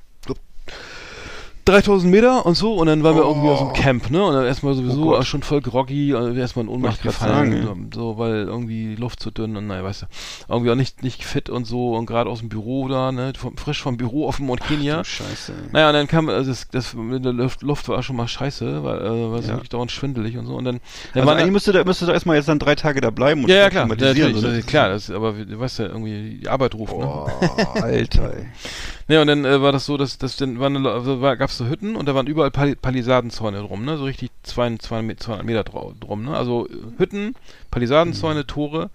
3000 1.71 2.11
Meter 2.11 2.45
und 2.47 2.55
so 2.57 2.75
und 2.75 2.87
dann 2.87 3.03
waren 3.03 3.17
wir 3.17 3.23
irgendwie 3.23 3.49
aus 3.51 3.59
dem 3.59 3.73
Camp, 3.73 4.11
ne? 4.11 4.25
Und 4.25 4.35
dann 4.35 4.45
erstmal 4.45 4.75
sowieso 4.75 5.17
Oh 5.17 5.23
schon 5.23 5.43
voll 5.43 5.61
groggy, 5.61 6.15
und 6.15 6.37
erstmal 6.37 6.65
in 6.65 6.71
Ohnmacht 6.71 7.03
gefallen, 7.03 7.63
sagen, 7.63 7.91
so, 7.95 8.19
weil 8.19 8.45
irgendwie 8.45 8.95
die 8.95 9.01
Luft 9.01 9.21
zu 9.21 9.31
dünn 9.31 9.57
und 9.57 9.67
naja, 9.67 9.85
weißt 9.85 10.03
du, 10.03 10.07
irgendwie 10.49 10.71
auch 10.71 10.77
nicht, 10.77 11.03
nicht 11.03 11.25
fit 11.25 11.49
und 11.51 11.65
so 11.67 11.95
und 11.95 12.07
gerade 12.07 12.29
aus 12.31 12.41
dem 12.41 12.49
Büro 12.49 12.89
da, 12.89 13.13
ne? 13.13 13.33
Vom, 13.37 13.57
frisch 13.57 13.83
vom 13.83 13.97
Büro 13.97 14.27
auf 14.27 14.37
dem 14.37 14.47
Mount 14.47 14.63
Kenya. 14.63 14.99
Du 14.99 15.05
Scheiße. 15.05 15.53
Naja, 15.73 15.89
und 15.89 15.95
dann 15.95 16.07
kam, 16.07 16.29
also 16.29 16.51
das, 16.51 16.69
das 16.71 16.95
mit 16.95 17.25
der 17.25 17.33
Luft, 17.33 17.63
Luft 17.63 17.89
war 17.89 18.03
schon 18.03 18.17
mal 18.17 18.29
scheiße, 18.29 18.85
weil, 18.85 18.99
äh, 19.01 19.41
Ja. 19.41 19.49
wirklich 19.49 19.69
dauernd 19.69 19.91
schwindelig 19.91 20.37
und 20.37 20.47
so. 20.47 20.55
Und 20.55 20.65
dann, 20.65 20.81
dann 21.15 21.23
Also 21.29 21.35
eigentlich 21.35 21.53
müsste 21.53 21.73
da, 21.73 21.85
müsste 21.85 22.07
da 22.07 22.13
erstmal 22.13 22.37
jetzt 22.37 22.49
dann 22.49 22.59
drei 22.59 22.75
Tage 22.75 23.01
da 23.01 23.11
bleiben 23.11 23.45
und 23.45 23.51
ja, 23.51 23.57
ja, 23.57 23.71
klar, 23.71 23.89
ja, 23.89 23.95
klimatisieren, 23.95 24.33
natürlich, 24.33 24.53
so, 24.55 24.61
ne? 24.61 24.63
klar, 24.63 24.89
das, 24.91 25.11
aber 25.11 25.33
du 25.33 25.59
weißt 25.59 25.79
ja 25.79 25.87
irgendwie, 25.87 26.39
die 26.43 26.49
Arbeit 26.49 26.75
ruft, 26.75 26.93
ne? 26.97 27.05
Boah, 27.05 27.83
Alter, 27.83 28.35
ey. 28.35 28.47
Ja, 29.11 29.21
und 29.23 29.27
dann 29.27 29.45
äh, 29.45 29.61
war 29.61 29.73
das 29.73 29.87
so, 29.87 29.97
dass, 29.97 30.19
dass 30.19 30.37
dann 30.37 30.61
waren, 30.61 30.87
also 30.87 31.21
war, 31.21 31.37
gab's 31.37 31.59
so 31.59 31.67
Hütten 31.67 31.97
und 31.97 32.07
da 32.07 32.15
waren 32.15 32.29
überall 32.29 32.51
Pali 32.53 32.77
Palisadenzäune 32.77 33.59
drum, 33.61 33.85
ne? 33.85 33.97
So 33.97 34.05
richtig 34.05 34.31
zwei, 34.45 34.77
zwei, 34.77 35.03
zwei 35.19 35.43
Meter 35.43 35.65
drau- 35.65 35.95
drum, 35.99 36.25
ne? 36.25 36.37
Also 36.37 36.69
äh, 36.69 36.73
Hütten, 36.99 37.35
Palisadenzäune, 37.73 38.47
Tore. 38.47 38.91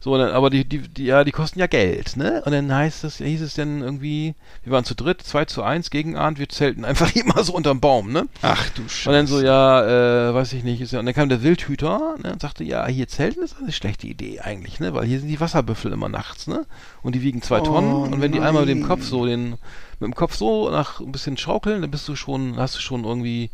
So, 0.00 0.12
und 0.14 0.20
dann, 0.20 0.30
aber 0.30 0.48
die, 0.48 0.64
die, 0.64 0.78
die, 0.78 1.04
ja, 1.06 1.24
die 1.24 1.32
kosten 1.32 1.58
ja 1.58 1.66
Geld, 1.66 2.16
ne? 2.16 2.40
Und 2.44 2.52
dann 2.52 2.72
heißt 2.72 3.02
es, 3.02 3.16
hieß 3.16 3.42
es 3.42 3.54
dann 3.54 3.80
irgendwie, 3.82 4.34
wir 4.62 4.72
waren 4.72 4.84
zu 4.84 4.94
dritt, 4.94 5.22
zwei 5.22 5.44
zu 5.44 5.62
eins 5.64 5.90
gegen 5.90 6.16
Arndt, 6.16 6.38
wir 6.38 6.48
zelten 6.48 6.84
einfach 6.84 7.12
immer 7.16 7.42
so 7.42 7.52
unterm 7.52 7.80
Baum, 7.80 8.12
ne? 8.12 8.28
Ach 8.42 8.68
du 8.70 8.82
Scheiße. 8.88 9.08
Und 9.08 9.14
dann 9.14 9.26
so, 9.26 9.40
ja, 9.42 10.28
äh, 10.30 10.34
weiß 10.34 10.52
ich 10.52 10.62
nicht. 10.62 10.80
Ist 10.80 10.92
ja, 10.92 11.00
und 11.00 11.06
dann 11.06 11.14
kam 11.16 11.28
der 11.28 11.42
Wildhüter 11.42 12.14
ne, 12.22 12.32
und 12.32 12.40
sagte, 12.40 12.62
ja, 12.62 12.86
hier 12.86 13.08
zelten 13.08 13.42
ist 13.42 13.56
eine 13.60 13.72
schlechte 13.72 14.06
Idee 14.06 14.38
eigentlich, 14.40 14.78
ne? 14.78 14.94
Weil 14.94 15.04
hier 15.06 15.18
sind 15.18 15.28
die 15.28 15.40
Wasserbüffel 15.40 15.90
immer 15.92 16.08
nachts, 16.08 16.46
ne? 16.46 16.64
Und 17.02 17.14
die 17.16 17.22
wiegen 17.22 17.42
zwei 17.42 17.60
Oh, 17.60 17.64
Tonnen. 17.64 18.12
Und 18.12 18.20
wenn 18.20 18.30
die 18.32 18.40
einmal 18.40 18.62
mit 18.66 18.70
dem 18.70 18.80
nein. 18.80 18.88
Kopf 18.88 19.02
so 19.04 19.26
den, 19.26 19.50
mit 19.50 20.02
dem 20.02 20.14
Kopf 20.14 20.36
so 20.36 20.70
nach 20.70 21.00
ein 21.00 21.10
bisschen 21.10 21.36
schaukeln, 21.36 21.80
dann 21.82 21.90
bist 21.90 22.06
du 22.08 22.14
schon, 22.14 22.56
hast 22.56 22.76
du 22.76 22.80
schon 22.80 23.02
irgendwie, 23.04 23.50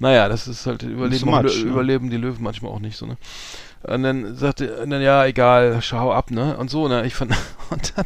naja, 0.00 0.28
das 0.28 0.48
ist 0.48 0.66
halt 0.66 0.82
Überleben, 0.82 1.24
much, 1.30 1.38
Lö- 1.44 1.64
ne? 1.64 1.70
überleben 1.70 2.10
die 2.10 2.16
Löwen 2.16 2.42
manchmal 2.42 2.72
auch 2.72 2.80
nicht 2.80 2.96
so, 2.96 3.06
ne? 3.06 3.16
Und 3.82 4.02
dann 4.02 4.34
sagte, 4.34 4.82
und 4.82 4.90
dann, 4.90 5.02
ja, 5.02 5.24
egal, 5.24 5.80
schau 5.82 6.12
ab, 6.12 6.30
ne? 6.30 6.56
Und 6.56 6.70
so, 6.70 6.88
ne? 6.88 7.06
Ich 7.06 7.14
fand, 7.14 7.32
und 7.70 7.92
dann, 7.96 8.04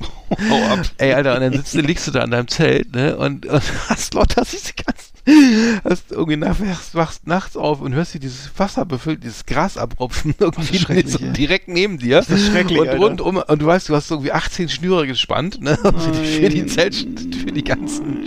Hau 0.50 0.64
ab. 0.66 0.80
Ey, 0.98 1.12
Alter, 1.14 1.34
und 1.34 1.40
dann 1.40 1.52
sitzt 1.52 1.74
du, 1.74 1.80
liegst 1.80 2.06
du 2.06 2.10
da 2.10 2.24
in 2.24 2.30
deinem 2.30 2.48
Zelt, 2.48 2.94
ne? 2.94 3.16
Und, 3.16 3.46
und 3.46 3.62
hast 3.88 4.14
lauter 4.14 4.44
diese 4.50 4.72
ganzen, 4.74 5.80
hast 5.84 6.10
irgendwie 6.10 6.36
nach, 6.36 6.56
wachst, 6.94 7.26
nachts 7.26 7.56
auf 7.56 7.80
und 7.80 7.94
hörst 7.94 8.14
dir 8.14 8.18
dieses 8.20 8.50
Wasser 8.58 8.84
befüllt, 8.84 9.22
dieses 9.22 9.46
Gras 9.46 9.76
abrupfen, 9.76 10.34
irgendwie 10.38 10.78
so 11.06 11.18
direkt 11.18 11.68
neben 11.68 11.98
dir. 11.98 12.16
Das 12.16 12.30
ist 12.30 12.46
schrecklich, 12.48 12.78
Und 12.78 12.88
rundum, 12.88 13.36
und 13.36 13.62
du 13.62 13.66
weißt, 13.66 13.88
du 13.88 13.94
hast 13.94 14.10
irgendwie 14.10 14.32
18 14.32 14.68
Schnüre 14.68 15.06
gespannt, 15.06 15.60
ne? 15.60 15.76
Für 15.76 15.90
die, 16.12 16.18
für 16.40 16.48
die 16.48 16.58
Nein. 16.60 16.68
Zelt, 16.68 17.06
für 17.44 17.52
die 17.52 17.64
ganzen, 17.64 18.24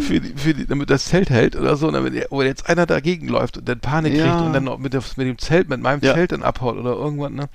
für 0.00 0.20
die, 0.20 0.32
für 0.36 0.54
die, 0.54 0.66
damit 0.66 0.88
das 0.90 1.06
Zelt 1.06 1.30
hält 1.30 1.56
oder 1.56 1.76
so, 1.76 1.88
und 1.88 1.94
damit, 1.94 2.26
wo 2.30 2.42
jetzt 2.42 2.68
einer 2.68 2.86
dagegen 2.86 3.28
läuft 3.28 3.58
und 3.58 3.68
dann 3.68 3.80
Panik 3.80 4.14
Ja. 4.14 4.22
kriegt 4.22 4.40
und 4.40 4.52
dann 4.52 4.64
noch 4.64 4.78
mit, 4.78 4.94
mit 4.94 5.26
dem 5.26 5.38
Zelt, 5.38 5.68
mit 5.68 5.80
meinem 5.80 6.00
Ja. 6.02 6.14
Zelt 6.14 6.32
dann 6.32 6.42
abhaut 6.42 6.76
oder 6.76 6.92
irgendwas, 6.92 7.30
ne? 7.32 7.48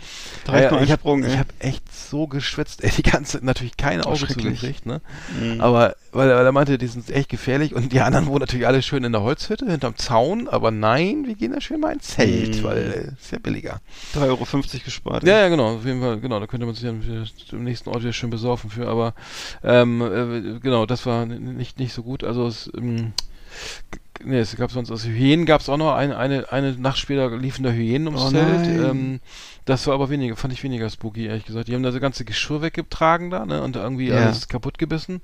Direkt 0.48 0.72
noch 0.72 0.82
ich 0.82 0.91
habe 0.91 1.38
hab 1.38 1.48
echt 1.60 1.84
so 1.94 2.28
geschwitzt, 2.28 2.83
ey, 2.84 2.92
die 2.98 3.04
ganze, 3.04 3.44
natürlich 3.44 3.78
keine 3.78 4.06
Oh, 4.06 4.10
Auge 4.12 4.28
zugekriegt, 4.28 4.86
ne? 4.86 5.02
Mhm. 5.40 5.62
Aber, 5.62 5.96
weil, 6.12 6.30
weil 6.30 6.46
er 6.46 6.52
meinte, 6.52 6.78
die 6.78 6.88
sind 6.88 7.10
echt 7.10 7.30
gefährlich 7.30 7.74
und 7.74 7.92
die 7.94 8.02
anderen 8.02 8.28
wohnen 8.28 8.40
natürlich 8.42 8.68
alle 8.68 8.82
schön 8.82 9.04
in 9.04 9.12
der 9.12 9.22
Holzhütte, 9.24 9.66
hinterm 9.70 9.96
Zaun, 9.98 10.48
aber 10.48 10.72
nein, 10.72 11.26
wir 11.26 11.36
gehen 11.36 11.54
da 11.54 11.62
schön 11.62 11.80
mal 11.80 11.94
ins 11.94 12.08
Zelt, 12.10 12.58
Mhm. 12.58 12.64
weil 12.64 12.78
äh, 12.78 13.22
ist 13.22 13.32
ja 13.32 13.40
billiger. 13.40 13.80
3,50 14.16 14.28
Euro 14.28 14.46
gespart. 14.86 15.24
Ja, 15.24 15.40
ja, 15.40 15.48
genau, 15.50 15.76
auf 15.78 15.86
jeden 15.86 16.02
Fall, 16.02 16.20
genau, 16.20 16.40
da 16.40 16.48
könnte 16.48 16.66
man 16.66 16.76
sich 16.76 16.84
dann 16.84 17.04
wieder 17.04 17.26
im 17.52 17.64
nächsten 17.64 17.90
Ort 17.90 18.02
wieder 18.02 18.14
schön 18.14 18.30
besaufen 18.30 18.70
für, 18.70 18.88
aber 18.88 19.14
ähm, 19.64 20.02
äh, 20.02 20.60
genau, 20.60 20.86
das 20.86 21.06
war 21.06 21.26
nicht, 21.26 21.80
nicht 21.80 21.94
so 21.94 22.04
gut. 22.04 22.24
Also 22.24 22.48
es, 22.48 22.70
ähm, 22.78 23.14
nee, 24.24 24.40
es 24.40 24.56
gab 24.56 24.72
sonst, 24.72 24.92
also 24.92 25.08
Hyänen 25.08 25.46
gab 25.46 25.62
es 25.62 25.70
auch 25.70 25.78
noch, 25.78 25.94
eine, 25.96 26.18
eine, 26.18 26.52
eine 26.52 26.74
Nacht 26.74 26.98
später 26.98 27.36
liefen 27.38 27.64
da 27.64 27.72
Hyänen 27.72 28.08
ums 28.08 28.24
Oh 28.26 28.30
Zelt. 28.30 28.68
Ähm, 28.68 29.20
das 29.66 29.88
war 29.88 29.93
aber 29.93 30.09
weniger, 30.09 30.36
fand 30.36 30.53
ich 30.53 30.61
weniger 30.64 30.89
spooky, 30.89 31.26
ehrlich 31.28 31.45
gesagt. 31.45 31.68
Die 31.68 31.74
haben 31.76 31.84
da 31.84 31.91
so 31.91 31.99
ganze 31.99 32.26
Geschirr 32.26 32.61
weggetragen 32.61 33.30
da, 33.30 33.45
ne? 33.45 33.61
Und 33.61 33.76
irgendwie 33.76 34.09
Ja. 34.09 34.16
alles 34.18 34.47
kaputt 34.47 34.78
gebissen, 34.78 35.22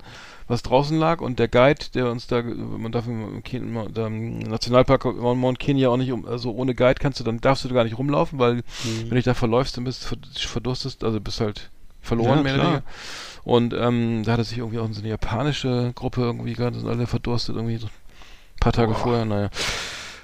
was 0.48 0.62
draußen 0.62 0.96
lag. 0.98 1.20
Und 1.20 1.38
der 1.38 1.48
Guide, 1.48 1.84
der 1.94 2.10
uns 2.10 2.26
da, 2.26 2.42
man 2.42 2.90
darf 2.92 3.06
im, 3.06 3.42
im, 3.42 3.96
im 3.96 4.38
Nationalpark 4.38 5.04
Mount 5.04 5.58
Kenya 5.58 5.88
auch 5.90 5.96
nicht, 5.98 6.10
um, 6.12 6.26
also 6.26 6.52
ohne 6.52 6.74
Guide 6.74 6.94
kannst 7.00 7.20
du, 7.20 7.24
dann 7.24 7.40
darfst 7.40 7.64
du 7.64 7.68
da 7.68 7.74
gar 7.74 7.84
nicht 7.84 7.98
rumlaufen, 7.98 8.38
weil 8.38 8.54
Mhm. 8.56 8.62
wenn 9.08 9.14
dich 9.16 9.24
da 9.24 9.34
verläufst, 9.34 9.76
dann 9.76 9.84
bist 9.84 10.04
du 10.04 10.08
ver- 10.08 10.48
verdurstest, 10.48 11.04
also 11.04 11.20
bist 11.20 11.40
halt 11.40 11.70
verloren, 12.00 12.38
Ja, 12.38 12.42
mehr 12.42 12.54
oder 12.54 12.64
weniger. 12.64 12.82
Und 13.44 13.74
ähm, 13.74 14.22
da 14.24 14.32
hat 14.32 14.38
er 14.38 14.44
sich 14.44 14.58
irgendwie 14.58 14.78
auch 14.78 14.88
so 14.90 15.00
eine 15.00 15.08
japanische 15.10 15.92
Gruppe 15.94 16.22
irgendwie 16.22 16.54
gerade 16.54 16.78
sind 16.78 16.88
alle 16.88 17.06
verdurstet, 17.06 17.56
irgendwie 17.56 17.76
so 17.76 17.86
ein 17.88 17.90
paar 18.60 18.72
Tage 18.72 18.94
vorher, 18.94 19.24
naja. 19.26 19.50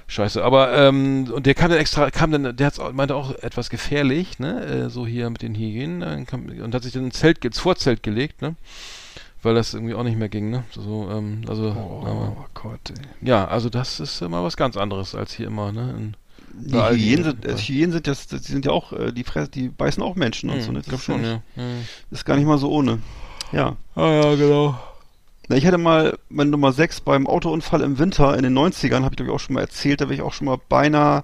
Scheiße, 0.09 0.41
aber 0.41 0.71
ähm, 0.73 1.29
und 1.33 1.45
der 1.45 1.53
kam 1.53 1.69
dann 1.69 1.79
extra, 1.79 2.09
kam 2.11 2.31
dann, 2.31 2.55
der 2.55 2.67
hat's 2.67 2.79
auch, 2.79 2.93
meinte 2.93 3.13
auch 3.13 3.31
etwas 3.31 3.69
gefährlich, 3.69 4.39
ne, 4.39 4.63
äh, 4.65 4.89
so 4.89 5.05
hier 5.05 5.29
mit 5.29 5.41
den 5.41 5.53
Hygienen 5.53 6.25
kam, 6.25 6.47
und 6.47 6.73
hat 6.73 6.83
sich 6.83 6.93
dann 6.93 7.05
ins 7.05 7.19
Zelt, 7.19 7.43
ins 7.43 7.59
Vorzelt 7.59 8.03
gelegt, 8.03 8.41
ne, 8.41 8.55
weil 9.43 9.53
das 9.53 9.73
irgendwie 9.73 9.95
auch 9.95 10.03
nicht 10.03 10.17
mehr 10.17 10.29
ging, 10.29 10.49
ne, 10.49 10.63
so, 10.71 11.09
ähm, 11.11 11.41
also, 11.47 11.71
aber, 11.71 12.37
Oh 12.39 12.45
Gott, 12.53 12.79
ey. 12.89 13.27
ja, 13.27 13.45
also 13.49 13.69
das 13.69 13.99
ist 13.99 14.21
immer 14.21 14.43
was 14.45 14.55
ganz 14.55 14.77
anderes 14.77 15.13
als 15.13 15.33
hier 15.33 15.47
immer, 15.47 15.73
ne, 15.73 15.93
in, 15.97 16.15
Die 16.53 16.73
Hyänen 16.73 17.25
sind, 17.25 17.45
äh, 17.45 17.57
Hyänen 17.57 17.91
sind, 17.91 18.07
das, 18.07 18.27
das, 18.27 18.43
die 18.43 18.51
sind 18.53 18.65
ja 18.65 18.71
auch, 18.71 18.93
äh, 18.93 19.11
die 19.11 19.25
fressen, 19.25 19.51
die 19.51 19.67
beißen 19.67 20.01
auch 20.01 20.15
Menschen 20.15 20.49
und 20.49 20.61
so. 20.61 20.71
Ne? 20.71 20.79
ich 20.79 20.85
glaube 20.85 21.03
schon, 21.03 21.21
ja. 21.21 21.41
ja. 21.57 21.63
Ist 22.11 22.25
gar 22.25 22.37
nicht 22.37 22.47
mal 22.47 22.57
so 22.57 22.71
ohne. 22.71 22.99
Ja. 23.51 23.75
Ah 23.95 24.09
ja, 24.09 24.35
genau. 24.35 24.79
Na, 25.49 25.55
ich 25.55 25.65
hatte 25.65 25.77
mal 25.77 26.17
meine 26.29 26.49
Nummer 26.49 26.71
6 26.73 27.01
beim 27.01 27.25
Autounfall 27.27 27.81
im 27.81 27.99
Winter 27.99 28.35
in 28.35 28.43
den 28.43 28.57
90ern, 28.57 29.03
habe 29.03 29.13
ich 29.13 29.17
glaube 29.17 29.29
ich 29.31 29.35
auch 29.35 29.39
schon 29.39 29.53
mal 29.55 29.61
erzählt, 29.61 30.01
da 30.01 30.05
wäre 30.05 30.15
ich 30.15 30.21
auch 30.21 30.33
schon 30.33 30.45
mal 30.45 30.57
beinahe 30.69 31.23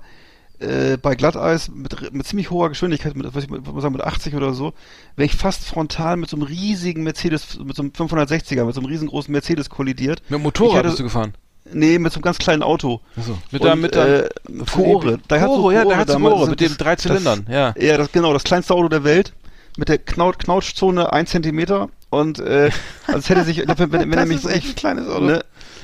äh, 0.59 0.97
bei 0.97 1.15
Glatteis 1.15 1.69
mit, 1.69 2.13
mit 2.13 2.26
ziemlich 2.26 2.49
hoher 2.49 2.69
Geschwindigkeit, 2.69 3.15
mit, 3.17 3.34
was 3.36 3.43
ich 3.43 3.49
mal 3.49 3.61
sagen, 3.82 3.93
mit 3.93 4.03
80 4.03 4.36
oder 4.36 4.53
so, 4.53 4.74
wäre 5.17 5.26
ich 5.26 5.36
fast 5.36 5.65
frontal 5.65 6.15
mit 6.15 6.30
so 6.30 6.38
einem 6.38 6.45
riesigen 6.45 7.03
Mercedes, 7.03 7.59
mit 7.59 7.76
so 7.76 7.82
einem 7.84 7.91
560er, 7.91 8.63
mit 8.63 8.76
so 8.76 8.82
einem 8.82 8.89
riesengroßen 8.89 9.32
Mercedes 9.32 9.69
kollidiert. 9.69 10.21
Mit 10.21 10.32
dem 10.32 10.36
Ich 10.38 10.43
Motorrad 10.43 10.78
hatte- 10.78 10.88
bist 10.89 10.99
du 10.99 11.03
gefahren? 11.03 11.34
Nee, 11.71 11.97
mit 11.97 12.11
so 12.11 12.17
einem 12.17 12.24
ganz 12.24 12.38
kleinen 12.39 12.61
Auto. 12.61 12.99
Achso. 13.17 13.38
Mit 13.51 13.63
der, 13.63 13.76
mit 13.78 13.95
der, 13.95 14.26
äh, 14.26 14.30
Koore. 14.71 15.19
Daihatsu 15.30 15.55
Koore, 15.55 15.74
ja, 15.74 15.86
der 15.86 15.97
hat 15.97 16.07
Koore, 16.09 16.49
mit 16.49 16.59
den 16.59 16.76
drei 16.78 16.97
Zylindern, 16.97 17.45
ja. 17.49 17.74
Ja, 17.78 17.97
das 17.97 18.11
genau, 18.11 18.34
das 18.34 18.43
kleinste 18.43 18.74
Auto 18.74 18.89
der 18.89 19.03
Welt 19.03 19.34
mit 19.78 19.89
der 19.89 19.97
Knaut 19.97 20.39
Knautschzone 20.39 21.11
1 21.11 21.32
Zentimeter 21.32 21.89
und 22.14 22.39
äh, 22.39 22.70
also 23.07 23.20
es 23.20 23.30
hätte 23.30 23.43
sich, 23.43 23.57
wenn, 23.57 23.91
wenn, 23.91 24.11
wenn 24.11 24.14
er 24.14 24.26
mich 24.28 24.38
ist 24.38 24.45
echt 24.45 24.68
ein 24.68 24.76
kleines 24.76 25.07
Auto. 25.07 25.26
Ne, 25.26 25.43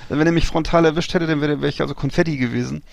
wenn 0.09 0.27
er 0.27 0.31
mich 0.31 0.45
frontal 0.45 0.85
erwischt 0.85 1.13
hätte, 1.13 1.25
dann 1.25 1.41
wäre 1.41 1.61
wär 1.61 1.69
ich 1.69 1.81
also 1.81 1.95
Konfetti 1.95 2.37
gewesen. 2.37 2.83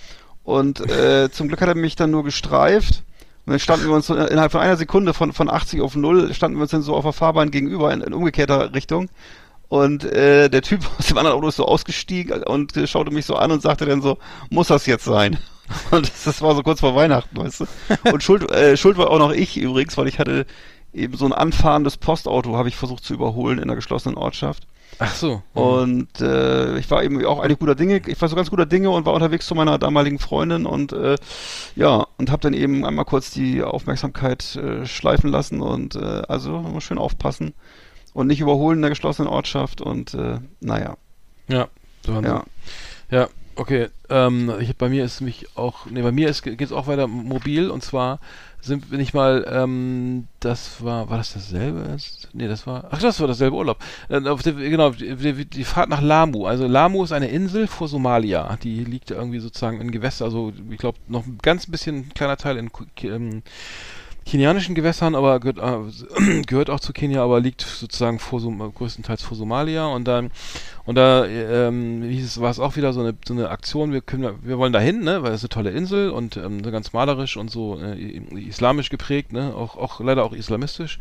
Und 0.42 0.80
äh, 0.90 1.30
zum 1.30 1.48
Glück 1.48 1.60
hat 1.60 1.68
er 1.68 1.74
mich 1.74 1.96
dann 1.96 2.10
nur 2.10 2.24
gestreift. 2.24 3.02
Und 3.44 3.52
dann 3.52 3.60
standen 3.60 3.88
wir 3.88 3.94
uns 3.94 4.06
so 4.06 4.14
innerhalb 4.14 4.52
von 4.52 4.62
einer 4.62 4.78
Sekunde 4.78 5.12
von, 5.12 5.34
von 5.34 5.50
80 5.50 5.82
auf 5.82 5.94
0, 5.94 6.32
standen 6.32 6.56
wir 6.56 6.62
uns 6.62 6.70
dann 6.70 6.80
so 6.80 6.94
auf 6.94 7.04
der 7.04 7.12
Fahrbahn 7.12 7.50
gegenüber 7.50 7.92
in, 7.92 8.00
in 8.00 8.14
umgekehrter 8.14 8.74
Richtung. 8.74 9.10
Und 9.68 10.04
äh, 10.04 10.48
der 10.48 10.62
Typ 10.62 10.80
aus 10.98 11.06
dem 11.06 11.18
anderen 11.18 11.36
Auto 11.36 11.48
ist 11.48 11.56
so 11.56 11.66
ausgestiegen 11.66 12.42
und 12.42 12.74
äh, 12.76 12.86
schaute 12.86 13.10
mich 13.10 13.26
so 13.26 13.36
an 13.36 13.52
und 13.52 13.60
sagte 13.60 13.84
dann 13.84 14.00
so, 14.00 14.16
muss 14.48 14.68
das 14.68 14.86
jetzt 14.86 15.04
sein? 15.04 15.38
Und 15.90 16.08
das, 16.08 16.22
das 16.22 16.42
war 16.42 16.54
so 16.54 16.62
kurz 16.62 16.78
vor 16.78 16.94
Weihnachten, 16.94 17.36
weißt 17.36 17.62
du? 17.62 17.66
Und 18.12 18.22
Schuld, 18.22 18.48
äh, 18.52 18.76
Schuld 18.76 18.98
war 18.98 19.10
auch 19.10 19.18
noch 19.18 19.32
ich 19.32 19.56
übrigens, 19.56 19.96
weil 19.96 20.06
ich 20.06 20.20
hatte 20.20 20.46
eben 20.96 21.16
so 21.16 21.26
ein 21.26 21.32
anfahrendes 21.32 21.96
Postauto, 21.96 22.56
habe 22.56 22.68
ich 22.68 22.76
versucht 22.76 23.04
zu 23.04 23.14
überholen 23.14 23.58
in 23.58 23.64
einer 23.64 23.76
geschlossenen 23.76 24.16
Ortschaft. 24.16 24.66
Ach 24.98 25.14
so. 25.14 25.42
Und 25.52 26.20
äh, 26.20 26.78
ich 26.78 26.90
war 26.90 27.04
eben 27.04 27.24
auch 27.26 27.40
eigentlich 27.40 27.58
guter 27.58 27.74
Dinge, 27.74 28.00
ich 28.06 28.20
war 28.20 28.28
so 28.28 28.36
ganz 28.36 28.50
guter 28.50 28.66
Dinge 28.66 28.90
und 28.90 29.04
war 29.04 29.12
unterwegs 29.12 29.46
zu 29.46 29.54
meiner 29.54 29.78
damaligen 29.78 30.18
Freundin 30.18 30.64
und 30.64 30.92
äh, 30.92 31.16
ja, 31.74 32.06
und 32.16 32.30
habe 32.30 32.42
dann 32.42 32.54
eben 32.54 32.84
einmal 32.84 33.04
kurz 33.04 33.30
die 33.30 33.62
Aufmerksamkeit 33.62 34.56
äh, 34.56 34.86
schleifen 34.86 35.30
lassen 35.30 35.60
und 35.60 35.96
äh, 35.96 36.22
also 36.28 36.60
mal 36.60 36.80
schön 36.80 36.98
aufpassen 36.98 37.52
und 38.14 38.28
nicht 38.28 38.40
überholen 38.40 38.78
in 38.78 38.82
der 38.82 38.90
geschlossenen 38.90 39.28
Ortschaft 39.28 39.82
und 39.82 40.14
äh, 40.14 40.38
naja, 40.60 40.96
Ja, 41.48 41.68
so 42.04 42.20
ja. 42.20 42.44
Ja, 43.10 43.28
okay. 43.56 43.88
Ähm, 44.08 44.52
ich, 44.60 44.76
bei 44.76 44.88
mir 44.88 45.04
ist 45.04 45.20
mich 45.20 45.56
auch, 45.56 45.86
nee, 45.86 46.02
bei 46.02 46.12
mir 46.12 46.32
geht 46.32 46.60
es 46.60 46.72
auch 46.72 46.86
weiter 46.86 47.06
mobil 47.06 47.70
und 47.70 47.82
zwar 47.82 48.18
sind, 48.66 48.90
bin 48.90 49.00
ich 49.00 49.14
mal, 49.14 49.46
ähm, 49.50 50.26
das 50.40 50.82
war, 50.82 51.08
war 51.08 51.18
das 51.18 51.32
dasselbe? 51.32 51.96
Nee, 52.32 52.48
das 52.48 52.66
war, 52.66 52.88
ach, 52.90 53.00
das 53.00 53.20
war 53.20 53.28
dasselbe 53.28 53.56
Urlaub. 53.56 53.78
Äh, 54.08 54.26
auf 54.28 54.42
der, 54.42 54.52
genau, 54.52 54.90
die, 54.90 55.16
die, 55.16 55.44
die 55.44 55.64
Fahrt 55.64 55.88
nach 55.88 56.02
Lamu. 56.02 56.46
Also 56.46 56.66
Lamu 56.66 57.04
ist 57.04 57.12
eine 57.12 57.28
Insel 57.28 57.66
vor 57.66 57.88
Somalia. 57.88 58.56
Die 58.62 58.84
liegt 58.84 59.10
irgendwie 59.10 59.38
sozusagen 59.38 59.80
in 59.80 59.90
Gewässer, 59.90 60.24
also 60.24 60.52
ich 60.70 60.78
glaube 60.78 60.98
noch 61.08 61.26
ein 61.26 61.38
ganz 61.42 61.66
bisschen 61.66 62.10
kleiner 62.10 62.36
Teil 62.36 62.58
in 62.58 62.70
ähm, 63.02 63.42
kenianischen 64.26 64.74
Gewässern, 64.74 65.14
aber 65.14 65.40
gehört, 65.40 65.58
äh, 65.58 66.42
gehört 66.46 66.68
auch 66.68 66.80
zu 66.80 66.92
Kenia, 66.92 67.22
aber 67.22 67.40
liegt 67.40 67.62
sozusagen 67.62 68.18
vor 68.18 68.40
Som 68.40 68.58
größtenteils 68.74 69.22
vor 69.22 69.36
Somalia 69.36 69.86
und 69.86 70.06
dann 70.06 70.30
und 70.84 70.96
da 70.96 71.24
ähm, 71.26 72.02
hieß 72.02 72.24
es, 72.24 72.40
war 72.40 72.50
es 72.50 72.60
auch 72.60 72.76
wieder 72.76 72.92
so 72.92 73.00
eine, 73.00 73.14
so 73.26 73.34
eine 73.34 73.48
Aktion, 73.50 73.92
wir 73.92 74.00
können 74.00 74.38
wir 74.42 74.58
wollen 74.58 74.72
dahin, 74.72 75.02
ne, 75.02 75.22
weil 75.22 75.32
es 75.32 75.42
eine 75.42 75.48
tolle 75.48 75.70
Insel 75.70 76.10
und 76.10 76.36
ähm, 76.36 76.62
ganz 76.62 76.92
malerisch 76.92 77.36
und 77.36 77.50
so 77.50 77.80
äh, 77.80 78.20
islamisch 78.34 78.90
geprägt, 78.90 79.32
ne, 79.32 79.54
auch 79.54 79.76
auch 79.76 80.00
leider 80.00 80.24
auch 80.24 80.32
islamistisch. 80.32 80.98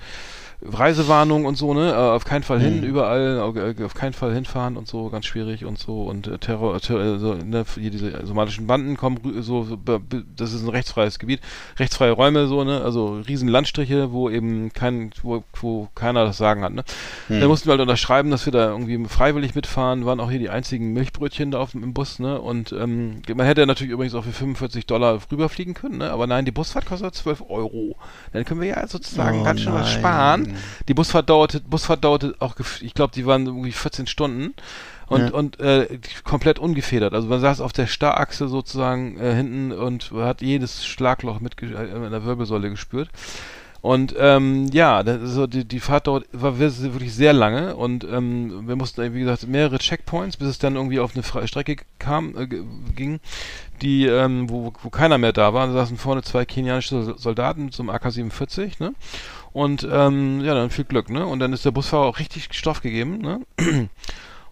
Reisewarnung 0.61 1.45
und 1.45 1.55
so, 1.57 1.73
ne? 1.73 1.91
Äh, 1.91 1.95
auf 1.95 2.25
keinen 2.25 2.43
Fall 2.43 2.59
hin, 2.59 2.81
Mhm. 2.81 2.83
überall, 2.87 3.39
auf, 3.39 3.55
äh, 3.55 3.75
auf 3.83 3.93
keinen 3.93 4.13
Fall 4.13 4.33
hinfahren 4.33 4.77
und 4.77 4.87
so, 4.87 5.09
ganz 5.09 5.25
schwierig 5.25 5.65
und 5.65 5.77
so. 5.79 6.03
Und 6.03 6.27
äh, 6.27 6.37
Terror, 6.37 6.79
Terror 6.79 7.19
so, 7.19 7.33
ne, 7.33 7.65
hier 7.75 7.91
diese 7.91 8.25
somalischen 8.25 8.67
Banden 8.67 8.97
kommen 8.97 9.19
so, 9.41 9.77
das 10.35 10.53
ist 10.53 10.63
ein 10.63 10.69
rechtsfreies 10.69 11.19
Gebiet, 11.19 11.41
rechtsfreie 11.77 12.11
Räume, 12.11 12.47
so, 12.47 12.63
ne? 12.63 12.81
Also 12.81 13.19
riesen 13.27 13.47
Landstriche, 13.47 14.11
wo 14.11 14.29
eben 14.29 14.71
kein, 14.73 15.11
wo, 15.23 15.43
wo 15.59 15.87
keiner 15.95 16.25
das 16.25 16.37
Sagen 16.37 16.63
hat, 16.63 16.73
ne? 16.73 16.83
Hm. 17.27 17.39
Da 17.41 17.47
mussten 17.47 17.67
wir 17.67 17.71
halt 17.71 17.81
unterschreiben, 17.81 18.31
dass 18.31 18.45
wir 18.45 18.53
da 18.53 18.69
irgendwie 18.69 19.03
freiwillig 19.07 19.55
mitfahren, 19.55 20.05
waren 20.05 20.19
auch 20.19 20.29
hier 20.29 20.39
die 20.39 20.49
einzigen 20.49 20.93
Milchbrötchen 20.93 21.51
da 21.51 21.59
auf 21.59 21.71
dem 21.71 21.83
im 21.83 21.93
Bus, 21.93 22.19
ne? 22.19 22.39
Und 22.41 22.71
ähm, 22.71 23.21
man 23.35 23.45
hätte 23.45 23.65
natürlich 23.67 23.91
übrigens 23.93 24.15
auch 24.15 24.23
für 24.23 24.31
45 24.31 24.85
Dollar 24.85 25.19
rüberfliegen 25.31 25.73
können, 25.73 25.99
ne? 25.99 26.11
Aber 26.11 26.27
nein, 26.27 26.45
die 26.45 26.51
Busfahrt 26.51 26.85
kostet 26.85 27.13
12 27.15 27.43
Euro. 27.49 27.95
Dann 28.33 28.45
können 28.45 28.61
wir 28.61 28.69
ja 28.69 28.87
sozusagen 28.87 29.41
Oh 29.41 29.43
ganz 29.43 29.61
schön 29.61 29.73
was 29.73 29.93
nein. 29.93 30.01
Die 30.87 30.93
Busfahrt 30.93 31.29
dauerte, 31.29 31.59
Busfahrt 31.61 32.03
dauerte 32.03 32.35
auch, 32.39 32.55
ich 32.81 32.93
glaube, 32.93 33.13
die 33.13 33.25
waren 33.25 33.45
irgendwie 33.45 33.71
14 33.71 34.07
Stunden 34.07 34.53
und, 35.07 35.21
Ja. 35.21 35.33
und 35.33 35.59
äh, 35.59 35.99
komplett 36.23 36.59
ungefedert. 36.59 37.13
Also 37.13 37.27
man 37.27 37.39
saß 37.39 37.61
auf 37.61 37.73
der 37.73 37.87
Starrachse 37.87 38.47
sozusagen 38.47 39.17
äh, 39.19 39.33
hinten 39.35 39.71
und 39.71 40.11
hat 40.11 40.41
jedes 40.41 40.85
Schlagloch 40.85 41.39
mit 41.39 41.61
äh, 41.61 41.65
in 41.67 42.11
der 42.11 42.25
Wirbelsäule 42.25 42.69
gespürt. 42.69 43.09
Und 43.81 44.15
ähm, 44.17 44.65
ja, 44.73 45.03
das 45.03 45.21
ist 45.21 45.33
so 45.35 45.45
die, 45.45 45.63
die 45.63 45.79
Fahrt 45.79 46.07
dort 46.07 46.25
war 46.31 46.57
wir- 46.59 46.75
wirklich 46.91 47.13
sehr 47.13 47.33
lange 47.33 47.75
und 47.75 48.03
ähm, 48.03 48.67
wir 48.67 48.75
mussten, 48.75 49.13
wie 49.13 49.19
gesagt, 49.19 49.45
mehrere 49.47 49.77
Checkpoints, 49.77 50.37
bis 50.37 50.47
es 50.47 50.57
dann 50.57 50.75
irgendwie 50.75 50.99
auf 50.99 51.13
eine 51.13 51.21
freie 51.21 51.47
Strecke 51.47 51.75
kam, 51.99 52.35
äh, 52.35 52.47
ging, 52.95 53.19
die, 53.83 54.07
ähm, 54.07 54.49
wo, 54.49 54.73
wo 54.81 54.89
keiner 54.89 55.19
mehr 55.19 55.33
da 55.33 55.53
war. 55.53 55.67
Da 55.67 55.73
saßen 55.73 55.97
vorne 55.97 56.23
zwei 56.23 56.45
kenianische 56.45 57.03
Sol- 57.03 57.19
Soldaten 57.19 57.71
zum 57.71 57.91
AK-47, 57.91 58.79
ne? 58.79 58.95
Und 59.55 59.87
ähm, 59.89 60.41
ja, 60.41 60.53
dann 60.53 60.69
viel 60.69 60.83
Glück, 60.83 61.09
ne? 61.09 61.25
Und 61.25 61.39
dann 61.39 61.53
ist 61.53 61.63
der 61.63 61.71
Busfahrer 61.71 62.07
auch 62.07 62.19
richtig 62.19 62.49
Stoff 62.51 62.81
gegeben, 62.81 63.19
ne? 63.19 63.39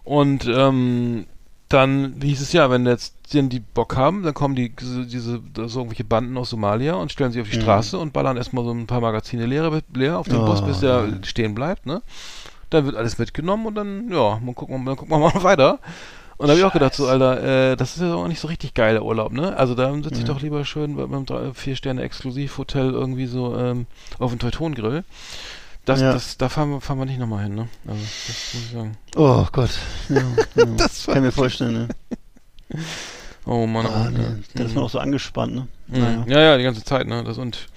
Und 0.02 0.46
ähm, 0.46 1.26
dann 1.68 2.14
hieß 2.22 2.40
es 2.40 2.52
ja, 2.54 2.70
wenn 2.70 2.86
jetzt 2.86 3.14
die 3.34 3.60
Bock 3.60 3.96
haben, 3.96 4.22
dann 4.22 4.32
kommen 4.32 4.54
die 4.54 4.70
diese, 4.70 5.42
so 5.66 5.80
irgendwelche 5.80 6.04
Banden 6.04 6.38
aus 6.38 6.48
Somalia 6.50 6.94
und 6.94 7.12
stellen 7.12 7.32
sich 7.32 7.42
auf 7.42 7.48
die 7.50 7.56
Mhm. 7.56 7.60
Straße 7.60 7.98
und 7.98 8.14
ballern 8.14 8.38
erstmal 8.38 8.64
so 8.64 8.70
ein 8.70 8.86
paar 8.86 9.02
Magazine 9.02 9.44
leer, 9.44 9.82
leer 9.94 10.18
auf 10.18 10.28
den 10.28 10.36
Oh, 10.38 10.44
Bus, 10.46 10.62
bis 10.62 10.80
der 10.80 11.02
nein. 11.02 11.24
stehen 11.24 11.54
bleibt, 11.54 11.84
ne? 11.84 12.00
Dann 12.70 12.86
wird 12.86 12.96
alles 12.96 13.18
mitgenommen 13.18 13.66
und 13.66 13.74
dann, 13.74 14.10
ja, 14.10 14.40
mal 14.42 14.54
gucken, 14.54 14.86
dann 14.86 14.96
gucken 14.96 15.12
wir 15.12 15.18
mal 15.20 15.34
weiter. 15.42 15.80
Und 16.36 16.46
da 16.48 16.52
habe 16.52 16.58
ich 16.60 16.64
auch 16.64 16.72
gedacht, 16.72 16.94
so, 16.94 17.06
Alter, 17.06 17.72
äh, 17.72 17.76
das 17.76 17.94
ist 17.96 18.02
ja 18.02 18.14
auch 18.14 18.26
nicht 18.28 18.40
so 18.40 18.48
richtig 18.48 18.74
geiler 18.74 19.02
Urlaub, 19.04 19.32
ne? 19.32 19.56
Also 19.56 19.74
da 19.74 19.92
sitze 19.94 20.14
ich 20.14 20.18
Ja. 20.20 20.34
doch 20.34 20.40
lieber 20.42 20.64
schön 20.64 20.96
bei- 20.96 21.06
beim 21.06 21.24
drei- 21.26 21.52
Vier-Sterne-Exklusivhotel 21.54 22.90
irgendwie 22.92 23.26
so 23.26 23.56
ähm, 23.56 23.86
auf 24.18 24.30
dem 24.32 24.38
Teutongrill. 24.40 25.04
Das, 25.84 26.00
Ja. 26.00 26.12
das, 26.12 26.36
da 26.38 26.48
fahren 26.48 26.70
wir, 26.70 26.80
fahren 26.80 26.98
wir 26.98 27.04
nicht 27.04 27.18
nochmal 27.20 27.44
hin, 27.44 27.54
ne? 27.54 27.68
Also, 27.86 28.00
das 28.00 28.54
muss 28.54 28.62
ich 28.64 28.70
sagen. 28.72 28.96
Oh 29.16 29.46
Gott. 29.52 29.70
Ja, 30.08 30.16
ja. 30.56 30.64
Das 30.76 31.06
Kann 31.06 31.16
ich 31.18 31.22
mir 31.22 31.32
vorstellen, 31.32 31.72
ne? 31.74 31.88
Oh 33.46 33.66
Mann, 33.66 33.86
Ah, 33.86 34.08
oh, 34.10 34.18
ja. 34.18 34.28
Da 34.54 34.64
ist 34.64 34.74
man 34.74 34.84
auch 34.84 34.90
so 34.90 34.98
angespannt, 34.98 35.54
ne? 35.54 35.68
Mhm. 35.88 36.24
Ja, 36.26 36.40
ja, 36.40 36.56
die 36.56 36.64
ganze 36.64 36.82
Zeit, 36.82 37.06
ne? 37.06 37.22
Das 37.24 37.36
und 37.38 37.68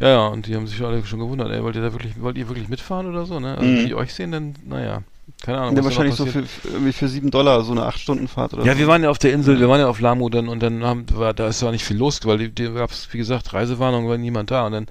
ja, 0.00 0.08
ja, 0.08 0.26
und 0.26 0.46
die 0.46 0.54
haben 0.56 0.66
sich 0.66 0.82
alle 0.82 1.04
schon 1.06 1.20
gewundert, 1.20 1.50
ey, 1.52 1.62
wollt 1.62 1.76
ihr 1.76 1.82
da 1.82 1.92
wirklich, 1.92 2.20
wollt 2.20 2.36
ihr 2.36 2.48
wirklich 2.48 2.68
mitfahren 2.68 3.06
oder 3.06 3.24
so, 3.24 3.38
ne? 3.40 3.56
Also 3.56 3.62
Mhm. 3.70 3.76
wenn 3.78 3.86
die 3.86 3.94
euch 3.94 4.12
sehen, 4.12 4.32
dann, 4.32 4.54
naja, 4.66 5.02
keine 5.46 5.58
Ahnung. 5.58 5.76
Ja, 5.76 5.80
da 5.80 5.84
wahrscheinlich 5.84 6.16
so 6.16 6.26
für, 6.26 6.42
für, 6.42 6.92
für 6.92 7.08
sieben 7.08 7.30
Dollar 7.30 7.62
so 7.62 7.72
eine 7.72 7.86
acht 7.86 7.98
Stunden 8.00 8.26
Fahrt 8.28 8.52
oder 8.52 8.64
Ja, 8.64 8.72
so. 8.72 8.78
wir 8.80 8.88
waren 8.88 9.02
ja 9.02 9.10
auf 9.10 9.18
der 9.18 9.32
Insel, 9.32 9.58
wir 9.60 9.68
waren 9.68 9.80
ja 9.80 9.86
auf 9.86 10.00
Lamu 10.00 10.28
dann 10.28 10.48
und 10.48 10.62
dann 10.62 10.84
haben, 10.84 11.06
war, 11.14 11.32
da 11.32 11.46
ist 11.46 11.62
ja 11.62 11.70
nicht 11.70 11.84
viel 11.84 11.96
los, 11.96 12.20
weil 12.24 12.38
die, 12.38 12.50
die 12.50 12.72
gab's, 12.72 13.08
wie 13.12 13.18
gesagt, 13.18 13.54
Reisewarnung, 13.54 14.08
war 14.08 14.18
niemand 14.18 14.50
da 14.50 14.66
und 14.66 14.72
dann, 14.72 14.86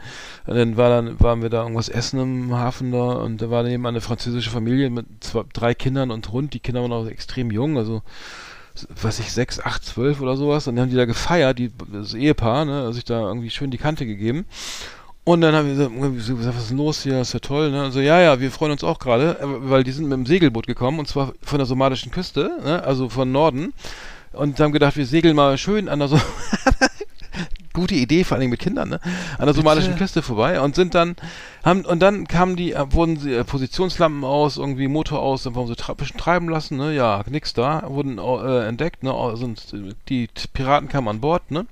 und 0.47 0.55
dann 0.55 0.77
war 0.77 0.89
dann, 0.89 1.19
waren 1.19 1.41
wir 1.41 1.49
da 1.49 1.61
irgendwas 1.61 1.89
essen 1.89 2.19
im 2.19 2.55
Hafen 2.55 2.91
da 2.91 3.13
und 3.13 3.41
da 3.41 3.49
war 3.49 3.63
nebenan 3.63 3.95
eine 3.95 4.01
französische 4.01 4.49
Familie 4.49 4.89
mit 4.89 5.05
zwei, 5.19 5.43
drei 5.53 5.73
Kindern 5.73 6.09
und 6.09 6.31
Hund, 6.31 6.53
die 6.53 6.59
Kinder 6.59 6.81
waren 6.81 6.93
auch 6.93 7.07
extrem 7.07 7.51
jung, 7.51 7.77
also 7.77 8.01
was 9.01 9.19
ich, 9.19 9.31
sechs, 9.31 9.59
acht, 9.59 9.85
zwölf 9.85 10.21
oder 10.21 10.35
sowas. 10.35 10.67
Und 10.67 10.75
dann 10.75 10.83
haben 10.83 10.89
die 10.89 10.97
da 10.97 11.05
gefeiert, 11.05 11.59
die, 11.59 11.71
das 11.91 12.13
Ehepaar, 12.13 12.65
ne, 12.65 12.91
sich 12.93 13.05
da 13.05 13.21
irgendwie 13.21 13.49
schön 13.49 13.71
die 13.71 13.77
Kante 13.77 14.05
gegeben. 14.05 14.45
Und 15.27 15.41
dann 15.41 15.55
haben 15.55 15.67
wir 15.67 16.09
gesagt, 16.11 16.55
was 16.55 16.63
ist 16.63 16.69
denn 16.69 16.77
los 16.77 17.01
hier, 17.01 17.19
ist 17.19 17.33
ja 17.33 17.39
toll, 17.39 17.71
ne? 17.71 17.81
Also 17.81 17.99
ja, 17.99 18.21
ja, 18.21 18.39
wir 18.39 18.51
freuen 18.51 18.71
uns 18.71 18.83
auch 18.83 18.99
gerade, 18.99 19.39
äh, 19.39 19.43
weil 19.43 19.83
die 19.83 19.91
sind 19.91 20.03
mit 20.07 20.13
dem 20.13 20.27
Segelboot 20.27 20.67
gekommen 20.67 20.99
und 20.99 21.07
zwar 21.07 21.33
von 21.41 21.57
der 21.57 21.65
somalischen 21.65 22.11
Küste, 22.11 22.59
ne? 22.63 22.83
also 22.83 23.09
von 23.09 23.31
Norden. 23.31 23.73
Und 24.33 24.59
haben 24.59 24.71
gedacht, 24.71 24.95
wir 24.97 25.05
segeln 25.07 25.35
mal 25.35 25.57
schön 25.57 25.89
an 25.89 25.97
der 25.97 26.09
so 26.09 26.19
gute 27.73 27.95
Idee, 27.95 28.23
vor 28.23 28.37
allem 28.37 28.51
mit 28.51 28.59
Kindern, 28.59 28.89
ne? 28.89 28.99
An 29.39 29.45
der 29.45 29.55
somalischen 29.55 29.93
Bitte? 29.93 30.03
Küste 30.03 30.21
vorbei 30.21 30.61
und 30.61 30.75
sind 30.75 30.93
dann, 30.93 31.15
haben, 31.63 31.85
und 31.85 32.01
dann 32.01 32.27
kamen 32.27 32.55
die, 32.55 32.73
äh, 32.73 32.85
wurden 32.91 33.17
sie, 33.17 33.33
äh, 33.33 33.43
Positionslampen 33.43 34.23
aus, 34.23 34.57
irgendwie 34.57 34.87
Motor 34.87 35.21
aus, 35.21 35.41
dann 35.41 35.55
wurden 35.55 35.69
sie 35.69 35.75
tra 35.75 35.95
bisschen 35.95 36.17
treiben 36.17 36.49
lassen, 36.49 36.77
ne? 36.77 36.93
Ja, 36.93 37.23
nix 37.27 37.53
da, 37.55 37.83
wurden 37.87 38.19
äh, 38.19 38.67
entdeckt, 38.67 39.01
ne? 39.01 39.11
Sind, 39.35 39.73
die 40.07 40.29
Piraten 40.53 40.87
kamen 40.87 41.07
an 41.07 41.19
Bord, 41.19 41.49
ne? 41.49 41.65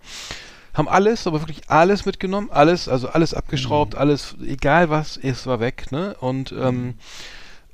Haben 0.74 0.88
alles, 0.88 1.28
aber 1.28 1.42
wirklich 1.42 1.70
alles 1.70 2.06
mitgenommen, 2.06 2.50
alles, 2.52 2.88
also 2.88 3.08
alles 3.10 3.34
abgeschraubt, 3.34 3.96
alles, 3.96 4.36
egal 4.46 4.90
was, 4.90 5.18
es 5.18 5.46
war 5.46 5.60
weg, 5.60 5.92
ne? 5.92 6.16
Und, 6.20 6.52
ähm, 6.52 6.96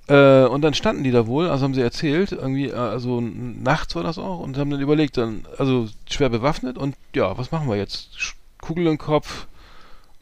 äh, 0.08 0.44
und 0.46 0.62
dann 0.64 0.74
standen 0.74 1.04
die 1.04 1.12
da 1.12 1.26
wohl, 1.28 1.48
also 1.50 1.64
haben 1.64 1.74
sie 1.74 1.82
erzählt, 1.82 2.32
irgendwie, 2.34 2.70
äh, 2.70 2.74
also 2.76 3.22
nachts 3.22 3.96
war 3.96 4.04
das 4.04 4.18
auch, 4.18 4.40
und 4.40 4.58
haben 4.58 4.70
dann 4.70 4.82
überlegt, 4.82 5.16
dann, 5.18 5.46
also 5.58 5.88
schwer 6.10 6.30
bewaffnet 6.30 6.78
und 6.78 6.96
ja, 7.16 7.38
was 7.38 7.52
machen 7.52 7.70
wir 7.70 7.78
jetzt? 7.78 8.10
Kugel 8.62 8.88
im 8.88 8.98
Kopf, 8.98 9.46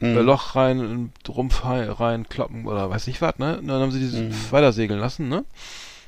Mhm. 0.00 0.16
äh, 0.16 0.20
Loch 0.20 0.54
rein, 0.54 1.10
Rumpf 1.28 1.64
rein, 1.64 2.28
kloppen 2.28 2.66
oder 2.66 2.88
weiß 2.88 3.08
ich 3.08 3.20
was, 3.20 3.36
ne? 3.40 3.58
Und 3.58 3.66
dann 3.66 3.82
haben 3.82 3.90
sie 3.90 3.98
dieses 3.98 4.20
Mhm. 4.20 4.52
weitersegeln 4.52 5.00
lassen, 5.00 5.28
ne? 5.28 5.44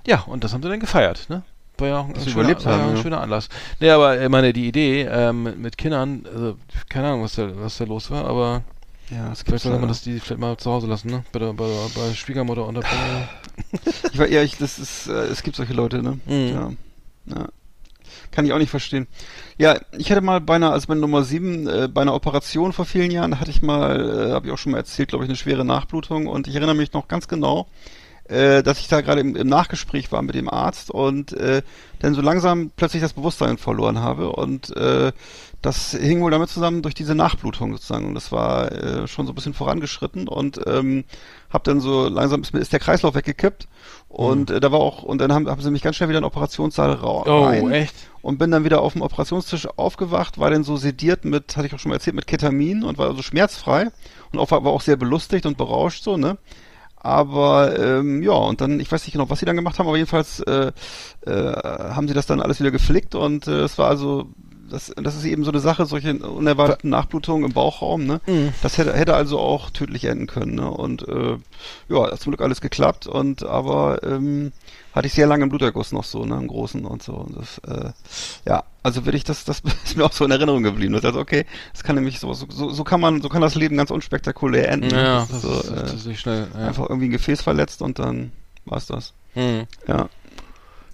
Ja, 0.06 0.20
und 0.28 0.44
das 0.44 0.52
haben 0.52 0.62
sie 0.62 0.68
dann 0.68 0.78
gefeiert, 0.78 1.26
ne? 1.28 1.42
War 1.80 1.88
ja 1.88 1.98
auch 2.00 2.08
ein, 2.08 2.14
schöner, 2.16 2.32
überlebt 2.32 2.64
war 2.64 2.76
ja 2.76 2.82
haben, 2.82 2.90
ein 2.90 3.02
schöner 3.02 3.20
Anlass. 3.20 3.48
Nee, 3.80 3.90
aber 3.90 4.20
ich 4.20 4.28
meine, 4.28 4.52
die 4.52 4.68
Idee 4.68 5.02
ähm, 5.02 5.42
mit, 5.42 5.58
mit 5.58 5.78
Kindern, 5.78 6.26
also 6.32 6.56
keine 6.88 7.08
Ahnung, 7.08 7.22
was 7.22 7.34
da, 7.34 7.48
was 7.54 7.78
da 7.78 7.84
los 7.84 8.10
war, 8.10 8.24
aber 8.26 8.62
Ja, 9.10 9.32
es 9.32 9.42
vielleicht 9.42 9.64
sollte 9.64 9.78
man 9.78 9.88
das 9.88 10.02
die 10.02 10.20
vielleicht 10.20 10.40
mal 10.40 10.56
zu 10.56 10.70
Hause 10.70 10.86
lassen, 10.86 11.08
ne? 11.10 11.24
Bei 11.32 11.38
der, 11.38 11.52
bei 11.52 11.64
bei 11.94 12.14
Schwiegermutter 12.14 12.66
und 12.66 12.74
der 12.74 12.84
Ich 14.12 14.18
war 14.18 14.26
eher, 14.26 14.42
ich, 14.42 14.58
das 14.58 14.78
ist, 14.78 15.08
äh, 15.08 15.26
es 15.26 15.42
gibt 15.42 15.56
solche 15.56 15.72
Leute, 15.72 16.02
ne? 16.02 16.18
Mhm. 16.26 16.48
Ja. 16.48 16.70
ja. 17.36 17.48
Kann 18.30 18.44
ich 18.44 18.52
auch 18.52 18.58
nicht 18.58 18.70
verstehen. 18.70 19.06
Ja, 19.58 19.80
ich 19.96 20.10
hatte 20.10 20.20
mal 20.20 20.40
bei 20.40 20.56
einer, 20.56 20.72
also 20.72 20.86
bei 20.86 20.94
Nummer 20.94 21.22
7, 21.22 21.66
äh, 21.66 21.88
bei 21.92 22.02
einer 22.02 22.14
Operation 22.14 22.72
vor 22.72 22.84
vielen 22.84 23.10
Jahren, 23.10 23.40
hatte 23.40 23.50
ich 23.50 23.62
mal, 23.62 24.28
äh, 24.28 24.32
habe 24.32 24.46
ich 24.46 24.52
auch 24.52 24.58
schon 24.58 24.72
mal 24.72 24.78
erzählt, 24.78 25.08
glaube 25.08 25.24
ich, 25.24 25.30
eine 25.30 25.36
schwere 25.36 25.64
Nachblutung 25.64 26.26
und 26.26 26.46
ich 26.46 26.54
erinnere 26.54 26.76
mich 26.76 26.92
noch 26.92 27.08
ganz 27.08 27.28
genau, 27.28 27.66
äh, 28.30 28.62
dass 28.62 28.78
ich 28.80 28.88
da 28.88 29.00
gerade 29.00 29.20
im, 29.20 29.36
im 29.36 29.46
Nachgespräch 29.48 30.12
war 30.12 30.22
mit 30.22 30.34
dem 30.34 30.48
Arzt 30.48 30.90
und 30.90 31.32
äh, 31.32 31.62
dann 31.98 32.14
so 32.14 32.22
langsam 32.22 32.70
plötzlich 32.76 33.02
das 33.02 33.12
Bewusstsein 33.12 33.58
verloren 33.58 33.98
habe 34.00 34.30
und 34.30 34.74
äh, 34.76 35.12
das 35.62 35.90
hing 35.90 36.22
wohl 36.22 36.30
damit 36.30 36.48
zusammen 36.48 36.80
durch 36.80 36.94
diese 36.94 37.14
Nachblutung 37.14 37.72
sozusagen 37.72 38.06
und 38.06 38.14
das 38.14 38.32
war 38.32 38.72
äh, 38.72 39.06
schon 39.06 39.26
so 39.26 39.32
ein 39.32 39.34
bisschen 39.34 39.52
vorangeschritten 39.52 40.26
und 40.28 40.60
ähm, 40.66 41.04
hab 41.50 41.64
dann 41.64 41.80
so 41.80 42.08
langsam 42.08 42.40
ist, 42.40 42.54
mir- 42.54 42.60
ist 42.60 42.72
der 42.72 42.80
Kreislauf 42.80 43.14
weggekippt 43.14 43.68
und 44.08 44.50
äh, 44.50 44.60
da 44.60 44.72
war 44.72 44.80
auch 44.80 45.02
und 45.02 45.18
dann 45.20 45.32
haben, 45.32 45.48
haben 45.50 45.60
sie 45.60 45.70
mich 45.70 45.82
ganz 45.82 45.96
schnell 45.96 46.08
wieder 46.08 46.18
in 46.18 46.22
den 46.22 46.28
Operationssaal 46.28 46.92
ra 46.92 47.24
Oh, 47.26 47.44
rein 47.44 47.70
echt? 47.72 47.94
und 48.22 48.38
bin 48.38 48.50
dann 48.50 48.64
wieder 48.64 48.80
auf 48.80 48.94
dem 48.94 49.02
Operationstisch 49.02 49.66
aufgewacht, 49.76 50.38
war 50.38 50.50
dann 50.50 50.64
so 50.64 50.76
sediert 50.76 51.24
mit, 51.26 51.56
hatte 51.56 51.66
ich 51.66 51.74
auch 51.74 51.78
schon 51.78 51.90
mal 51.90 51.96
erzählt, 51.96 52.16
mit 52.16 52.26
Ketamin 52.26 52.82
und 52.84 52.96
war 52.96 53.08
also 53.08 53.22
schmerzfrei 53.22 53.88
und 54.32 54.38
auch, 54.38 54.50
war 54.52 54.64
auch 54.66 54.80
sehr 54.82 54.96
belustigt 54.96 55.44
und 55.44 55.58
berauscht 55.58 56.04
so, 56.04 56.16
ne? 56.16 56.38
Aber 57.02 57.78
ähm, 57.78 58.22
ja, 58.22 58.32
und 58.32 58.60
dann, 58.60 58.78
ich 58.78 58.92
weiß 58.92 59.04
nicht 59.04 59.12
genau, 59.12 59.30
was 59.30 59.38
sie 59.40 59.46
dann 59.46 59.56
gemacht 59.56 59.78
haben, 59.78 59.86
aber 59.86 59.96
jedenfalls 59.96 60.40
äh, 60.40 60.70
äh, 61.22 61.30
haben 61.32 62.06
sie 62.08 62.14
das 62.14 62.26
dann 62.26 62.40
alles 62.40 62.60
wieder 62.60 62.70
geflickt 62.70 63.14
und 63.14 63.46
äh, 63.48 63.62
es 63.62 63.78
war 63.78 63.88
also, 63.88 64.28
das, 64.70 64.92
das 64.96 65.16
ist 65.16 65.24
eben 65.24 65.44
so 65.44 65.50
eine 65.50 65.60
Sache, 65.60 65.86
solche 65.86 66.14
unerwarteten 66.14 66.90
Nachblutungen 66.90 67.44
im 67.44 67.52
Bauchraum, 67.52 68.06
ne? 68.06 68.20
Mhm. 68.26 68.52
Das 68.62 68.78
hätte, 68.78 68.92
hätte 68.94 69.14
also 69.14 69.38
auch 69.38 69.70
tödlich 69.70 70.04
enden 70.04 70.26
können, 70.26 70.54
ne? 70.54 70.70
Und 70.70 71.06
äh, 71.08 71.36
ja, 71.88 72.10
hat 72.10 72.20
zum 72.20 72.32
Glück 72.32 72.40
alles 72.40 72.60
geklappt 72.60 73.06
und 73.06 73.44
aber 73.44 74.02
ähm, 74.02 74.52
hatte 74.94 75.06
ich 75.06 75.12
sehr 75.12 75.26
lange 75.26 75.44
einen 75.44 75.50
Bluterguss 75.50 75.92
noch 75.92 76.04
so, 76.04 76.24
ne, 76.24 76.36
im 76.36 76.48
Großen 76.48 76.84
und 76.84 77.02
so. 77.02 77.12
Und 77.12 77.36
das, 77.36 77.58
äh, 77.58 77.92
ja, 78.46 78.64
also 78.82 79.04
würde 79.04 79.16
ich 79.16 79.24
das, 79.24 79.44
das 79.44 79.62
ist 79.84 79.96
mir 79.96 80.04
auch 80.04 80.12
so 80.12 80.24
in 80.24 80.30
Erinnerung 80.30 80.62
geblieben. 80.62 80.94
Das 80.94 81.04
heißt, 81.04 81.16
okay, 81.16 81.46
das 81.72 81.84
kann 81.84 81.96
nämlich 81.96 82.18
so, 82.18 82.32
so, 82.32 82.46
so 82.48 82.84
kann 82.84 83.00
man, 83.00 83.22
so 83.22 83.28
kann 83.28 83.42
das 83.42 83.54
Leben 83.54 83.76
ganz 83.76 83.90
unspektakulär 83.90 84.68
enden. 84.70 84.90
Ja, 84.90 85.20
das 85.20 85.28
das, 85.28 85.36
ist 85.36 85.42
so, 85.42 85.60
ist, 85.60 85.70
das 85.70 85.92
äh, 85.92 85.96
ist 85.96 86.06
nicht 86.06 86.20
schnell. 86.20 86.48
Ja. 86.54 86.66
einfach 86.66 86.88
irgendwie 86.88 87.08
ein 87.08 87.12
Gefäß 87.12 87.42
verletzt 87.42 87.82
und 87.82 87.98
dann 87.98 88.32
war's 88.64 88.86
das. 88.86 89.12
Mhm. 89.34 89.66
Ja. 89.86 90.08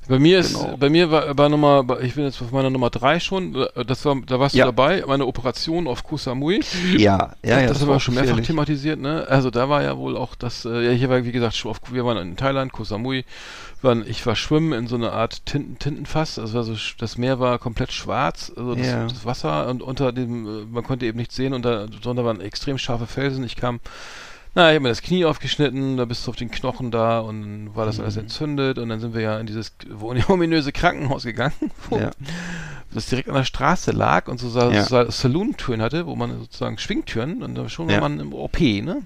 Bei 0.09 0.18
mir 0.20 0.38
ist, 0.38 0.54
Genau. 0.54 0.76
bei 0.76 0.88
mir 0.88 1.11
war, 1.11 1.36
war 1.36 1.48
Nummer, 1.48 1.84
ich 2.00 2.14
bin 2.14 2.24
jetzt 2.24 2.40
auf 2.40 2.52
meiner 2.52 2.70
Nummer 2.70 2.90
drei 2.90 3.18
schon, 3.18 3.66
das 3.86 4.04
war, 4.04 4.16
da 4.24 4.38
warst 4.38 4.54
Ja. 4.54 4.64
du 4.66 4.68
dabei, 4.72 5.02
meine 5.07 5.26
Operation 5.26 5.88
auf 5.88 6.04
Koh 6.04 6.16
Samui. 6.16 6.61
Ja, 6.96 7.34
ja, 7.44 7.61
ja. 7.61 7.66
das, 7.66 7.80
haben 7.80 7.88
wir 7.88 7.92
war 7.94 8.00
schon 8.00 8.14
mehrfach 8.14 8.28
gefährlich. 8.28 8.46
thematisiert, 8.46 9.00
ne? 9.00 9.26
Also 9.28 9.50
da 9.50 9.68
war 9.68 9.82
ja 9.82 9.96
wohl 9.96 10.16
auch 10.16 10.34
das, 10.36 10.64
äh, 10.64 10.86
ja, 10.86 10.90
hier 10.92 11.09
war, 11.11 11.24
wie 11.24 11.32
gesagt, 11.32 11.61
auf, 11.66 11.80
wir 11.90 12.04
waren 12.04 12.18
in 12.18 12.36
Thailand, 12.36 12.72
Koh 12.72 12.84
Samui, 12.84 13.24
waren, 13.82 14.04
ich 14.09 14.24
war 14.26 14.36
schwimmen 14.36 14.72
in 14.72 14.86
so 14.86 14.94
einer 14.96 15.12
Art 15.12 15.44
Tinten, 15.44 15.78
Tintenfass, 15.78 16.38
also 16.38 16.62
so, 16.62 16.76
das 16.98 17.18
Meer 17.18 17.40
war 17.40 17.59
komplett 17.59 17.92
schwarz, 17.92 18.52
also 18.57 18.74
das, 18.74 18.86
Ja. 18.86 19.07
das 19.07 19.24
Wasser 19.26 19.68
und 19.68 19.82
unter 19.82 20.12
dem, 20.12 20.46
äh, 20.46 20.64
man 20.70 20.84
konnte 20.84 21.07
eben 21.07 21.18
nichts 21.18 21.34
sehen 21.36 21.52
und 21.52 21.64
da, 21.64 21.86
drunter 21.86 22.24
waren 22.24 22.40
extrem 22.40 22.78
scharfe 22.78 23.07
Felsen, 23.07 23.42
ich 23.44 23.57
kam, 23.57 23.80
na, 24.57 24.70
ich 24.70 24.74
habe 24.74 24.80
mir 24.80 24.88
das 24.88 25.02
Knie 25.02 25.24
aufgeschnitten, 25.24 25.96
da 25.96 26.04
bist 26.07 26.26
du 26.26 26.30
auf 26.30 26.36
den 26.36 26.50
Knochen 26.50 26.90
da 26.90 27.20
und 27.20 27.76
war 27.76 27.86
das 27.86 27.98
Mhm. 27.98 28.02
alles 28.04 28.16
entzündet 28.16 28.78
und 28.78 28.88
dann 28.88 28.98
sind 28.98 29.14
wir 29.14 29.20
ja 29.20 29.38
in 29.38 29.46
dieses 29.46 29.72
ominöse 30.28 30.72
Krankenhaus 30.72 31.22
gegangen, 31.22 31.52
wo 31.90 31.98
Ja. 31.98 32.11
das 32.92 33.07
direkt 33.07 33.28
an 33.28 33.34
der 33.36 33.44
Straße 33.44 33.92
lag 33.92 34.26
und 34.28 34.40
so 34.40 34.48
Sa 34.48 34.70
Ja. 34.72 34.82
Sa 34.82 35.11
Saloon-Türen 35.11 35.80
hatte, 35.82 36.07
wo 36.07 36.16
man 36.16 36.36
sozusagen 36.40 36.78
Schwingtüren 36.78 37.42
und 37.44 37.54
da 37.54 37.68
schon 37.68 37.86
war 37.86 37.94
Ja. 37.94 38.00
man 38.00 38.18
im 38.18 38.32
OP, 38.32 38.59
ne? 38.82 39.02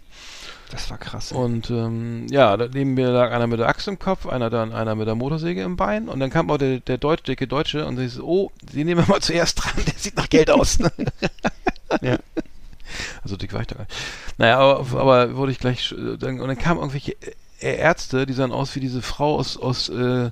Das 0.70 0.88
war 0.88 0.98
krass. 0.98 1.32
ey. 1.32 1.36
Und 1.38 1.68
ähm, 1.70 2.28
ja, 2.30 2.57
da 2.57 2.68
neben 2.72 2.94
mir 2.94 3.09
lag 3.11 3.32
einer 3.32 3.48
mit 3.48 3.59
der 3.59 3.66
Axt 3.68 3.88
im 3.88 3.98
Kopf, 3.98 4.26
einer 4.26 4.51
dann 4.51 4.72
einer 4.72 4.94
mit 4.94 5.09
der 5.09 5.16
Motorsäge 5.16 5.62
im 5.62 5.74
Bein 5.74 6.09
und 6.09 6.20
dann 6.20 6.30
kam 6.30 6.48
auch 6.48 6.59
der, 6.59 6.78
der 6.78 6.96
Deutsch, 6.96 7.24
dicke 7.24 7.48
Deutsche 7.48 7.84
und 7.86 7.96
sie 7.96 8.07
so, 8.07 8.22
oh, 8.24 8.53
sie 8.72 8.84
nehmen 8.84 9.01
wir 9.05 9.12
mal 9.12 9.20
zuerst 9.20 9.64
dran, 9.64 9.72
der 9.84 9.94
sieht 9.96 10.16
nach 10.16 10.30
Geld 10.30 10.48
aus. 10.48 10.78
Ne? 10.78 10.92
Ja. 12.03 12.18
Also 13.22 13.36
dick 13.36 13.53
war 13.53 13.61
ich 13.61 13.66
da 13.66 13.76
gar 13.76 13.82
nicht. 13.84 13.95
Naja, 14.38 14.59
aber, 14.59 15.01
aber 15.01 15.36
wurde 15.36 15.53
ich 15.53 15.59
gleich, 15.59 15.93
äh, 15.93 16.16
dann, 16.16 16.41
und 16.41 16.49
dann 16.49 16.59
kamen 16.59 16.78
irgendwelche 16.80 17.12
äh, 17.61 17.76
Ärzte, 17.76 18.26
die 18.26 18.32
sahen 18.32 18.53
aus 18.53 18.74
wie 18.76 18.80
diese 18.80 19.03
Frau 19.03 19.36
aus, 19.36 19.57
aus 19.57 19.88
äh, 19.88 20.30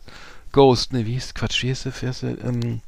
Ghost, 0.53 0.93
ne, 0.93 1.05
wie 1.07 1.13
hieß, 1.13 1.35
Quatsch, 1.35 1.63
wie 1.63 1.69
hieß 1.69 1.83
der, 1.85 1.93
wie 2.01 2.07
heißt 2.07 2.23
der, 2.23 2.45
ähm, 2.45 2.81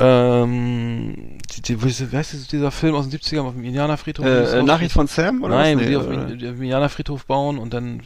ähm, 0.00 1.38
die, 1.56 1.62
die, 1.62 1.82
wie 1.82 2.16
heißt 2.16 2.52
dieser 2.52 2.70
Film 2.70 2.94
aus 2.94 3.08
den 3.08 3.18
70ern 3.18 3.40
auf 3.42 3.54
dem 3.54 3.64
Indianerfriedhof? 3.64 4.24
Äh, 4.24 4.58
äh, 4.58 4.62
Nachricht 4.62 4.92
von 4.92 5.06
Sam 5.06 5.42
oder 5.42 5.56
Nein, 5.56 5.78
was? 5.78 5.84
die 5.84 5.90
Nee, 5.90 5.96
auf, 5.96 6.06
oder? 6.06 6.24
dem- 6.26 6.38
die 6.38 6.46
auf 6.46 6.52
dem 6.54 6.62
Indianerfriedhof 6.62 7.26
bauen 7.26 7.58
und 7.58 7.74
dann 7.74 8.02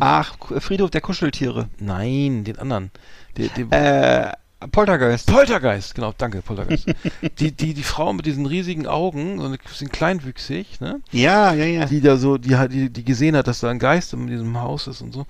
Ach, 0.00 0.36
Friedhof 0.60 0.90
der 0.90 1.00
Kuscheltiere. 1.00 1.68
Nein, 1.78 2.44
den 2.44 2.58
anderen. 2.58 2.90
Die, 3.36 3.48
die, 3.50 3.62
Äh, 3.70 4.32
Poltergeist. 4.70 5.26
Poltergeist, 5.26 5.94
genau, 5.94 6.12
danke, 6.16 6.42
Poltergeist. 6.42 6.86
die, 7.38 7.52
die, 7.52 7.74
die 7.74 7.82
Frau 7.82 8.12
mit 8.12 8.26
diesen 8.26 8.46
riesigen 8.46 8.86
Augen, 8.86 9.38
so 9.40 9.46
ein 9.46 9.58
bisschen 9.62 9.90
kleinwüchsig, 9.90 10.80
ne? 10.80 11.00
Ja, 11.12 11.52
ja, 11.52 11.64
ja. 11.64 11.84
Die 11.86 12.00
da 12.00 12.16
so, 12.16 12.38
die, 12.38 12.56
hat- 12.56 12.72
die, 12.72 12.90
die 12.90 13.04
gesehen 13.04 13.36
hat, 13.36 13.46
dass 13.46 13.60
da 13.60 13.70
ein 13.70 13.78
Geist 13.78 14.12
in 14.12 14.26
diesem 14.26 14.60
Haus 14.60 14.86
ist 14.86 15.00
und 15.00 15.12
so. 15.12 15.26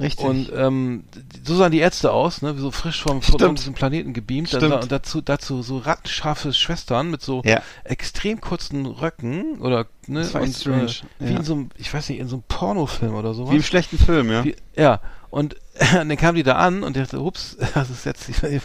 Richtig. 0.00 0.24
Und 0.24 0.52
ähm, 0.54 1.04
so 1.44 1.56
sahen 1.56 1.72
die 1.72 1.78
Ärzte 1.78 2.12
aus, 2.12 2.42
ne? 2.42 2.54
So 2.56 2.70
frisch 2.70 3.02
vom 3.02 3.22
von 3.22 3.54
diesem 3.54 3.74
Planeten 3.74 4.12
gebeamt. 4.12 4.48
Stimmt. 4.48 4.82
und 4.82 4.92
dazu, 4.92 5.20
dazu 5.20 5.62
so 5.62 5.78
rattenscharfe 5.78 6.52
Schwestern 6.52 7.10
mit 7.10 7.22
so 7.22 7.42
ja. 7.44 7.62
extrem 7.84 8.40
kurzen 8.40 8.86
Röcken 8.86 9.60
oder 9.60 9.86
ne? 10.08 10.20
Das 10.20 10.34
war 10.34 10.42
und, 10.42 10.54
strange, 10.54 10.84
Äh, 10.84 11.26
wie 11.26 11.32
ja. 11.32 11.38
in 11.38 11.44
so 11.44 11.54
einem, 11.54 11.68
ich 11.76 11.92
weiß 11.92 12.08
nicht, 12.08 12.18
in 12.20 12.28
so 12.28 12.36
einem 12.36 12.44
Pornofilm 12.48 13.14
oder 13.14 13.34
sowas. 13.34 13.52
Wie 13.52 13.56
im 13.56 13.62
schlechten 13.62 13.98
Film, 13.98 14.30
ja. 14.30 14.44
Wie, 14.44 14.56
ja, 14.76 15.00
und 15.34 15.56
dann 15.92 16.16
kam 16.16 16.36
die 16.36 16.44
da 16.44 16.54
an 16.54 16.84
und 16.84 16.96
dachte, 16.96 17.20
ups, 17.20 17.56
das 17.74 17.90
ist 17.90 18.06
jetzt, 18.06 18.28
ich, 18.28 18.40
ich, 18.44 18.62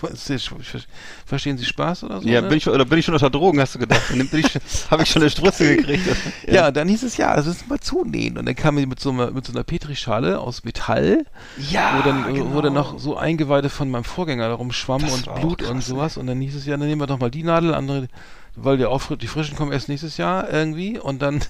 verstehen 1.26 1.58
Sie 1.58 1.66
Spaß 1.66 2.04
oder 2.04 2.22
so? 2.22 2.28
Ja, 2.28 2.42
ne? 2.42 2.48
bin 2.48 2.58
ich 2.60 2.64
schon, 2.64 2.74
oder 2.76 2.86
bin 2.86 3.00
ich 3.00 3.06
schon 3.06 3.16
unter 3.16 3.32
Drogen, 3.32 3.60
hast 3.60 3.74
du 3.74 3.80
gedacht? 3.80 4.04
Habe 4.92 5.02
ich 5.02 5.10
schon 5.10 5.24
eine 5.24 5.32
Strutze 5.32 5.76
gekriegt. 5.76 6.04
ja. 6.46 6.68
und 6.68 6.78
dann 6.78 6.88
hieß 6.88 7.02
es 7.02 7.18
ja, 7.18 7.36
das 7.36 7.48
müssen 7.48 7.68
wir 7.72 7.82
zunähen. 7.82 8.38
Und 8.38 8.46
dann 8.46 8.54
kam 8.54 8.78
die 8.78 8.86
mit 8.86 9.00
so 9.00 9.10
einer, 9.10 9.32
mit 9.32 9.48
so 9.48 9.52
einer 9.52 9.64
Petrischale 9.64 10.40
aus 10.40 10.64
Metall, 10.64 11.26
ja 11.72 11.98
wo 11.98 12.04
dann, 12.04 12.36
genau. 12.36 12.54
wo 12.54 12.62
dann 12.62 12.74
noch 12.74 13.00
so 13.00 13.18
Eingeweide 13.18 13.70
von 13.70 13.90
meinem 13.90 14.04
Vorgänger 14.04 14.48
darum 14.50 14.72
schwamm 14.72 15.02
Das 15.02 15.14
und 15.14 15.36
Blut 15.42 15.64
und 15.64 15.78
krass, 15.78 15.88
sowas. 15.88 16.18
Und 16.18 16.28
dann 16.28 16.40
hieß 16.40 16.54
es 16.54 16.68
ja, 16.68 16.78
dann 16.78 16.88
nehmen 16.88 17.02
wir 17.02 17.08
doch 17.08 17.18
mal 17.18 17.32
die 17.32 17.42
Nadel, 17.42 17.74
andere, 17.74 18.08
weil 18.56 18.78
die, 18.78 18.86
Auffri 18.86 19.18
die 19.18 19.28
frischen 19.28 19.56
kommen 19.56 19.72
erst 19.72 19.89
nächstes 19.89 20.18
Jahr 20.18 20.50
irgendwie. 20.52 21.00
Und 21.00 21.22
dann, 21.22 21.41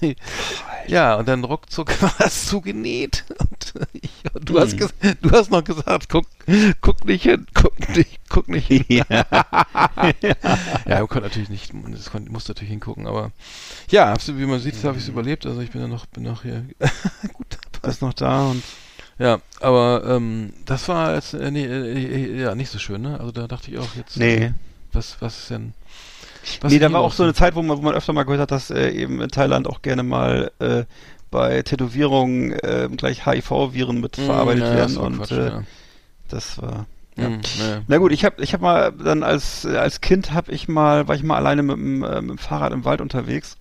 ja, 0.86 1.16
und 1.16 1.28
dann 1.28 1.44
ruckzuck 1.44 2.00
war 2.02 2.14
das 2.18 2.46
zugenäht. 2.46 3.24
Und, 3.38 3.74
ich, 3.92 4.10
und 4.34 4.48
du, 4.48 4.58
hast 4.60 4.72
Hm. 4.72 4.78
ges 4.78 4.94
du 5.20 5.30
hast 5.30 5.50
noch 5.50 5.64
gesagt, 5.64 6.08
guck, 6.08 6.26
guck 6.80 7.04
nicht 7.04 7.22
hin, 7.22 7.46
guck 7.54 7.78
nicht, 7.96 8.20
guck 8.28 8.48
nicht 8.48 8.66
hin. 8.66 8.84
ja. 8.88 9.04
Ja, 10.86 10.98
man 10.98 11.08
konnte 11.08 11.28
natürlich 11.28 11.48
nicht, 11.48 11.72
das 11.90 12.10
konnte, 12.10 12.30
musste 12.30 12.52
natürlich 12.52 12.70
hingucken, 12.70 13.06
aber 13.06 13.30
ja, 13.90 14.14
wie 14.26 14.46
man 14.46 14.60
sieht, 14.60 14.82
habe 14.84 14.96
ich 14.96 15.04
es 15.04 15.08
überlebt. 15.08 15.46
Also 15.46 15.60
ich 15.60 15.70
bin 15.70 15.80
ja 15.80 15.88
noch, 15.88 16.06
bin 16.06 16.24
noch 16.24 16.42
hier 16.42 16.64
gut 17.32 17.58
ist 17.82 18.02
noch 18.02 18.14
da 18.14 18.46
und 18.46 18.62
Ja, 19.18 19.40
aber 19.60 20.02
ähm, 20.06 20.52
das 20.64 20.88
war 20.88 21.14
jetzt 21.14 21.34
äh, 21.34 21.50
nee, 21.50 21.64
äh, 21.64 22.40
ja 22.40 22.54
nicht 22.54 22.70
so 22.70 22.78
schön, 22.78 23.02
ne? 23.02 23.18
Also 23.20 23.32
da 23.32 23.46
dachte 23.46 23.70
ich 23.70 23.78
auch 23.78 23.94
jetzt, 23.96 24.16
nee. 24.16 24.52
was, 24.92 25.20
was 25.20 25.38
ist 25.38 25.50
denn? 25.50 25.74
Was 26.60 26.72
nee, 26.72 26.78
da 26.78 26.92
war 26.92 27.00
auch 27.00 27.12
so 27.12 27.22
eine 27.22 27.34
Zeit, 27.34 27.54
wo 27.54 27.62
man, 27.62 27.78
wo 27.78 27.82
man 27.82 27.94
öfter 27.94 28.12
mal 28.12 28.24
gehört 28.24 28.40
hat, 28.40 28.50
dass 28.50 28.70
äh, 28.70 28.90
eben 28.90 29.20
in 29.20 29.28
Thailand 29.28 29.66
auch 29.68 29.82
gerne 29.82 30.02
mal 30.02 30.50
äh, 30.58 30.84
bei 31.30 31.62
Tätowierungen 31.62 32.52
äh, 32.52 32.88
gleich 32.96 33.26
HIV-Viren 33.26 34.00
mit 34.00 34.18
Mm, 34.18 34.22
verarbeitet 34.22 34.64
ja, 34.64 34.74
werden 34.74 34.96
und 34.96 35.18
Quatsch, 35.18 35.32
äh, 35.32 35.46
ja. 35.48 35.62
das 36.28 36.60
war 36.60 36.86
Ja. 37.16 37.26
Hm, 37.26 37.40
naja. 37.58 37.82
Na 37.86 37.98
gut, 37.98 38.12
ich 38.12 38.24
habe 38.24 38.42
ich 38.42 38.52
hab 38.54 38.60
mal 38.60 38.92
dann 38.92 39.22
als 39.22 39.66
als 39.66 40.00
Kind 40.00 40.32
habe 40.32 40.52
ich 40.52 40.68
mal 40.68 41.08
war 41.08 41.14
ich 41.14 41.22
mal 41.22 41.36
alleine 41.36 41.62
mit 41.62 41.76
dem, 41.76 42.02
äh, 42.02 42.20
mit 42.20 42.30
dem 42.30 42.38
Fahrrad 42.38 42.72
im 42.72 42.84
Wald 42.84 43.00
unterwegs 43.00 43.56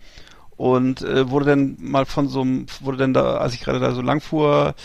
und 0.56 1.02
äh, 1.02 1.30
wurde 1.30 1.46
dann 1.46 1.78
mal 1.80 2.06
von 2.06 2.28
so 2.28 2.42
einem 2.42 2.66
wurde 2.82 2.98
dann 2.98 3.14
da 3.14 3.38
als 3.38 3.54
ich 3.54 3.62
gerade 3.62 3.80
da 3.80 3.92
so 3.94 4.02
lang 4.02 4.22
fuhr 4.22 4.76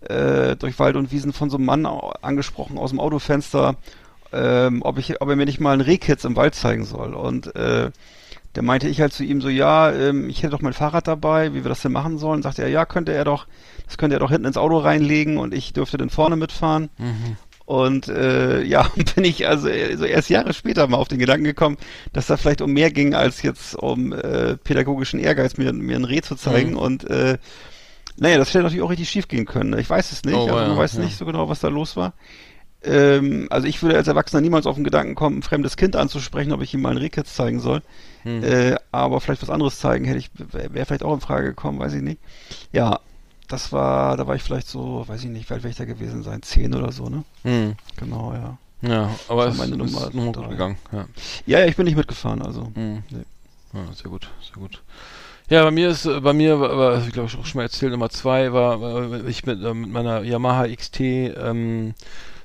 äh, 0.00 0.56
durch 0.56 0.78
Wald 0.78 0.96
und 0.96 1.12
Wiesen 1.12 1.32
von 1.32 1.50
so 1.50 1.56
einem 1.56 1.66
Mann 1.66 1.86
angesprochen 1.86 2.78
aus 2.78 2.90
dem 2.90 3.00
Autofenster, 3.00 3.76
ähm, 4.34 4.82
ob 4.82 4.98
ich 4.98 5.20
ob 5.20 5.28
er 5.28 5.36
mir 5.36 5.46
nicht 5.46 5.60
mal 5.60 5.72
einen 5.72 5.80
Rehkitz 5.80 6.24
im 6.24 6.36
Wald 6.36 6.54
zeigen 6.54 6.84
soll 6.84 7.14
und 7.14 7.54
äh, 7.56 7.90
der 8.54 8.62
meinte 8.62 8.88
ich 8.88 9.00
halt 9.00 9.12
zu 9.12 9.24
ihm 9.24 9.40
so, 9.40 9.48
ja, 9.48 9.90
ähm, 9.92 10.28
ich 10.28 10.38
hätte 10.38 10.50
doch 10.50 10.60
mein 10.60 10.72
Fahrrad 10.72 11.08
dabei, 11.08 11.54
wie 11.54 11.64
wir 11.64 11.68
das 11.68 11.82
denn 11.82 11.92
machen 11.92 12.18
sollen. 12.18 12.42
Sagte 12.42 12.62
er, 12.62 12.68
ja, 12.68 12.86
könnte 12.86 13.12
er 13.12 13.24
doch, 13.24 13.46
das 13.86 13.98
könnte 13.98 14.16
er 14.16 14.20
doch 14.20 14.30
hinten 14.30 14.46
ins 14.46 14.56
Auto 14.56 14.78
reinlegen 14.78 15.38
und 15.38 15.52
ich 15.52 15.72
dürfte 15.72 15.96
dann 15.96 16.10
vorne 16.10 16.36
mitfahren. 16.36 16.88
Mhm. 16.98 17.36
Und 17.66 18.08
äh, 18.08 18.62
ja, 18.62 18.86
bin 19.14 19.24
ich 19.24 19.48
also 19.48 19.68
äh, 19.68 19.96
so 19.96 20.04
erst 20.04 20.30
Jahre 20.30 20.52
später 20.52 20.86
mal 20.86 20.98
auf 20.98 21.08
den 21.08 21.18
Gedanken 21.18 21.44
gekommen, 21.44 21.78
dass 22.12 22.26
da 22.26 22.36
vielleicht 22.36 22.60
um 22.60 22.72
mehr 22.72 22.90
ging, 22.90 23.14
als 23.14 23.42
jetzt 23.42 23.74
um 23.74 24.12
äh, 24.12 24.56
pädagogischen 24.56 25.18
Ehrgeiz, 25.18 25.56
mir, 25.56 25.72
mir 25.72 25.96
ein 25.96 26.04
Reh 26.04 26.20
zu 26.20 26.36
zeigen. 26.36 26.72
Mhm. 26.72 26.78
Und 26.78 27.10
äh, 27.10 27.38
naja, 28.16 28.38
das 28.38 28.50
hätte 28.50 28.62
natürlich 28.62 28.82
auch 28.82 28.90
richtig 28.90 29.08
schief 29.08 29.26
gehen 29.26 29.46
können. 29.46 29.76
Ich 29.78 29.90
weiß 29.90 30.12
es 30.12 30.24
nicht, 30.24 30.36
Oh, 30.36 30.42
also 30.42 30.54
man 30.54 30.70
ja, 30.70 30.76
weiß 30.76 30.94
ja. 30.94 31.00
nicht 31.00 31.16
so 31.16 31.24
genau, 31.24 31.48
was 31.48 31.60
da 31.60 31.68
los 31.68 31.96
war. 31.96 32.12
Ähm, 32.84 33.46
also 33.50 33.66
ich 33.66 33.82
würde 33.82 33.96
als 33.96 34.08
Erwachsener 34.08 34.40
niemals 34.40 34.66
auf 34.66 34.74
den 34.74 34.84
Gedanken 34.84 35.14
kommen, 35.14 35.38
ein 35.38 35.42
fremdes 35.42 35.76
Kind 35.76 35.96
anzusprechen, 35.96 36.52
ob 36.52 36.62
ich 36.62 36.74
ihm 36.74 36.82
mal 36.82 36.90
ein 36.90 36.98
Rehkitz 36.98 37.34
zeigen 37.34 37.60
soll. 37.60 37.82
Hm. 38.22 38.42
Äh, 38.42 38.76
aber 38.92 39.20
vielleicht 39.20 39.42
was 39.42 39.50
anderes 39.50 39.78
zeigen 39.78 40.04
hätte 40.04 40.18
ich, 40.18 40.30
wäre 40.34 40.74
wär 40.74 40.86
vielleicht 40.86 41.02
auch 41.02 41.14
in 41.14 41.20
Frage 41.20 41.48
gekommen, 41.48 41.78
weiß 41.78 41.94
ich 41.94 42.02
nicht. 42.02 42.20
Ja, 42.72 43.00
das 43.48 43.72
war, 43.72 44.16
da 44.16 44.26
war 44.26 44.34
ich 44.34 44.42
vielleicht 44.42 44.68
so, 44.68 45.04
weiß 45.06 45.24
ich 45.24 45.30
nicht, 45.30 45.48
wie 45.48 45.54
alt 45.54 45.62
wäre 45.62 45.70
ich 45.70 45.76
da 45.76 45.84
gewesen 45.84 46.22
sein, 46.22 46.42
zehn 46.42 46.74
oder 46.74 46.92
so, 46.92 47.08
ne? 47.08 47.24
Hm. 47.42 47.74
Genau, 47.96 48.32
ja. 48.32 48.58
Ja, 48.82 49.10
aber 49.28 49.46
es 49.48 49.56
meine 49.56 49.72
ist 49.72 49.78
Nummer 49.78 50.10
gut 50.10 50.50
gegangen. 50.50 50.76
Ja. 50.92 51.06
Ja, 51.46 51.58
ja, 51.60 51.66
ich 51.66 51.76
bin 51.76 51.86
nicht 51.86 51.96
mitgefahren, 51.96 52.42
also. 52.42 52.70
Hm. 52.74 53.02
Nee. 53.10 53.24
Ja, 53.72 53.92
sehr 53.94 54.10
gut, 54.10 54.28
sehr 54.42 54.60
gut. 54.60 54.82
Ja, 55.48 55.62
bei 55.62 55.70
mir 55.70 55.90
ist, 55.90 56.04
bei 56.04 56.32
mir 56.32 56.58
war, 56.58 56.78
war 56.78 57.06
ich 57.06 57.12
glaube 57.12 57.28
ich 57.28 57.36
auch 57.36 57.44
schon 57.44 57.58
mal 57.58 57.64
erzählt, 57.64 57.92
Nummer 57.92 58.08
zwei 58.08 58.52
war, 58.52 58.80
war 58.80 59.26
ich 59.26 59.44
mit, 59.44 59.62
äh, 59.62 59.74
mit 59.74 59.90
meiner 59.90 60.22
Yamaha 60.22 60.66
XT 60.68 61.00
ähm, 61.00 61.94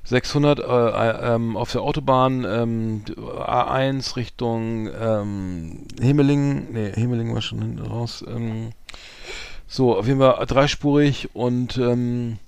600 0.04 0.60
äh, 0.60 0.64
äh, 0.64 1.36
ähm, 1.36 1.56
auf 1.58 1.72
der 1.72 1.82
Autobahn 1.82 2.45
ähm, 2.45 3.04
A1 3.18 4.16
Richtung 4.16 4.89
ähm, 5.00 5.86
Himmelingen, 6.00 6.68
nee, 6.72 6.91
Himmelingen 6.93 7.34
war 7.34 7.41
schon 7.41 7.62
hinten 7.62 7.86
raus. 7.86 8.24
Ähm, 8.28 8.72
so, 9.68 9.95
auf 9.95 10.08
jeden 10.08 10.20
Fall 10.20 10.45
dreispurig 10.47 11.30
und 11.34 11.78
ähm, 11.78 12.39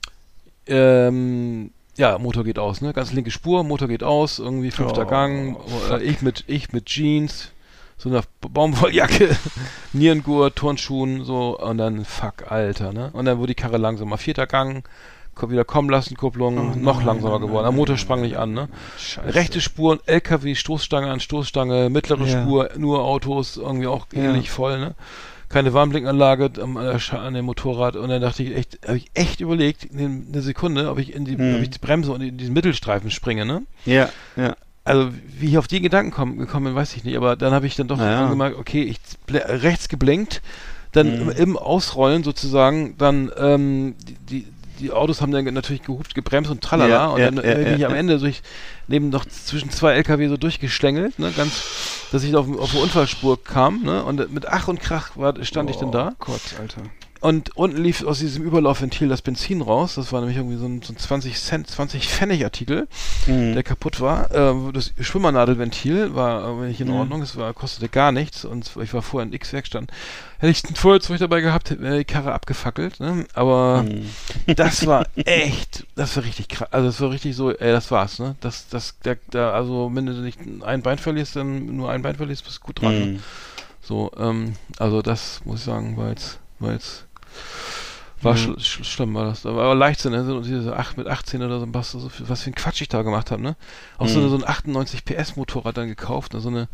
ähm, 0.67 1.71
ja, 1.97 2.17
Motor 2.17 2.43
geht 2.43 2.57
aus, 2.57 2.81
ne? 2.81 2.93
Ganz 2.93 3.11
linke 3.11 3.31
Spur, 3.31 3.63
Motor 3.63 3.87
geht 3.87 4.03
aus, 4.03 4.39
irgendwie 4.39 4.71
fünfter 4.71 5.03
Oh, 5.03 5.09
Gang, 5.09 5.57
äh, 5.91 6.01
ich 6.01 6.21
mit 6.21 6.45
ich 6.47 6.71
mit 6.73 6.85
Jeans, 6.85 7.51
so 7.97 8.09
einer 8.09 8.23
Baumwolljacke, 8.41 9.35
Nierengurt, 9.93 10.55
Turnschuhen, 10.55 11.23
so 11.23 11.59
und 11.59 11.77
dann 11.77 12.05
fuck, 12.05 12.51
Alter, 12.51 12.93
ne? 12.93 13.11
Und 13.13 13.25
dann 13.25 13.37
wurde 13.37 13.53
die 13.53 13.61
Karre 13.61 13.77
langsamer, 13.77 14.17
vierter 14.17 14.47
Gang, 14.47 14.87
wieder 15.49 15.65
kommen 15.65 15.89
lassen, 15.89 16.15
Kupplung, 16.15 16.57
Oh 16.57 16.77
noch 16.77 16.97
nein, 16.97 17.05
langsamer 17.07 17.39
nein, 17.39 17.47
geworden. 17.47 17.63
Der 17.65 17.71
Motor 17.71 17.97
sprang 17.97 18.21
nicht 18.21 18.37
an, 18.37 18.53
ne? 18.53 18.69
Scheiße. 18.99 19.33
Rechte 19.33 19.61
Spur, 19.61 19.99
LKW, 20.05 20.53
Stoßstange 20.55 21.09
an 21.09 21.19
Stoßstange, 21.19 21.89
mittlere 21.89 22.25
Ja. 22.25 22.43
Spur, 22.43 22.69
nur 22.77 23.03
Autos, 23.03 23.57
irgendwie 23.57 23.87
auch 23.87 24.05
Ja. 24.13 24.23
ähnlich 24.23 24.51
voll, 24.51 24.79
ne? 24.79 24.95
Keine 25.49 25.73
Warnblinkanlage 25.73 26.51
am- 26.61 26.77
an, 26.77 27.33
dem 27.33 27.45
Motorrad 27.45 27.95
und 27.97 28.09
dann 28.09 28.21
dachte 28.21 28.43
ich 28.43 28.55
echt, 28.55 28.79
habe 28.87 28.97
ich 28.97 29.11
echt 29.13 29.41
überlegt, 29.41 29.83
in 29.83 30.27
eine 30.31 30.41
Sekunde, 30.41 30.89
ob 30.89 30.97
ich 30.99 31.13
in 31.13 31.25
die, 31.25 31.37
Hm. 31.37 31.55
ob 31.55 31.61
ich 31.61 31.69
die 31.71 31.79
Bremse 31.79 32.11
und 32.13 32.21
in 32.21 32.37
diesen 32.37 32.53
Mittelstreifen 32.53 33.11
springe, 33.11 33.45
ne? 33.45 33.63
Ja, 33.85 34.09
ja. 34.37 34.55
Also 34.83 35.09
wie 35.39 35.47
ich 35.49 35.57
auf 35.57 35.67
die 35.67 35.81
Gedanken 35.81 36.11
komm, 36.11 36.37
gekommen 36.37 36.65
bin, 36.67 36.75
weiß 36.75 36.95
ich 36.95 37.03
nicht, 37.03 37.15
aber 37.17 37.35
dann 37.35 37.53
habe 37.53 37.67
ich 37.67 37.75
dann 37.75 37.87
doch 37.87 37.97
Naja. 37.97 38.29
gemerkt, 38.29 38.57
okay, 38.57 38.81
ich 38.83 38.97
rechts 39.29 39.89
geblinkt, 39.89 40.41
dann 40.93 41.07
Mhm. 41.25 41.29
im, 41.29 41.37
im 41.37 41.57
Ausrollen 41.57 42.23
sozusagen, 42.23 42.95
dann 42.97 43.29
ähm, 43.37 43.95
die, 44.07 44.15
die, 44.43 44.47
die 44.81 44.91
Autos 44.91 45.21
haben 45.21 45.31
dann 45.31 45.45
natürlich 45.53 45.83
gehupt, 45.83 46.15
gebremst 46.15 46.51
und 46.51 46.61
tralala 46.61 46.89
Ja, 46.89 47.05
und 47.07 47.19
ja, 47.19 47.31
dann 47.31 47.45
ja, 47.45 47.51
äh, 47.51 47.55
bin 47.55 47.67
ja, 47.67 47.75
ich 47.75 47.85
am. 47.85 47.93
Ende 47.95 48.19
durch 48.19 48.41
neben 48.87 49.09
noch 49.09 49.25
zwischen 49.25 49.69
zwei 49.69 49.93
LKW 49.93 50.27
so 50.27 50.37
durchgeschlängelt, 50.37 51.19
ne, 51.19 51.31
ganz, 51.35 52.07
dass 52.11 52.23
ich 52.23 52.35
auf, 52.35 52.47
auf 52.59 52.73
eine 52.73 52.83
Unfallspur 52.83 53.43
kam, 53.43 53.83
ne, 53.83 54.03
und 54.03 54.33
mit 54.33 54.47
Ach 54.47 54.67
und 54.67 54.79
Krach 54.79 55.15
war, 55.15 55.41
stand 55.43 55.69
ich 55.69 55.77
dann 55.77 55.91
da 55.91 56.13
Oh 56.19 56.25
Gott, 56.25 56.41
Alter. 56.59 56.81
Und 57.21 57.55
unten 57.55 57.81
lief 57.81 58.03
aus 58.03 58.19
diesem 58.19 58.43
Überlaufventil 58.43 59.07
das 59.07 59.21
Benzin 59.21 59.61
raus, 59.61 59.95
das 59.95 60.11
war 60.11 60.19
nämlich 60.21 60.37
irgendwie 60.37 60.57
so 60.57 60.65
ein, 60.65 60.81
so 60.81 60.91
ein 60.91 60.97
20 60.97 61.39
Cent, 61.39 61.69
20 61.69 62.07
Pfennig 62.07 62.43
Artikel 62.43 62.87
Mhm. 63.27 63.53
der 63.53 63.63
kaputt 63.63 64.01
war. 64.01 64.31
Äh, 64.31 64.71
das 64.73 64.91
Schwimmernadelventil 64.99 66.15
war 66.15 66.63
äh, 66.63 66.67
nicht 66.67 66.81
in 66.81 66.87
Mhm. 66.87 66.93
Ordnung, 66.95 67.21
es 67.21 67.37
war, 67.37 67.53
kostete 67.53 67.89
gar 67.89 68.11
nichts 68.11 68.43
und 68.45 68.71
ich 68.81 68.93
war 68.93 69.01
vorher 69.01 69.27
in 69.27 69.33
X-Werkstatt. 69.33 69.85
Hätte 70.39 70.51
ich 70.51 70.63
ein 70.63 70.75
Feuerzeug 70.75 71.19
dabei 71.19 71.41
gehabt, 71.41 71.79
wäre 71.79 71.99
die 71.99 72.05
Karre 72.05 72.33
abgefackelt, 72.33 72.99
ne? 72.99 73.25
Aber 73.33 73.83
Mhm. 73.83 74.55
das 74.55 74.85
war 74.87 75.05
echt, 75.15 75.85
das 75.95 76.15
war 76.17 76.23
richtig 76.23 76.49
krass. 76.49 76.69
Also 76.73 76.87
das 76.87 76.99
war 77.01 77.11
richtig 77.11 77.35
so, 77.35 77.51
ey, 77.51 77.71
das 77.71 77.91
war's, 77.91 78.19
ne? 78.19 78.35
Das, 78.41 78.67
das, 78.69 78.97
der, 79.05 79.17
der, 79.31 79.53
also 79.53 79.91
wenn 79.93 80.05
du 80.07 80.13
nicht 80.13 80.39
ein 80.63 80.81
Bein 80.81 80.97
verlierst, 80.97 81.35
dann 81.35 81.75
nur 81.77 81.91
ein 81.91 82.01
Bein 82.01 82.15
verlierst, 82.15 82.43
bist 82.45 82.57
du 82.57 82.65
gut 82.65 82.81
dran. 82.81 82.93
Ne? 82.99 83.05
Mhm. 83.05 83.19
So, 83.83 84.11
ähm, 84.19 84.55
also 84.79 85.01
das 85.01 85.41
muss 85.45 85.59
ich 85.59 85.65
sagen, 85.65 85.97
war 85.97 86.09
jetzt, 86.09 86.39
war 86.59 86.73
jetzt, 86.73 87.05
war 88.21 88.33
Mhm. 88.33 88.37
schl 88.37 88.59
schl 88.59 88.83
schlimm, 88.83 89.13
war 89.15 89.25
das. 89.25 89.45
Aber 89.45 89.73
Leichtsinn, 89.75 90.11
ne? 90.11 90.35
Und 90.35 90.45
diese 90.45 90.75
8 90.77 90.97
mit 90.97 91.07
18 91.07 91.41
oder 91.41 91.59
so, 91.59 91.67
was, 91.73 91.91
so 91.91 92.07
viel, 92.09 92.29
was 92.29 92.43
für 92.43 92.51
ein 92.51 92.55
Quatsch 92.55 92.81
ich 92.81 92.89
da 92.89 93.01
gemacht 93.01 93.31
habe, 93.31 93.41
ne? 93.41 93.55
Auch 93.97 94.07
so, 94.07 94.19
Mhm. 94.19 94.25
eine, 94.25 94.29
so 94.29 94.35
ein 94.43 94.47
98 94.47 95.05
PS 95.05 95.35
Motorrad 95.35 95.75
dann 95.77 95.87
gekauft, 95.87 96.33
ne? 96.33 96.39
So 96.39 96.49
eine, 96.49 96.67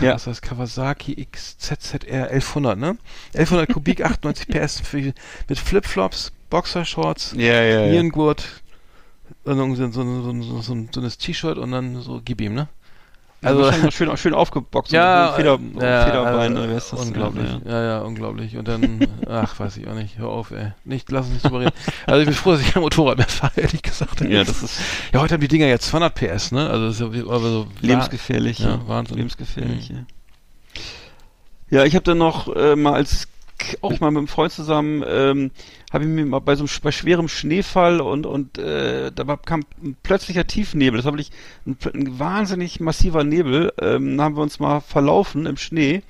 Ja. 0.00 0.14
heißt 0.14 0.42
Kawasaki 0.42 1.26
XZZR 1.30 2.30
1100, 2.30 2.78
ne? 2.78 2.96
1100 3.34 3.68
Kubik, 3.74 4.04
98 4.04 4.46
PS 4.48 4.80
für, 4.80 5.12
mit 5.48 5.58
Flipflops, 5.58 6.30
Boxershorts, 6.50 7.32
Ja, 7.36 7.60
ja, 7.62 7.80
ja. 7.80 7.90
Nierengurt, 7.90 8.44
irgendwie 9.44 9.76
so, 9.76 9.90
so, 9.90 10.02
so, 10.22 10.42
so, 10.42 10.60
so, 10.62 10.72
ein- 10.74 10.88
so 10.92 11.00
ein 11.00 11.08
T-Shirt 11.10 11.58
und 11.58 11.72
dann 11.72 12.00
so 12.02 12.20
gib 12.24 12.40
ihm, 12.40 12.54
ne? 12.54 12.68
Also 13.42 13.72
schön, 13.90 14.16
schön 14.18 14.34
aufgeboxt. 14.34 14.92
Ja, 14.92 15.32
Feder, 15.34 15.58
ja, 15.80 16.04
Federbein, 16.04 16.56
also, 16.56 16.74
das? 16.74 16.92
unglaublich. 16.92 17.48
Ja, 17.64 17.70
Ja, 17.70 17.82
ja, 17.84 17.98
unglaublich. 18.00 18.56
Und 18.56 18.68
dann, 18.68 19.00
ach, 19.28 19.58
weiß 19.58 19.78
ich 19.78 19.88
auch 19.88 19.94
nicht. 19.94 20.18
Hör 20.18 20.28
auf, 20.28 20.50
ey. 20.50 20.72
Nicht, 20.84 21.10
lass 21.10 21.24
uns 21.26 21.34
nicht 21.34 21.44
drüber 21.46 21.60
reden. 21.60 21.72
Also 22.06 22.20
ich 22.20 22.26
bin 22.26 22.34
froh, 22.34 22.52
dass 22.52 22.60
ich 22.60 22.72
kein 22.72 22.82
Motorrad 22.82 23.16
mehr 23.18 23.28
fahre, 23.28 23.52
ehrlich 23.60 23.82
gesagt. 23.82 24.20
ja. 24.20 24.44
das 24.44 24.62
ist 24.62 24.78
ja, 25.12 25.20
heute 25.20 25.34
haben 25.34 25.40
die 25.40 25.48
Dinger 25.48 25.66
jetzt 25.66 25.86
200 25.86 26.14
PS, 26.14 26.52
ne? 26.52 26.68
Also 26.68 26.86
das 26.88 27.00
ist 27.00 27.14
ja 27.14 27.22
aber 27.24 27.40
so 27.40 27.66
lebensgefährlich. 27.80 28.58
Ja, 28.58 28.80
Wahnsinn. 28.86 29.16
Lebensgefährlich, 29.16 29.90
Mhm. 29.90 29.96
ja. 29.96 31.78
Ja, 31.78 31.84
ich 31.84 31.94
habe 31.94 32.02
dann 32.02 32.18
noch 32.18 32.54
äh, 32.54 32.74
mal 32.76 32.94
als 32.94 33.28
auch 33.80 34.00
mal 34.00 34.10
mit 34.10 34.18
einem 34.18 34.28
Freund 34.28 34.52
zusammen, 34.52 35.04
ähm, 35.06 35.50
habe 35.92 36.04
ich 36.04 36.10
mir 36.10 36.26
mal 36.26 36.40
bei 36.40 36.56
so 36.56 36.64
einem 36.64 36.70
bei 36.82 36.92
schwerem 36.92 37.28
Schneefall 37.28 38.00
und 38.00 38.26
und 38.26 38.58
äh, 38.58 39.10
da 39.12 39.36
kam 39.36 39.62
ein 39.82 39.96
plötzlicher 40.02 40.46
Tiefnebel. 40.46 40.98
Das 40.98 41.06
war 41.06 41.12
wirklich 41.12 41.32
ein, 41.66 41.76
ein 41.94 42.18
wahnsinnig 42.18 42.80
massiver 42.80 43.24
Nebel. 43.24 43.72
Ähm, 43.80 44.16
da 44.16 44.24
haben 44.24 44.36
wir 44.36 44.42
uns 44.42 44.60
mal 44.60 44.80
verlaufen 44.80 45.46
im 45.46 45.56
Schnee 45.56 46.02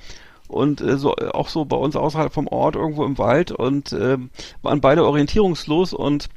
und 0.51 0.81
äh, 0.81 0.97
so 0.97 1.15
auch 1.15 1.49
so 1.49 1.65
bei 1.65 1.77
uns 1.77 1.97
außerhalb 1.97 2.33
vom 2.33 2.49
Ort 2.49 2.75
irgendwo 2.75 3.05
im 3.05 3.19
Wald 3.19 3.53
und 3.53 3.93
ähm, 3.93 4.31
waren 4.63 4.81
beide 4.81 5.07
orientierungslos 5.07 5.93
und 5.93 6.29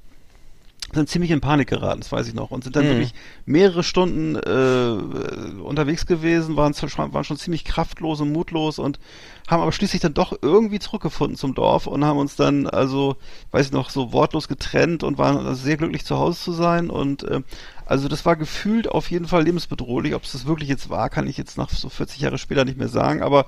sind 0.93 1.09
ziemlich 1.09 1.31
in 1.31 1.41
Panik 1.41 1.69
geraten, 1.69 2.01
das 2.01 2.11
weiß 2.11 2.27
ich 2.27 2.33
noch, 2.33 2.51
und 2.51 2.63
sind 2.63 2.75
dann 2.75 2.85
Mhm. 2.85 2.89
wirklich 2.89 3.13
mehrere 3.45 3.83
Stunden 3.83 4.35
äh, 4.35 5.61
unterwegs 5.61 6.05
gewesen, 6.05 6.55
waren, 6.55 6.73
waren 6.73 7.23
schon 7.23 7.37
ziemlich 7.37 7.65
kraftlos 7.65 8.21
und 8.21 8.31
mutlos 8.31 8.79
und 8.79 8.99
haben 9.47 9.61
aber 9.61 9.71
schließlich 9.71 10.01
dann 10.01 10.13
doch 10.13 10.37
irgendwie 10.41 10.79
zurückgefunden 10.79 11.37
zum 11.37 11.53
Dorf 11.55 11.87
und 11.87 12.05
haben 12.05 12.17
uns 12.19 12.35
dann, 12.35 12.67
also, 12.67 13.17
weiß 13.51 13.67
ich 13.67 13.71
noch, 13.71 13.89
so 13.89 14.13
wortlos 14.13 14.47
getrennt 14.47 15.03
und 15.03 15.17
waren 15.17 15.37
also 15.37 15.53
sehr 15.53 15.77
glücklich 15.77 16.05
zu 16.05 16.17
Hause 16.17 16.39
zu 16.39 16.51
sein 16.51 16.89
und 16.89 17.23
äh, 17.23 17.41
also 17.85 18.07
das 18.07 18.25
war 18.25 18.37
gefühlt 18.37 18.87
auf 18.87 19.11
jeden 19.11 19.27
Fall 19.27 19.43
lebensbedrohlich. 19.43 20.15
Ob 20.15 20.23
es 20.23 20.31
das 20.31 20.45
wirklich 20.45 20.69
jetzt 20.69 20.89
war, 20.89 21.09
kann 21.09 21.27
ich 21.27 21.37
jetzt 21.37 21.57
nach 21.57 21.69
so 21.69 21.89
40 21.89 22.21
Jahre 22.21 22.37
später 22.37 22.63
nicht 22.63 22.77
mehr 22.77 22.87
sagen, 22.87 23.21
aber 23.21 23.45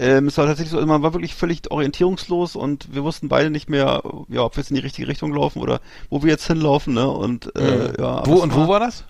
ähm, 0.00 0.26
es 0.28 0.38
war 0.38 0.46
tatsächlich 0.46 0.70
so, 0.70 0.78
also 0.78 0.88
man 0.88 1.02
war 1.02 1.12
wirklich 1.12 1.34
völlig 1.34 1.70
orientierungslos 1.70 2.56
und 2.56 2.92
wir 2.94 3.04
wussten 3.04 3.28
beide 3.28 3.50
nicht 3.50 3.68
mehr, 3.70 4.02
ja, 4.28 4.42
ob 4.42 4.56
wir 4.56 4.62
jetzt 4.62 4.70
in 4.70 4.76
die 4.76 4.82
richtige 4.82 5.06
Richtung 5.06 5.32
laufen 5.34 5.60
oder 5.60 5.80
wo 6.08 6.22
wir 6.22 6.30
jetzt 6.30 6.46
hinlaufen, 6.46 6.94
ne? 6.94 7.08
Und 7.08 7.54
äh, 7.54 7.60
Mhm. 7.60 7.92
ja. 7.98 8.22
Wo 8.26 8.34
und 8.42 8.54
wo 8.54 8.66
war 8.68 8.80
das? 8.80 9.04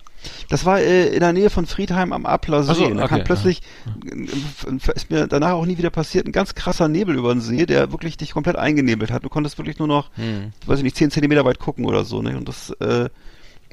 das 0.50 0.66
war 0.66 0.80
äh, 0.80 1.06
in 1.14 1.20
der 1.20 1.32
Nähe 1.32 1.48
von 1.48 1.64
Friedheim 1.64 2.12
am 2.12 2.26
Appler 2.26 2.62
See. 2.62 2.74
So, 2.74 2.84
und 2.86 2.98
da 2.98 3.04
okay, 3.04 3.14
kam 3.16 3.24
plötzlich, 3.24 3.62
äh, 4.04 4.92
ist 4.94 5.10
mir 5.10 5.26
danach 5.26 5.52
auch 5.52 5.64
nie 5.64 5.78
wieder 5.78 5.90
passiert, 5.90 6.26
ein 6.26 6.32
ganz 6.32 6.54
krasser 6.54 6.88
Nebel 6.88 7.16
über 7.16 7.32
den 7.32 7.40
See, 7.40 7.64
der 7.66 7.90
wirklich 7.92 8.16
dich 8.18 8.32
komplett 8.32 8.56
eingenebelt 8.56 9.10
hat. 9.12 9.24
Du 9.24 9.28
konntest 9.28 9.56
wirklich 9.58 9.78
nur 9.78 9.88
noch, 9.88 10.10
Hm. 10.16 10.52
weiß 10.66 10.78
ich 10.80 10.84
nicht, 10.84 10.96
10 10.96 11.10
Zentimeter 11.10 11.44
weit 11.44 11.58
gucken 11.58 11.86
oder 11.86 12.04
so. 12.04 12.20
Ne? 12.20 12.36
Und 12.36 12.48
das, 12.48 12.70
äh, 12.80 13.08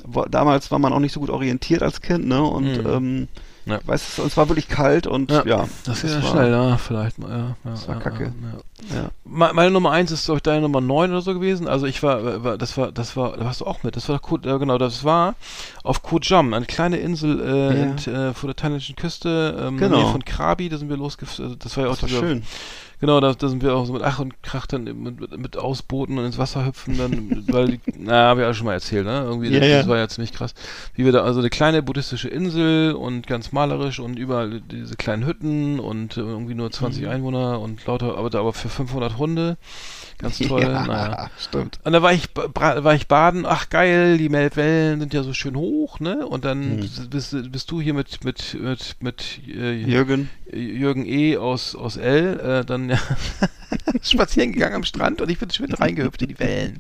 war, 0.06 0.30
damals 0.30 0.72
war 0.72 0.80
man 0.80 0.94
auch 0.94 1.00
nicht 1.00 1.12
so 1.14 1.20
gut 1.20 1.30
orientiert 1.32 1.82
als 1.84 2.02
Kind, 2.02 2.28
ne? 2.28 2.42
Und 2.42 2.78
Mhm. 2.84 2.90
ähm, 2.90 3.28
Ja. 3.68 3.80
weißt 3.86 4.18
du, 4.18 4.24
es 4.24 4.38
war 4.38 4.48
wirklich 4.50 4.68
kalt 4.70 5.08
und 5.08 5.30
ja, 5.32 5.68
das 5.86 6.02
geht 6.02 6.12
ja 6.12 6.22
schnell, 6.22 6.52
ja, 6.52 6.78
vielleicht 6.78 7.20
ja. 7.20 7.28
ja 7.28 7.56
das 7.66 7.88
war 7.88 7.96
ja, 7.96 8.02
kacke. 8.02 8.24
Ja, 8.24 8.30
ja. 8.96 8.96
Ja. 9.04 9.10
Me- 9.26 9.52
Meine 9.54 9.72
Nummer 9.72 9.92
eins 9.92 10.12
ist, 10.12 10.26
glaube 10.26 10.38
ich, 10.38 10.44
deine 10.44 10.62
Nummer 10.62 10.80
neun 10.82 11.12
oder 11.12 11.22
so 11.22 11.34
gewesen. 11.34 11.68
Also 11.68 11.86
ich 11.86 12.02
war, 12.04 12.44
war 12.44 12.58
das 12.58 12.78
war, 12.78 12.92
das 12.92 13.18
war, 13.18 13.36
da 13.36 13.44
warst 13.46 13.62
du 13.62 13.66
auch 13.66 13.84
mit. 13.84 13.96
Das 13.96 14.08
war 14.08 14.22
ja, 14.46 14.58
genau, 14.58 14.78
das 14.78 15.04
war 15.04 15.36
auf 15.84 16.02
Koh 16.04 16.20
Jam, 16.22 16.54
eine 16.54 16.66
kleine 16.66 16.98
Insel 16.98 17.42
äh, 17.42 17.78
Ja. 17.80 17.84
in, 17.84 17.98
äh, 18.30 18.34
vor 18.34 18.48
der 18.48 18.56
thailändischen 18.56 18.96
Küste, 18.96 19.56
ähm, 19.60 19.68
in 19.74 19.78
der 19.80 19.90
Genau. 19.90 20.02
Nähe 20.04 20.12
von 20.12 20.24
Krabi, 20.24 20.70
da 20.70 20.78
sind 20.78 20.90
wir 20.90 20.98
losgefahren. 20.98 21.58
Das 21.60 21.76
war 21.76 21.86
ja 21.86 21.90
auch 21.90 21.98
Das 21.98 22.04
war 22.04 22.20
schön. 22.20 22.44
Genau, 23.00 23.20
da, 23.20 23.34
da 23.34 23.48
sind 23.48 23.62
wir 23.62 23.76
auch 23.76 23.86
so 23.86 23.94
mit 23.94 24.02
Ach 24.02 24.18
und 24.20 24.42
Krach 24.42 24.66
dann 24.66 24.84
mit, 24.86 24.98
mit, 25.20 25.38
mit 25.38 25.58
Ausbooten 25.58 26.18
und 26.18 26.26
ins 26.26 26.38
Wasser 26.40 26.66
hüpfen, 26.66 26.98
dann, 26.98 27.46
weil, 27.52 27.68
die, 27.68 27.80
na, 27.98 28.24
habe 28.30 28.42
ich 28.42 28.48
auch 28.48 28.54
schon 28.54 28.66
mal 28.66 28.74
erzählt, 28.74 29.06
ne? 29.06 29.22
Irgendwie, 29.24 29.50
Ja, 29.50 29.60
das, 29.60 29.70
ja. 29.70 29.78
das 29.80 29.88
war 29.88 29.98
ja 29.98 30.08
ziemlich 30.08 30.34
krass. 30.34 30.56
Wie 30.96 31.06
wir 31.06 31.12
da, 31.12 31.22
also 31.24 31.40
eine 31.40 31.50
kleine 31.52 31.84
buddhistische 31.84 32.28
Insel 32.28 32.94
und 32.94 33.28
ganz 33.28 33.52
malerisch 33.52 34.00
und 34.00 34.18
überall 34.18 34.62
diese 34.62 34.96
kleinen 34.96 35.26
Hütten 35.28 35.80
und 35.80 36.18
äh, 36.18 36.22
irgendwie 36.22 36.56
nur 36.56 36.72
20 36.72 37.04
Mhm. 37.04 37.10
Einwohner 37.10 37.60
und 37.60 37.86
lauter, 37.86 38.18
aber 38.18 38.30
da 38.32 38.40
aber 38.40 38.54
für 38.54 38.70
500 38.70 39.18
Hunde. 39.18 39.58
Ganz 40.20 40.40
toll, 40.48 40.62
ja, 40.64 40.86
naja. 40.86 41.30
stimmt. 41.40 41.80
Und 41.84 41.94
da 41.94 42.02
war 42.02 42.12
ich, 42.14 42.30
war 42.36 42.94
ich 42.96 43.08
baden, 43.08 43.46
ach 43.46 43.70
geil, 43.70 44.18
die 44.18 44.32
Wellen 44.32 45.00
sind 45.00 45.14
ja 45.14 45.22
so 45.24 45.34
schön 45.34 45.56
hoch, 45.56 46.00
ne? 46.00 46.26
Und 46.26 46.44
dann 46.46 46.78
Mhm. 46.78 46.90
bist, 47.10 47.52
bist 47.52 47.70
du 47.72 47.82
hier 47.82 47.94
mit, 47.94 48.24
mit, 48.24 48.58
mit, 48.60 48.96
mit 49.00 49.40
äh, 49.48 49.74
Jürgen. 49.74 50.30
Jürgen 50.52 51.06
E. 51.06 51.38
aus, 51.38 51.76
aus 51.76 51.98
L. 51.98 52.40
Äh, 52.40 52.66
dann 52.66 52.90
ja, 52.90 53.00
spazieren 54.02 54.52
gegangen 54.52 54.76
am 54.76 54.84
Strand 54.84 55.22
und 55.22 55.30
ich 55.30 55.40
bin 55.40 55.50
schön 55.50 55.72
reingehüpft 55.72 56.22
in 56.22 56.30
die 56.30 56.40
Wellen. 56.40 56.80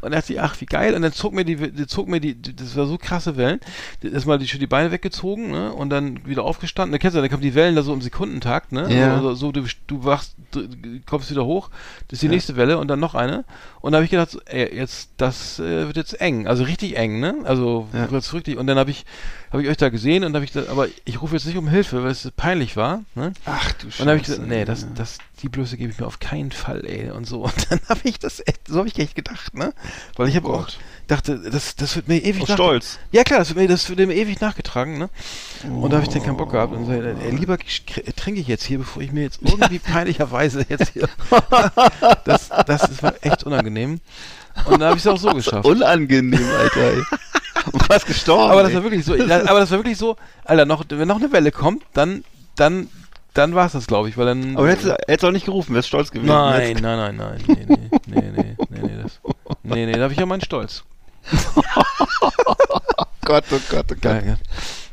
Und 0.00 0.12
dachte 0.12 0.32
ich, 0.32 0.40
ach, 0.40 0.60
wie 0.60 0.66
geil. 0.66 0.94
Und 0.94 1.02
dann 1.02 1.12
zog 1.12 1.32
mir 1.32 1.44
die, 1.44 1.56
die 1.56 1.86
zog 1.86 2.08
mir 2.08 2.20
die, 2.20 2.34
die 2.34 2.54
das 2.54 2.76
war 2.76 2.86
so 2.86 2.98
krasse 2.98 3.36
Wellen. 3.36 3.60
Erstmal 4.02 4.38
die, 4.38 4.48
schon 4.48 4.60
die 4.60 4.66
Beine 4.66 4.90
weggezogen, 4.90 5.50
ne? 5.50 5.72
Und 5.72 5.90
dann 5.90 6.26
wieder 6.26 6.44
aufgestanden. 6.44 6.92
Da 6.92 6.98
kennst 6.98 7.14
du, 7.14 7.18
ja, 7.18 7.22
dann 7.22 7.30
kommen 7.30 7.42
die 7.42 7.54
Wellen 7.54 7.76
da 7.76 7.82
so 7.82 7.92
im 7.92 8.02
Sekundentakt, 8.02 8.72
ne? 8.72 8.92
Ja. 8.94 9.16
Also, 9.16 9.34
so, 9.34 9.52
du, 9.52 9.64
du 9.86 10.04
wachst, 10.04 10.36
du 10.52 10.66
kommst 11.06 11.30
wieder 11.30 11.44
hoch, 11.44 11.70
das 12.08 12.16
ist 12.16 12.22
die 12.22 12.28
nächste 12.28 12.56
Welle 12.56 12.78
und 12.78 12.88
dann 12.88 13.00
noch 13.00 13.14
eine. 13.14 13.44
Und 13.80 13.92
da 13.92 13.96
habe 13.96 14.04
ich 14.04 14.10
gedacht, 14.10 14.30
so, 14.30 14.40
ey, 14.46 14.74
jetzt, 14.74 15.10
das 15.16 15.58
äh, 15.58 15.86
wird 15.86 15.96
jetzt 15.96 16.20
eng. 16.20 16.46
Also 16.46 16.64
richtig 16.64 16.96
eng, 16.96 17.20
ne? 17.20 17.36
Also 17.44 17.88
Ja. 17.92 18.04
richtig. 18.04 18.56
Und 18.56 18.66
dann 18.66 18.78
habe 18.78 18.90
ich, 18.90 19.04
habe 19.56 19.64
ich 19.64 19.70
euch 19.70 19.76
da 19.76 19.88
gesehen 19.88 20.22
und 20.24 20.34
habe 20.34 20.44
ich 20.44 20.52
da, 20.52 20.64
aber 20.68 20.88
ich 21.04 21.20
rufe 21.22 21.34
jetzt 21.34 21.46
nicht 21.46 21.56
um 21.56 21.68
Hilfe, 21.68 22.02
weil 22.02 22.10
es 22.10 22.30
peinlich 22.36 22.76
war, 22.76 23.02
ne? 23.14 23.32
Ach 23.44 23.72
du 23.72 23.86
Und 23.86 24.00
dann 24.00 24.08
habe 24.08 24.18
ich 24.18 24.26
Scheiße, 24.26 24.32
gesagt, 24.42 24.48
nee, 24.48 24.64
das, 24.64 24.86
das, 24.94 25.18
die 25.42 25.48
Blöße 25.48 25.76
gebe 25.76 25.90
ich 25.92 25.98
mir 25.98 26.06
auf 26.06 26.18
keinen 26.20 26.52
Fall, 26.52 26.84
ey, 26.86 27.10
und 27.10 27.26
so. 27.26 27.42
Und 27.44 27.70
dann 27.70 27.80
habe 27.88 28.00
ich 28.04 28.18
das 28.18 28.40
echt, 28.46 28.68
so 28.68 28.78
habe 28.78 28.88
ich 28.88 28.98
echt 28.98 29.14
gedacht, 29.14 29.54
ne? 29.54 29.72
Weil 30.16 30.28
ich 30.28 30.36
habe 30.36 30.48
auch, 30.48 30.64
Gott. 30.66 30.78
dachte, 31.06 31.38
das, 31.50 31.74
das 31.76 31.96
wird 31.96 32.08
mir 32.08 32.18
ewig 32.22 32.42
Aus 32.42 32.52
Stolz. 32.52 32.98
Ja 33.12 33.24
klar, 33.24 33.38
das 33.38 33.48
wird 33.48 33.58
mir, 33.58 33.68
das 33.68 33.88
wird 33.88 33.98
mir 33.98 34.14
ewig 34.14 34.40
nachgetragen, 34.40 34.98
ne? 34.98 35.08
Und 35.64 35.90
da 35.90 35.96
habe 35.96 36.06
ich 36.06 36.12
dann 36.12 36.22
keinen 36.22 36.36
Bock 36.36 36.52
gehabt 36.52 36.72
und 36.74 36.84
so, 36.86 36.92
ey, 36.92 37.30
lieber 37.34 37.54
kr- 37.54 38.14
trinke 38.16 38.40
ich 38.40 38.48
jetzt 38.48 38.64
hier, 38.64 38.78
bevor 38.78 39.02
ich 39.02 39.12
mir 39.12 39.22
jetzt 39.22 39.40
irgendwie 39.42 39.78
peinlicherweise 39.80 40.64
jetzt 40.68 40.90
hier, 40.92 41.08
das, 42.24 42.50
das 42.66 42.90
ist 42.90 43.02
echt 43.22 43.44
unangenehm. 43.44 44.00
Und 44.64 44.80
da 44.80 44.86
habe 44.86 44.96
ich 44.96 45.04
es 45.04 45.06
auch 45.06 45.18
so 45.18 45.30
geschafft. 45.34 45.66
Unangenehm, 45.66 46.48
Alter. 46.58 46.80
Ey. 46.80 47.02
Und 47.72 47.82
fast 47.84 48.06
gestorben. 48.06 48.50
Aber 48.52 48.62
das 48.62 48.74
war 48.74 48.82
wirklich 48.82 49.04
so, 49.04 49.14
ja, 49.14 49.40
aber 49.48 49.60
das 49.60 49.70
war 49.70 49.78
wirklich 49.78 49.98
so, 49.98 50.16
Alter, 50.44 50.64
noch, 50.66 50.84
wenn 50.88 51.08
noch 51.08 51.16
eine 51.16 51.32
Welle 51.32 51.50
kommt, 51.52 51.82
dann, 51.94 52.24
dann, 52.56 52.88
dann 53.34 53.54
war 53.54 53.66
es 53.66 53.72
das, 53.72 53.86
glaube 53.86 54.08
ich, 54.08 54.16
weil 54.16 54.26
dann. 54.26 54.56
Aber 54.56 54.68
hättest 54.68 54.86
du 54.86 54.96
hättest 55.08 55.24
auch 55.24 55.32
nicht 55.32 55.46
gerufen, 55.46 55.74
wärst 55.74 55.88
stolz 55.88 56.10
gewesen. 56.10 56.28
Nein, 56.28 56.78
nein, 56.80 56.96
nein, 56.96 57.16
nein, 57.16 57.44
nee, 57.46 57.66
nee, 57.68 57.76
nee, 58.06 58.20
nee, 58.36 58.56
nee, 58.70 58.80
nee, 58.82 59.02
das, 59.02 59.20
nee, 59.62 59.86
nee, 59.86 59.92
da 59.92 60.02
habe 60.02 60.12
ich 60.12 60.18
ja 60.18 60.26
meinen 60.26 60.42
Stolz. 60.42 60.84
Gott, 63.24 63.44
oh 63.50 63.58
Gott, 63.68 63.86
oh 63.90 63.94
Gott. 64.00 64.24
Ja. 64.24 64.36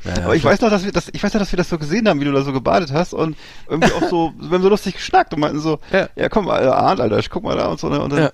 Ja, 0.05 0.17
ja, 0.17 0.25
Aber 0.25 0.35
ich 0.35 0.43
weiß 0.43 0.59
noch, 0.59 0.69
dass 0.69 0.83
wir 0.83 0.91
das, 0.91 1.09
ich 1.13 1.23
weiß 1.23 1.33
noch, 1.33 1.39
dass 1.39 1.51
wir 1.53 1.57
das 1.57 1.69
so 1.69 1.77
gesehen 1.77 2.09
haben, 2.09 2.19
wie 2.19 2.25
du 2.25 2.33
da 2.33 2.41
so 2.41 2.51
gebadet 2.51 2.91
hast 2.91 3.13
und 3.13 3.37
irgendwie 3.69 3.93
auch 3.93 4.09
so, 4.09 4.33
wir 4.39 4.49
haben 4.49 4.61
so 4.63 4.67
lustig 4.69 4.95
geschnackt 4.95 5.33
und 5.33 5.39
meinten 5.39 5.59
so, 5.59 5.79
Ja. 5.91 6.09
ja, 6.15 6.27
komm, 6.27 6.49
Alter, 6.49 6.75
Arndt, 6.75 6.99
Alter, 6.99 7.19
ich 7.19 7.29
guck 7.29 7.43
mal 7.43 7.55
da 7.55 7.67
und 7.67 7.79
so, 7.79 7.87
ne? 7.89 8.01
Und 8.01 8.11
dann 8.11 8.23
Ja. 8.23 8.31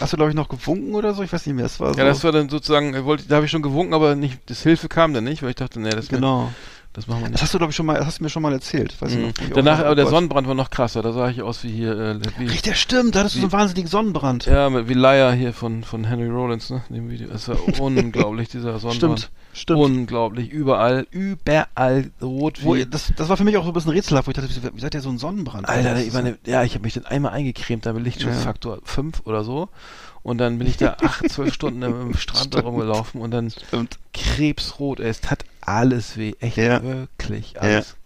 Hast 0.00 0.12
du, 0.12 0.16
glaube 0.16 0.30
ich, 0.30 0.36
noch 0.36 0.48
gewunken 0.48 0.94
oder 0.94 1.14
so, 1.14 1.22
ich 1.22 1.32
weiß 1.32 1.46
nicht 1.46 1.56
mehr, 1.56 1.66
es 1.66 1.78
war 1.80 1.92
so. 1.92 1.98
Ja, 1.98 2.04
das 2.04 2.24
war 2.24 2.32
dann 2.32 2.48
sozusagen, 2.48 3.04
wollte, 3.04 3.28
da 3.28 3.36
habe 3.36 3.46
ich 3.46 3.50
schon 3.50 3.62
gewunken, 3.62 3.94
aber 3.94 4.14
nicht, 4.14 4.38
das 4.46 4.62
Hilfe 4.62 4.88
kam 4.88 5.14
dann 5.14 5.24
nicht, 5.24 5.42
weil 5.42 5.50
ich 5.50 5.56
dachte, 5.56 5.80
nee, 5.80 5.90
das, 5.90 6.08
genau. 6.08 6.52
Das 6.94 7.06
machen 7.06 7.20
wir 7.20 7.24
Das 7.24 7.32
nicht. 7.32 7.42
hast 7.42 7.54
du, 7.54 7.58
glaube 7.58 7.70
ich, 7.70 7.76
schon 7.76 7.86
mal, 7.86 7.96
das 7.96 8.06
hast 8.06 8.18
du 8.18 8.24
mir 8.24 8.30
schon 8.30 8.42
mal 8.42 8.52
erzählt. 8.52 8.94
Weiß 9.00 9.12
Mhm. 9.14 9.20
noch, 9.22 9.28
wo 9.38 9.44
ich 9.44 9.50
auch 9.52 9.54
Danach, 9.54 9.78
aber 9.80 9.94
der. 9.94 10.06
Sonnenbrand 10.06 10.46
war 10.46 10.54
noch 10.54 10.70
krasser, 10.70 11.02
da 11.02 11.12
sah 11.12 11.28
ich 11.30 11.40
aus 11.42 11.62
wie 11.64 11.70
hier, 11.70 11.98
äh, 11.98 12.20
wie, 12.38 12.44
Richtig, 12.44 12.62
der 12.62 12.74
stimmt, 12.74 13.14
da 13.14 13.20
hattest 13.20 13.36
du 13.36 13.40
so 13.40 13.46
einen 13.46 13.52
wahnsinnigen 13.52 13.88
Sonnenbrand. 13.88 14.46
ja, 14.46 14.88
wie 14.88 14.94
Liar 14.94 15.32
hier 15.32 15.52
von, 15.52 15.84
von 15.84 16.04
Henry 16.04 16.28
Rollins, 16.28 16.70
ne, 16.70 16.82
in 16.90 16.94
dem 16.96 17.10
Video. 17.10 17.28
Das 17.28 17.48
war 17.48 17.56
unglaublich, 17.80 18.48
dieser 18.48 18.78
Sonnenbrand. 18.78 19.20
Stimmt, 19.20 19.30
stimmt. 19.54 19.78
Unglaublich, 19.80 20.50
überall, 20.50 21.06
überall 21.10 22.10
rot 22.20 22.60
Wo, 22.62 22.74
wie, 22.74 22.84
das, 22.86 23.12
das 23.16 23.28
war 23.28 23.36
für 23.36 23.44
mich 23.44 23.56
auch 23.56 23.64
so 23.64 23.70
ein 23.70 23.74
bisschen 23.74 23.92
rätselhaft, 23.92 24.26
wo 24.26 24.30
ich 24.30 24.36
dachte, 24.36 24.48
wie, 24.50 24.76
wie 24.76 24.80
seid 24.80 24.94
ihr 24.94 25.00
so 25.00 25.08
ein 25.08 25.18
Sonnenbrand? 25.18 25.68
Alter, 25.68 25.94
Das 25.94 26.02
ich 26.04 26.12
meine, 26.12 26.38
ja, 26.46 26.62
ich 26.62 26.74
habe 26.74 26.82
mich 26.84 26.94
dann 26.94 27.06
einmal 27.06 27.32
eingecremt, 27.32 27.86
da 27.86 27.92
mit 27.92 28.04
Lichtschutzfaktor 28.04 28.78
5 28.84 29.22
oder 29.24 29.44
so. 29.44 29.68
Und 30.24 30.38
dann 30.38 30.58
bin 30.58 30.68
ich 30.68 30.76
da 30.76 30.96
acht, 31.02 31.28
zwölf 31.30 31.52
Stunden 31.54 31.82
im 31.82 32.14
Strand 32.14 32.54
rumgelaufen 32.62 33.20
und 33.20 33.32
dann 33.32 33.50
Stimmt. 33.50 33.98
krebsrot. 34.14 35.00
ey, 35.00 35.08
Es 35.08 35.20
tat 35.20 35.44
alles 35.62 36.16
weh. 36.16 36.32
Echt, 36.40 36.56
Ja. 36.56 36.82
wirklich 36.82 37.60
alles. 37.60 37.96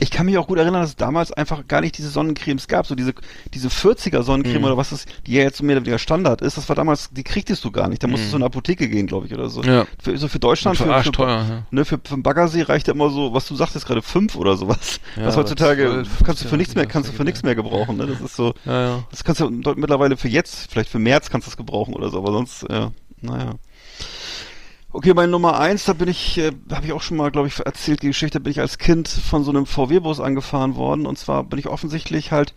Ich 0.00 0.10
kann 0.10 0.26
mich 0.26 0.36
auch 0.36 0.48
gut 0.48 0.58
erinnern, 0.58 0.82
dass 0.82 0.90
es 0.90 0.96
damals 0.96 1.32
einfach 1.32 1.66
gar 1.66 1.80
nicht 1.80 1.96
diese 1.96 2.10
Sonnencremes 2.10 2.68
gab. 2.68 2.86
So 2.86 2.94
diese, 2.94 3.14
diese 3.54 3.68
40er 3.70 4.22
Sonnencreme 4.22 4.58
Mhm. 4.58 4.64
oder 4.64 4.76
was 4.76 4.92
ist, 4.92 5.08
die 5.26 5.32
ja 5.32 5.42
jetzt 5.44 5.56
so 5.56 5.64
mehr 5.64 5.76
oder 5.76 5.86
weniger 5.86 5.98
Standard 5.98 6.42
ist, 6.42 6.58
das 6.58 6.68
war 6.68 6.76
damals, 6.76 7.08
die 7.10 7.22
kriegtest 7.22 7.64
du 7.64 7.70
gar 7.70 7.88
nicht. 7.88 8.02
Da 8.02 8.06
musstest 8.06 8.32
du 8.32 8.36
in 8.36 8.42
eine 8.42 8.46
Apotheke 8.46 8.86
gehen, 8.88 9.06
glaube 9.06 9.26
ich, 9.28 9.32
oder 9.32 9.48
so. 9.48 9.62
Mhm. 9.62 9.68
Ja. 9.68 9.86
Für, 10.02 10.18
so 10.18 10.28
für 10.28 10.38
Deutschland, 10.40 10.76
Für 10.76 11.02
für, 11.02 11.12
teuer, 11.12 11.46
ja. 11.48 11.62
ne, 11.70 11.84
für, 11.86 11.98
für 12.04 12.14
den 12.16 12.22
Baggersee 12.22 12.62
reicht 12.62 12.88
ja 12.88 12.92
immer 12.92 13.08
so, 13.08 13.32
was 13.32 13.46
du 13.46 13.54
sagtest 13.54 13.86
gerade, 13.86 14.02
fünf 14.02 14.34
oder 14.36 14.58
sowas. 14.58 15.00
Ja, 15.16 15.22
das 15.24 15.36
heutzutage 15.38 15.84
12, 15.86 16.08
kannst 16.24 16.44
du 16.44 16.48
für 16.48 16.56
nichts 16.58 16.74
mehr, 16.74 16.82
15, 16.84 16.92
kannst 16.92 17.10
du 17.10 17.16
für 17.16 17.24
nichts 17.24 17.42
mehr 17.42 17.54
gebrauchen, 17.54 17.96
ne? 17.96 18.08
Das 18.08 18.20
ist 18.20 18.36
so, 18.36 18.52
Ja, 18.66 18.82
ja. 18.82 19.04
das 19.10 19.24
kannst 19.24 19.40
du 19.40 19.48
mittlerweile 19.48 20.18
für 20.18 20.28
jetzt, 20.28 20.70
vielleicht 20.70 20.90
für 20.90 20.98
März 20.98 21.30
kannst 21.30 21.46
du 21.46 21.50
es 21.50 21.56
gebrauchen 21.56 21.94
oder 21.94 22.10
so, 22.10 22.18
aber 22.18 22.32
sonst, 22.32 22.66
ja, 22.70 22.90
naja. 23.22 23.54
Okay, 24.94 25.14
meine 25.14 25.32
Nummer 25.32 25.58
eins, 25.58 25.86
da 25.86 25.94
bin 25.94 26.08
ich, 26.08 26.36
äh, 26.36 26.52
habe 26.70 26.84
ich 26.84 26.92
auch 26.92 27.00
schon 27.00 27.16
mal, 27.16 27.30
glaube 27.30 27.48
ich, 27.48 27.58
erzählt, 27.64 28.02
die 28.02 28.08
Geschichte, 28.08 28.40
bin 28.40 28.50
ich 28.50 28.60
als 28.60 28.76
Kind 28.76 29.08
von 29.08 29.42
so 29.42 29.50
einem 29.50 29.64
VW-Bus 29.64 30.20
angefahren 30.20 30.76
worden. 30.76 31.06
Und 31.06 31.18
zwar 31.18 31.44
bin 31.44 31.58
ich 31.58 31.66
offensichtlich 31.66 32.30
halt, 32.30 32.52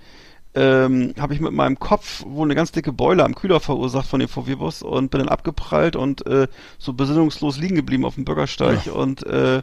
ähm, 0.53 1.13
habe 1.17 1.33
ich 1.33 1.39
mit 1.39 1.53
meinem 1.53 1.79
Kopf 1.79 2.25
wohl 2.25 2.45
eine 2.45 2.55
ganz 2.55 2.73
dicke 2.73 2.91
Beule 2.91 3.23
am 3.23 3.35
Kühler 3.35 3.61
verursacht 3.61 4.09
von 4.09 4.19
dem 4.19 4.27
VW-Bus 4.27 4.81
und 4.81 5.11
bin 5.11 5.19
dann 5.19 5.29
abgeprallt 5.29 5.95
und 5.95 6.25
äh, 6.27 6.49
so 6.77 6.91
besinnungslos 6.91 7.57
liegen 7.57 7.75
geblieben 7.75 8.03
auf 8.03 8.15
dem 8.15 8.25
Bürgersteig. 8.25 8.87
Und 8.93 9.25
äh, 9.25 9.61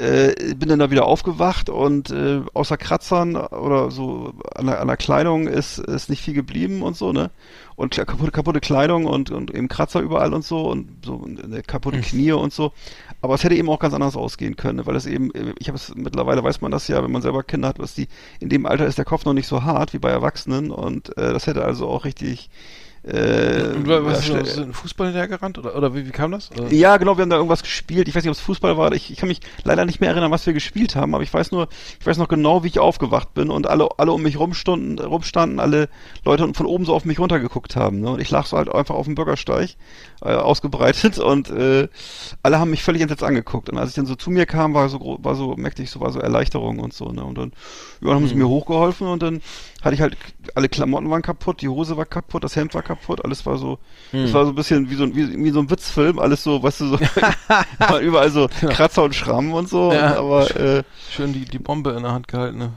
äh, 0.00 0.54
bin 0.54 0.68
dann 0.70 0.78
da 0.78 0.90
wieder 0.90 1.04
aufgewacht 1.04 1.68
und 1.68 2.10
äh, 2.10 2.40
außer 2.54 2.78
Kratzern 2.78 3.36
oder 3.36 3.90
so 3.90 4.32
an 4.54 4.66
der, 4.66 4.80
an 4.80 4.88
der 4.88 4.96
Kleidung 4.96 5.46
ist, 5.46 5.78
ist 5.78 6.08
nicht 6.08 6.22
viel 6.22 6.32
geblieben 6.32 6.82
und 6.82 6.96
so, 6.96 7.12
ne? 7.12 7.30
Und 7.76 7.96
kaputte, 7.96 8.30
kaputte 8.30 8.60
Kleidung 8.60 9.04
und, 9.06 9.30
und 9.30 9.54
eben 9.54 9.68
Kratzer 9.68 10.00
überall 10.00 10.32
und 10.32 10.44
so 10.44 10.70
und 10.70 11.04
so 11.04 11.26
äh, 11.26 11.62
kaputte 11.62 12.00
Knie 12.00 12.32
und 12.32 12.52
so. 12.52 12.72
Aber 13.20 13.34
es 13.34 13.44
hätte 13.44 13.54
eben 13.54 13.68
auch 13.68 13.78
ganz 13.78 13.92
anders 13.92 14.16
ausgehen 14.16 14.56
können, 14.56 14.76
ne? 14.76 14.86
weil 14.86 14.96
es 14.96 15.06
eben, 15.06 15.34
äh, 15.34 15.52
ich 15.58 15.68
habe 15.68 15.76
es 15.76 15.94
mittlerweile 15.94 16.42
weiß 16.42 16.62
man 16.62 16.70
das 16.70 16.88
ja, 16.88 17.02
wenn 17.02 17.12
man 17.12 17.22
selber 17.22 17.42
Kinder 17.42 17.68
hat, 17.68 17.78
was 17.78 17.94
die, 17.94 18.08
in 18.40 18.48
dem 18.48 18.64
Alter 18.64 18.86
ist 18.86 18.98
der 18.98 19.04
Kopf 19.04 19.26
noch 19.26 19.34
nicht 19.34 19.46
so 19.46 19.64
hart 19.64 19.92
wie 19.92 19.98
bei 19.98 20.10
Erwachsenen 20.10 20.70
und 20.70 21.16
äh, 21.18 21.32
das 21.32 21.46
hätte 21.46 21.64
also 21.64 21.88
auch 21.88 22.04
richtig 22.04 22.50
äh, 23.02 23.72
was 24.04 24.28
ist 24.28 24.34
das, 24.34 24.58
ein 24.58 24.74
Fußball 24.74 25.06
hinterhergerannt? 25.06 25.56
Oder, 25.56 25.74
oder 25.74 25.94
wie, 25.94 26.06
wie 26.06 26.10
kam 26.10 26.32
das? 26.32 26.50
Oder? 26.50 26.70
ja, 26.70 26.98
genau, 26.98 27.16
wir 27.16 27.22
haben 27.22 27.30
da 27.30 27.36
irgendwas 27.36 27.62
gespielt. 27.62 28.08
Ich 28.08 28.14
weiß 28.14 28.22
nicht, 28.22 28.30
ob 28.30 28.36
es 28.36 28.42
Fußball 28.42 28.76
war. 28.76 28.92
Ich, 28.92 29.10
ich 29.10 29.16
kann 29.16 29.28
mich 29.28 29.40
leider 29.64 29.86
nicht 29.86 30.00
mehr 30.00 30.10
erinnern, 30.10 30.30
was 30.30 30.44
wir 30.44 30.52
gespielt 30.52 30.96
haben, 30.96 31.14
aber 31.14 31.24
ich 31.24 31.32
weiß 31.32 31.50
nur, 31.50 31.68
ich 31.98 32.06
weiß 32.06 32.18
noch 32.18 32.28
genau, 32.28 32.62
wie 32.62 32.68
ich 32.68 32.78
aufgewacht 32.78 33.32
bin 33.32 33.50
und 33.50 33.66
alle, 33.66 33.88
alle 33.96 34.12
um 34.12 34.22
mich 34.22 34.38
rumstunden, 34.38 34.98
rumstanden, 34.98 35.60
alle 35.60 35.88
Leute 36.26 36.52
von 36.52 36.66
oben 36.66 36.84
so 36.84 36.94
auf 36.94 37.06
mich 37.06 37.18
runtergeguckt 37.18 37.74
haben. 37.74 38.00
Ne? 38.00 38.10
Und 38.10 38.20
ich 38.20 38.30
lag 38.30 38.44
so 38.44 38.58
halt 38.58 38.70
einfach 38.70 38.94
auf 38.94 39.06
dem 39.06 39.14
Bürgersteig, 39.14 39.76
äh, 40.20 40.34
ausgebreitet 40.34 41.18
und 41.20 41.48
äh, 41.48 41.88
alle 42.42 42.58
haben 42.58 42.70
mich 42.70 42.82
völlig 42.82 43.00
entsetzt 43.00 43.22
angeguckt. 43.22 43.70
Und 43.70 43.78
als 43.78 43.90
ich 43.90 43.94
dann 43.94 44.06
so 44.06 44.14
zu 44.14 44.30
mir 44.30 44.44
kam, 44.44 44.74
war 44.74 44.90
so 44.90 45.18
war 45.22 45.36
so 45.36 45.56
merkte 45.56 45.82
ich 45.82 45.90
so 45.90 46.00
war 46.00 46.12
so 46.12 46.20
Erleichterung 46.20 46.80
und 46.80 46.92
so. 46.92 47.06
Ne? 47.06 47.24
Und 47.24 47.38
dann, 47.38 47.52
ja, 48.02 48.08
dann 48.08 48.16
haben 48.16 48.28
sie 48.28 48.34
mir 48.34 48.48
hochgeholfen 48.48 49.06
und 49.06 49.22
dann 49.22 49.40
hatte 49.82 49.94
ich 49.94 50.00
halt 50.00 50.16
alle 50.54 50.68
Klamotten 50.68 51.08
waren 51.10 51.22
kaputt, 51.22 51.62
die 51.62 51.68
Hose 51.68 51.96
war 51.96 52.04
kaputt, 52.04 52.44
das 52.44 52.56
Hemd 52.56 52.74
war 52.74 52.82
kaputt, 52.82 53.24
alles 53.24 53.46
war 53.46 53.56
so, 53.56 53.78
es 54.12 54.32
war 54.32 54.44
so 54.44 54.52
ein 54.52 54.54
bisschen 54.54 54.90
wie 54.90 54.94
so 54.94 55.04
ein 55.04 55.14
wie, 55.14 55.44
wie 55.44 55.50
so 55.50 55.60
ein 55.60 55.70
Witzfilm, 55.70 56.18
alles 56.18 56.42
so, 56.42 56.62
weißt 56.62 56.80
du 56.80 56.86
so, 56.88 57.00
war 57.78 58.00
überall 58.00 58.30
so 58.30 58.48
Kratzer 58.48 59.04
und 59.04 59.14
Schrammen 59.14 59.52
und 59.52 59.68
so. 59.68 59.92
Ja. 59.92 60.12
Und, 60.12 60.16
aber 60.18 60.56
äh, 60.56 60.82
Schön 61.10 61.32
die, 61.32 61.44
die 61.44 61.58
Bombe 61.58 61.90
in 61.92 62.02
der 62.02 62.12
Hand 62.12 62.28
gehalten. 62.28 62.58
Ne? 62.58 62.72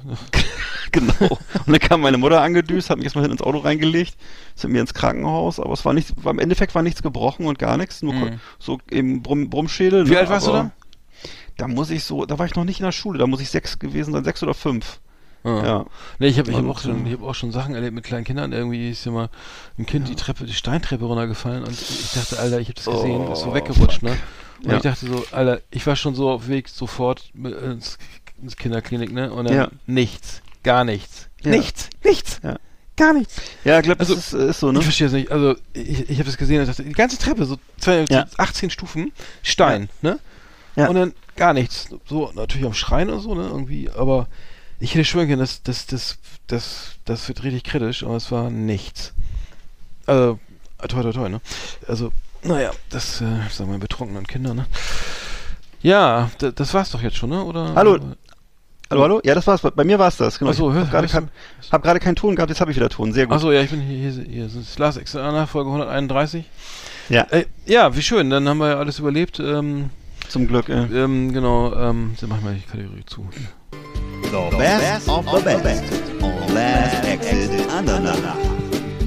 genau. 0.91 1.13
Und 1.19 1.67
dann 1.67 1.79
kam 1.79 2.01
meine 2.01 2.17
Mutter 2.17 2.41
angedüst, 2.41 2.89
hat 2.89 2.97
mich 2.97 3.05
erstmal 3.05 3.23
hinten 3.23 3.37
ins 3.37 3.45
Auto 3.45 3.57
reingelegt, 3.59 4.15
sind 4.55 4.71
mir 4.71 4.81
ins 4.81 4.93
Krankenhaus, 4.93 5.59
aber 5.59 5.73
es 5.73 5.83
war 5.85 5.93
nichts, 5.93 6.13
war, 6.23 6.31
im 6.31 6.39
Endeffekt 6.39 6.73
war 6.75 6.83
nichts 6.83 7.01
gebrochen 7.01 7.45
und 7.47 7.59
gar 7.59 7.77
nichts, 7.77 8.01
nur 8.01 8.13
Mhm. 8.13 8.39
so 8.59 8.79
eben 8.91 9.23
Brumm, 9.23 9.49
Brummschädel. 9.49 10.07
Wie 10.07 10.11
ne, 10.11 10.19
alt 10.19 10.29
warst 10.29 10.47
du 10.47 10.51
da? 10.51 10.71
Da 11.57 11.67
muss 11.67 11.89
ich 11.89 12.03
so, 12.03 12.25
da 12.25 12.39
war 12.39 12.45
ich 12.45 12.55
noch 12.55 12.63
nicht 12.63 12.79
in 12.79 12.85
der 12.85 12.91
Schule, 12.91 13.19
da 13.19 13.27
muss 13.27 13.41
ich 13.41 13.49
sechs 13.49 13.79
gewesen 13.79 14.13
sein, 14.13 14.23
sechs 14.23 14.41
oder 14.43 14.53
fünf. 14.53 14.99
Ah. 15.43 15.61
Ja. 15.65 15.85
Nee, 16.19 16.27
ich 16.27 16.39
habe 16.39 16.49
ich 16.49 16.55
hab 16.55 16.63
Und, 16.63 16.69
auch, 16.69 16.79
schon- 16.79 17.05
äh, 17.05 17.09
ich 17.09 17.15
hab 17.15 17.23
auch 17.23 17.35
schon 17.35 17.51
Sachen 17.51 17.75
erlebt 17.75 17.93
mit 17.93 18.03
kleinen 18.03 18.23
Kindern. 18.23 18.53
Irgendwie 18.53 18.89
ist 18.91 19.05
ja 19.05 19.11
mal 19.11 19.29
ein 19.77 19.85
Kind 19.85 20.07
die 20.07 20.15
Treppe, 20.15 20.45
die 20.45 20.53
Steintreppe 20.53 21.03
runtergefallen 21.05 21.63
und 21.63 21.73
ich 21.73 22.11
dachte, 22.13 22.39
Alter, 22.39 22.59
ich 22.59 22.67
habe 22.69 22.75
das 22.75 22.85
gesehen, 22.85 23.31
ist 23.31 23.39
so 23.41 23.49
Oh, 23.49 23.53
weggerutscht, 23.53 23.99
fuck. 23.99 24.03
ne? 24.03 24.17
Und 24.63 24.69
Ja. 24.71 24.77
ich 24.77 24.83
dachte 24.83 25.05
so, 25.07 25.25
Alter, 25.31 25.59
ich 25.71 25.85
war 25.85 25.95
schon 25.97 26.15
so 26.15 26.29
auf 26.29 26.47
Weg 26.47 26.69
sofort 26.69 27.29
mit- 27.33 27.59
ins, 27.61 27.97
ins 28.41 28.55
Kinderklinik, 28.55 29.11
ne? 29.11 29.31
Und 29.33 29.45
dann 29.49 29.55
Ja. 29.55 29.67
nichts, 29.85 30.41
gar 30.63 30.85
nichts, 30.85 31.27
Ja. 31.43 31.51
nichts, 31.51 31.89
nichts, 32.05 32.39
Ja. 32.41 32.55
gar 32.95 33.11
nichts. 33.13 33.41
Ja, 33.65 33.79
ich 33.79 33.83
glaube, 33.83 33.97
das 33.99 34.09
Also, 34.11 34.37
ist, 34.37 34.49
ist 34.51 34.59
so, 34.61 34.71
ne? 34.71 34.79
Ich 34.79 34.85
verstehe 34.85 35.07
es 35.07 35.13
nicht. 35.13 35.29
Also, 35.31 35.55
ich, 35.73 36.09
ich 36.09 36.17
habe 36.19 36.25
das 36.29 36.37
gesehen, 36.37 36.65
das, 36.65 36.77
die 36.77 36.91
ganze 36.93 37.17
Treppe, 37.17 37.43
so 37.45 37.57
zwei, 37.79 38.05
Ja. 38.09 38.25
18 38.37 38.69
Stufen, 38.69 39.11
Stein, 39.41 39.89
ne? 40.01 40.19
Ja. 40.77 40.87
Und 40.87 40.95
dann 40.95 41.13
gar 41.35 41.53
nichts. 41.53 41.89
So, 42.05 42.31
natürlich 42.33 42.65
am 42.65 42.73
Schreien 42.73 43.09
und 43.09 43.19
so, 43.19 43.35
ne? 43.35 43.43
Irgendwie, 43.43 43.89
aber 43.89 44.27
ich 44.83 44.93
hätte 44.95 45.05
schwören 45.05 45.27
können, 45.27 45.39
das, 45.39 45.63
das, 45.63 45.85
das, 45.85 46.17
das, 46.47 46.91
das 47.05 47.27
wird 47.27 47.43
richtig 47.43 47.63
kritisch, 47.63 48.03
aber 48.03 48.15
es 48.17 48.31
war 48.31 48.49
nichts. 48.49 49.13
Also, 50.05 50.39
toi, 50.87 51.01
toi, 51.03 51.11
toi, 51.13 51.29
ne? 51.29 51.41
Also, 51.87 52.11
naja, 52.43 52.71
das, 52.89 53.21
äh, 53.21 53.25
sagen 53.49 53.71
wir, 53.71 53.77
betrunkenen 53.79 54.27
Kinder, 54.27 54.53
ne? 54.53 54.65
Ja, 55.81 56.29
da, 56.37 56.51
das 56.51 56.73
war's 56.73 56.91
doch 56.91 57.01
jetzt 57.01 57.17
schon, 57.17 57.29
ne? 57.29 57.43
Oder? 57.43 57.73
Hallo. 57.75 57.97
Hallo, 58.89 59.01
hallo? 59.03 59.21
Ja, 59.23 59.33
das 59.33 59.47
war's. 59.47 59.61
Bei 59.61 59.83
mir 59.83 59.97
war's 59.97 60.17
das. 60.17 60.37
Genau. 60.37 60.51
Ach 60.51 60.55
so, 60.55 60.69
ich 60.69 60.75
hör- 60.75 60.85
gerade 60.85 61.07
kein, 61.07 61.29
hab 61.71 61.81
gerade 61.81 61.99
keinen 61.99 62.15
Ton 62.15 62.35
gehabt, 62.35 62.49
jetzt 62.49 62.61
habe 62.61 62.69
ich 62.71 62.77
wieder 62.77 62.89
Ton. 62.89 63.11
Sehr 63.13 63.25
gut. 63.25 63.35
Achso, 63.35 63.51
ja, 63.51 63.61
ich 63.61 63.69
bin 63.71 63.81
hier, 63.81 64.11
hier, 64.11 64.23
hier 64.23 64.43
das 64.43 64.55
ist 64.55 64.77
Lars 64.77 64.97
Exana, 64.97 65.45
Folge 65.47 65.69
131. 65.71 66.45
Ja, 67.09 67.23
Äh, 67.31 67.45
ja, 67.65 67.95
wie 67.95 68.01
schön, 68.01 68.29
dann 68.29 68.47
haben 68.47 68.57
wir 68.59 68.69
ja 68.69 68.77
alles 68.77 68.99
überlebt. 68.99 69.39
Ähm, 69.39 69.89
zum 70.29 70.47
Glück. 70.47 70.69
Äh. 70.69 70.83
ähm, 71.03 71.31
genau, 71.33 71.73
ähm, 71.73 72.15
dann 72.19 72.29
machen 72.29 72.43
wir 72.45 72.51
die 72.53 72.61
Kategorie 72.61 73.03
zu. 73.05 73.27
The 74.31 74.57
best 74.57 75.07
of 75.09 75.25
the 75.25 75.41
best 75.63 75.83
on 76.21 76.53
Last 76.53 77.05
Exit 77.05 77.51
Andernach. 77.69 78.37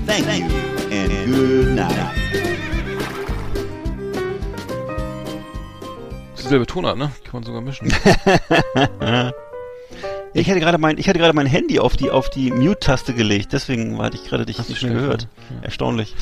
Thank 0.06 0.26
you 0.38 0.46
and 0.92 1.26
good 1.26 1.74
night. 1.74 1.96
Das 6.32 6.40
ist 6.40 6.44
dieselbe 6.44 6.66
Tonart, 6.66 6.96
ne? 6.98 7.10
Kann 7.24 7.32
man 7.34 7.42
sogar 7.44 7.60
mischen. 7.60 7.92
Ich 10.34 10.50
hatte 10.50 10.60
gerade 10.60 10.76
mein, 10.76 10.98
ich 10.98 11.08
hatte 11.08 11.18
gerade 11.18 11.32
mein 11.32 11.46
Handy 11.46 11.78
auf 11.80 11.96
die, 11.96 12.10
auf 12.10 12.28
die 12.28 12.50
Mute-Taste 12.52 13.14
gelegt, 13.14 13.54
deswegen 13.54 13.96
hatte 14.02 14.18
ich 14.22 14.28
gerade 14.28 14.44
dich 14.44 14.58
Hast 14.58 14.68
nicht 14.68 14.82
gehört. 14.82 15.28
Ja. 15.48 15.62
Erstaunlich. 15.62 16.14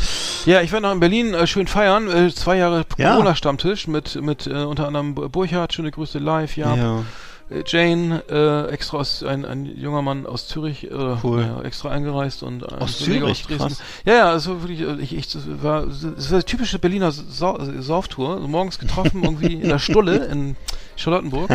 ja, 0.47 0.61
ich 0.61 0.71
war 0.73 0.79
noch 0.79 0.93
in 0.93 1.01
Berlin 1.01 1.35
äh, 1.35 1.49
schön 1.49 1.66
feiern. 1.66 2.09
Äh, 2.09 2.33
zwei 2.33 2.57
Jahre 2.59 2.85
Ja. 2.97 3.11
Corona-Stammtisch 3.15 3.89
mit, 3.89 4.15
mit 4.23 4.47
äh, 4.47 4.51
unter 4.53 4.87
anderem 4.87 5.16
Bu- 5.16 5.29
Burchard, 5.29 5.73
schöne 5.75 5.91
Grüße 5.91 6.21
live, 6.21 6.57
ja. 6.57 6.77
Ja. 6.77 7.03
Äh, 7.51 7.62
Jane, 7.66 8.23
äh, 8.31 8.69
extra 8.73 8.99
aus, 8.99 9.23
ein, 9.23 9.45
ein 9.45 9.66
junger 9.66 10.01
Mann 10.03 10.27
aus 10.27 10.49
Zürich, 10.49 10.91
äh, 10.91 11.16
Cool. 11.23 11.43
ja, 11.43 11.61
extra 11.62 11.91
eingereist 11.91 12.43
und 12.43 12.65
ein 12.71 12.79
Aus 12.81 12.99
Kollege 12.99 13.21
Zürich? 13.27 13.31
aus 13.43 13.43
Dresden. 13.47 13.59
Krass. 13.69 13.83
Ja, 14.07 14.15
ja, 14.15 14.35
es 14.35 14.49
war 14.49 14.62
wirklich, 14.62 14.81
äh, 14.81 14.95
ich, 15.03 15.15
ich, 15.15 15.29
das 15.33 15.43
war, 15.62 15.87
das 15.87 16.31
war 16.33 16.39
die 16.39 16.45
typische 16.47 16.79
Berliner 16.79 17.12
Sau 17.12 17.59
Sauftour. 17.81 18.37
Also 18.37 18.49
morgens 18.49 18.79
getroffen, 18.79 19.23
irgendwie 19.25 19.55
in 19.55 19.69
der 19.69 19.79
Stulle 19.79 20.25
in 20.27 20.57
Charlottenburg. 20.97 21.51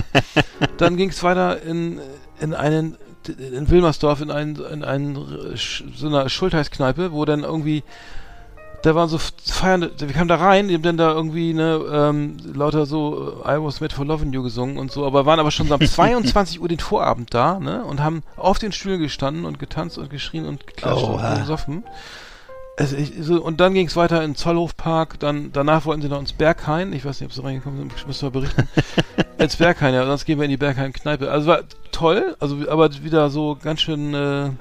Dann 0.78 0.96
ging 0.98 1.10
es 1.10 1.24
weiter 1.24 1.62
in, 1.64 2.00
in 2.40 2.54
einen, 2.54 2.96
in 3.28 3.70
Wilmersdorf, 3.70 4.22
in 4.22 4.32
einen, 4.32 4.58
in 4.58 4.84
einen, 4.84 5.16
äh, 5.16 5.56
Sch- 5.56 5.84
so 5.96 6.08
einer 6.08 6.30
Schultheißkneipe, 6.30 7.12
wo 7.14 7.26
dann 7.26 7.44
irgendwie, 7.44 7.84
da 8.82 8.96
waren 8.96 9.10
so 9.10 9.18
feiernde, 9.18 9.92
wir 9.98 10.14
kamen 10.14 10.28
da 10.28 10.36
rein, 10.36 10.68
die 10.68 10.76
haben 10.76 10.84
dann 10.84 10.98
da 10.98 11.12
irgendwie, 11.12 11.54
ne, 11.54 11.82
ähm, 11.92 12.38
lauter 12.54 12.86
so 12.86 13.42
äh, 13.46 13.56
I 13.56 13.64
was 13.64 13.82
made 13.82 13.94
for 13.94 14.06
loving 14.06 14.32
you 14.32 14.44
gesungen 14.44 14.78
und 14.78 14.92
so, 14.92 15.06
aber 15.06 15.26
waren 15.26 15.40
aber 15.40 15.52
schon 15.52 15.68
so 15.68 15.76
um 15.76 15.82
22 15.82 16.62
Uhr 16.62 16.68
den 16.68 16.80
Vorabend 16.80 17.34
da, 17.34 17.60
ne, 17.60 17.84
und 17.84 18.02
haben 18.02 18.24
auf 18.38 18.60
den 18.60 18.72
Stühlen 18.72 19.02
gestanden 19.02 19.46
und 19.46 19.60
getanzt 19.60 19.98
und 19.98 20.10
geschrien 20.10 20.46
und 20.46 20.66
geklatscht 20.66 21.04
Oha. 21.04 21.34
und 21.34 21.40
gesoffen. 21.42 21.84
Also 22.78 22.96
ich, 22.96 23.12
so, 23.20 23.42
und 23.42 23.60
dann 23.60 23.74
ging 23.74 23.88
es 23.88 23.98
weiter 23.98 24.24
in 24.24 24.36
Zollhofpark, 24.36 25.20
dann 25.20 25.52
danach 25.52 25.86
wollten 25.86 26.02
sie 26.02 26.08
noch 26.08 26.22
ins 26.22 26.32
Berghain, 26.32 26.94
ich 26.94 27.04
weiß 27.04 27.20
nicht, 27.20 27.30
ob 27.30 27.34
sie 27.34 27.44
reingekommen 27.44 27.78
sind, 27.80 28.08
müssen 28.08 28.22
wir 28.22 28.32
berichten. 28.32 28.70
ins 29.38 29.58
Berghain, 29.58 29.94
ja, 29.94 30.06
sonst 30.06 30.24
gehen 30.24 30.40
wir 30.40 30.46
in 30.46 30.52
die 30.52 30.58
Berghain-Kneipe. 30.58 31.30
Also 31.30 31.48
war 31.48 31.64
toll, 31.92 32.38
also 32.40 32.58
aber 32.70 32.90
wieder 33.04 33.30
so 33.30 33.58
ganz 33.62 33.82
schön, 33.82 34.14
äh, 34.14 34.52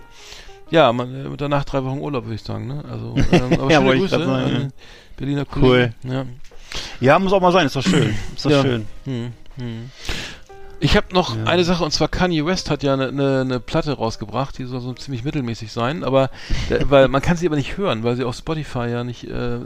ja, 0.71 0.93
man, 0.93 1.33
äh, 1.33 1.37
danach 1.37 1.65
drei 1.65 1.83
Wochen 1.85 1.99
Urlaub, 1.99 2.25
würde 2.25 2.35
ich 2.37 2.43
sagen, 2.43 2.67
ne? 2.67 2.85
Also, 2.91 3.15
ähm, 3.33 3.53
aber 3.61 3.71
Ja, 3.71 3.81
schöne 3.81 3.99
Grüße 3.99 4.25
sagen, 4.25 4.73
die 4.73 5.17
Berliner 5.17 5.45
Kollegen. 5.45 5.95
Ja. 6.05 6.25
Ja, 7.01 7.19
muss 7.19 7.33
auch 7.33 7.41
mal 7.41 7.53
sein, 7.53 7.67
ist 7.67 7.77
doch 7.77 7.83
schön. 7.83 8.15
Ist 8.35 8.45
doch 8.45 8.51
Ja. 8.51 8.63
schön. 8.63 8.87
Hm, 9.05 9.33
hm. 9.57 9.91
Ich 10.81 10.97
habe 10.97 11.07
noch 11.13 11.35
Ja. 11.37 11.45
eine 11.45 11.65
Sache 11.65 11.83
und 11.83 11.91
zwar 11.91 12.07
Kanye 12.07 12.47
West 12.47 12.71
hat 12.71 12.85
ja 12.85 12.93
eine 12.93 13.11
ne, 13.11 13.45
ne 13.45 13.59
Platte 13.59 13.95
rausgebracht, 13.95 14.57
die 14.59 14.65
soll 14.65 14.81
so 14.81 14.93
ziemlich 14.93 15.25
mittelmäßig 15.25 15.73
sein, 15.73 16.05
aber 16.05 16.31
der, 16.71 16.89
weil 16.91 17.09
man 17.09 17.21
kann 17.21 17.37
sie 17.37 17.47
aber 17.47 17.57
nicht 17.57 17.77
hören, 17.79 18.05
weil 18.05 18.15
sie 18.15 18.23
auf 18.23 18.37
Spotify 18.37 18.87
ja 18.89 19.03
nicht 19.03 19.25
äh, 19.25 19.59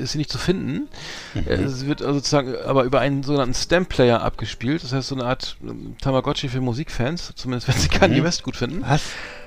ist 0.00 0.12
sie 0.12 0.18
nicht 0.18 0.30
zu 0.30 0.38
finden. 0.38 0.88
Äh, 1.34 1.54
Es 1.54 1.86
wird 1.86 2.02
also 2.02 2.14
sozusagen 2.14 2.54
aber 2.64 2.84
über 2.84 3.00
einen 3.00 3.24
sogenannten 3.24 3.54
Stamp 3.54 3.88
Player 3.88 4.22
abgespielt, 4.22 4.84
das 4.84 4.92
heißt 4.92 5.08
so 5.08 5.16
eine 5.16 5.24
Art 5.24 5.56
ähm, 5.64 5.96
Tamagotchi 6.00 6.48
für 6.48 6.60
Musikfans, 6.60 7.32
zumindest 7.34 7.66
wenn 7.66 7.74
sie 7.76 7.88
Kanye 7.88 8.20
Mhm. 8.20 8.24
West 8.24 8.44
gut 8.44 8.54
finden. 8.56 8.84
Was? 8.86 9.02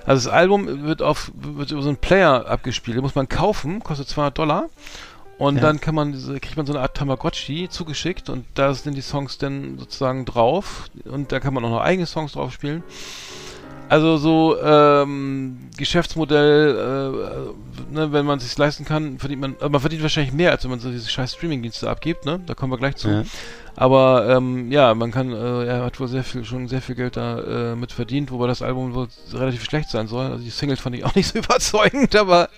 Also 0.06 0.28
das 0.30 0.34
Album 0.36 0.84
wird 0.84 1.02
auf 1.02 1.32
wird 1.36 1.72
über 1.72 1.82
so 1.82 1.90
einen 1.90 1.98
Player 1.98 2.48
abgespielt, 2.48 2.98
den 2.98 3.04
muss 3.04 3.16
man 3.16 3.30
kaufen, 3.30 3.82
kostet 3.82 4.08
200 4.10 4.38
Dollar. 4.38 4.70
Und 5.38 5.56
Ja. 5.56 5.62
dann 5.62 5.82
kann 5.82 5.96
man 5.96 6.12
diese, 6.12 6.40
kriegt 6.40 6.58
man 6.58 6.66
so 6.66 6.74
eine 6.74 6.82
Art 6.82 6.96
Tamagotchi 6.96 7.68
zugeschickt 7.70 8.30
und 8.30 8.46
da 8.54 8.74
sind 8.74 8.96
die 8.96 9.02
Songs 9.02 9.38
dann 9.40 9.78
sozusagen 9.80 10.26
drauf 10.26 10.86
und 11.06 11.32
da 11.32 11.40
kann 11.40 11.54
man 11.54 11.66
auch 11.66 11.70
noch 11.72 11.82
eigene 11.82 12.06
Songs 12.06 12.34
drauf 12.34 12.54
spielen. 12.54 12.84
Also 13.90 14.18
so 14.18 14.58
ähm, 14.62 15.70
Geschäftsmodell, 15.78 17.52
äh, 17.92 17.94
ne, 17.94 18.12
wenn 18.12 18.26
man 18.26 18.38
es 18.38 18.46
sich 18.46 18.58
leisten 18.58 18.86
kann, 18.86 19.20
verdient 19.20 19.42
man, 19.42 19.56
man 19.60 19.82
verdient 19.82 20.02
wahrscheinlich 20.02 20.34
mehr, 20.34 20.52
als 20.52 20.64
wenn 20.64 20.72
man 20.72 20.80
so 20.80 20.90
diese 20.90 21.10
scheiß 21.10 21.34
Streamingdienste 21.34 21.90
abgibt, 21.90 22.26
ne? 22.26 22.40
Da 22.46 22.54
kommen 22.56 22.72
wir 22.72 22.78
gleich 22.78 22.96
zu. 22.96 23.10
Ja. 23.10 23.24
Aber 23.76 24.30
ähm, 24.30 24.72
ja, 24.72 24.94
man 24.94 25.12
kann, 25.12 25.32
äh, 25.32 25.66
er 25.66 25.84
hat 25.84 26.00
wohl 26.00 26.08
sehr 26.08 26.24
viel, 26.24 26.46
schon 26.46 26.68
sehr 26.68 26.82
viel 26.82 26.96
Geld 26.96 27.18
da 27.18 27.72
äh, 27.72 27.76
mit 27.76 27.92
verdient, 27.92 28.32
wobei 28.32 28.46
das 28.46 28.62
Album 28.62 28.94
wohl 28.94 29.08
relativ 29.34 29.64
schlecht 29.64 29.90
sein 29.90 30.08
soll. 30.08 30.28
Also 30.28 30.44
die 30.44 30.52
Singles 30.52 30.80
fand 30.80 30.96
ich 30.96 31.04
auch 31.04 31.16
nicht 31.16 31.32
so 31.32 31.40
überzeugend, 31.40 32.16
aber 32.16 32.50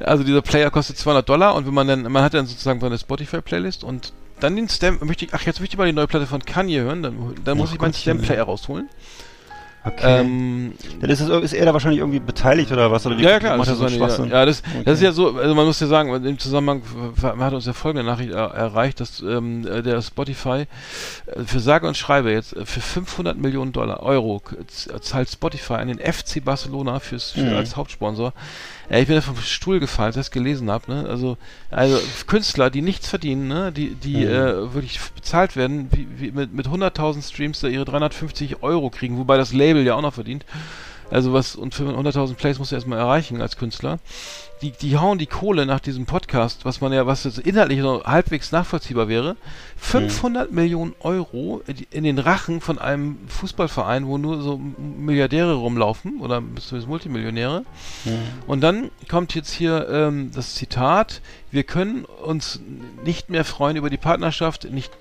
also 0.00 0.24
dieser 0.24 0.42
Player 0.42 0.70
kostet 0.70 0.96
200 0.96 1.28
Dollar 1.28 1.54
und 1.54 1.66
wenn 1.66 1.74
man 1.74 1.86
dann, 1.86 2.02
man 2.10 2.22
hat 2.22 2.34
dann 2.34 2.46
sozusagen 2.46 2.80
seine 2.80 2.98
Spotify-Playlist 2.98 3.84
und 3.84 4.12
dann 4.40 4.56
den 4.56 4.68
Stamp, 4.68 5.04
möchte 5.04 5.26
ich, 5.26 5.34
ach 5.34 5.42
jetzt 5.42 5.60
möchte 5.60 5.74
ich 5.74 5.78
mal 5.78 5.86
die 5.86 5.92
neue 5.92 6.06
Platte 6.06 6.26
von 6.26 6.44
Kanye 6.44 6.80
hören, 6.80 7.02
dann, 7.02 7.34
dann 7.44 7.58
muss 7.58 7.72
ich 7.72 7.80
meinen 7.80 7.92
Stamp-Player 7.92 8.42
rausholen. 8.42 8.88
Okay. 9.84 10.20
Ähm, 10.20 10.74
Dann 11.00 11.10
ist, 11.10 11.20
das, 11.20 11.28
ist 11.42 11.52
er 11.54 11.66
da 11.66 11.72
wahrscheinlich 11.72 11.98
irgendwie 11.98 12.20
beteiligt 12.20 12.70
oder 12.70 12.92
was? 12.92 13.04
Oder 13.04 13.16
ja, 13.16 13.30
ja, 13.30 13.38
klar. 13.40 13.56
Macht 13.56 13.66
er 13.68 13.72
das 13.74 13.80
so 13.80 13.88
Schwachsinn? 13.88 14.28
ja, 14.30 14.46
das, 14.46 14.62
das 14.62 14.70
ist 14.94 14.98
Okay. 15.00 15.04
ja 15.06 15.12
so, 15.12 15.36
also 15.36 15.54
man 15.56 15.66
muss 15.66 15.80
ja 15.80 15.88
sagen, 15.88 16.24
im 16.24 16.38
Zusammenhang 16.38 16.82
hat 17.40 17.52
uns 17.52 17.66
ja 17.66 17.72
folgende 17.72 18.04
Nachricht 18.06 18.30
er, 18.30 18.52
erreicht, 18.52 19.00
dass 19.00 19.20
ähm, 19.20 19.66
äh, 19.66 19.82
der 19.82 20.00
Spotify 20.00 20.66
äh, 21.26 21.42
für 21.44 21.58
sage 21.58 21.88
und 21.88 21.96
schreibe 21.96 22.30
jetzt 22.30 22.56
äh, 22.56 22.64
für 22.64 22.80
500 22.80 23.36
Millionen 23.36 23.72
Dollar 23.72 24.02
Euro 24.04 24.40
zahlt 25.00 25.28
Spotify 25.28 25.74
an 25.74 25.88
den 25.88 25.98
FC 25.98 26.44
Barcelona 26.44 27.00
fürs, 27.00 27.32
für, 27.32 27.40
Mhm. 27.42 27.56
als 27.56 27.74
Hauptsponsor. 27.76 28.32
Ja, 28.92 28.98
ich 28.98 29.06
bin 29.06 29.16
da 29.16 29.22
vom 29.22 29.36
Stuhl 29.38 29.80
gefallen, 29.80 30.08
als 30.08 30.16
ich 30.16 30.20
das 30.20 30.30
gelesen 30.30 30.70
habe. 30.70 30.92
Ne? 30.92 31.06
Also, 31.08 31.38
also 31.70 31.98
Künstler, 32.26 32.68
die 32.68 32.82
nichts 32.82 33.08
verdienen, 33.08 33.48
ne? 33.48 33.72
die, 33.72 33.94
die 33.94 34.16
Mhm. 34.16 34.30
äh, 34.30 34.74
wirklich 34.74 35.00
bezahlt 35.14 35.56
werden, 35.56 35.88
wie, 35.92 36.06
wie 36.18 36.30
mit, 36.30 36.52
mit 36.52 36.68
100.000 36.68 37.22
Streams 37.26 37.60
da 37.60 37.68
ihre 37.68 37.86
350 37.86 38.62
Euro 38.62 38.90
kriegen, 38.90 39.16
wobei 39.16 39.38
das 39.38 39.54
Label 39.54 39.82
ja 39.82 39.94
auch 39.94 40.02
noch 40.02 40.12
verdient. 40.12 40.44
Also 41.12 41.34
was, 41.34 41.56
und 41.56 41.74
für 41.74 41.84
100.000 41.84 42.34
Plays 42.34 42.58
musst 42.58 42.72
du 42.72 42.76
erstmal 42.76 42.98
erreichen 42.98 43.42
als 43.42 43.58
Künstler. 43.58 43.98
Die, 44.62 44.70
die 44.70 44.96
hauen 44.96 45.18
die 45.18 45.26
Kohle 45.26 45.66
nach 45.66 45.80
diesem 45.80 46.06
Podcast, 46.06 46.64
was 46.64 46.80
man 46.80 46.92
ja, 46.92 47.06
was 47.06 47.24
jetzt 47.24 47.38
inhaltlich 47.38 47.80
so 47.80 48.02
halbwegs 48.04 48.50
nachvollziehbar 48.50 49.08
wäre, 49.08 49.36
500 49.76 50.52
Millionen 50.52 50.94
Euro 51.00 51.62
in 51.90 52.04
den 52.04 52.18
Rachen 52.18 52.60
von 52.60 52.78
einem 52.78 53.18
Fußballverein, 53.28 54.06
wo 54.06 54.16
nur 54.16 54.40
so 54.40 54.58
Milliardäre 54.58 55.54
rumlaufen 55.54 56.20
oder 56.20 56.42
zumindest 56.60 56.88
Multimillionäre. 56.88 57.64
Und 58.46 58.62
dann 58.62 58.90
kommt 59.10 59.34
jetzt 59.34 59.52
hier 59.52 59.88
ähm, 59.90 60.30
das 60.32 60.54
Zitat, 60.54 61.20
wir 61.50 61.64
können 61.64 62.04
uns 62.04 62.60
nicht 63.04 63.28
mehr 63.28 63.44
freuen 63.44 63.76
über 63.76 63.90
die 63.90 63.98
Partnerschaft, 63.98 64.70
nicht 64.70 64.92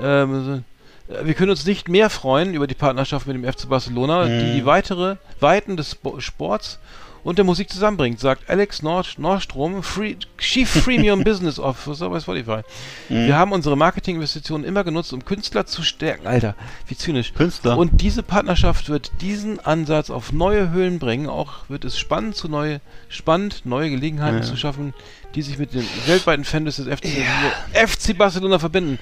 ähm, 0.00 0.54
äh, 0.54 0.71
wir 1.08 1.34
können 1.34 1.50
uns 1.50 1.66
nicht 1.66 1.88
mehr 1.88 2.10
freuen 2.10 2.54
über 2.54 2.66
die 2.66 2.74
Partnerschaft 2.74 3.26
mit 3.26 3.36
dem 3.36 3.44
FC 3.44 3.68
Barcelona, 3.68 4.26
die 4.26 4.44
Mhm. 4.44 4.54
die 4.54 4.64
weitere 4.66 5.16
Weiten 5.40 5.76
des 5.76 5.96
Spo- 5.96 6.20
Sports 6.20 6.78
und 7.24 7.38
der 7.38 7.44
Musik 7.44 7.70
zusammenbringt, 7.70 8.18
sagt 8.18 8.50
Alex 8.50 8.82
Nord 8.82 9.16
Nordstrom, 9.18 9.82
Free, 9.84 10.16
Chief 10.38 10.68
Freemium 10.68 11.22
Business 11.24 11.58
Officer 11.60 12.08
bei 12.10 12.18
Spotify. 12.18 12.62
Mhm. 13.08 13.26
Wir 13.26 13.36
haben 13.36 13.52
unsere 13.52 13.76
Marketinginvestitionen 13.76 14.66
immer 14.66 14.82
genutzt, 14.84 15.12
um 15.12 15.24
Künstler 15.24 15.64
zu 15.66 15.82
stärken. 15.84 16.26
Alter, 16.26 16.56
wie 16.88 16.96
zynisch. 16.96 17.32
Künstler. 17.34 17.78
Und 17.78 18.00
diese 18.00 18.22
Partnerschaft 18.24 18.88
wird 18.88 19.12
diesen 19.20 19.60
Ansatz 19.60 20.10
auf 20.10 20.32
neue 20.32 20.70
Höhen 20.70 20.98
bringen. 20.98 21.28
Auch 21.28 21.68
wird 21.68 21.84
es 21.84 21.96
spannend 21.98 22.34
zu 22.36 22.48
neue, 22.48 22.80
spannend 23.08 23.66
neue 23.66 23.90
Gelegenheiten 23.90 24.38
Ja. 24.38 24.42
zu 24.44 24.56
schaffen, 24.56 24.92
die 25.36 25.42
sich 25.42 25.58
mit 25.58 25.74
den 25.74 25.86
weltweiten 26.06 26.44
Fans 26.44 26.76
des 26.76 26.86
FC, 26.88 27.06
FC 27.72 28.14
Barcelona 28.18 28.58
verbinden. 28.58 28.98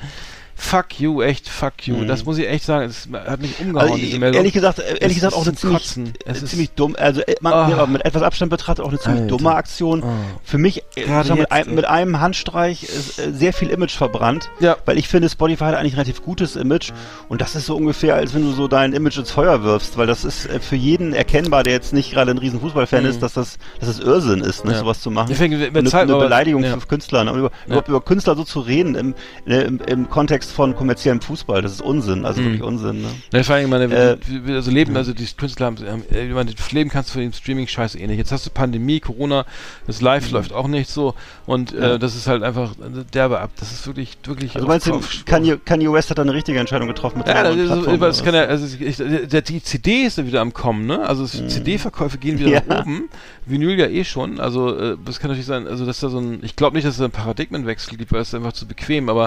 Fuck 0.60 1.00
you, 1.00 1.22
echt 1.22 1.48
fuck 1.48 1.86
you. 1.86 1.96
Mhm. 1.96 2.08
Das 2.08 2.24
muss 2.24 2.38
ich 2.38 2.46
echt 2.48 2.64
sagen, 2.64 2.84
es 2.88 3.08
hat 3.12 3.40
mich 3.40 3.58
umgehauen, 3.60 3.90
Also, 3.90 3.96
diese 3.96 4.18
Meldung. 4.18 4.36
ehrlich 4.38 4.52
gesagt, 4.52 4.78
ehrlich 4.78 5.00
Es 5.00 5.14
gesagt 5.14 5.32
ist 5.32 5.38
auch 5.38 5.46
eine 5.46 5.54
ziemlich, 5.56 5.78
Kotzen. 5.82 6.12
Es 6.26 6.40
äh, 6.40 6.44
ist- 6.44 6.50
ziemlich 6.50 6.70
dumm, 6.72 6.96
also 6.98 7.22
äh, 7.22 7.34
man, 7.40 7.52
ja, 7.70 7.76
aber 7.78 7.86
mit 7.86 8.04
etwas 8.04 8.22
Abstand 8.22 8.50
betrachtet 8.50 8.84
auch 8.84 8.90
eine 8.90 8.98
ziemlich 8.98 9.22
Alter. 9.22 9.36
dumme 9.36 9.54
Aktion. 9.54 10.02
Oh. 10.02 10.06
Für 10.44 10.58
mich 10.58 10.82
äh, 10.96 11.06
mit, 11.06 11.08
jetzt, 11.08 11.30
einem, 11.52 11.66
ey. 11.68 11.74
mit 11.74 11.84
einem 11.86 12.20
Handstreich 12.20 12.82
ist 12.84 13.18
äh, 13.18 13.32
sehr 13.32 13.52
viel 13.52 13.70
Image 13.70 13.96
verbrannt, 13.96 14.50
Ja. 14.60 14.76
weil 14.84 14.98
ich 14.98 15.08
finde, 15.08 15.28
Spotify 15.28 15.64
hat 15.64 15.74
eigentlich 15.76 15.94
ein 15.94 16.00
relativ 16.00 16.22
gutes 16.22 16.56
Image 16.56 16.90
und 17.28 17.40
das 17.40 17.56
ist 17.56 17.66
so 17.66 17.76
ungefähr, 17.76 18.14
als 18.16 18.34
wenn 18.34 18.42
du 18.42 18.52
so 18.52 18.68
dein 18.68 18.92
Image 18.92 19.16
ins 19.18 19.30
Feuer 19.30 19.62
wirfst, 19.62 19.96
weil 19.96 20.06
das 20.06 20.24
ist 20.24 20.46
äh, 20.46 20.60
für 20.60 20.76
jeden 20.76 21.12
erkennbar, 21.14 21.62
der 21.62 21.72
jetzt 21.72 21.92
nicht 21.92 22.12
gerade 22.12 22.30
ein 22.30 22.38
riesen 22.38 22.60
Fußballfan 22.60 23.04
ist, 23.06 23.22
dass 23.22 23.32
das, 23.32 23.58
dass 23.80 23.88
das 23.88 23.98
Irrsinn 24.00 24.40
ist, 24.40 24.64
ne, 24.64 24.70
Mhm. 24.70 24.74
Ja. 24.74 24.78
sowas 24.80 25.00
zu 25.00 25.10
machen. 25.10 25.28
Deswegen, 25.30 25.54
eine, 25.54 25.92
eine 25.94 26.16
Beleidigung 26.16 26.62
ja. 26.64 26.76
für 26.78 26.86
Künstler. 26.86 27.24
Ne? 27.24 27.32
Und 27.32 27.38
über, 27.40 27.50
überhaupt 27.66 27.88
über 27.88 28.00
Künstler 28.00 28.36
so 28.36 28.44
zu 28.44 28.60
reden 28.60 28.94
im, 28.94 29.14
ne, 29.46 29.62
im, 29.62 29.80
im 29.86 30.08
Kontext 30.10 30.49
von 30.50 30.74
kommerziellem 30.74 31.20
Fußball, 31.20 31.62
das 31.62 31.72
ist 31.72 31.82
Unsinn, 31.82 32.24
also 32.24 32.42
wirklich 32.42 32.62
Unsinn. 32.62 33.02
Ne? 33.02 33.08
Ja, 33.32 33.42
vor 33.42 33.54
allem, 33.54 33.64
ich 33.64 33.70
meine, 33.70 33.84
Äh, 33.94 34.52
also 34.54 34.70
leben, 34.70 34.96
also 34.96 35.12
die 35.12 35.26
Künstler 35.36 35.66
haben, 35.66 35.76
äh, 36.12 36.26
ich 36.28 36.34
meine, 36.34 36.52
das 36.52 36.72
Leben 36.72 36.90
kannst 36.90 37.10
du 37.10 37.14
für 37.14 37.20
den 37.20 37.32
Streaming-Scheiß 37.32 37.94
eh 37.94 38.06
nicht. 38.06 38.18
Jetzt 38.18 38.32
hast 38.32 38.46
du 38.46 38.50
Pandemie, 38.50 39.00
Corona, 39.00 39.44
das 39.86 40.00
Live 40.00 40.30
läuft 40.30 40.52
auch 40.52 40.68
nicht 40.68 40.90
so 40.90 41.14
und 41.46 41.72
Mhm. 41.72 41.82
Ja. 41.82 41.94
äh, 41.94 41.98
das 41.98 42.16
ist 42.16 42.26
halt 42.26 42.42
einfach 42.42 42.72
äh, 42.72 43.04
derbe 43.12 43.40
ab. 43.40 43.50
Das 43.58 43.72
ist 43.72 43.86
wirklich, 43.86 44.16
wirklich. 44.24 44.54
Also 44.56 44.66
meinst 44.66 44.86
du, 44.86 45.00
Kanye, 45.26 45.56
Kanye 45.64 45.92
West 45.92 46.10
hat 46.10 46.18
da 46.18 46.22
eine 46.22 46.34
richtige 46.34 46.58
Entscheidung 46.58 46.88
getroffen 46.88 47.18
mit 47.18 47.26
Ja, 47.28 47.42
der 47.42 47.52
ist, 47.52 47.66
Plattform, 47.66 48.00
das 48.00 48.24
kann 48.24 48.34
ja, 48.34 48.42
also 48.44 48.66
ich, 48.78 48.96
der, 48.96 49.42
die 49.42 49.62
CD 49.62 50.02
ist 50.02 50.18
ja 50.18 50.26
wieder 50.26 50.40
am 50.40 50.52
Kommen, 50.52 50.86
ne? 50.86 51.00
Also 51.06 51.24
es- 51.24 51.32
CD-Verkäufe 51.48 52.18
gehen 52.18 52.38
wieder 52.38 52.48
Ja. 52.50 52.62
nach 52.66 52.82
oben. 52.82 53.08
Vinyl 53.46 53.78
ja 53.78 53.86
eh 53.86 54.04
schon. 54.04 54.38
Also 54.40 54.76
äh, 54.76 54.96
das 55.04 55.18
kann 55.20 55.30
natürlich 55.30 55.46
sein, 55.46 55.66
also 55.66 55.84
dass 55.86 56.00
da 56.00 56.08
so 56.08 56.18
ein, 56.18 56.40
ich 56.42 56.56
glaube 56.56 56.76
nicht, 56.76 56.86
dass 56.86 56.94
es 56.96 57.00
ein 57.00 57.10
Paradigmenwechsel 57.10 57.96
gibt, 57.96 58.12
weil 58.12 58.20
es 58.20 58.34
einfach 58.34 58.52
zu 58.52 58.66
bequem, 58.66 59.08
aber 59.08 59.26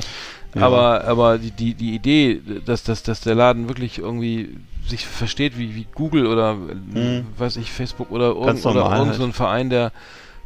Ja. 0.55 0.61
aber 0.67 1.05
aber 1.05 1.38
die, 1.39 1.51
die, 1.51 1.73
die 1.73 1.95
Idee, 1.95 2.41
dass, 2.65 2.84
dass, 2.84 3.03
dass 3.03 3.21
der 3.21 3.35
Laden 3.35 3.67
wirklich 3.67 3.97
irgendwie 3.99 4.57
sich 4.88 5.05
versteht 5.07 5.57
wie, 5.57 5.75
wie 5.75 5.88
Google 5.95 6.27
oder 6.27 6.53
Mhm. 6.55 7.25
weiß 7.38 7.57
ich, 7.57 7.71
Facebook 7.71 8.11
oder, 8.11 8.27
irgend, 8.27 8.45
Ganz 8.45 8.65
oder 8.65 8.81
irgend 8.81 9.07
halt. 9.07 9.15
so 9.15 9.23
ein 9.23 9.34
Verein, 9.34 9.69
der 9.69 9.91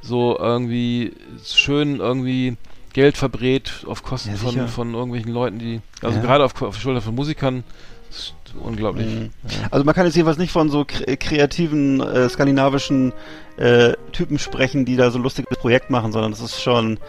so 0.02 0.38
irgendwie 0.40 1.14
schön 1.44 2.00
irgendwie 2.00 2.56
Geld 2.94 3.18
verbrät 3.18 3.84
auf 3.88 4.04
Kosten 4.04 4.32
Ja, 4.32 4.38
von, 4.38 4.68
von 4.68 4.94
irgendwelchen 4.94 5.32
Leuten, 5.32 5.60
die, 5.60 5.82
also 6.02 6.18
Ja. 6.20 6.24
gerade 6.24 6.46
auf, 6.46 6.60
auf 6.62 6.80
Schulter 6.80 7.02
von 7.02 7.16
Musikern, 7.16 7.64
unglaublich. 8.64 9.08
Mhm. 9.08 9.30
Also 9.72 9.86
man 9.86 9.94
kann 9.94 10.06
jetzt 10.06 10.16
jedenfalls 10.16 10.38
nicht 10.38 10.52
von 10.52 10.70
so 10.70 10.86
kre 10.86 11.18
kreativen 11.18 12.00
äh, 12.02 12.30
skandinavischen 12.30 13.14
äh, 13.58 13.94
Typen 14.14 14.40
sprechen, 14.40 14.86
die 14.86 14.96
da 14.96 15.12
so 15.12 15.20
ein 15.20 15.24
lustiges 15.24 15.58
Projekt 15.58 15.90
machen, 15.90 16.12
sondern 16.12 16.32
das 16.32 16.40
ist 16.42 16.62
schon 16.62 17.00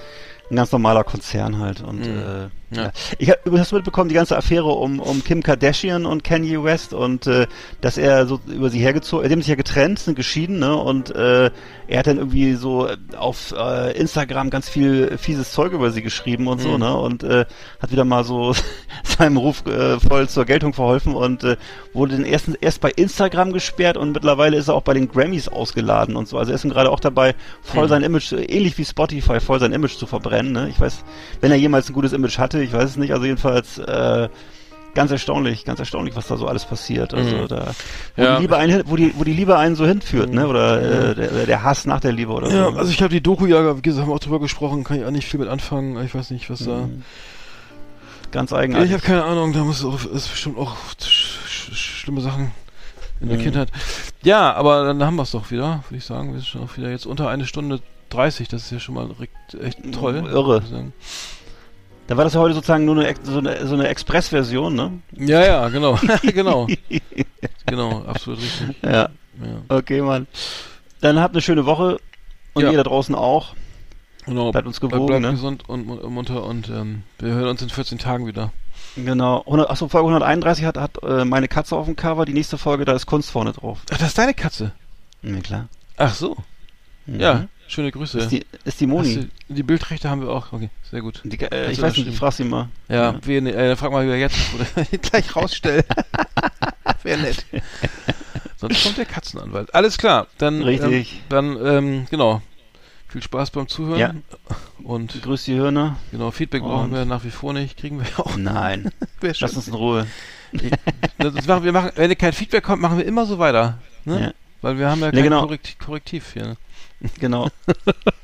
ein 0.50 0.56
ganz 0.56 0.72
normaler 0.72 1.04
Konzern 1.04 1.58
halt. 1.58 1.80
Und 1.82 2.00
Mhm. 2.06 2.18
äh, 2.18 2.48
Ja. 2.70 2.92
ich 3.18 3.30
habe 3.30 3.40
übrigens 3.44 3.72
mitbekommen, 3.72 4.08
die 4.08 4.14
ganze 4.14 4.36
Affäre 4.36 4.66
um, 4.68 5.00
um 5.00 5.24
Kim 5.24 5.42
Kardashian 5.42 6.04
und 6.04 6.22
Kanye 6.22 6.62
West 6.62 6.92
und 6.92 7.26
äh, 7.26 7.46
dass 7.80 7.96
er 7.96 8.26
so 8.26 8.40
über 8.46 8.68
sie 8.68 8.78
hergezogen, 8.78 9.24
äh, 9.24 9.28
die 9.28 9.32
haben 9.34 9.40
sich 9.40 9.48
ja 9.48 9.54
getrennt, 9.54 9.98
sind 10.00 10.16
geschieden, 10.16 10.58
ne? 10.58 10.76
Und 10.76 11.14
äh, 11.14 11.50
er 11.86 11.98
hat 11.98 12.06
dann 12.06 12.18
irgendwie 12.18 12.54
so 12.54 12.88
auf 13.16 13.54
äh, 13.56 13.96
Instagram 13.98 14.50
ganz 14.50 14.68
viel 14.68 15.16
fieses 15.16 15.52
Zeug 15.52 15.72
über 15.72 15.90
sie 15.90 16.02
geschrieben 16.02 16.46
und 16.46 16.60
so, 16.60 16.72
Mhm. 16.72 16.78
ne? 16.80 16.96
Und 16.98 17.22
äh, 17.24 17.46
hat 17.80 17.90
wieder 17.90 18.04
mal 18.04 18.24
so 18.24 18.54
seinem 19.02 19.38
Ruf 19.38 19.64
äh, 19.66 19.98
voll 19.98 20.28
zur 20.28 20.44
Geltung 20.44 20.74
verholfen 20.74 21.14
und 21.14 21.44
äh, 21.44 21.56
wurde 21.94 22.16
dann 22.16 22.24
erst, 22.26 22.50
erst 22.60 22.80
bei 22.82 22.90
Instagram 22.90 23.52
gesperrt 23.54 23.96
und 23.96 24.12
mittlerweile 24.12 24.56
ist 24.58 24.68
er 24.68 24.74
auch 24.74 24.82
bei 24.82 24.92
den 24.94 25.08
Grammys 25.08 25.48
ausgeladen 25.48 26.16
und 26.16 26.28
so. 26.28 26.36
Also 26.36 26.52
er 26.52 26.56
ist 26.56 26.64
gerade 26.64 26.90
auch 26.90 27.00
dabei, 27.00 27.34
voll 27.62 27.84
Mhm. 27.84 27.88
sein 27.88 28.02
Image, 28.02 28.32
äh, 28.32 28.44
ähnlich 28.44 28.76
wie 28.76 28.84
Spotify, 28.84 29.40
voll 29.40 29.58
sein 29.58 29.72
Image 29.72 29.96
zu 29.96 30.06
verbrennen. 30.06 30.52
Ne? 30.52 30.68
Ich 30.68 30.78
weiß, 30.78 31.02
wenn 31.40 31.50
er 31.50 31.56
jemals 31.56 31.88
ein 31.88 31.94
gutes 31.94 32.12
Image 32.12 32.38
hatte, 32.38 32.57
ich 32.62 32.72
weiß 32.72 32.90
es 32.90 32.96
nicht, 32.96 33.12
also 33.12 33.24
jedenfalls 33.24 33.78
äh, 33.78 34.28
ganz 34.94 35.10
erstaunlich, 35.10 35.64
ganz 35.64 35.78
erstaunlich, 35.78 36.16
was 36.16 36.26
da 36.26 36.36
so 36.36 36.46
alles 36.48 36.64
passiert. 36.64 37.14
Also 37.14 37.36
Mhm. 37.36 37.48
da, 37.48 37.66
wo, 38.16 38.22
Ja. 38.22 38.36
die 38.36 38.42
Liebe 38.42 38.56
einen, 38.56 38.82
wo, 38.86 38.96
die, 38.96 39.12
wo 39.16 39.24
die 39.24 39.32
Liebe 39.32 39.56
einen 39.56 39.76
so 39.76 39.86
hinführt, 39.86 40.30
Mhm. 40.30 40.34
ne? 40.34 40.48
Oder 40.48 41.10
äh, 41.10 41.14
der, 41.14 41.46
der 41.46 41.62
Hass 41.62 41.84
nach 41.86 42.00
der 42.00 42.12
Liebe 42.12 42.32
oder 42.32 42.48
Ja, 42.50 42.70
so. 42.72 42.78
also 42.78 42.90
ich 42.90 43.00
habe 43.00 43.10
die 43.12 43.20
Doku 43.20 43.46
ja, 43.46 43.76
wie 43.76 43.82
gesagt, 43.82 44.02
haben 44.02 44.10
wir 44.10 44.14
auch 44.16 44.20
drüber 44.20 44.40
gesprochen, 44.40 44.82
kann 44.84 44.98
ich 44.98 45.04
auch 45.04 45.10
nicht 45.10 45.28
viel 45.28 45.38
mit 45.40 45.48
anfangen. 45.48 46.02
Ich 46.04 46.14
weiß 46.14 46.30
nicht, 46.30 46.48
was 46.50 46.60
da. 46.64 46.78
Mhm. 46.86 47.02
Ganz 48.30 48.50
Ja, 48.50 48.58
eigenartig. 48.58 48.88
ich 48.90 48.92
habe 48.94 49.02
keine 49.06 49.24
Ahnung, 49.24 49.52
da 49.52 49.60
muss 49.64 49.84
auch, 49.84 50.04
ist 50.04 50.28
bestimmt 50.30 50.58
auch 50.58 50.76
sch 51.00 51.38
sch 51.48 51.72
schlimme 52.00 52.20
Sachen 52.20 52.50
in 53.20 53.28
der 53.28 53.38
Mhm. 53.38 53.42
Kindheit. 53.42 53.68
Ja, 54.22 54.52
aber 54.54 54.84
dann 54.84 55.02
haben 55.04 55.16
wir 55.16 55.22
es 55.22 55.30
doch 55.30 55.50
wieder, 55.50 55.82
würde 55.88 55.96
ich 55.98 56.04
sagen. 56.04 56.28
Wir 56.32 56.40
sind 56.40 56.46
schon 56.48 56.62
auch 56.62 56.76
wieder 56.76 56.90
jetzt 56.90 57.06
unter 57.06 57.28
eine 57.30 57.46
Stunde 57.46 57.80
30, 58.10 58.48
das 58.48 58.62
ist 58.64 58.70
ja 58.72 58.80
schon 58.80 58.94
mal 58.96 59.08
echt 59.62 59.78
toll. 59.92 60.16
Irre. 60.30 60.62
Da 62.08 62.16
war 62.16 62.24
das 62.24 62.34
ja 62.34 62.40
heute 62.40 62.54
sozusagen 62.54 62.84
nur 62.84 62.98
eine, 62.98 63.14
so 63.22 63.38
eine, 63.38 63.66
so 63.66 63.74
eine 63.74 63.86
Express-Version, 63.88 64.74
ne? 64.74 64.98
Ja, 65.12 65.44
ja, 65.44 65.68
genau. 65.68 65.98
genau. 66.22 66.66
Genau, 67.66 68.02
absolut 68.04 68.40
richtig. 68.40 68.76
Ja, 68.82 68.90
Ja. 69.40 69.60
okay, 69.68 70.00
Mann. 70.02 70.26
Dann 71.00 71.20
habt 71.20 71.34
eine 71.34 71.42
schöne 71.42 71.64
Woche 71.66 71.98
und 72.54 72.62
Ja. 72.64 72.70
ihr 72.72 72.76
da 72.78 72.82
draußen 72.82 73.14
auch. 73.14 73.54
Genau. 74.26 74.50
Bleibt 74.50 74.66
uns 74.66 74.80
gewogen, 74.80 75.06
bleibt 75.06 75.22
ne? 75.22 75.30
gesund 75.32 75.68
und 75.68 75.86
mu- 75.86 76.08
munter 76.10 76.44
und 76.44 76.68
ähm, 76.68 77.02
wir 77.18 77.30
hören 77.32 77.48
uns 77.48 77.62
in 77.62 77.70
14 77.70 77.98
Tagen 77.98 78.26
wieder. 78.26 78.52
Genau. 78.96 79.40
100, 79.42 79.70
achso, 79.70 79.88
Folge 79.88 80.08
131 80.08 80.64
hat, 80.64 80.76
hat 80.76 81.02
äh, 81.02 81.24
meine 81.24 81.46
Katze 81.48 81.76
auf 81.76 81.84
dem 81.86 81.94
Cover. 81.96 82.24
Die 82.24 82.32
nächste 82.34 82.58
Folge, 82.58 82.84
da 82.84 82.92
ist 82.94 83.06
Kunst 83.06 83.30
vorne 83.30 83.52
drauf. 83.52 83.80
Ach, 83.92 83.98
das 83.98 84.08
ist 84.08 84.18
deine 84.18 84.34
Katze. 84.34 84.72
Ja, 85.22 85.38
klar. 85.40 85.68
Ach 85.98 86.12
so. 86.14 86.36
Mhm. 87.06 87.20
Ja, 87.20 87.46
schöne 87.68 87.92
Grüße. 87.92 88.18
Ist 88.18 88.32
die, 88.32 88.44
ist 88.64 88.80
die 88.80 88.86
Moni. 88.86 89.14
du, 89.48 89.54
die 89.54 89.62
Bildrechte 89.62 90.08
haben 90.10 90.20
wir 90.22 90.30
auch. 90.30 90.52
Okay, 90.52 90.70
sehr 90.90 91.00
gut. 91.00 91.20
Die, 91.24 91.38
äh, 91.40 91.70
ich 91.70 91.80
weiß 91.80 91.96
nicht, 91.96 92.08
ich 92.08 92.16
frag 92.16 92.32
sie 92.32 92.44
mal. 92.44 92.68
Ja, 92.88 93.14
wen, 93.24 93.46
äh, 93.46 93.76
frag 93.76 93.92
mal, 93.92 94.06
wer 94.06 94.18
jetzt 94.18 94.36
oder 94.54 94.84
gleich 94.98 95.34
rausstellen. 95.36 95.84
Wäre 97.02 97.20
nett. 97.20 97.44
Sonst 98.56 98.82
kommt 98.82 98.98
der 98.98 99.04
Katzenanwalt. 99.06 99.72
Alles 99.74 99.98
klar, 99.98 100.26
dann 100.38 100.62
Richtig. 100.62 101.12
Ähm, 101.14 101.18
dann 101.28 101.66
ähm, 101.66 102.06
genau. 102.10 102.42
Viel 103.10 103.22
Spaß 103.22 103.50
beim 103.52 103.68
Zuhören. 103.68 103.98
Ja. 103.98 104.14
Und 104.84 105.22
Grüß 105.22 105.44
die 105.44 105.54
Hirne. 105.54 105.96
genau, 106.10 106.30
Feedback 106.30 106.62
brauchen 106.62 106.86
Und- 106.86 106.92
wir 106.92 107.04
nach 107.06 107.24
wie 107.24 107.30
vor 107.30 107.52
nicht, 107.54 107.78
kriegen 107.78 107.98
wir 107.98 108.06
ja 108.06 108.18
auch. 108.18 108.36
Nein. 108.36 108.90
Lass 109.20 109.54
uns 109.54 109.68
in 109.68 109.74
Ruhe. 109.74 110.06
Das 111.18 111.46
machen, 111.46 111.64
wir 111.64 111.72
machen, 111.72 111.92
wenn 111.96 112.16
kein 112.18 112.32
Feedback 112.32 112.64
kommt, 112.64 112.82
machen 112.82 112.98
wir 112.98 113.06
immer 113.06 113.24
so 113.26 113.38
weiter. 113.38 113.78
Ne? 114.04 114.20
Ja. 114.20 114.32
Weil 114.60 114.78
wir 114.78 114.90
haben 114.90 115.00
ja 115.00 115.06
Ja, 115.06 115.12
kein 115.12 115.22
genau. 115.22 115.42
Korrekt, 115.42 115.78
Korrektiv 115.78 116.32
hier. 116.34 116.42
Ne? 116.48 116.56
Genau. 117.20 117.48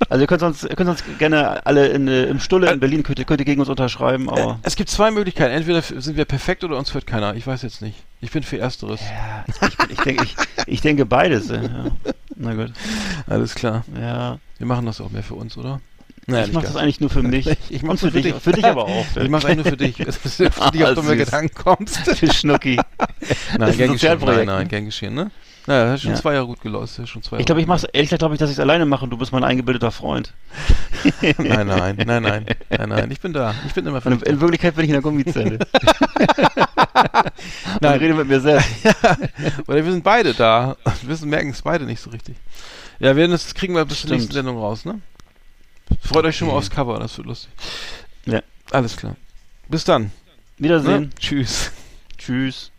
Also 0.09 0.23
ihr 0.23 0.27
könnt 0.27 0.43
uns, 0.43 0.65
ihr 0.65 0.75
könnt 0.77 0.91
uns 0.91 1.05
gerne 1.19 1.65
alle 1.65 1.89
in, 1.89 2.09
äh, 2.09 2.25
im 2.25 2.41
Stulle 2.41 2.73
in 2.73 2.81
Berlin 2.81 3.03
könnt 3.05 3.19
ihr, 3.21 3.25
könnt 3.25 3.41
ihr 3.41 3.45
gegen 3.45 3.61
uns 3.61 3.69
unterschreiben, 3.71 4.29
aber 4.29 4.59
es 4.63 4.75
gibt 4.77 4.91
zwei 4.91 5.11
Möglichkeiten. 5.13 5.53
Entweder 5.55 5.81
sind 5.83 6.17
wir 6.17 6.25
perfekt 6.25 6.65
oder 6.65 6.77
uns 6.77 6.93
hört 6.93 7.07
keiner. 7.07 7.35
Ich 7.37 7.47
weiß 7.47 7.63
jetzt 7.63 7.83
nicht. 7.83 7.97
Ich 8.21 8.31
bin 8.33 8.43
für 8.43 8.59
Ersteres. 8.59 9.01
ja, 9.01 9.45
ich, 9.49 9.91
ich, 9.91 9.99
denke, 10.01 10.25
ich, 10.25 10.35
ich 10.67 10.81
denke 10.81 11.07
beides. 11.07 11.49
Ja. 11.51 11.61
Na 12.37 12.55
gut. 12.55 12.73
Alles 13.29 13.55
klar. 13.55 13.85
Ja. 14.01 14.39
Wir 14.59 14.67
machen 14.67 14.87
das 14.87 15.01
auch 15.01 15.11
mehr 15.11 15.23
für 15.23 15.35
uns, 15.35 15.57
oder? 15.57 15.81
ich 16.27 16.53
mache 16.53 16.65
das 16.67 16.75
eigentlich 16.77 17.01
nur 17.01 17.11
für 17.11 17.23
mich. 17.35 17.47
Ich 17.69 17.83
Und 17.83 17.89
mach's 17.89 18.01
für 18.01 18.11
für 18.11 18.23
dich. 18.23 18.33
dich. 18.33 18.43
Für 18.43 18.53
dich 18.53 18.65
aber 18.65 18.85
auch. 18.89 19.07
Ich 19.21 19.29
mach's 19.29 19.45
eigentlich 19.45 19.65
nur 19.65 19.73
für 19.73 19.77
dich. 19.77 19.97
Dass 19.99 20.21
du 20.21 20.29
für 20.31 20.71
dich 20.73 20.85
Ah, 20.85 20.89
auf 20.89 20.95
dumme 20.95 21.11
süß. 21.17 21.19
Gedanken 21.27 21.55
kommst. 21.55 21.99
für 21.99 22.33
Schnucki. 22.33 22.81
Nein, 23.59 23.69
ist 23.69 23.75
ein 23.75 23.77
gern 23.79 23.93
geschehen. 23.93 24.19
Nein, 24.25 24.47
nein, 24.47 24.59
ne? 24.63 24.67
gern 24.67 24.85
geschehen, 24.87 25.15
ne? 25.15 25.31
Naja, 25.67 25.85
das 25.85 25.93
hat 25.95 26.01
schon 26.03 26.11
Ja. 26.11 26.17
zwei 26.17 26.35
Jahre 26.35 26.47
gut 26.47 26.61
gelaufen. 26.61 27.05
Ist 27.05 27.09
schon 27.09 27.23
zwei 27.23 27.39
Ich 27.39 27.47
glaube, 27.47 27.61
ich 27.61 27.67
mach's, 27.67 27.85
ehrlich 27.85 28.11
gesagt 28.11 28.21
glaube 28.21 28.35
ich, 28.35 28.39
dass 28.39 28.51
ich 28.51 28.57
es 28.57 28.61
alleine 28.61 28.85
mache 28.85 29.05
und 29.05 29.11
du 29.11 29.17
bist 29.17 29.33
mein 29.33 29.45
eingebildeter 29.45 29.91
Freund. 29.91 30.35
Nein, 31.39 31.67
nein, 31.67 31.97
nein, 32.07 32.23
nein, 32.23 32.47
nein, 32.71 32.89
nein. 32.89 33.11
Ich 33.11 33.21
bin 33.21 33.33
da. 33.33 33.55
Ich 33.67 33.75
bin 33.75 33.87
immer 33.87 34.01
für 34.01 34.11
in, 34.11 34.21
da. 34.21 34.27
in 34.27 34.41
Wirklichkeit 34.41 34.75
bin 34.75 34.85
ich 34.85 34.91
in 34.91 34.95
der 34.95 35.03
Gummizelle. 35.03 35.59
Nein. 37.81 37.99
Rede 37.99 38.15
mit 38.15 38.29
mir 38.29 38.41
selbst. 38.41 38.69
Oder 39.67 39.85
wir 39.85 39.93
sind 39.93 40.05
beide 40.05 40.33
da. 40.35 40.77
Wir 41.03 41.27
merken 41.27 41.51
es 41.51 41.63
beide 41.63 41.85
nicht 41.85 42.01
so 42.01 42.11
richtig. 42.11 42.37
Ja, 43.01 43.17
wir 43.17 43.29
das 43.29 43.55
kriegen 43.55 43.75
wir 43.75 43.85
bis 43.85 44.03
zur 44.03 44.11
nächsten 44.11 44.33
Sendung 44.33 44.59
raus, 44.59 44.85
ne? 44.85 45.01
Freut 46.01 46.25
euch 46.25 46.37
schon 46.37 46.49
mal 46.49 46.55
aufs 46.55 46.71
Cover, 46.71 46.99
das 46.99 47.17
wird 47.19 47.27
lustig. 47.27 47.51
Ja. 48.27 48.41
Alles 48.71 48.97
klar. 48.97 49.17
Bis 49.69 49.85
dann. 49.85 50.11
Wiedersehen. 50.59 51.03
Ne? 51.03 51.11
Tschüss. 51.19 51.73
Tschüss. 52.17 52.71